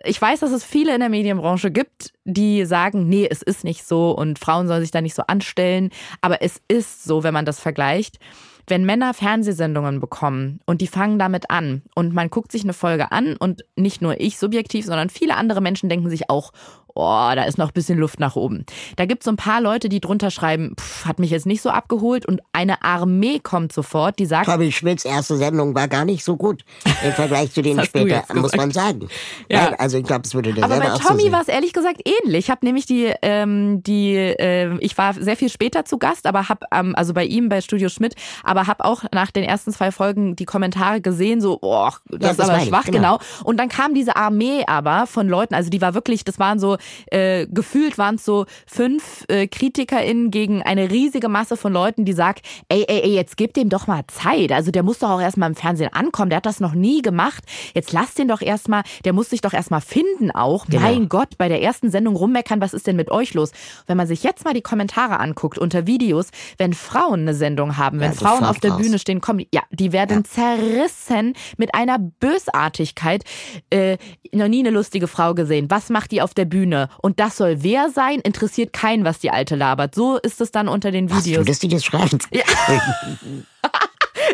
ich 0.03 0.21
weiß, 0.21 0.41
dass 0.41 0.51
es 0.51 0.63
viele 0.63 0.93
in 0.93 0.99
der 0.99 1.09
Medienbranche 1.09 1.71
gibt, 1.71 2.13
die 2.25 2.65
sagen, 2.65 3.07
nee, 3.07 3.27
es 3.29 3.41
ist 3.41 3.63
nicht 3.63 3.83
so 3.85 4.11
und 4.11 4.37
Frauen 4.37 4.67
sollen 4.67 4.81
sich 4.81 4.91
da 4.91 5.01
nicht 5.01 5.15
so 5.15 5.23
anstellen. 5.27 5.89
Aber 6.21 6.41
es 6.41 6.61
ist 6.67 7.03
so, 7.03 7.23
wenn 7.23 7.33
man 7.33 7.45
das 7.45 7.59
vergleicht 7.59 8.19
wenn 8.67 8.85
Männer 8.85 9.13
Fernsehsendungen 9.13 9.99
bekommen 9.99 10.59
und 10.65 10.81
die 10.81 10.87
fangen 10.87 11.17
damit 11.17 11.49
an 11.49 11.83
und 11.95 12.13
man 12.13 12.29
guckt 12.29 12.51
sich 12.51 12.63
eine 12.63 12.73
Folge 12.73 13.11
an 13.11 13.37
und 13.37 13.63
nicht 13.75 14.01
nur 14.01 14.19
ich 14.19 14.37
subjektiv, 14.37 14.85
sondern 14.85 15.09
viele 15.09 15.35
andere 15.35 15.61
Menschen 15.61 15.89
denken 15.89 16.09
sich 16.09 16.29
auch, 16.29 16.51
oh, 16.97 17.35
da 17.35 17.43
ist 17.43 17.57
noch 17.57 17.67
ein 17.67 17.73
bisschen 17.73 17.97
Luft 17.97 18.19
nach 18.19 18.35
oben. 18.35 18.65
Da 18.95 19.05
gibt 19.05 19.21
es 19.21 19.25
so 19.25 19.31
ein 19.31 19.37
paar 19.37 19.61
Leute, 19.61 19.89
die 19.89 19.99
drunter 19.99 20.31
schreiben, 20.31 20.75
pff, 20.79 21.05
hat 21.05 21.19
mich 21.19 21.31
jetzt 21.31 21.45
nicht 21.45 21.61
so 21.61 21.69
abgeholt 21.69 22.25
und 22.25 22.41
eine 22.53 22.83
Armee 22.83 23.39
kommt 23.39 23.71
sofort, 23.71 24.19
die 24.19 24.25
sagt. 24.25 24.47
Tommy 24.47 24.71
Schmidts 24.71 25.05
erste 25.05 25.37
Sendung 25.37 25.75
war 25.75 25.87
gar 25.87 26.05
nicht 26.05 26.23
so 26.23 26.35
gut 26.35 26.65
im 27.03 27.13
Vergleich 27.13 27.51
zu 27.51 27.61
denen 27.63 27.83
später, 27.85 28.23
muss 28.33 28.55
man 28.55 28.71
sagen. 28.71 29.07
Ja. 29.49 29.65
Nein, 29.65 29.75
also 29.79 29.97
ich 29.97 30.03
glaube, 30.03 30.23
es 30.25 30.33
würde 30.33 30.53
der 30.53 30.63
Aber 30.63 30.77
bei 30.77 30.89
Tommy 30.97 31.31
war 31.31 31.41
es 31.41 31.47
ehrlich 31.47 31.73
gesagt 31.73 32.01
ähnlich. 32.05 32.45
Ich 32.45 32.49
habe 32.49 32.65
nämlich 32.65 32.85
die, 32.85 33.11
ähm, 33.21 33.83
die, 33.83 34.15
äh, 34.15 34.77
ich 34.79 34.97
war 34.97 35.13
sehr 35.13 35.35
viel 35.35 35.49
später 35.49 35.85
zu 35.85 35.97
Gast, 35.97 36.25
aber 36.25 36.49
habe, 36.49 36.65
ähm, 36.71 36.93
also 36.95 37.13
bei 37.13 37.25
ihm 37.25 37.49
bei 37.49 37.61
Studio 37.61 37.89
Schmidt, 37.89 38.15
aber 38.43 38.67
habe 38.67 38.85
auch 38.85 39.03
nach 39.13 39.31
den 39.31 39.43
ersten 39.43 39.71
zwei 39.71 39.91
Folgen 39.91 40.35
die 40.35 40.45
Kommentare 40.45 41.01
gesehen, 41.01 41.41
so, 41.41 41.59
oh, 41.61 41.89
das 42.09 42.37
ja, 42.37 42.43
ist 42.43 42.49
aber 42.49 42.59
schwach, 42.61 42.85
ich, 42.85 42.91
genau. 42.91 43.17
genau. 43.17 43.43
Und 43.43 43.57
dann 43.57 43.69
kam 43.69 43.93
diese 43.93 44.15
Armee 44.15 44.63
aber 44.65 45.07
von 45.07 45.27
Leuten, 45.27 45.53
also 45.53 45.69
die 45.69 45.81
war 45.81 45.93
wirklich, 45.93 46.23
das 46.23 46.39
waren 46.39 46.59
so 46.59 46.77
äh, 47.07 47.45
gefühlt 47.47 47.97
waren 47.97 48.15
es 48.15 48.25
so 48.25 48.45
fünf 48.65 49.25
äh, 49.27 49.47
KritikerInnen 49.47 50.31
gegen 50.31 50.61
eine 50.61 50.89
riesige 50.89 51.29
Masse 51.29 51.57
von 51.57 51.73
Leuten, 51.73 52.05
die 52.05 52.13
sagt, 52.13 52.45
ey, 52.69 52.85
ey, 52.87 53.01
ey, 53.01 53.13
jetzt 53.13 53.37
gib 53.37 53.53
dem 53.53 53.69
doch 53.69 53.87
mal 53.87 54.03
Zeit. 54.07 54.51
Also 54.51 54.71
der 54.71 54.83
muss 54.83 54.99
doch 54.99 55.09
auch 55.09 55.21
erstmal 55.21 55.49
im 55.49 55.55
Fernsehen 55.55 55.91
ankommen. 55.91 56.29
Der 56.29 56.37
hat 56.37 56.45
das 56.45 56.59
noch 56.59 56.73
nie 56.73 57.01
gemacht. 57.01 57.43
Jetzt 57.73 57.91
lass 57.91 58.13
den 58.13 58.27
doch 58.27 58.41
erstmal, 58.41 58.83
der 59.05 59.13
muss 59.13 59.29
sich 59.29 59.41
doch 59.41 59.53
erstmal 59.53 59.81
finden 59.81 60.31
auch. 60.31 60.65
Genau. 60.67 60.81
Mein 60.81 61.09
Gott, 61.09 61.37
bei 61.37 61.49
der 61.49 61.61
ersten 61.61 61.91
Sendung 61.91 62.15
rummeckern, 62.15 62.61
was 62.61 62.73
ist 62.73 62.87
denn 62.87 62.95
mit 62.95 63.11
euch 63.11 63.33
los? 63.33 63.51
Wenn 63.85 63.97
man 63.97 64.07
sich 64.07 64.23
jetzt 64.23 64.45
mal 64.45 64.53
die 64.53 64.61
Kommentare 64.61 65.19
anguckt 65.19 65.57
unter 65.57 65.87
Videos, 65.87 66.29
wenn 66.57 66.73
Frauen 66.73 67.21
eine 67.21 67.33
Sendung 67.33 67.77
haben, 67.77 67.99
wenn 67.99 68.11
ja, 68.11 68.17
Frauen 68.17 68.45
auf 68.45 68.59
der. 68.59 68.77
Bühne 68.77 68.99
stehen, 68.99 69.21
kommen, 69.21 69.45
ja, 69.53 69.61
die 69.71 69.91
werden 69.91 70.23
ja. 70.23 70.23
zerrissen 70.23 71.33
mit 71.57 71.73
einer 71.75 71.99
Bösartigkeit. 71.99 73.23
Äh, 73.69 73.97
noch 74.31 74.47
nie 74.47 74.59
eine 74.59 74.69
lustige 74.69 75.07
Frau 75.07 75.33
gesehen. 75.33 75.67
Was 75.69 75.89
macht 75.89 76.11
die 76.11 76.21
auf 76.21 76.33
der 76.33 76.45
Bühne? 76.45 76.76
Und 77.01 77.19
das 77.19 77.37
soll 77.37 77.63
wer 77.63 77.89
sein? 77.89 78.19
Interessiert 78.19 78.73
keinen, 78.73 79.03
was 79.03 79.19
die 79.19 79.31
Alte 79.31 79.55
labert. 79.55 79.95
So 79.95 80.17
ist 80.17 80.41
es 80.41 80.51
dann 80.51 80.67
unter 80.67 80.91
den 80.91 81.09
Videos. 81.09 81.47
Was, 81.47 81.59
du 81.59 81.67
das 81.67 81.83
schreiben? 81.83 82.19
Ja. 82.31 82.43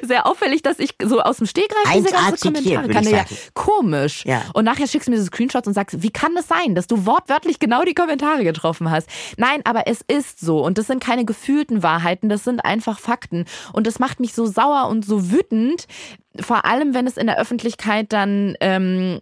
sehr 0.03 0.27
auffällig, 0.27 0.61
dass 0.61 0.79
ich 0.79 0.95
so 1.03 1.21
aus 1.21 1.37
dem 1.37 1.47
Stegreif 1.47 1.91
diese 1.95 2.09
ganze 2.09 2.51
Kommentare 2.51 2.89
kann. 2.89 3.03
Ja, 3.07 3.25
komisch. 3.53 4.23
Ja. 4.25 4.43
Und 4.53 4.65
nachher 4.65 4.87
schickst 4.87 5.07
du 5.07 5.11
mir 5.11 5.19
so 5.19 5.25
Screenshots 5.25 5.67
und 5.67 5.73
sagst, 5.73 6.03
wie 6.03 6.11
kann 6.11 6.37
es 6.37 6.43
das 6.43 6.59
sein, 6.59 6.75
dass 6.75 6.87
du 6.87 7.05
wortwörtlich 7.05 7.59
genau 7.59 7.83
die 7.83 7.93
Kommentare 7.93 8.43
getroffen 8.43 8.89
hast? 8.89 9.09
Nein, 9.37 9.61
aber 9.63 9.87
es 9.87 10.01
ist 10.07 10.39
so. 10.39 10.63
Und 10.63 10.77
das 10.77 10.87
sind 10.87 11.03
keine 11.03 11.25
gefühlten 11.25 11.83
Wahrheiten, 11.83 12.29
das 12.29 12.43
sind 12.43 12.63
einfach 12.63 12.99
Fakten. 12.99 13.45
Und 13.71 13.87
das 13.87 13.99
macht 13.99 14.19
mich 14.19 14.33
so 14.33 14.45
sauer 14.45 14.87
und 14.87 15.05
so 15.05 15.31
wütend, 15.31 15.87
vor 16.39 16.65
allem, 16.65 16.95
wenn 16.95 17.05
es 17.05 17.17
in 17.17 17.27
der 17.27 17.37
Öffentlichkeit 17.37 18.11
dann 18.11 18.55
ähm, 18.59 19.19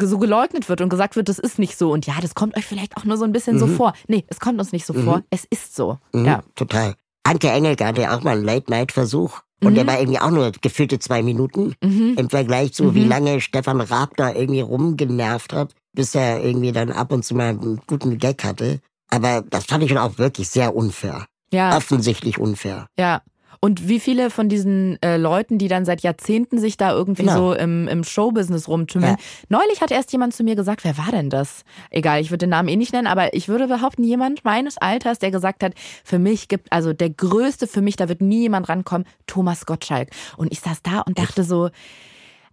so 0.00 0.18
geleugnet 0.18 0.68
wird 0.68 0.80
und 0.80 0.88
gesagt 0.88 1.14
wird, 1.14 1.28
das 1.28 1.38
ist 1.38 1.60
nicht 1.60 1.78
so. 1.78 1.92
Und 1.92 2.06
ja, 2.06 2.14
das 2.20 2.34
kommt 2.34 2.56
euch 2.56 2.66
vielleicht 2.66 2.96
auch 2.96 3.04
nur 3.04 3.16
so 3.16 3.24
ein 3.24 3.30
bisschen 3.30 3.54
mhm. 3.54 3.60
so 3.60 3.66
vor. 3.68 3.92
Nee, 4.08 4.24
es 4.26 4.40
kommt 4.40 4.58
uns 4.58 4.72
nicht 4.72 4.84
so 4.84 4.92
mhm. 4.92 5.04
vor. 5.04 5.22
Es 5.30 5.44
ist 5.48 5.76
so. 5.76 5.98
Mhm, 6.12 6.24
ja. 6.24 6.42
Total. 6.56 6.94
Anke 7.22 7.50
Engelke 7.50 7.86
hatte 7.86 8.02
ja 8.02 8.16
auch 8.16 8.22
mal 8.22 8.32
einen 8.32 8.44
Late-Night-Versuch. 8.44 9.42
Und 9.62 9.72
mhm. 9.72 9.76
der 9.76 9.86
war 9.86 9.98
irgendwie 9.98 10.18
auch 10.18 10.30
nur 10.30 10.52
gefühlte 10.60 10.98
zwei 10.98 11.22
Minuten 11.22 11.74
mhm. 11.82 12.14
im 12.16 12.30
Vergleich 12.30 12.72
zu, 12.72 12.94
wie 12.94 13.02
mhm. 13.02 13.08
lange 13.08 13.40
Stefan 13.40 13.80
Raab 13.80 14.16
da 14.16 14.32
irgendwie 14.32 14.60
rumgenervt 14.60 15.52
hat, 15.52 15.74
bis 15.92 16.14
er 16.14 16.42
irgendwie 16.42 16.72
dann 16.72 16.90
ab 16.90 17.12
und 17.12 17.24
zu 17.24 17.34
mal 17.34 17.48
einen 17.48 17.80
guten 17.86 18.18
Gag 18.18 18.44
hatte. 18.44 18.80
Aber 19.10 19.42
das 19.42 19.66
fand 19.66 19.82
ich 19.82 19.90
schon 19.90 19.98
auch 19.98 20.18
wirklich 20.18 20.48
sehr 20.48 20.74
unfair. 20.74 21.26
Ja. 21.52 21.76
Offensichtlich 21.76 22.38
unfair. 22.38 22.86
Ja. 22.98 23.22
Und 23.62 23.88
wie 23.88 24.00
viele 24.00 24.30
von 24.30 24.48
diesen 24.48 25.00
äh, 25.02 25.18
Leuten, 25.18 25.58
die 25.58 25.68
dann 25.68 25.84
seit 25.84 26.00
Jahrzehnten 26.00 26.58
sich 26.58 26.78
da 26.78 26.92
irgendwie 26.92 27.24
genau. 27.24 27.50
so 27.50 27.54
im, 27.54 27.88
im 27.88 28.04
Showbusiness 28.04 28.68
rumtümmeln. 28.68 29.16
Ja. 29.18 29.24
Neulich 29.50 29.82
hat 29.82 29.90
erst 29.90 30.12
jemand 30.12 30.32
zu 30.32 30.44
mir 30.44 30.56
gesagt, 30.56 30.82
wer 30.82 30.96
war 30.96 31.10
denn 31.10 31.28
das? 31.28 31.64
Egal, 31.90 32.22
ich 32.22 32.30
würde 32.30 32.46
den 32.46 32.50
Namen 32.50 32.68
eh 32.68 32.76
nicht 32.76 32.94
nennen, 32.94 33.06
aber 33.06 33.34
ich 33.34 33.48
würde 33.48 33.68
behaupten, 33.68 34.02
jemand 34.02 34.46
meines 34.46 34.78
Alters, 34.78 35.18
der 35.18 35.30
gesagt 35.30 35.62
hat, 35.62 35.74
für 36.04 36.18
mich 36.18 36.48
gibt, 36.48 36.72
also 36.72 36.94
der 36.94 37.10
größte 37.10 37.66
für 37.66 37.82
mich, 37.82 37.96
da 37.96 38.08
wird 38.08 38.22
nie 38.22 38.40
jemand 38.40 38.70
rankommen, 38.70 39.06
Thomas 39.26 39.66
Gottschalk. 39.66 40.08
Und 40.38 40.50
ich 40.52 40.60
saß 40.60 40.82
da 40.82 41.00
und 41.00 41.18
dachte 41.18 41.44
so, 41.44 41.68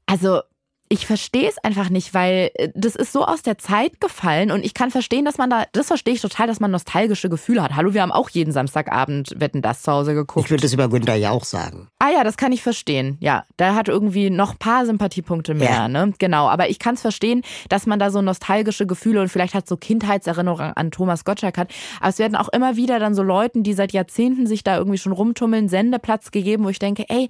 also 0.08 0.42
ich 0.90 1.06
verstehe 1.06 1.50
es 1.50 1.58
einfach 1.58 1.90
nicht, 1.90 2.14
weil 2.14 2.52
äh, 2.56 2.70
das 2.74 2.96
ist 2.96 3.12
so 3.12 3.26
aus 3.26 3.42
der 3.42 3.58
Zeit 3.58 4.00
gefallen 4.00 4.52
und 4.52 4.64
ich 4.64 4.74
kann 4.74 4.92
verstehen, 4.92 5.26
dass 5.26 5.38
man 5.38 5.50
da, 5.50 5.66
das 5.74 5.88
verstehe 5.88 6.14
ich 6.14 6.22
total, 6.22 6.48
dass 6.48 6.60
man 6.60 6.72
nostalgische 6.72 7.30
Gefühle 7.30 7.62
hat. 7.62 7.76
Hallo, 7.76 7.94
wir 7.94 8.02
haben 8.02 8.12
auch 8.12 8.30
jeden 8.30 8.52
Samstagabend 8.52 9.34
Wetten 9.38 9.62
das 9.62 9.82
zu 9.82 9.92
Hause 9.92 10.14
geguckt. 10.14 10.46
Ich 10.46 10.52
würde 10.52 10.62
das 10.62 10.74
über 10.74 10.90
Günther 10.90 11.16
ja 11.16 11.32
auch 11.32 11.44
sagen. 11.44 11.88
Ah 12.00 12.10
ja, 12.12 12.24
das 12.24 12.38
kann 12.38 12.52
ich 12.52 12.64
verstehen. 12.64 13.18
Ja, 13.20 13.44
der 13.60 13.76
hat 13.76 13.90
irgendwie 13.90 14.30
noch 14.30 14.52
ein 14.52 14.58
paar 14.58 14.86
Sympathiepunkte 14.86 15.54
mehr, 15.54 15.70
ja. 15.70 15.88
ne? 15.88 16.14
Genau, 16.20 16.48
aber 16.48 16.70
ich 16.70 16.80
kann 16.80 16.96
es 16.96 17.02
verstehen, 17.02 17.42
dass 17.70 17.86
man 17.86 18.00
da 18.00 18.10
so 18.10 18.22
nostalgische 18.22 18.86
Gefühle 18.86 19.22
und 19.22 19.30
vielleicht 19.30 19.54
hat 19.54 19.68
so 19.68 19.78
Kindheitserinnerungen 19.78 20.74
an 20.74 20.92
Thomas 20.92 21.26
Gottschalk 21.26 21.58
hat. 21.58 21.72
Aber 22.00 22.10
es 22.10 22.20
werden 22.20 22.36
auch 22.36 22.50
immer 22.50 22.78
wieder 22.78 23.00
dann 23.00 23.14
so 23.14 23.24
Leuten, 23.24 23.64
die 23.64 23.74
seit 23.74 23.92
Jahrzehnten 23.92 24.48
sich 24.48 24.64
da 24.64 24.78
irgendwie 24.78 24.98
schon 24.98 25.12
rumtummeln, 25.12 25.68
Sendeplatz 25.68 26.32
gegeben, 26.32 26.64
wo 26.64 26.70
ich 26.70 26.80
denke, 26.80 27.06
ey, 27.10 27.30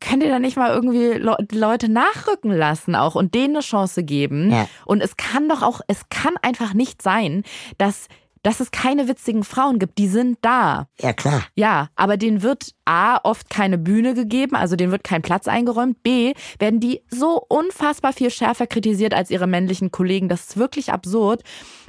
könnt 0.00 0.22
ihr 0.22 0.28
da 0.28 0.38
nicht 0.38 0.56
mal 0.56 0.72
irgendwie 0.74 1.12
Le 1.12 1.36
Leute 1.52 1.88
nachrücken 1.88 2.52
lassen 2.52 2.94
auch 2.94 3.14
und 3.14 3.34
denen 3.34 3.56
eine 3.56 3.64
Chance 3.64 4.02
geben? 4.02 4.50
Ja. 4.50 4.68
Und 4.86 5.02
es 5.02 5.16
kann 5.16 5.48
doch 5.48 5.62
auch, 5.62 5.80
es 5.86 6.08
kann 6.08 6.34
einfach 6.42 6.74
nicht 6.74 7.02
sein, 7.02 7.42
dass 7.78 8.08
dass 8.42 8.60
es 8.60 8.70
keine 8.70 9.08
witzigen 9.08 9.44
Frauen 9.44 9.78
gibt. 9.78 9.98
Die 9.98 10.08
sind 10.08 10.38
da. 10.40 10.88
Ja, 10.98 11.12
klar. 11.12 11.44
Ja, 11.54 11.88
aber 11.94 12.16
denen 12.16 12.42
wird 12.42 12.74
A, 12.84 13.18
oft 13.22 13.50
keine 13.50 13.76
Bühne 13.76 14.14
gegeben, 14.14 14.56
also 14.56 14.76
denen 14.76 14.92
wird 14.92 15.04
kein 15.04 15.22
Platz 15.22 15.46
eingeräumt. 15.46 16.02
B, 16.02 16.32
werden 16.58 16.80
die 16.80 17.02
so 17.08 17.44
unfassbar 17.48 18.12
viel 18.12 18.30
schärfer 18.30 18.66
kritisiert 18.66 19.14
als 19.14 19.30
ihre 19.30 19.46
männlichen 19.46 19.90
Kollegen. 19.90 20.28
Das 20.28 20.40
ist 20.40 20.56
wirklich 20.56 20.92
absurd. 20.92 21.42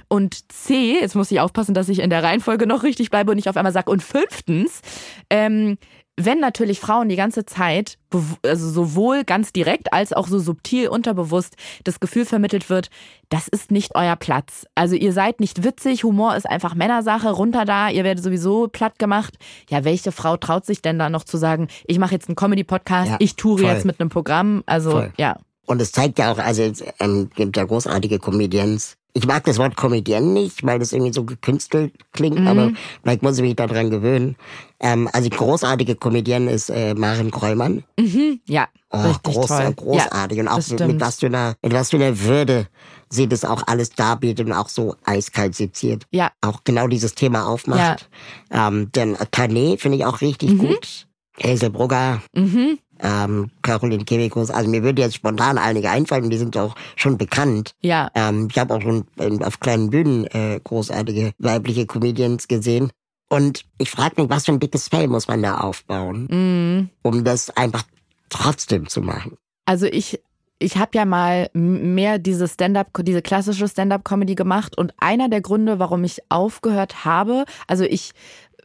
Und 0.10 0.52
C, 0.52 1.00
jetzt 1.00 1.16
muss 1.16 1.32
ich 1.32 1.40
aufpassen, 1.40 1.74
dass 1.74 1.88
ich 1.88 2.00
in 2.00 2.10
der 2.10 2.22
Reihenfolge 2.22 2.68
noch 2.68 2.84
richtig 2.84 3.12
bleibe 3.12 3.32
und 3.32 3.38
nicht 3.38 3.48
auf 3.48 3.56
einmal 3.56 3.72
sage. 3.72 3.90
Und 3.90 4.04
fünftens, 4.04 4.82
ähm, 5.30 5.78
wenn 6.26 6.40
natürlich 6.40 6.80
Frauen 6.80 7.10
die 7.10 7.16
ganze 7.16 7.46
Zeit, 7.46 7.98
also 8.44 8.70
sowohl 8.70 9.24
ganz 9.24 9.54
direkt 9.54 9.94
als 9.94 10.14
auch 10.14 10.28
so 10.28 10.40
subtil 10.40 10.88
unterbewusst 10.90 11.56
das 11.84 12.00
Gefühl 12.00 12.26
vermittelt 12.26 12.70
wird, 12.70 12.90
das 13.30 13.48
ist 13.48 13.72
nicht 13.72 13.96
euer 13.96 14.16
Platz. 14.16 14.66
Also 14.76 14.96
ihr 14.96 15.14
seid 15.14 15.40
nicht 15.40 15.64
witzig, 15.64 16.04
Humor 16.04 16.36
ist 16.36 16.48
einfach 16.50 16.76
Männersache, 16.76 17.30
runter 17.32 17.66
da, 17.66 17.90
ihr 17.90 18.04
werdet 18.04 18.24
sowieso 18.24 18.68
platt 18.68 19.00
gemacht. 19.00 19.36
Ja, 19.70 19.84
welche 19.84 20.12
Frau 20.12 20.38
traut 20.38 20.66
sich 20.66 20.82
denn 20.82 21.00
da 21.00 21.10
noch 21.10 21.24
zu 21.24 21.38
sagen, 21.38 21.68
ich 21.88 22.00
mache 22.00 22.14
jetzt 22.14 22.28
einen 22.28 22.36
Comedy-Podcast, 22.36 23.10
Ja, 23.12 23.16
ich 23.20 23.36
toure 23.36 23.60
voll. 23.64 23.72
jetzt 23.72 23.86
mit 23.86 24.00
einem 24.00 24.10
Programm? 24.10 24.64
Also 24.66 24.92
Voll. 24.92 25.14
ja. 25.18 25.38
Und 25.66 25.82
es 25.82 25.92
zeigt 25.92 26.20
ja 26.20 26.32
auch, 26.34 26.38
also 26.38 26.64
es 26.64 26.84
ähm, 27.00 27.30
gibt 27.36 27.56
ja 27.56 27.64
großartige 27.64 28.20
Comedians. 28.20 28.98
Ich 29.14 29.28
mag 29.28 29.44
das 29.44 29.58
Wort 29.58 29.76
Comedian 29.76 30.34
nicht, 30.34 30.66
weil 30.66 30.80
das 30.80 30.94
irgendwie 30.94 31.12
so 31.14 31.24
gekünstelt 31.26 31.94
klingt, 32.14 32.40
Mhm. 32.40 32.48
aber 32.48 32.72
vielleicht 33.04 33.24
muss 33.24 33.36
ich 33.38 33.42
mich 33.44 33.56
daran 33.56 33.90
gewöhnen. 33.90 34.36
Ähm, 34.80 35.10
also 35.12 35.30
großartige 35.30 35.96
Comedian 35.96 36.48
ist 36.48 36.70
äh, 36.70 36.94
Maren 36.94 37.30
Kräumann. 37.32 37.84
Ja, 38.48 38.68
Oh, 38.94 38.98
richtig 39.04 39.36
groß, 39.36 39.48
toll. 39.48 39.74
großartig. 39.76 40.38
Ja, 40.38 40.44
und 40.44 40.50
auch 40.50 40.88
mit, 40.88 41.00
was 41.00 41.20
für 41.20 41.28
einer, 41.28 41.56
mit 41.62 41.74
was 41.74 41.90
für 41.92 41.96
einer 41.98 42.20
Würde 42.20 42.68
sie 43.10 43.28
das 43.28 43.46
auch 43.46 43.64
alles 43.68 43.90
darbietet 43.92 44.48
und 44.48 44.54
auch 44.54 44.68
so 44.70 44.96
eiskalt 45.06 45.56
seziert. 45.56 46.06
Ja. 46.12 46.32
Auch 46.42 46.64
genau 46.64 46.88
dieses 46.88 47.14
Thema 47.16 47.48
aufmacht. 47.48 48.10
Ähm, 48.52 48.92
denn 48.94 49.16
Tané 49.18 49.78
finde 49.80 49.98
ich 49.98 50.06
auch 50.06 50.20
richtig 50.22 50.58
gut. 50.58 51.08
Hazel 51.42 51.70
Brugger, 51.70 52.22
Mhm. 52.36 52.80
Ähm, 53.02 53.52
Caroline 53.62 54.06
Kebekus. 54.06 54.50
Also 54.50 54.70
mir 54.70 54.84
würde 54.84 55.02
jetzt 55.02 55.16
spontan 55.16 55.58
einige 55.58 55.90
einfallen, 55.90 56.30
die 56.30 56.38
sind 56.38 56.56
auch 56.58 56.76
schon 56.96 57.18
bekannt. 57.18 57.74
Ja. 57.82 58.10
Ähm, 58.16 58.48
ich 58.52 58.58
habe 58.60 58.76
auch 58.76 58.82
schon 58.82 59.06
ähm, 59.20 59.42
auf 59.44 59.60
kleinen 59.60 59.90
Bühnen 59.90 60.26
äh, 60.28 60.60
großartige 60.64 61.32
weibliche 61.40 61.86
Comedians 61.86 62.48
gesehen. 62.48 62.92
Und 63.30 63.64
ich 63.78 63.90
frage 63.90 64.22
mich, 64.22 64.30
was 64.30 64.46
für 64.46 64.52
ein 64.52 64.60
dickes 64.60 64.90
Fell 64.90 65.08
muss 65.08 65.28
man 65.28 65.42
da 65.42 65.60
aufbauen, 65.60 66.28
Mhm. 66.30 66.90
um 67.02 67.24
das 67.24 67.50
einfach 67.56 67.84
trotzdem 68.30 68.88
zu 68.88 69.02
machen. 69.02 69.38
Also 69.66 69.86
ich, 69.86 70.20
ich 70.60 70.78
habe 70.78 70.92
ja 70.96 71.06
mal 71.06 71.50
mehr 71.54 72.20
diese 72.20 72.48
Stand-up, 72.48 72.90
diese 73.04 73.22
klassische 73.22 73.68
Stand-up-Comedy 73.68 74.36
gemacht 74.36 74.78
und 74.78 74.94
einer 74.98 75.30
der 75.30 75.42
Gründe, 75.42 75.80
warum 75.80 76.04
ich 76.04 76.22
aufgehört 76.30 77.06
habe, 77.06 77.46
also 77.68 77.84
ich 77.86 78.12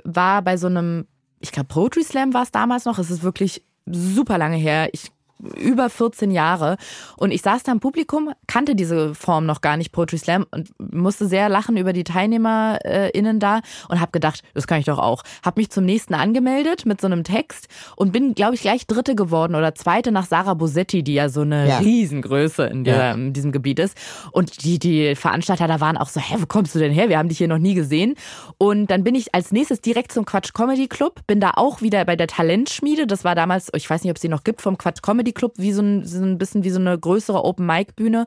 war 0.05 0.43
bei 0.43 0.57
so 0.57 0.67
einem, 0.67 1.07
ich 1.41 1.53
glaube 1.53 1.69
Poetry 1.69 2.03
Slam 2.03 2.35
war 2.35 2.43
es 2.43 2.51
damals 2.51 2.85
noch, 2.87 2.99
es 2.99 3.11
ist 3.11 3.23
wirklich 3.23 3.63
super 3.91 4.39
lange 4.39 4.57
her. 4.57 4.89
Ich 4.93 5.11
über 5.57 5.91
14 5.91 6.31
Jahre 6.31 6.77
und 7.17 7.31
ich 7.31 7.43
saß 7.43 7.63
da 7.63 7.73
im 7.73 7.81
Publikum, 7.81 8.31
kannte 8.47 8.75
diese 8.75 9.15
Form 9.15 9.47
noch 9.47 9.61
gar 9.61 9.77
nicht, 9.77 9.93
Poetry 9.93 10.19
Slam 10.19 10.47
und 10.51 10.71
musste 10.95 11.27
sehr 11.27 11.49
lachen 11.49 11.77
über 11.77 11.93
die 11.93 12.05
TeilnehmerInnen 12.05 13.39
da 13.41 13.61
und 13.89 14.01
habe 14.01 14.13
gedacht, 14.13 14.43
das 14.55 14.67
kann 14.67 14.79
ich 14.81 14.87
doch 14.87 14.99
auch. 14.99 15.23
Habe 15.45 15.61
mich 15.61 15.71
zum 15.71 15.85
nächsten 15.85 16.15
angemeldet 16.15 16.87
mit 16.87 17.01
so 17.01 17.07
einem 17.07 17.25
Text 17.25 17.69
und 17.97 18.13
bin, 18.13 18.35
glaube 18.35 18.55
ich, 18.55 18.61
gleich 18.63 18.87
Dritte 18.87 19.15
geworden 19.15 19.55
oder 19.55 19.75
Zweite 19.75 20.13
nach 20.13 20.27
Sarah 20.27 20.55
Bosetti, 20.55 21.03
die 21.03 21.15
ja 21.15 21.29
so 21.29 21.43
eine 21.43 21.69
Ja. 21.69 21.79
Riesengröße 21.79 22.65
in, 22.67 22.85
der, 22.85 22.97
Ja. 22.97 23.13
in 23.13 23.33
diesem 23.33 23.53
Gebiet 23.53 23.79
ist. 23.79 23.97
Und 24.33 24.65
die, 24.65 24.79
die 24.79 25.15
Veranstalter 25.15 25.67
da 25.69 25.81
waren 25.81 25.97
auch 25.97 26.09
so, 26.09 26.21
hä, 26.21 26.37
wo 26.39 26.47
kommst 26.47 26.75
du 26.75 26.79
denn 26.79 26.93
her? 26.93 27.09
Wir 27.09 27.19
haben 27.19 27.29
dich 27.29 27.39
hier 27.39 27.49
noch 27.49 27.59
nie 27.59 27.75
gesehen. 27.75 28.15
Und 28.59 28.91
dann 28.91 29.05
bin 29.05 29.15
ich 29.15 29.35
als 29.35 29.53
nächstes 29.53 29.81
direkt 29.81 30.13
zum 30.13 30.25
Quatsch 30.25 30.53
Comedy 30.55 30.89
Club, 30.89 31.21
bin 31.27 31.41
da 31.41 31.53
auch 31.57 31.83
wieder 31.83 32.05
bei 32.05 32.17
der 32.17 32.27
Talentschmiede. 32.27 33.07
Das 33.07 33.25
war 33.25 33.35
damals, 33.35 33.71
ich 33.75 33.89
weiß 33.89 34.03
nicht, 34.03 34.11
ob 34.11 34.17
es 34.17 34.23
die 34.23 34.29
noch 34.29 34.45
gibt, 34.45 34.61
vom 34.63 34.79
Quatsch 34.79 35.03
Comedy 35.03 35.26
Club, 35.33 35.55
wie 35.57 35.73
so 35.73 35.83
ein, 35.83 36.05
so 36.05 36.23
ein 36.23 36.39
bisschen 36.39 36.65
wie 36.65 36.71
so 36.71 36.81
eine 36.81 36.99
größere 36.99 37.45
Open 37.45 37.67
Mic 37.67 37.95
Bühne. 37.97 38.27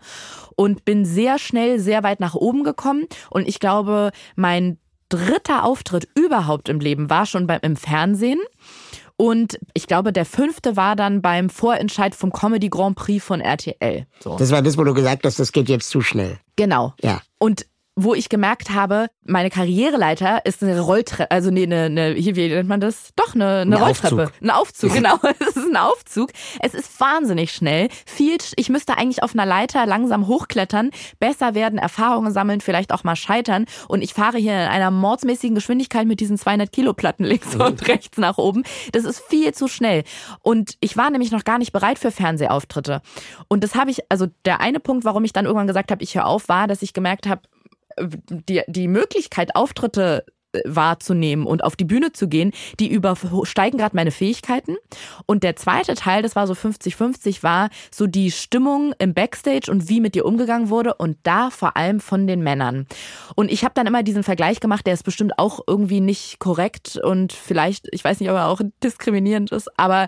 Und 0.55 0.85
bin 0.85 1.05
sehr 1.05 1.39
schnell, 1.39 1.79
sehr 1.79 2.03
weit 2.03 2.19
nach 2.19 2.35
oben 2.35 2.63
gekommen. 2.63 3.05
Und 3.29 3.47
ich 3.47 3.59
glaube, 3.59 4.11
mein 4.35 4.77
dritter 5.09 5.63
Auftritt 5.63 6.07
überhaupt 6.15 6.69
im 6.69 6.79
Leben 6.79 7.09
war 7.09 7.25
schon 7.25 7.47
beim, 7.47 7.59
im 7.61 7.75
Fernsehen. 7.75 8.39
Und 9.17 9.59
ich 9.73 9.87
glaube, 9.87 10.13
der 10.13 10.23
fünfte 10.23 10.77
war 10.77 10.95
dann 10.95 11.21
beim 11.21 11.49
Vorentscheid 11.49 12.15
vom 12.15 12.31
Comedy 12.31 12.69
Grand 12.69 12.95
Prix 12.95 13.23
von 13.23 13.41
RTL. 13.41 14.05
So. 14.21 14.37
Das 14.37 14.51
war 14.51 14.61
das, 14.61 14.77
wo 14.77 14.85
du 14.85 14.93
gesagt 14.93 15.25
hast, 15.25 15.39
das 15.39 15.51
geht 15.51 15.67
jetzt 15.67 15.89
zu 15.89 15.99
schnell. 16.01 16.39
Genau. 16.55 16.93
Ja. 17.01 17.21
Und 17.37 17.65
wo 18.03 18.13
ich 18.13 18.29
gemerkt 18.29 18.69
habe, 18.69 19.07
meine 19.23 19.49
Karriereleiter 19.49 20.45
ist 20.45 20.63
eine 20.63 20.79
Rolltreppe, 20.79 21.31
also 21.31 21.51
nee, 21.51 21.63
eine, 21.63 21.83
eine, 21.83 22.13
hier, 22.13 22.35
wie 22.35 22.47
nennt 22.47 22.69
man 22.69 22.79
das? 22.79 23.11
Doch, 23.15 23.35
eine, 23.35 23.59
eine 23.59 23.75
Ein 23.75 23.83
Rolltreppe. 23.83 24.23
Aufzug. 24.23 24.41
Ein 24.41 24.49
Aufzug, 24.49 24.93
genau. 24.99 25.19
Es 25.39 25.57
ist 25.57 25.67
ein 25.67 25.77
Aufzug. 25.77 26.31
Es 26.59 26.73
ist 26.73 26.99
wahnsinnig 26.99 27.51
schnell. 27.51 27.89
Viel, 28.05 28.37
ich 28.55 28.69
müsste 28.69 28.97
eigentlich 28.97 29.23
auf 29.23 29.33
einer 29.33 29.45
Leiter 29.45 29.85
langsam 29.85 30.27
hochklettern, 30.27 30.91
besser 31.19 31.55
werden, 31.55 31.77
Erfahrungen 31.77 32.31
sammeln, 32.31 32.61
vielleicht 32.61 32.93
auch 32.93 33.03
mal 33.03 33.15
scheitern. 33.15 33.65
Und 33.87 34.01
ich 34.01 34.13
fahre 34.13 34.37
hier 34.37 34.53
in 34.53 34.69
einer 34.69 34.91
mordsmäßigen 34.91 35.55
Geschwindigkeit 35.55 36.07
mit 36.07 36.19
diesen 36.19 36.37
200 36.37 36.71
Kilo 36.71 36.93
Platten 36.93 37.23
links 37.23 37.55
und 37.55 37.87
rechts 37.87 38.17
nach 38.17 38.37
oben. 38.37 38.63
Das 38.93 39.03
ist 39.03 39.21
viel 39.27 39.53
zu 39.53 39.67
schnell. 39.67 40.03
Und 40.41 40.75
ich 40.79 40.95
war 40.95 41.09
nämlich 41.09 41.31
noch 41.31 41.43
gar 41.43 41.57
nicht 41.57 41.73
bereit 41.73 41.99
für 41.99 42.11
Fernsehauftritte. 42.11 43.01
Und 43.47 43.63
das 43.63 43.75
habe 43.75 43.91
ich, 43.91 43.99
also 44.09 44.27
der 44.45 44.61
eine 44.61 44.79
Punkt, 44.79 45.03
warum 45.05 45.23
ich 45.23 45.33
dann 45.33 45.45
irgendwann 45.45 45.67
gesagt 45.67 45.91
habe, 45.91 46.03
ich 46.03 46.15
höre 46.15 46.25
auf, 46.25 46.47
war, 46.47 46.67
dass 46.67 46.81
ich 46.81 46.93
gemerkt 46.93 47.27
habe, 47.27 47.41
die, 47.99 48.61
die 48.67 48.87
Möglichkeit, 48.87 49.55
Auftritte 49.55 50.25
äh, 50.51 50.61
wahrzunehmen 50.65 51.45
und 51.45 51.63
auf 51.63 51.75
die 51.75 51.85
Bühne 51.85 52.11
zu 52.11 52.27
gehen, 52.27 52.53
die 52.79 52.91
übersteigen 52.91 53.77
gerade 53.77 53.95
meine 53.95 54.09
Fähigkeiten. 54.09 54.77
Und 55.27 55.43
der 55.43 55.55
zweite 55.55 55.93
Teil, 55.93 56.23
das 56.23 56.35
war 56.35 56.47
so 56.47 56.53
50-50, 56.53 57.43
war 57.43 57.69
so 57.91 58.07
die 58.07 58.31
Stimmung 58.31 58.93
im 58.97 59.13
Backstage 59.13 59.69
und 59.69 59.89
wie 59.89 60.01
mit 60.01 60.15
dir 60.15 60.25
umgegangen 60.25 60.69
wurde 60.69 60.95
und 60.95 61.17
da 61.21 61.51
vor 61.51 61.77
allem 61.77 61.99
von 61.99 62.25
den 62.25 62.41
Männern. 62.41 62.87
Und 63.35 63.51
ich 63.51 63.63
habe 63.63 63.75
dann 63.75 63.85
immer 63.85 64.01
diesen 64.01 64.23
Vergleich 64.23 64.59
gemacht, 64.59 64.87
der 64.87 64.95
ist 64.95 65.03
bestimmt 65.03 65.37
auch 65.37 65.59
irgendwie 65.67 66.01
nicht 66.01 66.39
korrekt 66.39 66.97
und 66.97 67.31
vielleicht, 67.31 67.87
ich 67.91 68.03
weiß 68.03 68.19
nicht, 68.19 68.31
ob 68.31 68.37
er 68.37 68.47
auch 68.47 68.61
diskriminierend 68.83 69.51
ist, 69.51 69.69
aber 69.77 70.07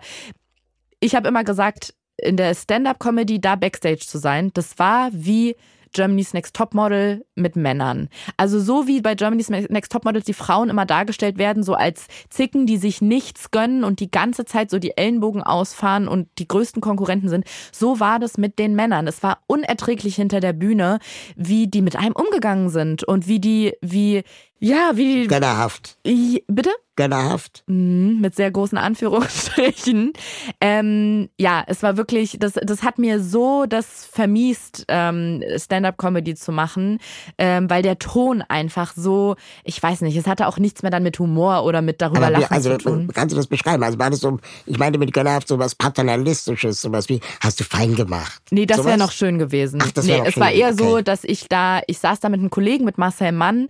ich 0.99 1.13
habe 1.13 1.27
immer 1.27 1.43
gesagt, 1.43 1.93
in 2.17 2.35
der 2.35 2.55
Stand-up-Comedy 2.55 3.41
da 3.41 3.55
Backstage 3.55 4.07
zu 4.07 4.17
sein, 4.17 4.49
das 4.55 4.79
war 4.79 5.09
wie 5.11 5.55
Germany's 5.93 6.33
Next 6.33 6.55
Topmodel 6.55 7.25
mit 7.35 7.55
Männern. 7.55 8.09
Also 8.37 8.59
so 8.59 8.87
wie 8.87 9.01
bei 9.01 9.15
Germany's 9.15 9.49
Next 9.49 9.91
Topmodels 9.91 10.25
die 10.25 10.33
Frauen 10.33 10.69
immer 10.69 10.85
dargestellt 10.85 11.37
werden, 11.37 11.63
so 11.63 11.73
als 11.73 12.07
Zicken, 12.29 12.65
die 12.65 12.77
sich 12.77 13.01
nichts 13.01 13.51
gönnen 13.51 13.83
und 13.83 13.99
die 13.99 14.11
ganze 14.11 14.45
Zeit 14.45 14.69
so 14.69 14.79
die 14.79 14.97
Ellenbogen 14.97 15.43
ausfahren 15.43 16.07
und 16.07 16.27
die 16.37 16.47
größten 16.47 16.81
Konkurrenten 16.81 17.29
sind. 17.29 17.45
So 17.71 17.99
war 17.99 18.19
das 18.19 18.37
mit 18.37 18.59
den 18.59 18.75
Männern. 18.75 19.07
Es 19.07 19.23
war 19.23 19.39
unerträglich 19.47 20.15
hinter 20.15 20.39
der 20.39 20.53
Bühne, 20.53 20.99
wie 21.35 21.67
die 21.67 21.81
mit 21.81 21.95
einem 21.95 22.13
umgegangen 22.13 22.69
sind 22.69 23.03
und 23.03 23.27
wie 23.27 23.39
die, 23.39 23.73
wie, 23.81 24.23
ja, 24.63 24.91
wie, 24.93 25.25
Gönnerhaft. 25.25 25.97
Bitte? 26.03 26.69
Gönnerhaft. 26.95 27.63
Mhm, 27.65 28.19
mit 28.21 28.35
sehr 28.35 28.51
großen 28.51 28.77
Anführungsstrichen. 28.77 30.13
Ähm, 30.59 31.29
ja, 31.39 31.63
es 31.65 31.81
war 31.81 31.97
wirklich, 31.97 32.37
das, 32.39 32.53
das 32.61 32.83
hat 32.83 32.99
mir 32.99 33.23
so 33.23 33.65
das 33.65 34.05
vermiest, 34.05 34.85
ähm, 34.87 35.41
Stand-up-Comedy 35.57 36.35
zu 36.35 36.51
machen, 36.51 36.99
ähm, 37.39 37.71
weil 37.71 37.81
der 37.81 37.97
Ton 37.97 38.43
einfach 38.43 38.93
so, 38.95 39.35
ich 39.63 39.81
weiß 39.81 40.01
nicht, 40.01 40.15
es 40.15 40.27
hatte 40.27 40.47
auch 40.47 40.59
nichts 40.59 40.83
mehr 40.83 40.91
dann 40.91 41.01
mit 41.01 41.17
Humor 41.17 41.63
oder 41.63 41.81
mit 41.81 41.99
darüber 41.99 42.27
Aber 42.27 42.29
lachen 42.29 42.53
also, 42.53 42.77
zu 42.77 42.77
tun. 42.77 43.09
kannst 43.11 43.33
du 43.33 43.37
das 43.37 43.47
beschreiben? 43.47 43.81
Also 43.81 43.97
war 43.97 44.11
das 44.11 44.19
so, 44.19 44.37
ich 44.67 44.77
meinte 44.77 44.99
mit 44.99 45.11
Gönnerhaft 45.11 45.47
so 45.47 45.57
was 45.57 45.73
Paternalistisches, 45.73 46.81
sowas 46.81 47.09
wie, 47.09 47.19
hast 47.39 47.59
du 47.59 47.63
fein 47.63 47.95
gemacht? 47.95 48.43
Nee, 48.51 48.67
das 48.67 48.85
wäre 48.85 48.99
noch 48.99 49.11
schön 49.11 49.39
gewesen. 49.39 49.81
Ach, 49.81 49.91
das 49.91 50.05
nee, 50.05 50.19
noch 50.19 50.27
es 50.27 50.33
schön 50.33 50.43
war 50.43 50.51
eher 50.51 50.71
gewesen, 50.71 50.87
so, 50.87 50.93
okay. 50.95 51.03
dass 51.03 51.23
ich 51.23 51.47
da, 51.47 51.81
ich 51.87 51.97
saß 51.97 52.19
da 52.19 52.29
mit 52.29 52.41
einem 52.41 52.51
Kollegen, 52.51 52.85
mit 52.85 52.99
Marcel 52.99 53.31
Mann 53.31 53.69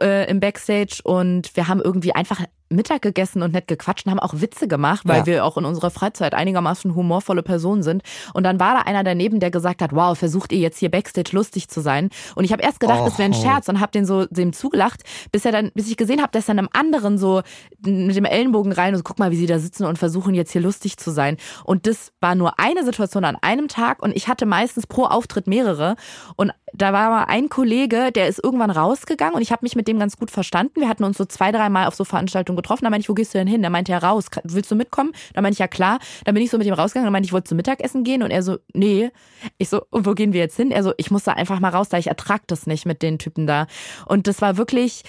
äh, 0.00 0.30
im 0.30 0.40
Backstage 0.40 1.00
und 1.02 1.56
wir 1.56 1.68
haben 1.68 1.80
irgendwie 1.80 2.14
einfach 2.14 2.44
Mittag 2.70 3.02
gegessen 3.02 3.42
und 3.42 3.52
nett 3.52 3.66
gequatscht 3.68 4.06
und 4.06 4.12
haben 4.12 4.20
auch 4.20 4.34
Witze 4.34 4.68
gemacht, 4.68 5.02
weil 5.04 5.18
Ja. 5.20 5.26
wir 5.26 5.44
auch 5.44 5.56
in 5.58 5.64
unserer 5.64 5.90
Freizeit 5.90 6.34
einigermaßen 6.34 6.94
humorvolle 6.94 7.42
Personen 7.42 7.82
sind. 7.82 8.02
Und 8.32 8.44
dann 8.44 8.60
war 8.60 8.74
da 8.74 8.80
einer 8.82 9.02
daneben, 9.04 9.40
der 9.40 9.50
gesagt 9.50 9.82
hat, 9.82 9.92
wow, 9.92 10.16
versucht 10.16 10.52
ihr 10.52 10.58
jetzt 10.60 10.78
hier 10.78 10.88
Backstage 10.90 11.30
lustig 11.32 11.68
zu 11.68 11.80
sein? 11.80 12.10
Und 12.36 12.44
ich 12.44 12.52
habe 12.52 12.62
erst 12.62 12.80
gedacht, 12.80 13.00
das 13.04 13.18
wäre 13.18 13.28
ein 13.28 13.34
Oh. 13.34 13.42
Scherz 13.42 13.68
und 13.68 13.80
habe 13.80 13.90
den 13.92 14.06
so 14.06 14.26
dem 14.26 14.52
zugelacht, 14.52 15.02
bis 15.32 15.44
er 15.44 15.52
dann, 15.52 15.70
bis 15.74 15.88
ich 15.90 15.96
gesehen 15.96 16.20
habe, 16.22 16.30
dass 16.32 16.48
er 16.48 16.52
einem 16.52 16.68
anderen 16.72 17.18
so 17.18 17.42
mit 17.84 18.14
dem 18.16 18.24
Ellenbogen 18.24 18.72
rein 18.72 18.94
und 18.94 18.98
so, 18.98 19.02
guck 19.04 19.18
mal, 19.18 19.30
wie 19.32 19.36
sie 19.36 19.46
da 19.46 19.58
sitzen 19.58 19.84
und 19.84 19.98
versuchen 19.98 20.34
jetzt 20.34 20.52
hier 20.52 20.60
lustig 20.62 20.96
zu 20.96 21.10
sein. 21.10 21.36
Und 21.64 21.86
das 21.86 22.12
war 22.20 22.34
nur 22.34 22.58
eine 22.60 22.84
Situation 22.84 23.24
an 23.24 23.36
einem 23.40 23.68
Tag 23.68 24.02
und 24.02 24.14
ich 24.16 24.28
hatte 24.28 24.46
meistens 24.46 24.86
pro 24.86 25.04
Auftritt 25.06 25.46
mehrere. 25.46 25.96
Und 26.36 26.52
da 26.72 26.92
war 26.92 27.10
mal 27.10 27.24
ein 27.24 27.48
Kollege, 27.48 28.12
der 28.12 28.28
ist 28.28 28.42
irgendwann 28.42 28.70
rausgegangen 28.70 29.34
und 29.34 29.42
ich 29.42 29.50
habe 29.50 29.64
mich 29.64 29.74
mit 29.74 29.88
dem 29.88 29.98
ganz 29.98 30.16
gut 30.16 30.30
verstanden. 30.30 30.80
Wir 30.80 30.88
hatten 30.88 31.02
uns 31.02 31.18
so 31.18 31.24
zwei, 31.24 31.50
dreimal 31.50 31.86
auf 31.88 31.96
so 31.96 32.04
Veranstaltungen 32.04 32.59
getroffen. 32.62 32.84
Da 32.84 32.90
meinte 32.90 33.04
ich, 33.04 33.08
wo 33.08 33.14
gehst 33.14 33.34
du 33.34 33.38
denn 33.38 33.46
hin? 33.46 33.62
Da 33.62 33.70
meinte 33.70 33.92
er 33.92 34.02
raus. 34.02 34.26
Willst 34.44 34.70
du 34.70 34.76
mitkommen? 34.76 35.12
Da 35.34 35.42
meinte 35.42 35.54
ich, 35.54 35.58
ja 35.58 35.68
klar. 35.68 35.98
Dann 36.24 36.34
bin 36.34 36.42
ich 36.42 36.50
so 36.50 36.58
mit 36.58 36.66
ihm 36.66 36.74
rausgegangen. 36.74 37.06
Dann 37.06 37.12
meinte 37.12 37.26
ich, 37.26 37.32
wolltest 37.32 37.52
du 37.52 37.56
Mittagessen 37.56 38.04
gehen? 38.04 38.22
Und 38.22 38.30
er 38.30 38.42
so, 38.42 38.58
nee. 38.72 39.10
Ich 39.58 39.68
so, 39.68 39.82
und 39.90 40.06
wo 40.06 40.12
gehen 40.12 40.32
wir 40.32 40.40
jetzt 40.40 40.56
hin? 40.56 40.70
Er 40.70 40.82
so, 40.82 40.92
ich 40.96 41.10
muss 41.10 41.24
da 41.24 41.32
einfach 41.32 41.60
mal 41.60 41.70
raus, 41.70 41.88
da 41.88 41.98
ich 41.98 42.08
ertrag 42.08 42.46
das 42.46 42.66
nicht 42.66 42.86
mit 42.86 43.02
den 43.02 43.18
Typen 43.18 43.46
da. 43.46 43.66
Und 44.06 44.26
das 44.26 44.42
war 44.42 44.56
wirklich, 44.56 45.02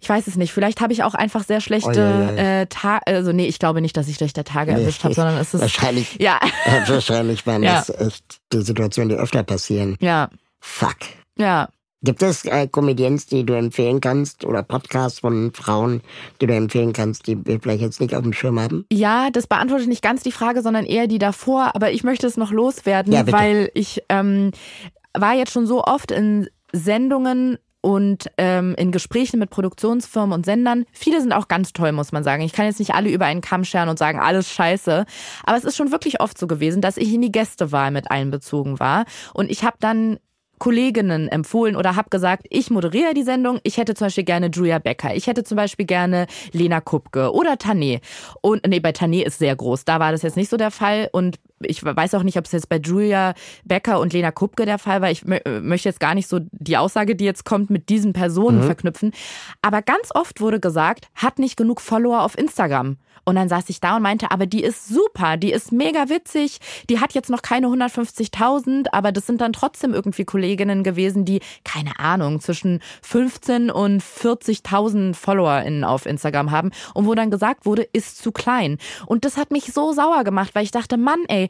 ich 0.00 0.08
weiß 0.08 0.26
es 0.26 0.36
nicht. 0.36 0.52
Vielleicht 0.52 0.80
habe 0.80 0.92
ich 0.92 1.02
auch 1.02 1.14
einfach 1.14 1.44
sehr 1.44 1.60
schlechte 1.60 2.34
äh, 2.36 2.66
Tage. 2.66 3.06
Also 3.06 3.32
nee, 3.32 3.46
ich 3.46 3.58
glaube 3.58 3.80
nicht, 3.80 3.96
dass 3.96 4.08
ich 4.08 4.16
schlechte 4.16 4.44
Tage 4.44 4.72
nee, 4.72 4.80
erwischt 4.80 5.04
habe, 5.04 5.14
sondern 5.14 5.36
es 5.36 5.52
ist 5.54 5.60
wahrscheinlich. 5.60 6.18
Ja, 6.20 6.38
wahrscheinlich 6.86 7.46
waren 7.46 7.62
ja. 7.62 7.76
das 7.76 7.90
echt 8.00 8.40
die 8.52 8.62
Situationen, 8.62 9.10
die 9.10 9.14
öfter 9.14 9.42
passieren. 9.42 9.96
Ja. 10.00 10.28
Fuck. 10.60 10.96
Ja. 11.38 11.68
Gibt 12.02 12.22
es 12.22 12.46
äh, 12.46 12.66
Comedians, 12.66 13.26
die 13.26 13.44
du 13.44 13.52
empfehlen 13.52 14.00
kannst 14.00 14.46
oder 14.46 14.62
Podcasts 14.62 15.20
von 15.20 15.52
Frauen, 15.52 16.00
die 16.40 16.46
du 16.46 16.54
empfehlen 16.54 16.94
kannst, 16.94 17.26
die 17.26 17.44
wir 17.44 17.60
vielleicht 17.60 17.82
jetzt 17.82 18.00
nicht 18.00 18.14
auf 18.14 18.22
dem 18.22 18.32
Schirm 18.32 18.58
haben? 18.58 18.86
Ja, 18.90 19.28
das 19.30 19.46
beantwortet 19.46 19.88
nicht 19.88 20.02
ganz 20.02 20.22
die 20.22 20.32
Frage, 20.32 20.62
sondern 20.62 20.86
eher 20.86 21.08
die 21.08 21.18
davor. 21.18 21.72
Aber 21.74 21.92
ich 21.92 22.02
möchte 22.02 22.26
es 22.26 22.38
noch 22.38 22.52
loswerden, 22.52 23.12
ja, 23.12 23.30
weil 23.30 23.70
ich 23.74 24.02
ähm, 24.08 24.52
war 25.12 25.34
jetzt 25.34 25.52
schon 25.52 25.66
so 25.66 25.84
oft 25.84 26.10
in 26.10 26.48
Sendungen 26.72 27.58
und 27.82 28.30
ähm, 28.38 28.74
in 28.78 28.92
Gesprächen 28.92 29.38
mit 29.38 29.50
Produktionsfirmen 29.50 30.32
und 30.32 30.46
Sendern. 30.46 30.84
Viele 30.92 31.20
sind 31.20 31.32
auch 31.32 31.48
ganz 31.48 31.72
toll, 31.72 31.92
muss 31.92 32.12
man 32.12 32.24
sagen. 32.24 32.42
Ich 32.42 32.52
kann 32.52 32.66
jetzt 32.66 32.78
nicht 32.78 32.94
alle 32.94 33.10
über 33.10 33.26
einen 33.26 33.40
Kamm 33.42 33.64
scheren 33.64 33.88
und 33.90 33.98
sagen, 33.98 34.20
alles 34.20 34.50
scheiße. 34.50 35.04
Aber 35.44 35.56
es 35.56 35.64
ist 35.64 35.76
schon 35.76 35.92
wirklich 35.92 36.20
oft 36.20 36.38
so 36.38 36.46
gewesen, 36.46 36.80
dass 36.80 36.96
ich 36.96 37.12
in 37.12 37.22
die 37.22 37.32
Gästewahl 37.32 37.90
mit 37.90 38.10
einbezogen 38.10 38.80
war. 38.80 39.04
Und 39.34 39.50
ich 39.50 39.64
habe 39.64 39.76
dann 39.80 40.18
Kolleginnen 40.60 41.26
empfohlen 41.26 41.74
oder 41.74 41.96
habe 41.96 42.10
gesagt, 42.10 42.46
ich 42.50 42.70
moderiere 42.70 43.14
die 43.14 43.24
Sendung, 43.24 43.58
ich 43.64 43.78
hätte 43.78 43.94
zum 43.94 44.06
Beispiel 44.06 44.24
gerne 44.24 44.50
Julia 44.52 44.78
Becker, 44.78 45.16
ich 45.16 45.26
hätte 45.26 45.42
zum 45.42 45.56
Beispiel 45.56 45.86
gerne 45.86 46.26
Lena 46.52 46.80
Kupke 46.80 47.32
oder 47.32 47.54
Tané. 47.54 48.00
Und 48.42 48.64
nee, 48.68 48.78
bei 48.78 48.90
Tané 48.90 49.24
ist 49.24 49.38
sehr 49.40 49.56
groß, 49.56 49.84
da 49.86 49.98
war 49.98 50.12
das 50.12 50.22
jetzt 50.22 50.36
nicht 50.36 50.50
so 50.50 50.56
der 50.56 50.70
Fall 50.70 51.08
und 51.10 51.40
ich 51.62 51.84
weiß 51.84 52.14
auch 52.14 52.22
nicht, 52.22 52.38
ob 52.38 52.46
es 52.46 52.52
jetzt 52.52 52.68
bei 52.68 52.78
Julia 52.78 53.34
Becker 53.64 54.00
und 54.00 54.12
Lena 54.12 54.30
Kupke 54.30 54.64
der 54.64 54.78
Fall 54.78 55.02
war. 55.02 55.10
Ich 55.10 55.24
möchte 55.24 55.88
jetzt 55.88 56.00
gar 56.00 56.14
nicht 56.14 56.28
so 56.28 56.40
die 56.52 56.76
Aussage, 56.76 57.16
die 57.16 57.24
jetzt 57.24 57.44
kommt, 57.44 57.70
mit 57.70 57.88
diesen 57.88 58.12
Personen 58.12 58.60
mhm. 58.60 58.64
verknüpfen. 58.64 59.12
Aber 59.62 59.82
ganz 59.82 60.10
oft 60.14 60.40
wurde 60.40 60.60
gesagt, 60.60 61.08
hat 61.14 61.38
nicht 61.38 61.56
genug 61.56 61.80
Follower 61.80 62.22
auf 62.22 62.38
Instagram. 62.38 62.96
Und 63.24 63.34
dann 63.36 63.48
saß 63.48 63.68
ich 63.68 63.80
da 63.80 63.96
und 63.96 64.02
meinte, 64.02 64.30
aber 64.30 64.46
die 64.46 64.62
ist 64.62 64.88
super, 64.88 65.36
die 65.36 65.52
ist 65.52 65.72
mega 65.72 66.08
witzig, 66.08 66.58
die 66.88 67.00
hat 67.00 67.12
jetzt 67.12 67.30
noch 67.30 67.42
keine 67.42 67.66
150.000, 67.66 68.86
aber 68.92 69.12
das 69.12 69.26
sind 69.26 69.40
dann 69.40 69.52
trotzdem 69.52 69.92
irgendwie 69.92 70.24
Kolleginnen 70.24 70.82
gewesen, 70.82 71.24
die, 71.24 71.40
keine 71.64 71.98
Ahnung, 71.98 72.40
zwischen 72.40 72.80
15 73.02 73.70
und 73.70 74.02
40.000 74.02 75.14
FollowerInnen 75.14 75.84
auf 75.84 76.06
Instagram 76.06 76.50
haben 76.50 76.70
und 76.94 77.06
wo 77.06 77.14
dann 77.14 77.30
gesagt 77.30 77.66
wurde, 77.66 77.82
ist 77.82 78.22
zu 78.22 78.32
klein. 78.32 78.78
Und 79.06 79.24
das 79.24 79.36
hat 79.36 79.50
mich 79.50 79.72
so 79.72 79.92
sauer 79.92 80.24
gemacht, 80.24 80.54
weil 80.54 80.64
ich 80.64 80.70
dachte, 80.70 80.96
Mann, 80.96 81.20
ey, 81.28 81.49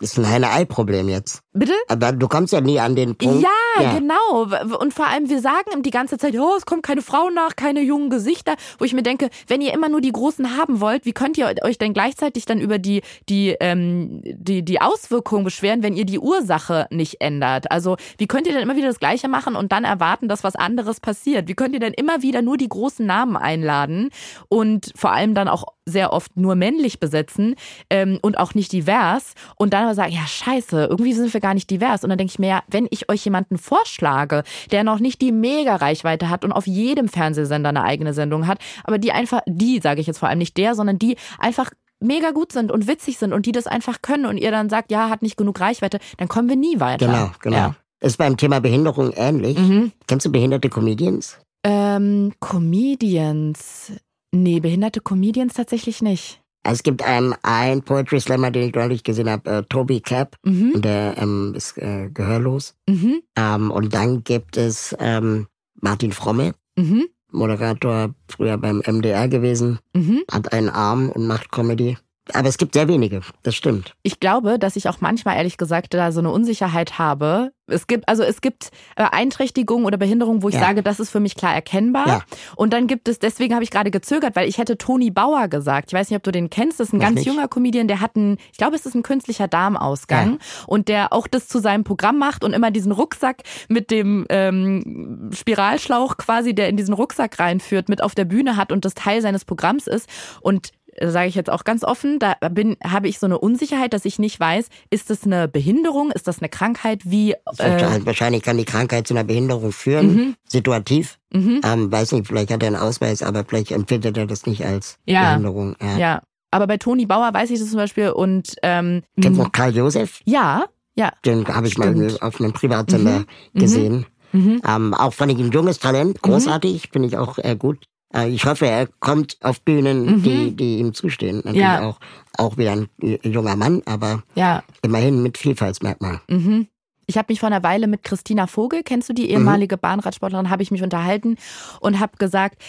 ist 0.00 0.18
ein 0.18 0.24
Henne-Ei-Problem 0.24 1.08
jetzt. 1.08 1.42
Bitte? 1.52 1.72
Aber 1.88 2.12
du 2.12 2.28
kommst 2.28 2.52
ja 2.52 2.60
nie 2.60 2.78
an 2.78 2.94
den 2.94 3.16
Punkt. 3.16 3.42
Ja, 3.42 3.82
ja, 3.82 3.98
genau. 3.98 4.76
Und 4.78 4.94
vor 4.94 5.08
allem, 5.08 5.28
wir 5.28 5.40
sagen 5.40 5.70
ihm 5.74 5.82
die 5.82 5.90
ganze 5.90 6.16
Zeit, 6.16 6.38
oh, 6.38 6.54
es 6.56 6.64
kommen 6.64 6.80
keine 6.80 7.02
Frauen 7.02 7.34
nach, 7.34 7.56
keine 7.56 7.80
jungen 7.80 8.08
Gesichter. 8.08 8.54
Wo 8.78 8.84
ich 8.84 8.92
mir 8.92 9.02
denke, 9.02 9.30
wenn 9.48 9.60
ihr 9.60 9.72
immer 9.72 9.88
nur 9.88 10.00
die 10.00 10.12
Großen 10.12 10.56
haben 10.56 10.80
wollt, 10.80 11.06
wie 11.06 11.12
könnt 11.12 11.36
ihr 11.38 11.52
euch 11.62 11.76
denn 11.76 11.92
gleichzeitig 11.92 12.44
dann 12.44 12.60
über 12.60 12.78
die, 12.78 13.02
die, 13.28 13.56
ähm, 13.58 14.20
die, 14.22 14.64
die 14.64 14.80
Auswirkungen 14.80 15.42
beschweren, 15.42 15.82
wenn 15.82 15.96
ihr 15.96 16.04
die 16.04 16.20
Ursache 16.20 16.86
nicht 16.90 17.20
ändert? 17.20 17.72
Also, 17.72 17.96
wie 18.18 18.28
könnt 18.28 18.46
ihr 18.46 18.52
denn 18.52 18.62
immer 18.62 18.76
wieder 18.76 18.86
das 18.86 19.00
Gleiche 19.00 19.26
machen 19.26 19.56
und 19.56 19.72
dann 19.72 19.82
erwarten, 19.82 20.28
dass 20.28 20.44
was 20.44 20.54
anderes 20.54 21.00
passiert? 21.00 21.48
Wie 21.48 21.54
könnt 21.54 21.74
ihr 21.74 21.80
denn 21.80 21.94
immer 21.94 22.22
wieder 22.22 22.42
nur 22.42 22.58
die 22.58 22.68
großen 22.68 23.04
Namen 23.04 23.36
einladen 23.36 24.10
und 24.48 24.92
vor 24.94 25.10
allem 25.10 25.34
dann 25.34 25.48
auch 25.48 25.64
sehr 25.84 26.12
oft 26.12 26.36
nur 26.36 26.54
männlich 26.54 27.00
besetzen 27.00 27.56
ähm, 27.90 28.18
und 28.22 28.38
auch 28.38 28.54
nicht 28.54 28.72
divers 28.72 29.34
und 29.56 29.72
dann 29.72 29.84
aber 29.84 29.94
sagen, 29.94 30.12
ja, 30.12 30.26
scheiße, 30.26 30.86
irgendwie 30.88 31.12
sind 31.12 31.32
wir 31.34 31.39
gar 31.40 31.54
nicht 31.54 31.70
divers. 31.70 32.04
Und 32.04 32.10
dann 32.10 32.18
denke 32.18 32.32
ich 32.32 32.38
mir, 32.38 32.48
ja, 32.48 32.62
wenn 32.68 32.86
ich 32.90 33.08
euch 33.08 33.24
jemanden 33.24 33.58
vorschlage, 33.58 34.44
der 34.70 34.84
noch 34.84 35.00
nicht 35.00 35.20
die 35.20 35.32
Mega-Reichweite 35.32 36.28
hat 36.28 36.44
und 36.44 36.52
auf 36.52 36.66
jedem 36.66 37.08
Fernsehsender 37.08 37.70
eine 37.70 37.82
eigene 37.82 38.14
Sendung 38.14 38.46
hat, 38.46 38.58
aber 38.84 38.98
die 38.98 39.12
einfach, 39.12 39.40
die 39.46 39.80
sage 39.80 40.00
ich 40.00 40.06
jetzt 40.06 40.18
vor 40.18 40.28
allem 40.28 40.38
nicht 40.38 40.56
der, 40.56 40.74
sondern 40.74 40.98
die 40.98 41.16
einfach 41.38 41.70
mega 42.00 42.30
gut 42.30 42.52
sind 42.52 42.72
und 42.72 42.86
witzig 42.86 43.18
sind 43.18 43.32
und 43.32 43.46
die 43.46 43.52
das 43.52 43.66
einfach 43.66 44.02
können 44.02 44.26
und 44.26 44.38
ihr 44.38 44.50
dann 44.50 44.68
sagt, 44.70 44.90
ja, 44.90 45.10
hat 45.10 45.22
nicht 45.22 45.36
genug 45.36 45.60
Reichweite, 45.60 45.98
dann 46.16 46.28
kommen 46.28 46.48
wir 46.48 46.56
nie 46.56 46.80
weiter. 46.80 47.06
Genau, 47.06 47.30
genau. 47.40 47.56
Ja. 47.56 47.76
Ist 48.00 48.16
beim 48.16 48.38
Thema 48.38 48.60
Behinderung 48.60 49.12
ähnlich. 49.14 49.58
Mhm. 49.58 49.92
Kennst 50.06 50.24
du 50.24 50.32
behinderte 50.32 50.70
Comedians? 50.70 51.38
Ähm, 51.62 52.32
Comedians. 52.40 53.92
Nee, 54.32 54.60
behinderte 54.60 55.00
Comedians 55.00 55.54
tatsächlich 55.54 56.00
nicht. 56.00 56.39
Es 56.62 56.82
gibt 56.82 57.02
ähm, 57.06 57.34
einen 57.42 57.82
Poetry 57.82 58.20
Slammer, 58.20 58.50
den 58.50 58.68
ich 58.68 58.74
neulich 58.74 59.02
gesehen 59.02 59.30
habe, 59.30 59.50
äh, 59.50 59.62
Toby 59.64 60.00
Cap, 60.00 60.36
mhm. 60.44 60.80
der 60.82 61.16
ähm, 61.16 61.54
ist 61.56 61.78
äh, 61.78 62.10
gehörlos. 62.12 62.74
Mhm. 62.88 63.22
Ähm, 63.36 63.70
und 63.70 63.94
dann 63.94 64.24
gibt 64.24 64.56
es 64.56 64.94
ähm, 64.98 65.46
Martin 65.80 66.12
Fromme, 66.12 66.54
mhm. 66.76 67.06
Moderator, 67.32 68.14
früher 68.28 68.58
beim 68.58 68.82
MDR 68.86 69.28
gewesen, 69.28 69.78
mhm. 69.94 70.22
hat 70.30 70.52
einen 70.52 70.68
Arm 70.68 71.08
und 71.08 71.26
macht 71.26 71.50
Comedy. 71.50 71.96
Aber 72.34 72.48
es 72.48 72.58
gibt 72.58 72.74
sehr 72.74 72.88
wenige, 72.88 73.20
das 73.42 73.54
stimmt. 73.54 73.94
Ich 74.02 74.20
glaube, 74.20 74.58
dass 74.58 74.76
ich 74.76 74.88
auch 74.88 75.00
manchmal 75.00 75.36
ehrlich 75.36 75.56
gesagt 75.56 75.94
da 75.94 76.12
so 76.12 76.20
eine 76.20 76.30
Unsicherheit 76.30 76.98
habe. 76.98 77.52
Es 77.70 77.86
gibt, 77.86 78.08
also 78.08 78.22
es 78.22 78.40
gibt 78.40 78.70
äh, 78.96 79.04
Einträchtigungen 79.10 79.86
oder 79.86 79.96
Behinderungen, 79.96 80.42
wo 80.42 80.48
ich 80.48 80.56
ja. 80.56 80.60
sage, 80.60 80.82
das 80.82 81.00
ist 81.00 81.10
für 81.10 81.20
mich 81.20 81.36
klar 81.36 81.54
erkennbar. 81.54 82.08
Ja. 82.08 82.20
Und 82.56 82.72
dann 82.72 82.86
gibt 82.86 83.08
es, 83.08 83.18
deswegen 83.18 83.54
habe 83.54 83.64
ich 83.64 83.70
gerade 83.70 83.90
gezögert, 83.90 84.36
weil 84.36 84.48
ich 84.48 84.58
hätte 84.58 84.76
Toni 84.76 85.10
Bauer 85.10 85.48
gesagt. 85.48 85.90
Ich 85.90 85.94
weiß 85.94 86.10
nicht, 86.10 86.16
ob 86.16 86.22
du 86.22 86.32
den 86.32 86.50
kennst. 86.50 86.80
Das 86.80 86.88
ist 86.88 86.92
ein 86.92 86.98
Noch 86.98 87.06
ganz 87.06 87.16
nicht. 87.16 87.26
junger 87.26 87.48
Comedian, 87.48 87.88
der 87.88 88.00
hat 88.00 88.16
einen, 88.16 88.38
ich 88.52 88.58
glaube, 88.58 88.76
es 88.76 88.86
ist 88.86 88.94
ein 88.94 89.02
künstlicher 89.02 89.48
Darmausgang 89.48 90.32
ja. 90.32 90.38
und 90.66 90.88
der 90.88 91.12
auch 91.12 91.26
das 91.26 91.48
zu 91.48 91.60
seinem 91.60 91.84
Programm 91.84 92.18
macht 92.18 92.44
und 92.44 92.52
immer 92.52 92.70
diesen 92.70 92.92
Rucksack 92.92 93.42
mit 93.68 93.90
dem 93.90 94.26
ähm, 94.28 95.30
Spiralschlauch 95.32 96.16
quasi, 96.16 96.54
der 96.54 96.68
in 96.68 96.76
diesen 96.76 96.94
Rucksack 96.94 97.38
reinführt, 97.38 97.88
mit 97.88 98.02
auf 98.02 98.14
der 98.14 98.24
Bühne 98.24 98.56
hat 98.56 98.72
und 98.72 98.84
das 98.84 98.94
Teil 98.94 99.22
seines 99.22 99.44
Programms 99.44 99.86
ist. 99.86 100.08
Und 100.40 100.72
sage 101.00 101.28
ich 101.28 101.34
jetzt 101.34 101.50
auch 101.50 101.64
ganz 101.64 101.84
offen, 101.84 102.18
da 102.18 102.34
bin, 102.50 102.76
habe 102.84 103.08
ich 103.08 103.18
so 103.18 103.26
eine 103.26 103.38
Unsicherheit, 103.38 103.92
dass 103.92 104.04
ich 104.04 104.18
nicht 104.18 104.38
weiß, 104.38 104.66
ist 104.90 105.10
das 105.10 105.24
eine 105.24 105.48
Behinderung, 105.48 106.10
ist 106.10 106.28
das 106.28 106.40
eine 106.40 106.48
Krankheit, 106.48 107.02
wie... 107.04 107.32
Äh 107.58 108.04
Wahrscheinlich 108.04 108.42
kann 108.42 108.58
die 108.58 108.64
Krankheit 108.64 109.06
zu 109.06 109.14
einer 109.14 109.24
Behinderung 109.24 109.72
führen, 109.72 110.14
mhm. 110.14 110.34
situativ. 110.46 111.18
Mhm. 111.32 111.60
Ähm, 111.64 111.92
weiß 111.92 112.12
nicht, 112.12 112.26
vielleicht 112.26 112.50
hat 112.50 112.62
er 112.62 112.68
einen 112.68 112.76
Ausweis, 112.76 113.22
aber 113.22 113.44
vielleicht 113.44 113.70
empfindet 113.70 114.16
er 114.16 114.26
das 114.26 114.46
nicht 114.46 114.64
als 114.64 114.98
ja. 115.06 115.30
Behinderung. 115.30 115.76
Ja. 115.80 115.96
ja, 115.96 116.22
aber 116.50 116.66
bei 116.66 116.76
Toni 116.76 117.06
Bauer 117.06 117.32
weiß 117.32 117.50
ich 117.50 117.60
das 117.60 117.70
zum 117.70 117.78
Beispiel 117.78 118.10
und... 118.10 118.54
Ähm, 118.62 119.02
Kennst 119.20 119.38
du 119.38 119.44
noch 119.44 119.52
Karl 119.52 119.74
Josef? 119.74 120.20
Ja, 120.24 120.66
ja. 120.94 121.12
Den 121.24 121.46
habe 121.48 121.66
ich 121.66 121.74
Stimmt. 121.74 121.96
mal 121.96 122.18
auf 122.20 122.40
einem 122.40 122.52
Privatsender 122.52 123.20
mhm. 123.52 123.58
gesehen. 123.58 124.06
Mhm. 124.32 124.62
Ähm, 124.66 124.94
auch 124.94 125.12
fand 125.12 125.32
ich 125.32 125.38
ein 125.38 125.50
junges 125.50 125.78
Talent, 125.78 126.16
mhm. 126.16 126.30
großartig, 126.30 126.90
finde 126.92 127.08
ich 127.08 127.16
auch 127.16 127.38
äh, 127.38 127.56
gut. 127.56 127.86
Äh, 128.14 128.28
ich 128.28 128.44
hoffe, 128.44 128.66
er 128.66 128.86
kommt 128.86 129.36
auf 129.40 129.60
Bühnen, 129.62 130.06
mhm. 130.06 130.22
die, 130.22 130.56
die 130.56 130.78
ihm 130.78 130.94
zustehen. 130.94 131.36
Natürlich 131.36 131.60
ja. 131.60 131.82
auch, 131.82 132.00
auch 132.36 132.56
wieder 132.56 132.72
ein 132.72 132.88
junger 133.22 133.56
Mann, 133.56 133.82
aber 133.86 134.22
ja. 134.34 134.62
immerhin 134.82 135.22
mit 135.22 135.38
Vielfaltsmerkmal. 135.38 136.20
Mhm. 136.28 136.68
Ich 137.06 137.18
habe 137.18 137.26
mich 137.28 137.40
vor 137.40 137.48
einer 137.48 137.64
Weile 137.64 137.88
mit 137.88 138.04
Christina 138.04 138.46
Vogel, 138.46 138.84
kennst 138.84 139.08
du 139.08 139.12
die 139.12 139.30
ehemalige 139.30 139.76
mhm. 139.76 139.80
Bahnradsportlerin, 139.80 140.48
habe 140.48 140.62
ich 140.62 140.70
mich 140.70 140.84
unterhalten 140.84 141.36
und 141.80 141.98
habe 141.98 142.16
gesagt, 142.18 142.62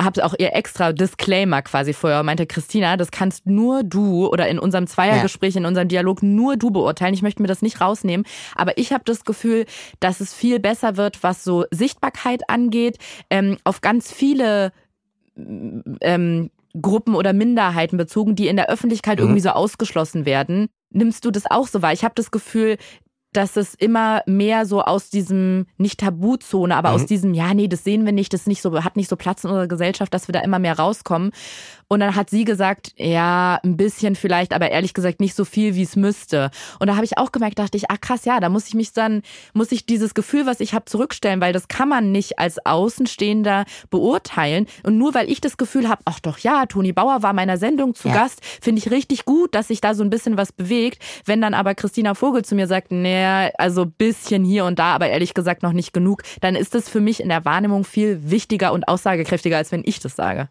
habe 0.00 0.24
auch 0.24 0.34
ihr 0.38 0.54
extra 0.54 0.92
Disclaimer 0.92 1.62
quasi 1.62 1.92
vorher, 1.92 2.22
meinte 2.22 2.46
Christina, 2.46 2.96
das 2.96 3.10
kannst 3.10 3.46
nur 3.46 3.82
du 3.82 4.28
oder 4.28 4.48
in 4.48 4.58
unserem 4.58 4.86
Zweiergespräch, 4.86 5.54
ja. 5.54 5.60
in 5.60 5.66
unserem 5.66 5.88
Dialog 5.88 6.22
nur 6.22 6.56
du 6.56 6.70
beurteilen. 6.70 7.14
Ich 7.14 7.22
möchte 7.22 7.42
mir 7.42 7.48
das 7.48 7.62
nicht 7.62 7.80
rausnehmen, 7.80 8.24
aber 8.54 8.78
ich 8.78 8.92
habe 8.92 9.04
das 9.04 9.24
Gefühl, 9.24 9.66
dass 10.00 10.20
es 10.20 10.32
viel 10.32 10.60
besser 10.60 10.96
wird, 10.96 11.22
was 11.22 11.42
so 11.42 11.64
Sichtbarkeit 11.70 12.48
angeht, 12.48 12.98
ähm, 13.30 13.58
auf 13.64 13.80
ganz 13.80 14.12
viele 14.12 14.72
ähm, 16.00 16.50
Gruppen 16.80 17.14
oder 17.14 17.32
Minderheiten 17.32 17.96
bezogen, 17.96 18.36
die 18.36 18.48
in 18.48 18.56
der 18.56 18.68
Öffentlichkeit 18.68 19.18
mhm. 19.18 19.24
irgendwie 19.24 19.40
so 19.40 19.50
ausgeschlossen 19.50 20.26
werden. 20.26 20.68
Nimmst 20.90 21.24
du 21.24 21.30
das 21.30 21.50
auch 21.50 21.66
so 21.66 21.82
wahr? 21.82 21.92
Ich 21.92 22.04
habe 22.04 22.14
das 22.14 22.30
Gefühl, 22.30 22.76
dass 23.38 23.56
es 23.56 23.74
immer 23.74 24.22
mehr 24.26 24.66
so 24.66 24.82
aus 24.82 25.10
diesem, 25.10 25.66
nicht 25.76 26.00
Tabuzone, 26.00 26.74
aber 26.74 26.88
mhm. 26.88 26.94
aus 26.96 27.06
diesem, 27.06 27.34
ja, 27.34 27.54
nee, 27.54 27.68
das 27.68 27.84
sehen 27.84 28.04
wir 28.04 28.10
nicht, 28.10 28.32
das 28.32 28.48
nicht 28.48 28.60
so, 28.60 28.82
hat 28.82 28.96
nicht 28.96 29.08
so 29.08 29.14
Platz 29.14 29.44
in 29.44 29.50
unserer 29.50 29.68
Gesellschaft, 29.68 30.12
dass 30.12 30.26
wir 30.26 30.32
da 30.32 30.40
immer 30.40 30.58
mehr 30.58 30.76
rauskommen. 30.76 31.30
Und 31.88 32.00
dann 32.00 32.14
hat 32.14 32.28
sie 32.28 32.44
gesagt, 32.44 32.92
ja, 32.96 33.58
ein 33.64 33.78
bisschen 33.78 34.14
vielleicht, 34.14 34.52
aber 34.52 34.70
ehrlich 34.70 34.92
gesagt 34.92 35.20
nicht 35.20 35.34
so 35.34 35.46
viel, 35.46 35.74
wie 35.74 35.82
es 35.82 35.96
müsste. 35.96 36.50
Und 36.78 36.88
da 36.88 36.96
habe 36.96 37.06
ich 37.06 37.16
auch 37.16 37.32
gemerkt, 37.32 37.58
dachte 37.58 37.78
ich, 37.78 37.90
ach 37.90 38.00
krass, 38.00 38.26
ja, 38.26 38.40
da 38.40 38.50
muss 38.50 38.68
ich 38.68 38.74
mich 38.74 38.92
dann, 38.92 39.22
muss 39.54 39.72
ich 39.72 39.86
dieses 39.86 40.12
Gefühl, 40.12 40.44
was 40.44 40.60
ich 40.60 40.74
habe, 40.74 40.84
zurückstellen, 40.84 41.40
weil 41.40 41.54
das 41.54 41.68
kann 41.68 41.88
man 41.88 42.12
nicht 42.12 42.38
als 42.38 42.64
Außenstehender 42.64 43.64
beurteilen. 43.88 44.66
Und 44.82 44.98
nur 44.98 45.14
weil 45.14 45.30
ich 45.30 45.40
das 45.40 45.56
Gefühl 45.56 45.88
habe, 45.88 46.02
ach 46.04 46.20
doch 46.20 46.38
ja, 46.38 46.66
Toni 46.66 46.92
Bauer 46.92 47.22
war 47.22 47.32
meiner 47.32 47.56
Sendung 47.56 47.94
zu 47.94 48.08
ja. 48.08 48.14
Gast, 48.14 48.44
finde 48.60 48.80
ich 48.80 48.90
richtig 48.90 49.24
gut, 49.24 49.54
dass 49.54 49.68
sich 49.68 49.80
da 49.80 49.94
so 49.94 50.04
ein 50.04 50.10
bisschen 50.10 50.36
was 50.36 50.52
bewegt. 50.52 51.02
Wenn 51.24 51.40
dann 51.40 51.54
aber 51.54 51.74
Christina 51.74 52.14
Vogel 52.14 52.44
zu 52.44 52.54
mir 52.54 52.66
sagt, 52.66 52.90
nee, 52.90 53.50
also 53.56 53.86
bisschen 53.86 54.44
hier 54.44 54.66
und 54.66 54.78
da, 54.78 54.94
aber 54.94 55.08
ehrlich 55.08 55.32
gesagt 55.32 55.62
noch 55.62 55.72
nicht 55.72 55.94
genug, 55.94 56.22
dann 56.42 56.54
ist 56.54 56.74
das 56.74 56.88
für 56.88 57.00
mich 57.00 57.20
in 57.20 57.30
der 57.30 57.46
Wahrnehmung 57.46 57.84
viel 57.84 58.30
wichtiger 58.30 58.72
und 58.74 58.88
aussagekräftiger, 58.88 59.56
als 59.56 59.72
wenn 59.72 59.82
ich 59.84 60.00
das 60.00 60.14
sage. 60.14 60.48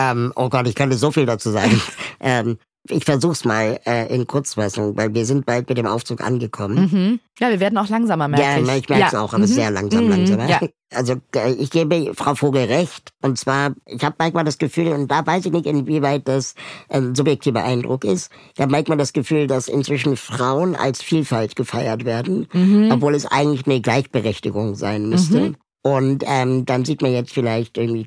Ähm, 0.00 0.32
oh 0.36 0.48
Gott, 0.48 0.66
ich 0.68 0.74
könnte 0.74 0.96
so 0.96 1.10
viel 1.10 1.26
dazu 1.26 1.50
sagen. 1.50 1.80
ähm, 2.20 2.58
ich 2.88 3.04
versuch's 3.04 3.44
mal 3.44 3.78
äh, 3.86 4.12
in 4.12 4.26
Kurzfassung, 4.26 4.96
weil 4.96 5.12
wir 5.12 5.26
sind 5.26 5.44
bald 5.44 5.68
mit 5.68 5.76
dem 5.76 5.86
Aufzug 5.86 6.22
angekommen. 6.22 6.88
Mhm. 6.90 7.20
Ja, 7.38 7.50
wir 7.50 7.60
werden 7.60 7.76
auch 7.76 7.88
langsamer, 7.90 8.26
merke 8.26 8.42
ja, 8.46 8.58
ich. 8.58 8.64
merke 8.66 8.94
es 8.94 9.12
ja. 9.12 9.20
auch, 9.20 9.34
aber 9.34 9.42
Mhm. 9.42 9.46
sehr 9.48 9.70
langsam, 9.70 10.04
Mhm. 10.04 10.10
langsamer. 10.10 10.48
Ja. 10.48 10.60
Also 10.92 11.16
äh, 11.36 11.52
ich 11.52 11.70
gebe 11.70 12.12
Frau 12.14 12.34
Vogel 12.34 12.64
recht. 12.64 13.10
Und 13.22 13.38
zwar, 13.38 13.72
ich 13.86 14.02
habe 14.02 14.16
manchmal 14.18 14.44
das 14.44 14.56
Gefühl, 14.56 14.88
und 14.88 15.08
da 15.10 15.26
weiß 15.26 15.44
ich 15.44 15.52
nicht, 15.52 15.66
inwieweit 15.66 16.26
das 16.26 16.54
ein 16.88 17.14
subjektiver 17.14 17.62
Eindruck 17.62 18.04
ist, 18.04 18.30
ich 18.54 18.60
habe 18.62 18.72
manchmal 18.72 18.96
das 18.98 19.12
Gefühl, 19.12 19.46
dass 19.46 19.68
inzwischen 19.68 20.16
Frauen 20.16 20.74
als 20.74 21.02
Vielfalt 21.02 21.56
gefeiert 21.56 22.06
werden, 22.06 22.48
Mhm. 22.54 22.90
obwohl 22.92 23.14
es 23.14 23.26
eigentlich 23.26 23.66
eine 23.66 23.82
Gleichberechtigung 23.82 24.74
sein 24.74 25.08
müsste. 25.10 25.54
Und 25.82 26.24
ähm, 26.26 26.66
dann 26.66 26.84
sieht 26.84 27.02
man 27.02 27.12
jetzt 27.12 27.32
vielleicht 27.32 27.78
irgendwie 27.78 28.06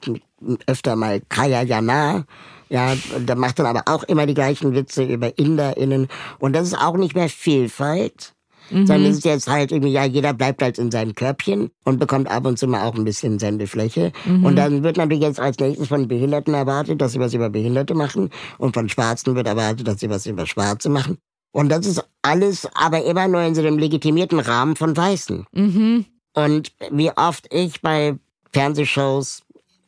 öfter 0.68 0.96
mal 0.96 1.22
Kaya 1.30 1.64
Jana. 1.64 2.26
Ja, 2.70 2.94
da 3.26 3.36
macht 3.36 3.60
dann 3.60 3.68
aber 3.68 3.84
auch 3.86 4.04
immer 4.04 4.26
die 4.26 4.34
gleichen 4.34 4.74
Witze 4.74 5.04
über 5.04 5.38
InderInnen. 5.38 6.08
Und 6.40 6.54
das 6.54 6.68
ist 6.68 6.78
auch 6.82 6.98
nicht 6.98 7.14
mehr 7.14 7.30
Vielfalt, 7.30 8.34
sondern 8.72 9.06
es 9.06 9.18
ist 9.18 9.26
jetzt 9.26 9.48
halt 9.48 9.72
irgendwie, 9.72 9.92
ja, 9.92 10.06
jeder 10.06 10.34
bleibt 10.34 10.64
halt 10.64 10.80
in 10.80 10.90
seinem 10.90 11.14
Körbchen 11.14 11.70
und 11.84 12.00
bekommt 12.00 12.32
ab 12.32 12.48
und 12.48 12.58
zu 12.58 12.66
mal 12.68 12.88
auch 12.88 12.96
ein 12.96 13.04
bisschen 13.04 13.38
Sendefläche. 13.38 14.12
Und 14.26 14.56
dann 14.56 14.82
wird 14.82 14.98
natürlich 14.98 15.22
jetzt 15.22 15.40
als 15.40 15.60
nächstes 15.60 15.90
von 15.90 16.08
Behinderten 16.08 16.56
erwartet, 16.56 17.00
dass 17.00 17.12
sie 17.12 17.20
was 17.20 17.36
über 17.36 17.52
Behinderte 17.52 17.94
machen. 17.94 18.32
Und 18.58 18.74
von 18.74 18.90
Schwarzen 18.90 19.36
wird 19.36 19.46
erwartet, 19.46 19.88
dass 19.88 20.00
sie 20.00 20.10
was 20.10 20.26
über 20.26 20.48
Schwarze 20.48 20.90
machen. 20.90 21.20
Und 21.52 21.70
das 21.70 21.86
ist 21.86 22.04
alles 22.24 22.68
aber 22.74 23.06
immer 23.06 23.28
nur 23.28 23.42
in 23.42 23.54
so 23.54 23.62
einem 23.62 23.78
legitimierten 23.78 24.40
Rahmen 24.40 24.76
von 24.76 24.98
Weißen. 24.98 25.46
Mhm. 25.52 26.06
Und 26.34 26.72
wie 26.90 27.12
oft 27.12 27.54
ich 27.54 27.82
bei 27.82 28.16
Fernsehshows 28.52 29.44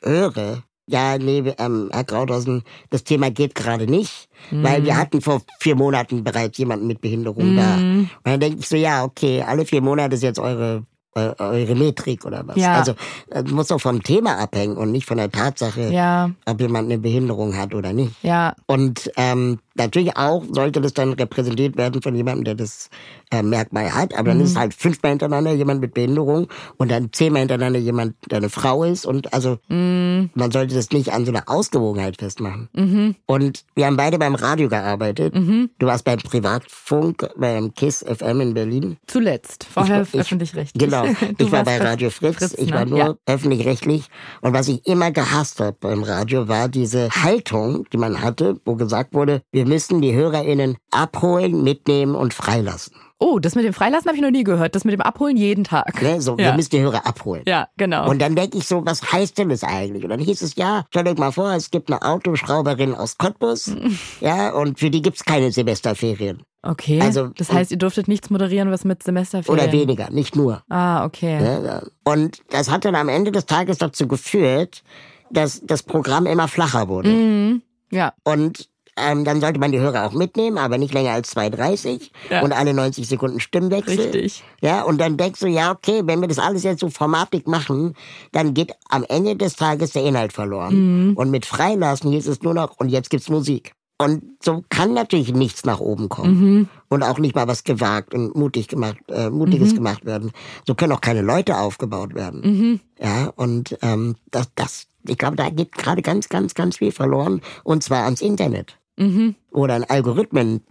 höre, 0.05 0.63
ja, 0.87 1.17
nee, 1.17 1.43
ähm, 1.57 1.89
Herr 1.91 2.03
Krauthausen, 2.03 2.61
das 2.91 3.03
Thema 3.03 3.31
geht 3.31 3.55
gerade 3.55 3.87
nicht, 3.87 4.29
weil 4.51 4.83
wir 4.85 4.97
hatten 4.97 5.19
vor 5.21 5.41
vier 5.59 5.75
Monaten 5.75 6.23
bereits 6.23 6.57
jemanden 6.59 6.85
mit 6.87 7.01
Behinderung 7.01 7.55
da. 7.55 7.75
Und 7.77 8.09
dann 8.23 8.39
denke 8.39 8.59
ich 8.59 8.67
so, 8.67 8.75
ja, 8.75 9.03
okay, 9.03 9.41
alle 9.41 9.65
vier 9.65 9.81
Monate 9.81 10.15
ist 10.15 10.21
jetzt 10.23 10.37
eure 10.39 10.83
eu- 10.83 10.83
eure 11.15 11.75
Metrik 11.75 12.25
oder 12.25 12.43
was. 12.45 12.57
Ja. 12.57 12.73
Also 12.75 12.93
das 13.29 13.49
muss 13.51 13.67
doch 13.67 13.79
vom 13.79 14.03
Thema 14.03 14.37
abhängen 14.37 14.75
und 14.75 14.91
nicht 14.91 15.05
von 15.05 15.17
der 15.17 15.31
Tatsache, 15.31 15.89
Ja, 15.91 16.31
ob 16.45 16.59
jemand 16.59 16.85
eine 16.91 16.99
Behinderung 16.99 17.55
hat 17.57 17.73
oder 17.73 17.93
nicht. 17.93 18.11
ja. 18.21 18.53
Und 18.67 19.09
ähm, 19.15 19.59
natürlich 19.75 20.17
auch 20.17 20.43
sollte 20.51 20.81
das 20.81 20.93
dann 20.93 21.13
repräsentiert 21.13 21.77
werden 21.77 22.01
von 22.01 22.15
jemandem, 22.15 22.43
der 22.43 22.55
das 22.55 22.89
äh, 23.31 23.41
Merkmal 23.43 23.93
hat. 23.93 24.13
Aber 24.17 24.29
dann 24.29 24.41
ist 24.41 24.51
es 24.51 24.57
halt 24.57 24.73
fünfmal 24.73 25.11
hintereinander 25.11 25.53
jemand 25.53 25.79
mit 25.81 25.93
Behinderung 25.93 26.47
und 26.77 26.91
dann 26.91 27.09
zehnmal 27.13 27.41
hintereinander 27.41 27.79
jemand, 27.79 28.15
der 28.29 28.39
eine 28.39 28.49
Frau 28.49 28.83
ist. 28.83 29.05
Und 29.05 29.33
also 29.33 29.57
man 29.69 30.51
sollte 30.51 30.75
das 30.75 30.91
nicht 30.91 31.13
an 31.13 31.25
so 31.25 31.31
einer 31.31 31.43
Ausgewogenheit 31.47 32.17
festmachen. 32.17 33.15
Und 33.25 33.63
wir 33.75 33.85
haben 33.85 33.97
beide 33.97 34.17
beim 34.19 34.35
Radio 34.35 34.67
gearbeitet. 34.67 35.33
Du 35.33 35.87
warst 35.87 36.03
beim 36.03 36.19
Privatfunk, 36.19 37.27
beim 37.37 37.73
KISS 37.73 38.03
FM 38.07 38.41
in 38.41 38.53
Berlin. 38.53 38.97
Zuletzt. 39.07 39.65
Vorher 39.71 40.01
Ich- 40.01 40.13
ich- 40.13 40.19
öffentlich-rechtlich. 40.19 40.83
Genau. 40.83 41.04
Du 41.37 41.45
ich 41.45 41.51
war 41.51 41.63
bei 41.63 41.77
Radio 41.77 42.09
Fritz. 42.09 42.37
Fritz, 42.37 42.53
ich 42.57 42.71
war 42.71 42.85
nur 42.85 42.97
Ja. 42.99 43.15
öffentlich-rechtlich. 43.25 44.05
Und 44.41 44.53
was 44.53 44.67
ich 44.67 44.85
immer 44.87 45.11
gehasst 45.11 45.59
habe 45.59 45.77
beim 45.79 46.03
Radio, 46.03 46.47
war 46.47 46.69
diese 46.69 47.09
Haltung, 47.09 47.85
die 47.91 47.97
man 47.97 48.21
hatte, 48.21 48.59
wo 48.65 48.75
gesagt 48.75 49.13
wurde, 49.13 49.41
wir 49.51 49.65
müssen 49.65 50.01
die 50.01 50.13
HörerInnen 50.13 50.77
abholen, 50.91 51.63
mitnehmen 51.63 52.15
und 52.15 52.33
freilassen. 52.33 52.93
Oh, 53.17 53.39
das 53.39 53.55
mit 53.55 53.63
dem 53.63 53.73
Freilassen 53.73 54.07
habe 54.07 54.17
ich 54.17 54.21
noch 54.21 54.29
nie 54.31 54.43
gehört. 54.43 54.75
Das 54.75 54.83
mit 54.83 54.91
dem 54.93 55.01
Abholen 55.01 55.37
jeden 55.37 55.63
Tag. 55.63 56.01
Ne? 56.01 56.19
So, 56.21 56.31
ja. 56.33 56.37
wir 56.47 56.53
müssen 56.53 56.71
die 56.71 56.81
Hörer 56.81 57.05
abholen. 57.07 57.43
ja, 57.47 57.69
genau. 57.77 58.09
Und 58.09 58.21
dann 58.21 58.35
denke 58.35 58.57
ich 58.57 58.67
so, 58.67 58.85
was 58.85 59.11
heißt 59.11 59.37
denn 59.37 59.49
das 59.49 59.63
eigentlich? 59.63 60.03
Und 60.03 60.09
dann 60.09 60.19
hieß 60.19 60.41
es, 60.41 60.55
ja, 60.55 60.83
stellt 60.89 61.07
euch 61.07 61.17
mal 61.17 61.31
vor, 61.31 61.53
es 61.53 61.71
gibt 61.71 61.89
eine 61.89 62.01
Autoschrauberin 62.01 62.93
aus 62.93 63.17
Cottbus, 63.17 63.71
ja, 64.19 64.51
und 64.51 64.79
für 64.79 64.89
die 64.89 65.01
gibt's 65.01 65.23
keine 65.23 65.51
Semesterferien. 65.51 66.43
okay. 66.63 66.99
also- 66.99 67.27
das 67.27 67.51
heißt, 67.53 67.71
ihr 67.71 67.77
durftet 67.77 68.07
nichts 68.09 68.29
moderieren, 68.29 68.69
was 68.69 68.83
mit 68.83 69.01
Semesterferien. 69.01 69.63
Oder 69.63 69.71
weniger, 69.71 70.09
nicht 70.09 70.35
nur. 70.35 70.63
Ah, 70.69 71.05
okay. 71.05 71.39
Ne? 71.39 71.83
Und 72.03 72.41
das 72.49 72.69
hat 72.69 72.83
dann 72.83 72.95
am 72.95 73.07
Ende 73.07 73.31
des 73.31 73.45
Tages 73.45 73.77
dazu 73.77 74.07
geführt, 74.07 74.83
dass 75.31 75.61
das 75.63 75.83
Programm 75.83 76.25
immer 76.25 76.47
flacher 76.49 76.89
wurde. 76.89 77.09
Mhm. 77.09 77.61
Ja. 77.91 78.13
Und 78.23 78.69
ähm, 78.97 79.25
dann 79.25 79.41
sollte 79.41 79.59
man 79.59 79.71
die 79.71 79.79
Hörer 79.79 80.05
auch 80.05 80.13
mitnehmen, 80.13 80.57
aber 80.57 80.77
nicht 80.77 80.93
länger 80.93 81.11
als 81.11 81.35
2,30 81.35 82.11
Ja. 82.29 82.41
und 82.41 82.53
alle 82.53 82.73
90 82.73 83.07
Sekunden 83.07 83.39
Stimmwechsel. 83.39 83.99
Richtig. 83.99 84.43
Ja, 84.61 84.83
und 84.83 84.99
dann 84.99 85.17
denkst 85.17 85.39
du, 85.41 85.47
ja, 85.47 85.71
okay, 85.71 86.01
wenn 86.05 86.21
wir 86.21 86.27
das 86.27 86.39
alles 86.39 86.63
jetzt 86.63 86.79
so 86.79 86.89
formatig 86.89 87.47
machen, 87.47 87.93
dann 88.31 88.53
geht 88.53 88.73
am 88.89 89.03
Ende 89.07 89.35
des 89.35 89.55
Tages 89.55 89.91
der 89.91 90.03
Inhalt 90.03 90.33
verloren. 90.33 91.09
Mhm. 91.09 91.13
Und 91.17 91.29
mit 91.31 91.45
Freilassen 91.45 92.11
hieß 92.11 92.27
es 92.27 92.41
nur 92.41 92.53
noch, 92.53 92.77
und 92.77 92.89
jetzt 92.89 93.09
gibt's 93.09 93.29
Musik. 93.29 93.73
Und 93.97 94.23
so 94.43 94.63
kann 94.69 94.93
natürlich 94.93 95.33
nichts 95.33 95.63
nach 95.63 95.79
oben 95.79 96.09
kommen. 96.09 96.39
Mhm. 96.39 96.69
Und 96.89 97.01
auch 97.03 97.17
nicht 97.17 97.33
mal 97.33 97.47
was 97.47 97.63
gewagt 97.63 98.13
und 98.13 98.35
mutig 98.35 98.67
gemacht, 98.67 98.97
äh, 99.07 99.29
Mutiges 99.29 99.71
Mhm. 99.71 99.75
gemacht 99.75 100.05
werden. 100.05 100.31
So 100.67 100.75
können 100.75 100.91
auch 100.91 100.99
keine 100.99 101.21
Leute 101.21 101.57
aufgebaut 101.57 102.13
werden. 102.13 102.41
Mhm. 102.43 102.79
Ja, 103.01 103.31
und 103.37 103.77
ähm, 103.81 104.15
das, 104.31 104.49
das, 104.55 104.87
ich 105.07 105.17
glaube, 105.17 105.37
da 105.37 105.49
geht 105.49 105.71
gerade 105.71 106.01
ganz, 106.01 106.27
ganz, 106.27 106.53
ganz 106.55 106.77
viel 106.77 106.91
verloren. 106.91 107.41
Und 107.63 107.83
zwar 107.83 108.03
ans 108.03 108.19
Internet. 108.21 108.77
Mhm. 108.97 109.35
Oder 109.51 109.75
an 109.75 109.83
Algorithmen, 109.83 110.61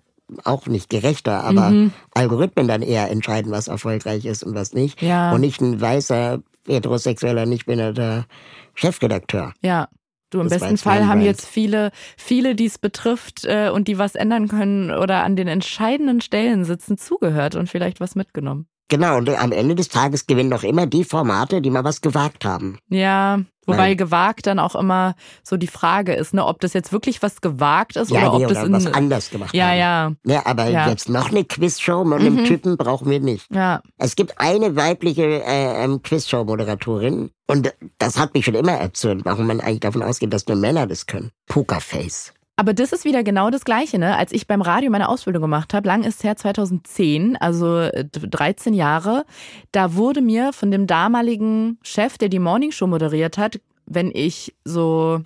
auch 0.44 0.66
nicht 0.66 0.88
gerechter, 0.88 1.44
aber 1.44 1.70
Mhm. 1.70 1.92
Algorithmen 2.14 2.66
dann 2.66 2.82
eher 2.82 3.10
entscheiden, 3.10 3.52
was 3.52 3.68
erfolgreich 3.68 4.24
ist 4.24 4.42
und 4.42 4.54
was 4.54 4.72
nicht. 4.72 5.00
Ja. 5.02 5.32
Und 5.32 5.42
nicht 5.42 5.60
ein 5.60 5.80
weißer, 5.80 6.40
heterosexueller, 6.66 7.46
nicht 7.46 7.66
behinderter 7.66 8.26
Chefredakteur. 8.74 9.52
Ja. 9.62 9.88
Du, 10.30 10.40
im 10.40 10.48
Das 10.48 10.58
besten 10.58 10.78
Fall 10.78 11.06
haben 11.06 11.20
jetzt 11.20 11.46
viele, 11.46 11.92
viele, 12.16 12.56
die 12.56 12.64
es 12.64 12.78
betrifft 12.78 13.44
äh, 13.44 13.70
und 13.72 13.86
die 13.86 13.98
was 13.98 14.16
ändern 14.16 14.48
können 14.48 14.90
oder 14.90 15.22
an 15.22 15.36
den 15.36 15.46
entscheidenden 15.46 16.20
Stellen 16.20 16.64
sitzen, 16.64 16.98
zugehört 16.98 17.54
und 17.54 17.68
vielleicht 17.68 18.00
was 18.00 18.16
mitgenommen. 18.16 18.66
Genau, 18.88 19.16
und 19.16 19.28
am 19.30 19.50
Ende 19.52 19.74
des 19.74 19.88
Tages 19.88 20.26
gewinnen 20.26 20.50
doch 20.50 20.62
immer 20.62 20.86
die 20.86 21.04
Formate, 21.04 21.62
die 21.62 21.70
mal 21.70 21.84
was 21.84 22.02
gewagt 22.02 22.44
haben. 22.44 22.78
Ja, 22.90 23.40
wobei 23.64 23.88
Nein. 23.88 23.96
gewagt 23.96 24.46
dann 24.46 24.58
auch 24.58 24.74
immer 24.74 25.14
so 25.42 25.56
die 25.56 25.68
Frage 25.68 26.12
ist, 26.12 26.34
ne, 26.34 26.44
ob 26.44 26.60
das 26.60 26.74
jetzt 26.74 26.92
wirklich 26.92 27.22
was 27.22 27.40
gewagt 27.40 27.96
ist 27.96 28.10
Ja, 28.10 28.28
oder 28.28 28.38
nee, 28.38 28.44
ob 28.44 28.52
das 28.52 28.62
oder 28.64 28.72
was 28.74 28.86
anders 28.92 29.30
gemacht 29.30 29.54
Ja, 29.54 29.68
haben. 29.68 30.18
ja, 30.26 30.34
Ja, 30.34 30.46
aber 30.46 30.68
Ja. 30.68 30.84
Mhm. 30.84 30.90
jetzt 30.90 31.08
noch 31.08 31.30
eine 31.30 31.44
Quizshow 31.44 32.04
mit 32.04 32.20
einem 32.20 32.44
Typen 32.44 32.76
brauchen 32.76 33.08
wir 33.10 33.20
nicht. 33.20 33.46
ja. 33.50 33.80
Es 33.96 34.16
gibt 34.16 34.38
eine 34.38 34.76
weibliche 34.76 35.42
äh, 35.42 35.82
ähm, 35.84 36.02
Quizshow-Moderatorin 36.02 37.30
und 37.46 37.72
das 37.98 38.18
hat 38.18 38.34
mich 38.34 38.44
schon 38.44 38.54
immer 38.54 38.72
erzürnt, 38.72 39.24
warum 39.24 39.46
man 39.46 39.60
eigentlich 39.60 39.80
davon 39.80 40.02
ausgeht, 40.02 40.32
dass 40.32 40.46
nur 40.46 40.58
Männer 40.58 40.86
das 40.86 41.06
können. 41.06 41.30
Pokerface. 41.46 42.34
Aber 42.56 42.72
das 42.72 42.92
ist 42.92 43.04
wieder 43.04 43.24
genau 43.24 43.50
das 43.50 43.64
Gleiche, 43.64 43.98
ne? 43.98 44.16
Als 44.16 44.30
ich 44.30 44.46
beim 44.46 44.62
Radio 44.62 44.90
meine 44.90 45.08
Ausbildung 45.08 45.42
gemacht 45.42 45.74
habe, 45.74 45.88
lang 45.88 46.04
ist 46.04 46.22
her 46.22 46.36
2010, 46.36 47.36
also 47.36 47.78
äh, 47.80 48.04
13 48.04 48.74
Jahre, 48.74 49.24
da 49.72 49.94
wurde 49.94 50.20
mir 50.20 50.52
von 50.52 50.70
dem 50.70 50.86
damaligen 50.86 51.78
Chef, 51.82 52.16
der 52.16 52.28
die 52.28 52.38
Morningshow 52.38 52.86
moderiert 52.86 53.38
hat, 53.38 53.60
wenn 53.86 54.12
ich 54.14 54.54
so 54.64 55.20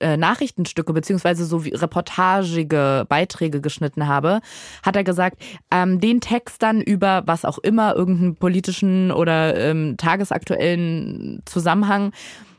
äh, 0.00 0.16
Nachrichtenstücke 0.16 0.92
beziehungsweise 0.92 1.44
so 1.44 1.64
wie 1.64 1.74
reportagige 1.74 3.06
Beiträge 3.08 3.60
geschnitten 3.60 4.08
habe, 4.08 4.40
hat 4.82 4.96
er 4.96 5.04
gesagt, 5.04 5.42
ähm, 5.70 6.00
den 6.00 6.20
Text 6.20 6.62
dann 6.62 6.80
über 6.80 7.22
was 7.26 7.44
auch 7.44 7.58
immer, 7.58 7.94
irgendeinen 7.94 8.36
politischen 8.36 9.12
oder 9.12 9.56
ähm, 9.56 9.96
tagesaktuellen 9.96 11.42
Zusammenhang 11.44 12.12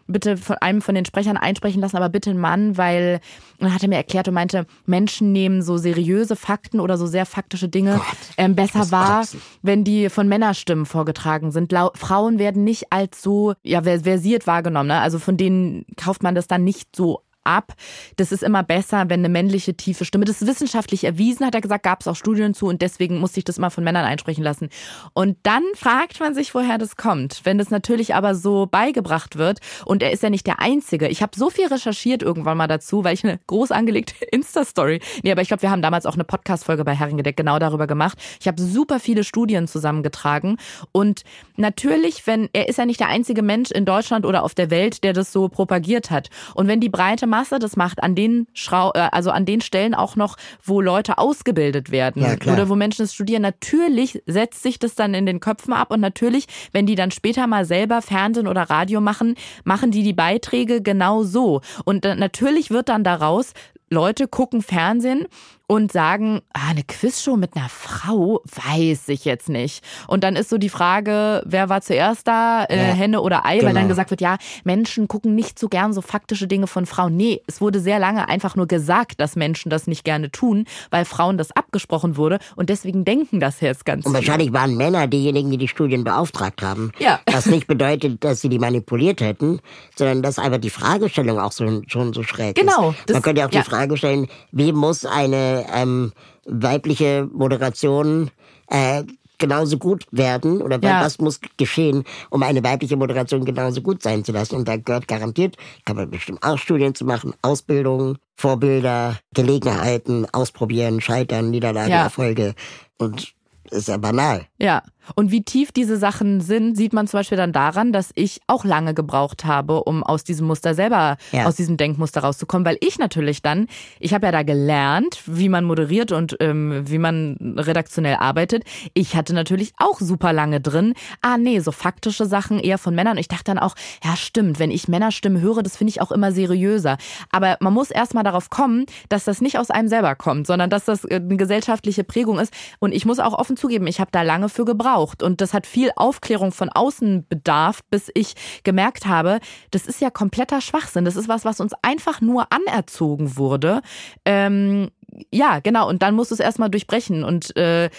bitte 0.07 0.37
von 0.37 0.57
einem 0.57 0.81
von 0.81 0.93
den 0.95 1.05
Sprechern 1.05 1.37
einsprechen 1.37 1.81
lassen, 1.81 1.97
aber 1.97 2.09
bitte 2.09 2.29
einen 2.29 2.39
Mann, 2.39 2.77
weil, 2.77 3.19
und 3.59 3.73
hat 3.73 3.81
er 3.81 3.89
mir 3.89 3.95
erklärt 3.95 4.27
und 4.27 4.33
meinte, 4.35 4.67
Menschen 4.85 5.31
nehmen 5.31 5.61
so 5.61 5.77
seriöse 5.77 6.35
Fakten 6.35 6.79
oder 6.79 6.97
so 6.97 7.07
sehr 7.07 7.25
faktische 7.25 7.69
Dinge 7.69 7.99
ähm, 8.37 8.55
besser 8.55 8.91
wahr, 8.91 9.25
wenn 9.63 9.83
die 9.83 10.09
von 10.09 10.27
Männerstimmen 10.27 10.85
vorgetragen 10.85 11.51
sind. 11.51 11.71
Lau 11.71 11.91
Frauen 11.95 12.37
werden 12.37 12.63
nicht 12.63 12.91
als 12.91 13.21
so 13.21 13.53
ja, 13.63 13.81
vers- 13.81 14.03
versiert 14.03 14.45
wahrgenommen. 14.45 14.89
Ne? 14.89 14.99
Also 14.99 15.17
von 15.17 15.37
denen 15.37 15.85
kauft 15.97 16.21
man 16.21 16.35
das 16.35 16.47
dann 16.47 16.63
nicht 16.63 16.95
so 16.95 17.21
ab. 17.45 17.73
Das 18.17 18.31
ist 18.31 18.43
immer 18.43 18.63
besser, 18.63 19.05
wenn 19.07 19.21
eine 19.21 19.29
männliche 19.29 19.75
tiefe 19.75 20.05
Stimme. 20.05 20.25
Das 20.25 20.41
ist 20.41 20.47
wissenschaftlich 20.47 21.03
erwiesen, 21.03 21.45
hat 21.45 21.55
er 21.55 21.61
gesagt, 21.61 21.83
gab 21.83 22.01
es 22.01 22.07
auch 22.07 22.15
Studien 22.15 22.53
zu 22.53 22.67
und 22.67 22.81
deswegen 22.81 23.19
musste 23.19 23.39
ich 23.39 23.45
das 23.45 23.57
immer 23.57 23.71
von 23.71 23.83
Männern 23.83 24.05
einsprechen 24.05 24.43
lassen. 24.43 24.69
Und 25.13 25.37
dann 25.43 25.63
fragt 25.75 26.19
man 26.19 26.33
sich, 26.33 26.53
woher 26.55 26.77
das 26.77 26.95
kommt. 26.95 27.41
Wenn 27.43 27.57
das 27.57 27.69
natürlich 27.69 28.15
aber 28.15 28.35
so 28.35 28.65
beigebracht 28.65 29.37
wird 29.37 29.59
und 29.85 30.03
er 30.03 30.11
ist 30.11 30.23
ja 30.23 30.29
nicht 30.29 30.47
der 30.47 30.59
Einzige. 30.59 31.07
Ich 31.07 31.21
habe 31.21 31.37
so 31.37 31.49
viel 31.49 31.67
recherchiert 31.67 32.23
irgendwann 32.23 32.57
mal 32.57 32.67
dazu, 32.67 33.03
weil 33.03 33.13
ich 33.13 33.23
eine 33.23 33.39
groß 33.47 33.71
angelegte 33.71 34.25
Insta-Story. 34.31 35.01
Nee, 35.23 35.31
aber 35.31 35.41
ich 35.41 35.47
glaube, 35.47 35.63
wir 35.63 35.71
haben 35.71 35.81
damals 35.81 36.05
auch 36.05 36.15
eine 36.15 36.23
Podcast-Folge 36.23 36.83
bei 36.83 36.95
Herrengedeck 36.95 37.37
genau 37.37 37.59
darüber 37.59 37.87
gemacht. 37.87 38.17
Ich 38.39 38.47
habe 38.47 38.61
super 38.61 38.99
viele 38.99 39.23
Studien 39.23 39.67
zusammengetragen 39.67 40.57
und 40.91 41.23
natürlich, 41.57 42.25
wenn 42.27 42.49
er 42.53 42.67
ist 42.67 42.77
ja 42.77 42.85
nicht 42.85 42.99
der 42.99 43.09
einzige 43.09 43.41
Mensch 43.41 43.71
in 43.71 43.85
Deutschland 43.85 44.25
oder 44.25 44.43
auf 44.43 44.55
der 44.55 44.69
Welt, 44.69 45.03
der 45.03 45.13
das 45.13 45.31
so 45.31 45.49
propagiert 45.49 46.11
hat. 46.11 46.29
Und 46.53 46.67
wenn 46.67 46.79
die 46.79 46.89
breite 46.89 47.27
Masse 47.35 47.59
das 47.59 47.75
macht, 47.75 48.01
an 48.01 48.15
den 48.15 48.47
Schrau 48.53 48.91
äh, 48.93 49.09
also 49.11 49.29
an 49.31 49.45
den 49.45 49.59
Stellen 49.59 49.93
auch 49.93 50.15
noch, 50.15 50.37
wo 50.63 50.79
Leute 50.79 51.17
ausgebildet 51.17 51.91
werden 51.91 52.21
Ja, 52.21 52.53
oder 52.53 52.69
wo 52.69 52.75
Menschen 52.75 53.03
es 53.03 53.13
studieren, 53.13 53.41
natürlich 53.41 54.21
setzt 54.25 54.63
sich 54.63 54.79
das 54.79 54.95
dann 54.95 55.13
in 55.13 55.25
den 55.25 55.41
Köpfen 55.41 55.73
ab 55.73 55.91
und 55.91 55.99
natürlich, 55.99 56.47
wenn 56.71 56.85
die 56.85 56.95
dann 56.95 57.11
später 57.11 57.45
mal 57.47 57.65
selber 57.65 58.01
Fernsehen 58.01 58.47
oder 58.47 58.69
Radio 58.69 59.01
machen, 59.01 59.35
machen 59.65 59.91
die 59.91 60.03
die 60.03 60.13
Beiträge 60.13 60.81
genau 60.81 61.23
so. 61.23 61.59
Und 61.83 62.05
äh, 62.05 62.15
natürlich 62.15 62.71
wird 62.71 62.87
dann 62.87 63.03
daraus 63.03 63.51
Leute 63.89 64.27
gucken 64.27 64.61
Fernsehen 64.61 65.27
und 65.67 65.91
sagen, 65.91 66.41
ah, 66.53 66.69
eine 66.69 66.83
Quizshow 66.83 67.37
mit 67.37 67.55
einer 67.55 67.69
Frau, 67.69 68.41
weiß 68.45 69.09
ich 69.09 69.25
jetzt 69.25 69.49
nicht. 69.49 69.83
Und 70.07 70.23
dann 70.23 70.35
ist 70.35 70.49
so 70.49 70.57
die 70.59 70.69
Frage, 70.69 71.41
wer 71.45 71.69
war 71.69 71.81
zuerst 71.81 72.27
da, 72.27 72.65
äh, 72.65 72.77
Ja, 72.77 72.93
Henne 72.93 73.21
oder 73.21 73.45
Ei, 73.45 73.55
weil 73.57 73.61
genau. 73.69 73.73
dann 73.79 73.87
gesagt 73.87 74.11
wird, 74.11 74.21
ja, 74.21 74.37
Menschen 74.63 75.07
gucken 75.07 75.33
nicht 75.33 75.57
so 75.57 75.67
gern 75.67 75.91
so 75.91 76.01
faktische 76.01 76.47
Dinge 76.47 76.67
von 76.67 76.85
Frauen. 76.85 77.17
Nee, 77.17 77.41
es 77.47 77.61
wurde 77.61 77.79
sehr 77.79 77.97
lange 77.97 78.29
einfach 78.29 78.55
nur 78.55 78.67
gesagt, 78.67 79.19
dass 79.19 79.35
Menschen 79.35 79.69
das 79.71 79.87
nicht 79.87 80.03
gerne 80.03 80.29
tun, 80.29 80.65
weil 80.91 81.03
Frauen 81.05 81.37
das 81.39 81.51
abgesprochen 81.51 82.15
wurde 82.15 82.37
und 82.55 82.69
deswegen 82.69 83.03
denken 83.05 83.39
das 83.39 83.59
jetzt 83.61 83.85
ganz 83.85 84.05
Und 84.05 84.11
viele. 84.15 84.25
wahrscheinlich 84.27 84.53
waren 84.53 84.75
Männer 84.77 85.07
diejenigen, 85.07 85.49
die 85.49 85.57
die 85.57 85.67
Studien 85.67 86.03
beauftragt 86.03 86.61
haben. 86.61 86.91
Ja. 86.99 87.19
Was 87.31 87.47
nicht 87.47 87.65
bedeutet, 87.65 88.23
dass 88.23 88.41
sie 88.41 88.49
die 88.49 88.59
manipuliert 88.59 89.19
hätten, 89.21 89.59
sondern 89.95 90.21
dass 90.21 90.37
einfach 90.37 90.59
die 90.59 90.69
Fragestellung 90.69 91.39
auch 91.39 91.51
so, 91.51 91.81
schon 91.87 92.13
so 92.13 92.21
schräg 92.21 92.55
Genau, 92.55 92.91
ist. 92.91 92.99
das- 93.07 93.13
Man 93.15 93.21
könnte 93.23 93.41
ja 93.41 93.47
auch 93.47 93.51
ja. 93.51 93.61
die 93.61 93.67
Frage 93.69 93.97
stellen, 93.97 94.27
wie 94.51 94.71
muss 94.71 95.05
eine 95.05 95.54
ähm, 95.73 96.11
weibliche 96.45 97.29
Moderation 97.31 98.31
äh, 98.67 99.03
genauso 99.37 99.77
gut 99.77 100.05
werden 100.11 100.61
oder 100.61 100.79
Ja. 100.81 101.01
was 101.01 101.19
muss 101.19 101.39
geschehen, 101.57 102.03
um 102.29 102.41
eine 102.43 102.63
weibliche 102.63 102.95
Moderation 102.95 103.43
genauso 103.45 103.81
gut 103.81 104.01
sein 104.01 104.23
zu 104.23 104.31
lassen. 104.31 104.55
Und 104.55 104.67
da 104.67 104.77
gehört 104.77 105.07
garantiert, 105.07 105.57
kann 105.85 105.97
man 105.97 106.09
bestimmt 106.09 106.41
auch 106.43 106.57
Studien 106.57 106.95
zu 106.95 107.05
machen, 107.05 107.33
Ausbildung, 107.41 108.17
Vorbilder, 108.35 109.19
Gelegenheiten, 109.33 110.25
ausprobieren, 110.31 111.01
scheitern, 111.01 111.49
Niederlage, 111.51 111.91
Ja. 111.91 112.03
Erfolge. 112.03 112.53
Und 112.97 113.34
ist 113.71 113.87
ja 113.87 113.97
banal. 113.97 114.45
Ja. 114.59 114.83
Und 115.13 115.29
wie 115.31 115.43
tief 115.43 115.71
diese 115.71 115.97
Sachen 115.97 116.41
sind, 116.41 116.75
sieht 116.75 116.91
man 116.91 117.05
zum 117.07 117.19
Beispiel 117.19 117.37
dann 117.37 117.51
daran, 117.53 117.93
dass 117.93 118.09
ich 118.15 118.41
auch 118.47 118.65
lange 118.65 118.95
gebraucht 118.95 119.45
habe, 119.45 119.83
um 119.83 120.01
aus 120.03 120.23
diesem 120.23 120.47
Muster 120.47 120.73
selber, 120.73 121.17
Ja. 121.31 121.45
aus 121.45 121.55
diesem 121.55 121.77
Denkmuster 121.77 122.21
rauszukommen, 122.21 122.65
weil 122.65 122.77
ich 122.81 122.97
natürlich 122.97 123.43
dann, 123.43 123.67
ich 123.99 124.15
habe 124.15 124.25
ja 124.25 124.31
da 124.31 124.41
gelernt, 124.41 125.21
wie 125.27 125.47
man 125.47 125.63
moderiert 125.63 126.11
und 126.11 126.35
ähm, 126.39 126.83
wie 126.89 126.97
man 126.97 127.37
redaktionell 127.57 128.15
arbeitet. 128.15 128.63
Ich 128.95 129.15
hatte 129.15 129.35
natürlich 129.35 129.73
auch 129.77 129.99
super 129.99 130.33
lange 130.33 130.59
drin, 130.59 130.95
ah 131.21 131.37
nee, 131.37 131.59
so 131.59 131.71
faktische 131.71 132.25
Sachen 132.25 132.57
eher 132.59 132.79
von 132.79 132.95
Männern. 132.95 133.13
Und 133.13 133.19
ich 133.19 133.27
dachte 133.27 133.45
dann 133.45 133.59
auch, 133.59 133.75
ja 134.03 134.15
stimmt, 134.15 134.57
wenn 134.57 134.71
ich 134.71 134.87
Männerstimmen 134.87 135.39
höre, 135.39 135.61
das 135.61 135.77
finde 135.77 135.89
ich 135.89 136.01
auch 136.01 136.11
immer 136.11 136.31
seriöser. 136.31 136.97
Aber 137.31 137.57
man 137.59 137.73
muss 137.73 137.91
erstmal 137.91 138.23
darauf 138.23 138.49
kommen, 138.49 138.85
dass 139.09 139.23
das 139.25 139.39
nicht 139.39 139.59
aus 139.59 139.69
einem 139.69 139.87
selber 139.87 140.15
kommt, 140.15 140.47
sondern 140.47 140.71
dass 140.71 140.85
das 140.85 141.03
äh, 141.05 141.17
eine 141.17 141.37
gesellschaftliche 141.37 142.03
Prägung 142.03 142.39
ist. 142.39 142.51
Und 142.79 142.91
ich 142.91 143.05
muss 143.05 143.19
auch 143.19 143.33
offen 143.33 143.54
zugeben, 143.57 143.87
ich 143.87 143.99
habe 143.99 144.11
da 144.11 144.21
lange 144.21 144.49
für 144.49 144.65
gebraucht. 144.65 145.23
Und 145.23 145.41
das 145.41 145.53
hat 145.53 145.65
viel 145.65 145.91
Aufklärung 145.95 146.51
von 146.51 146.69
außen 146.69 147.27
bedarf, 147.27 147.81
bis 147.89 148.09
ich 148.13 148.35
gemerkt 148.63 149.05
habe, 149.05 149.39
das 149.71 149.85
ist 149.87 150.01
ja 150.01 150.09
kompletter 150.09 150.61
Schwachsinn. 150.61 151.05
Das 151.05 151.15
ist 151.15 151.27
was, 151.27 151.45
was 151.45 151.59
uns 151.59 151.73
einfach 151.81 152.21
nur 152.21 152.47
anerzogen 152.51 153.37
wurde. 153.37 153.81
Ähm, 154.25 154.89
ja, 155.31 155.59
genau. 155.59 155.87
Und 155.87 156.01
dann 156.01 156.15
musst 156.15 156.31
du 156.31 156.35
es 156.35 156.39
erstmal 156.39 156.69
durchbrechen. 156.69 157.23
Und 157.23 157.55
äh, 157.55 157.89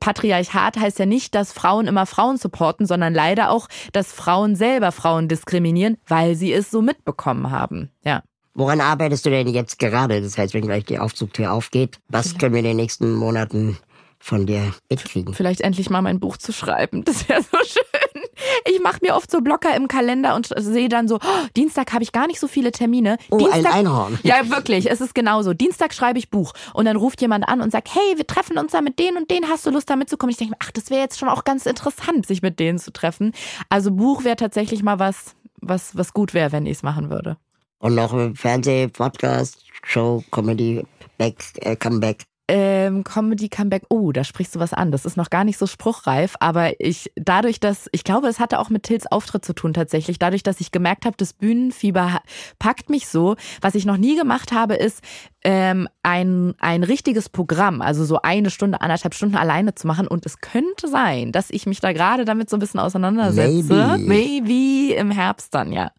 Patriarchat 0.00 0.76
heißt 0.78 0.98
ja 0.98 1.06
nicht, 1.06 1.34
dass 1.34 1.52
Frauen 1.52 1.86
immer 1.86 2.06
Frauen 2.06 2.38
supporten, 2.38 2.86
sondern 2.86 3.14
leider 3.14 3.50
auch, 3.50 3.68
dass 3.92 4.12
Frauen 4.12 4.56
selber 4.56 4.92
Frauen 4.92 5.28
diskriminieren, 5.28 5.96
weil 6.06 6.34
sie 6.34 6.52
es 6.52 6.70
so 6.70 6.82
mitbekommen 6.82 7.50
haben. 7.50 7.90
Ja. 8.04 8.22
Woran 8.54 8.80
arbeitest 8.80 9.26
du 9.26 9.30
denn 9.30 9.48
jetzt 9.48 9.78
gerade? 9.78 10.22
Das 10.22 10.38
heißt, 10.38 10.54
wenn 10.54 10.62
gleich 10.62 10.84
die 10.84 10.98
Aufzugtür 10.98 11.52
aufgeht, 11.52 11.98
was 12.08 12.38
können 12.38 12.54
wir 12.54 12.60
in 12.60 12.64
den 12.64 12.76
nächsten 12.76 13.14
Monaten 13.14 13.76
von 14.18 14.46
dir 14.46 14.72
mitkriegen? 14.88 15.34
Vielleicht 15.34 15.60
endlich 15.60 15.90
mal 15.90 16.02
mein 16.02 16.20
Buch 16.20 16.36
zu 16.36 16.52
schreiben. 16.52 17.04
Das 17.04 17.28
wäre 17.28 17.42
so 17.42 17.58
schön. 17.64 18.22
Ich 18.64 18.80
mache 18.80 18.98
mir 19.02 19.14
oft 19.14 19.30
so 19.30 19.40
Blocker 19.40 19.74
im 19.74 19.88
Kalender 19.88 20.34
und 20.34 20.48
sehe 20.56 20.88
dann 20.88 21.08
so, 21.08 21.16
oh, 21.16 21.46
Dienstag 21.56 21.92
habe 21.92 22.02
ich 22.02 22.12
gar 22.12 22.26
nicht 22.26 22.40
so 22.40 22.48
viele 22.48 22.72
Termine. 22.72 23.18
Oh, 23.30 23.36
ein 23.36 23.52
Dienstag, 23.52 23.74
Einhorn. 23.74 24.18
Ja, 24.22 24.48
wirklich. 24.50 24.90
Es 24.90 25.00
ist 25.00 25.14
genauso. 25.14 25.54
Dienstag 25.54 25.94
schreibe 25.94 26.18
ich 26.18 26.30
Buch 26.30 26.52
und 26.74 26.84
dann 26.84 26.96
ruft 26.96 27.20
jemand 27.20 27.48
an 27.48 27.60
und 27.60 27.70
sagt, 27.72 27.94
hey, 27.94 28.16
wir 28.16 28.26
treffen 28.26 28.58
uns 28.58 28.72
da 28.72 28.80
mit 28.80 28.98
denen 28.98 29.16
und 29.16 29.30
denen. 29.30 29.48
Hast 29.48 29.66
du 29.66 29.70
Lust 29.70 29.88
da 29.88 29.96
mitzukommen? 29.96 30.30
Ich 30.30 30.36
denke 30.36 30.52
mir, 30.52 30.58
ach, 30.60 30.70
das 30.70 30.90
wäre 30.90 31.00
jetzt 31.00 31.18
schon 31.18 31.28
auch 31.28 31.44
ganz 31.44 31.66
interessant, 31.66 32.26
sich 32.26 32.42
mit 32.42 32.60
denen 32.60 32.78
zu 32.78 32.92
treffen. 32.92 33.32
Also 33.68 33.90
Buch 33.90 34.24
wäre 34.24 34.36
tatsächlich 34.36 34.82
mal 34.82 34.98
was, 34.98 35.34
was, 35.60 35.96
was 35.96 36.12
gut 36.12 36.34
wäre, 36.34 36.52
wenn 36.52 36.66
ich 36.66 36.78
es 36.78 36.82
machen 36.82 37.10
würde. 37.10 37.36
Und 37.78 37.94
noch 37.94 38.14
Fernseh, 38.34 38.88
Podcast, 38.88 39.62
Show, 39.84 40.24
Comedy, 40.30 40.84
Back, 41.18 41.36
äh, 41.60 41.76
Comeback. 41.76 42.24
Ähm, 42.48 43.02
Comedy 43.02 43.48
Comeback, 43.48 43.82
oh, 43.88 44.12
da 44.12 44.22
sprichst 44.22 44.54
du 44.54 44.60
was 44.60 44.72
an. 44.72 44.92
Das 44.92 45.04
ist 45.04 45.16
noch 45.16 45.30
gar 45.30 45.42
nicht 45.42 45.58
so 45.58 45.66
spruchreif, 45.66 46.36
aber 46.38 46.80
ich, 46.80 47.10
dadurch, 47.16 47.58
dass, 47.58 47.88
ich 47.90 48.04
glaube, 48.04 48.28
es 48.28 48.38
hatte 48.38 48.60
auch 48.60 48.70
mit 48.70 48.84
Tills 48.84 49.10
Auftritt 49.10 49.44
zu 49.44 49.52
tun 49.52 49.74
tatsächlich, 49.74 50.20
dadurch, 50.20 50.44
dass 50.44 50.60
ich 50.60 50.70
gemerkt 50.70 51.06
habe, 51.06 51.16
das 51.16 51.32
Bühnenfieber 51.32 52.20
packt 52.60 52.88
mich 52.88 53.08
so. 53.08 53.34
Was 53.60 53.74
ich 53.74 53.84
noch 53.84 53.96
nie 53.96 54.16
gemacht 54.16 54.52
habe, 54.52 54.74
ist, 54.74 55.02
ähm, 55.42 55.88
ein, 56.04 56.54
ein 56.58 56.84
richtiges 56.84 57.28
Programm, 57.28 57.82
also 57.82 58.04
so 58.04 58.20
eine 58.22 58.50
Stunde, 58.50 58.80
anderthalb 58.80 59.14
Stunden 59.14 59.36
alleine 59.36 59.74
zu 59.74 59.86
machen. 59.86 60.06
Und 60.06 60.24
es 60.24 60.40
könnte 60.40 60.88
sein, 60.88 61.32
dass 61.32 61.50
ich 61.50 61.66
mich 61.66 61.80
da 61.80 61.92
gerade 61.92 62.24
damit 62.24 62.48
so 62.48 62.56
ein 62.56 62.60
bisschen 62.60 62.80
auseinandersetze. 62.80 63.74
Maybe. 63.74 63.98
Maybe 63.98 64.94
im 64.94 65.10
Herbst 65.10 65.52
dann, 65.52 65.72
ja. 65.72 65.90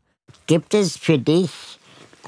Gibt 0.47 0.73
es 0.73 0.95
für 0.95 1.17
dich 1.17 1.76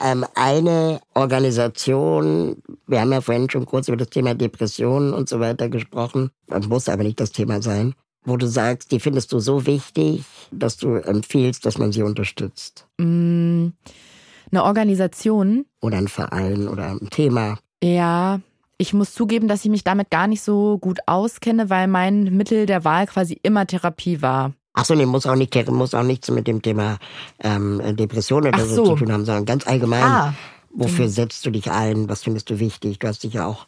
ähm, 0.01 0.25
eine 0.35 1.01
Organisation, 1.13 2.57
wir 2.87 3.01
haben 3.01 3.11
ja 3.11 3.21
vorhin 3.21 3.49
schon 3.49 3.65
kurz 3.65 3.87
über 3.87 3.97
das 3.97 4.09
Thema 4.09 4.33
Depressionen 4.33 5.13
und 5.13 5.29
so 5.29 5.39
weiter 5.39 5.69
gesprochen, 5.69 6.31
das 6.47 6.67
muss 6.67 6.89
aber 6.89 7.03
nicht 7.03 7.19
das 7.19 7.31
Thema 7.31 7.61
sein, 7.61 7.93
wo 8.23 8.37
du 8.37 8.47
sagst, 8.47 8.91
die 8.91 8.99
findest 8.99 9.31
du 9.31 9.39
so 9.39 9.65
wichtig, 9.65 10.23
dass 10.51 10.77
du 10.77 10.95
empfiehlst, 10.95 11.65
dass 11.65 11.77
man 11.77 11.91
sie 11.91 12.03
unterstützt? 12.03 12.87
Mm, 12.97 13.67
eine 14.51 14.63
Organisation, 14.63 15.65
Oder 15.81 15.97
ein 15.97 16.07
Verein 16.07 16.67
oder 16.67 16.87
ein 16.87 17.09
Thema. 17.09 17.59
Ja, 17.83 18.39
ich 18.77 18.93
muss 18.93 19.13
zugeben, 19.13 19.47
dass 19.47 19.65
ich 19.65 19.71
mich 19.71 19.83
damit 19.83 20.09
gar 20.09 20.27
nicht 20.27 20.41
so 20.41 20.77
gut 20.77 20.99
auskenne, 21.05 21.69
weil 21.69 21.87
mein 21.87 22.35
Mittel 22.35 22.65
der 22.65 22.83
Wahl 22.85 23.07
quasi 23.07 23.39
immer 23.43 23.67
Therapie 23.67 24.21
war. 24.21 24.53
Ach 24.79 24.85
so, 24.85 24.95
nee, 24.95 25.05
muss 25.05 25.25
auch 25.25 25.35
nicht, 25.35 25.69
muss 25.69 25.93
auch 25.93 26.03
nichts 26.03 26.31
mit 26.31 26.47
dem 26.47 26.61
Thema 26.61 26.97
ähm, 27.41 27.81
Depression 27.95 28.47
oder 28.47 28.65
so. 28.65 28.75
so. 28.75 28.85
zu 28.85 28.95
tun 28.95 29.11
haben, 29.11 29.25
sondern 29.25 29.45
ganz 29.45 29.67
allgemein. 29.67 30.03
Ah. 30.03 30.33
Wofür 30.71 31.09
setzt 31.09 31.45
du 31.45 31.49
dich 31.49 31.71
ein? 31.71 32.09
Was 32.09 32.23
findest 32.23 32.49
du 32.49 32.59
wichtig? 32.59 32.99
Du 32.99 33.07
hast 33.07 33.23
dich 33.23 33.33
ja 33.33 33.47
auch 33.47 33.65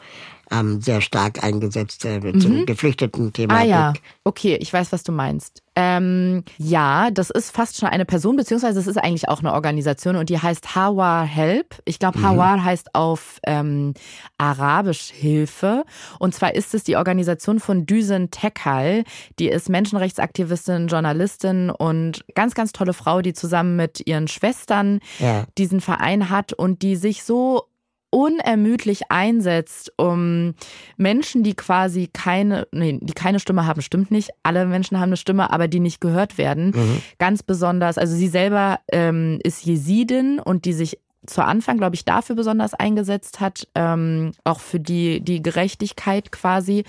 ähm, 0.51 0.81
sehr 0.81 1.01
stark 1.01 1.43
eingesetzt 1.43 2.05
äh, 2.05 2.19
zum 2.37 2.65
Geflüchteten-Thema. 2.65 3.53
Mhm. 3.53 3.59
Ah 3.59 3.63
ja, 3.63 3.93
okay, 4.23 4.57
ich 4.61 4.71
weiß, 4.71 4.91
was 4.91 5.03
du 5.03 5.11
meinst. 5.11 5.63
Ähm, 5.75 6.43
ja, 6.57 7.11
das 7.11 7.29
ist 7.29 7.51
fast 7.51 7.77
schon 7.77 7.87
eine 7.87 8.03
Person, 8.05 8.35
beziehungsweise 8.35 8.79
es 8.79 8.87
ist 8.87 8.97
eigentlich 8.97 9.29
auch 9.29 9.39
eine 9.39 9.53
Organisation 9.53 10.17
und 10.17 10.29
die 10.29 10.37
heißt 10.37 10.75
Hawar 10.75 11.23
Help. 11.25 11.75
Ich 11.85 11.97
glaube, 11.97 12.21
Hawar 12.21 12.61
heißt 12.63 12.93
auf 12.93 13.39
ähm, 13.47 13.93
Arabisch 14.37 15.11
Hilfe. 15.11 15.85
Und 16.19 16.35
zwar 16.35 16.55
ist 16.55 16.73
es 16.73 16.83
die 16.83 16.97
Organisation 16.97 17.59
von 17.61 17.85
Düsen 17.85 18.31
Tekal. 18.31 19.05
Die 19.39 19.47
ist 19.47 19.69
Menschenrechtsaktivistin, 19.69 20.87
Journalistin 20.87 21.69
und 21.69 22.25
ganz, 22.35 22.53
ganz 22.53 22.73
tolle 22.73 22.93
Frau, 22.93 23.21
die 23.21 23.33
zusammen 23.33 23.77
mit 23.77 24.05
ihren 24.05 24.27
Schwestern 24.27 24.99
Ja. 25.19 25.45
diesen 25.57 25.79
Verein 25.79 26.29
hat 26.29 26.51
und 26.51 26.81
die 26.81 26.97
sich 26.97 27.23
so 27.23 27.63
unermüdlich 28.11 29.09
einsetzt, 29.09 29.91
um 29.97 30.53
Menschen, 30.97 31.43
die 31.43 31.55
quasi 31.55 32.09
keine, 32.11 32.67
nee, 32.71 32.99
die 33.01 33.13
keine 33.13 33.39
Stimme 33.39 33.65
haben, 33.65 33.81
stimmt 33.81 34.11
nicht. 34.11 34.29
Alle 34.43 34.65
Menschen 34.67 34.99
haben 34.99 35.09
eine 35.09 35.17
Stimme, 35.17 35.51
aber 35.51 35.67
die 35.67 35.79
nicht 35.79 36.01
gehört 36.01 36.37
werden. 36.37 36.73
Ganz 37.17 37.41
besonders, 37.41 37.97
also 37.97 38.15
sie 38.15 38.27
selber 38.27 38.79
ähm, 38.91 39.39
ist 39.43 39.65
Jesidin 39.65 40.39
und 40.39 40.65
die 40.65 40.73
sich 40.73 40.99
zu 41.25 41.43
Anfang, 41.43 41.77
glaube 41.77 41.95
ich, 41.95 42.03
dafür 42.03 42.35
besonders 42.35 42.73
eingesetzt 42.73 43.39
hat, 43.39 43.67
ähm, 43.75 44.31
auch 44.43 44.59
für 44.59 44.79
die, 44.79 45.21
die 45.21 45.41
Gerechtigkeit 45.41 46.31
quasi 46.31 46.83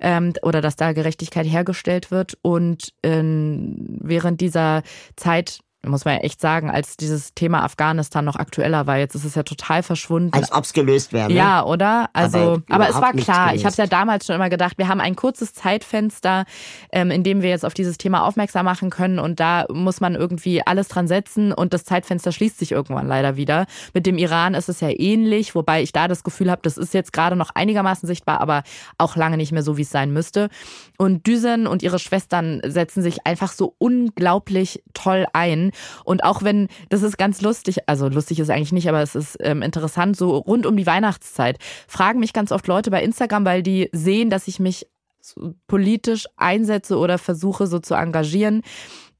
ähm, 0.00 0.32
oder 0.42 0.60
dass 0.60 0.76
da 0.76 0.92
Gerechtigkeit 0.92 1.46
hergestellt 1.46 2.10
wird. 2.10 2.38
Und 2.42 2.94
ähm, 3.02 3.98
während 4.00 4.40
dieser 4.40 4.82
Zeit, 5.16 5.60
muss 5.90 6.04
man 6.04 6.14
ja 6.14 6.20
echt 6.20 6.40
sagen, 6.40 6.70
als 6.70 6.96
dieses 6.96 7.34
Thema 7.34 7.64
Afghanistan 7.64 8.24
noch 8.24 8.36
aktueller 8.36 8.86
war, 8.86 8.98
jetzt 8.98 9.14
ist 9.14 9.24
es 9.24 9.34
ja 9.34 9.42
total 9.42 9.82
verschwunden. 9.82 10.32
Als 10.32 10.52
ob's 10.52 10.72
gelöst 10.72 11.12
wäre. 11.12 11.28
Ne? 11.28 11.34
Ja, 11.34 11.64
oder? 11.64 12.08
Also, 12.12 12.62
Aber 12.68 12.84
aber, 12.84 12.88
es 12.88 13.00
war 13.00 13.12
klar. 13.12 13.54
Ich 13.54 13.64
habe 13.64 13.72
es 13.72 13.76
ja 13.76 13.86
damals 13.86 14.26
schon 14.26 14.36
immer 14.36 14.50
gedacht, 14.50 14.78
wir 14.78 14.88
haben 14.88 15.00
ein 15.00 15.16
kurzes 15.16 15.54
Zeitfenster, 15.54 16.44
ähm, 16.92 17.10
in 17.10 17.22
dem 17.22 17.42
wir 17.42 17.50
jetzt 17.50 17.64
auf 17.64 17.74
dieses 17.74 17.98
Thema 17.98 18.26
aufmerksam 18.26 18.64
machen 18.64 18.90
können 18.90 19.18
und 19.18 19.40
da 19.40 19.66
muss 19.72 20.00
man 20.00 20.14
irgendwie 20.14 20.66
alles 20.66 20.88
dran 20.88 21.08
setzen 21.08 21.52
und 21.52 21.72
das 21.74 21.84
Zeitfenster 21.84 22.32
schließt 22.32 22.58
sich 22.58 22.72
irgendwann 22.72 23.06
leider 23.06 23.36
wieder. 23.36 23.66
Mit 23.92 24.06
dem 24.06 24.18
Iran 24.18 24.54
ist 24.54 24.68
es 24.68 24.80
ja 24.80 24.88
ähnlich, 24.90 25.54
wobei 25.54 25.82
ich 25.82 25.92
da 25.92 26.08
das 26.08 26.24
Gefühl 26.24 26.50
habe, 26.50 26.62
das 26.62 26.76
ist 26.76 26.94
jetzt 26.94 27.12
gerade 27.12 27.36
noch 27.36 27.50
einigermaßen 27.54 28.06
sichtbar, 28.06 28.40
aber 28.40 28.62
auch 28.98 29.16
lange 29.16 29.36
nicht 29.36 29.52
mehr 29.52 29.62
so, 29.62 29.76
wie 29.76 29.82
es 29.82 29.90
sein 29.90 30.12
müsste. 30.12 30.48
Und 30.96 31.26
Düsen 31.26 31.66
und 31.66 31.82
ihre 31.82 31.98
Schwestern 31.98 32.60
setzen 32.64 33.02
sich 33.02 33.26
einfach 33.26 33.52
so 33.52 33.74
unglaublich 33.78 34.82
toll 34.94 35.26
ein. 35.32 35.72
Und 36.04 36.24
auch 36.24 36.42
wenn, 36.42 36.68
das 36.88 37.02
ist 37.02 37.18
ganz 37.18 37.40
lustig, 37.42 37.88
also 37.88 38.08
lustig 38.08 38.40
ist 38.40 38.50
eigentlich 38.50 38.72
nicht, 38.72 38.88
aber 38.88 39.02
es 39.02 39.14
ist 39.14 39.36
ähm, 39.40 39.62
interessant, 39.62 40.16
so 40.16 40.36
rund 40.36 40.66
um 40.66 40.76
die 40.76 40.86
Weihnachtszeit 40.86 41.58
fragen 41.88 42.20
mich 42.20 42.32
ganz 42.32 42.52
oft 42.52 42.66
Leute 42.66 42.90
bei 42.90 43.02
Instagram, 43.02 43.44
weil 43.44 43.62
die 43.62 43.88
sehen, 43.92 44.30
dass 44.30 44.48
ich 44.48 44.60
mich 44.60 44.86
politisch 45.66 46.26
einsetze 46.36 46.98
oder 46.98 47.18
versuche 47.18 47.66
so 47.66 47.78
zu 47.78 47.94
engagieren. 47.94 48.62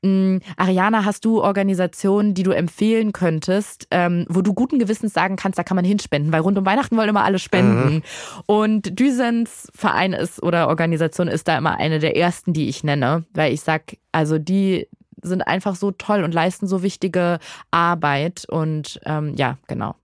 Mm, 0.05 0.39
Ariana, 0.59 1.07
hast 1.07 1.25
du 1.25 1.41
Organisationen, 1.41 2.35
die 2.35 2.43
du 2.43 2.51
empfehlen 2.51 3.13
könntest, 3.13 3.89
ähm, 3.91 4.27
wo 4.29 4.43
du 4.43 4.53
guten 4.53 4.79
Gewissens 4.79 5.15
sagen 5.15 5.37
kannst, 5.37 5.59
da 5.59 5.63
kann 5.63 5.77
man 5.77 5.85
hinspenden? 5.85 6.31
Weil 6.31 6.43
rund 6.43 6.59
um 6.59 6.67
Weihnachten 6.67 6.99
wollen 6.99 7.09
immer 7.09 7.25
alle 7.25 7.39
spenden. 7.39 7.95
Mhm. 7.95 8.03
Und 8.45 8.99
Düsens 8.99 9.69
Verein 9.75 10.13
ist 10.13 10.43
oder 10.43 10.69
Organisation 10.69 11.27
ist 11.27 11.49
da 11.49 11.57
immer 11.57 11.79
eine 11.79 12.01
der 12.01 12.19
ersten, 12.19 12.53
die 12.53 12.69
ich 12.69 12.85
nenne, 12.85 13.25
weil 13.33 13.55
ich 13.55 13.63
sag, 13.63 13.97
also 14.13 14.39
die 14.39 14.89
sind 15.25 15.43
einfach 15.43 15.77
so 15.77 15.91
toll 15.91 16.23
und 16.23 16.33
leisten 16.33 16.67
so 16.67 16.83
wichtige 16.83 17.39
Arbeit. 17.71 18.47
Und 18.49 19.01
ähm, 19.05 19.35
ja, 19.37 19.59
genau. 19.67 19.97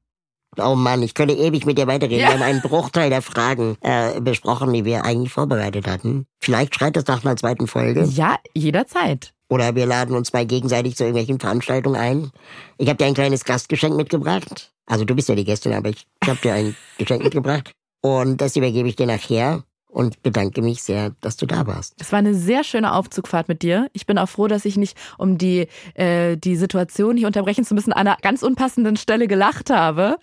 Oh 0.59 0.74
Mann, 0.74 1.02
ich 1.02 1.14
könnte 1.14 1.34
ewig 1.34 1.64
mit 1.64 1.78
dir 1.78 1.86
weiterreden. 1.86 2.20
Ja. 2.20 2.28
Wir 2.28 2.34
haben 2.34 2.42
einen 2.42 2.60
Bruchteil 2.60 3.09
der 3.09 3.22
Fragen 3.22 3.76
äh, 3.82 4.20
besprochen, 4.20 4.72
die 4.72 4.84
wir 4.84 5.05
eigentlich 5.05 5.32
vorbereitet 5.32 5.86
hatten. 5.86 6.26
Vielleicht 6.40 6.74
schreit 6.74 6.97
es 6.97 7.06
nach 7.06 7.24
einer 7.24 7.36
zweiten 7.36 7.68
Folge. 7.68 8.05
Ja, 8.05 8.36
jederzeit. 8.55 9.32
Oder 9.48 9.74
wir 9.74 9.86
laden 9.86 10.16
uns 10.16 10.32
mal 10.32 10.47
gegenseitig 10.47 10.97
zu 10.97 11.05
irgendwelchen 11.05 11.38
Veranstaltungen 11.38 12.01
ein. 12.01 12.30
Ich 12.78 12.88
habe 12.88 12.97
dir 12.97 13.06
ein 13.06 13.14
kleines 13.14 13.44
Gastgeschenk 13.44 13.97
mitgebracht. 13.97 14.72
Also 14.86 15.05
du 15.05 15.14
bist 15.14 15.28
ja 15.28 15.36
die 15.36 15.44
Gästin, 15.44 15.72
aber 15.72 15.90
ich 15.90 16.06
habe 16.26 16.40
dir 16.40 16.55
ein 16.55 16.76
Geschenk 16.98 17.22
mitgebracht. 17.24 17.72
Und 18.02 18.40
das 18.40 18.56
übergebe 18.56 18.88
ich 18.88 18.97
dir 18.97 19.06
nachher 19.06 19.62
und 19.92 20.22
bedanke 20.22 20.62
mich 20.62 20.82
sehr, 20.82 21.12
dass 21.20 21.36
du 21.36 21.46
da 21.46 21.66
warst. 21.66 21.94
Es 21.98 22.12
war 22.12 22.20
eine 22.20 22.34
sehr 22.34 22.64
schöne 22.64 22.94
Aufzugfahrt 22.94 23.48
mit 23.48 23.62
dir. 23.62 23.88
Ich 23.92 24.06
bin 24.06 24.18
auch 24.18 24.28
froh, 24.28 24.46
dass 24.46 24.64
ich 24.64 24.76
nicht, 24.76 24.96
um 25.18 25.36
die, 25.36 25.66
äh, 25.94 26.36
die 26.36 26.56
Situation 26.56 27.16
hier 27.16 27.26
unterbrechen 27.26 27.64
zu 27.64 27.74
müssen, 27.74 27.92
an 27.92 28.06
einer 28.06 28.16
ganz 28.22 28.42
unpassenden 28.42 28.96
Stelle 28.96 29.26
gelacht 29.26 29.70
habe. 29.70 30.16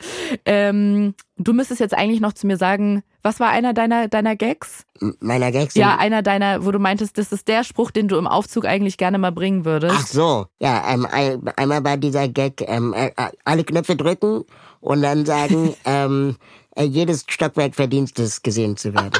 Ähm, 0.45 1.15
du 1.37 1.53
müsstest 1.53 1.79
jetzt 1.79 1.93
eigentlich 1.93 2.21
noch 2.21 2.33
zu 2.33 2.47
mir 2.47 2.57
sagen, 2.57 3.03
was 3.23 3.39
war 3.39 3.49
einer 3.49 3.73
deiner, 3.73 4.07
deiner 4.07 4.35
Gags? 4.35 4.85
Meiner 5.19 5.51
Gags? 5.51 5.75
Ja, 5.75 5.97
einer 5.97 6.21
deiner, 6.21 6.65
wo 6.65 6.71
du 6.71 6.79
meintest, 6.79 7.17
das 7.17 7.31
ist 7.31 7.47
der 7.47 7.63
Spruch, 7.63 7.91
den 7.91 8.07
du 8.07 8.17
im 8.17 8.27
Aufzug 8.27 8.65
eigentlich 8.65 8.97
gerne 8.97 9.17
mal 9.17 9.31
bringen 9.31 9.65
würdest. 9.65 9.95
Ach 9.97 10.07
so, 10.07 10.45
ja, 10.59 10.93
ähm, 10.93 11.05
einmal 11.57 11.83
war 11.83 11.97
dieser 11.97 12.29
Gag, 12.29 12.63
ähm, 12.67 12.93
äh, 12.93 13.11
alle 13.43 13.63
Knöpfe 13.65 13.95
drücken 13.95 14.45
und 14.79 15.01
dann 15.01 15.25
sagen, 15.25 15.75
ähm, 15.85 16.37
äh, 16.75 16.83
jedes 16.83 17.25
Stockwerk 17.27 17.75
verdient 17.75 18.17
es, 18.17 18.41
gesehen 18.41 18.77
zu 18.77 18.93
werden. 18.93 19.19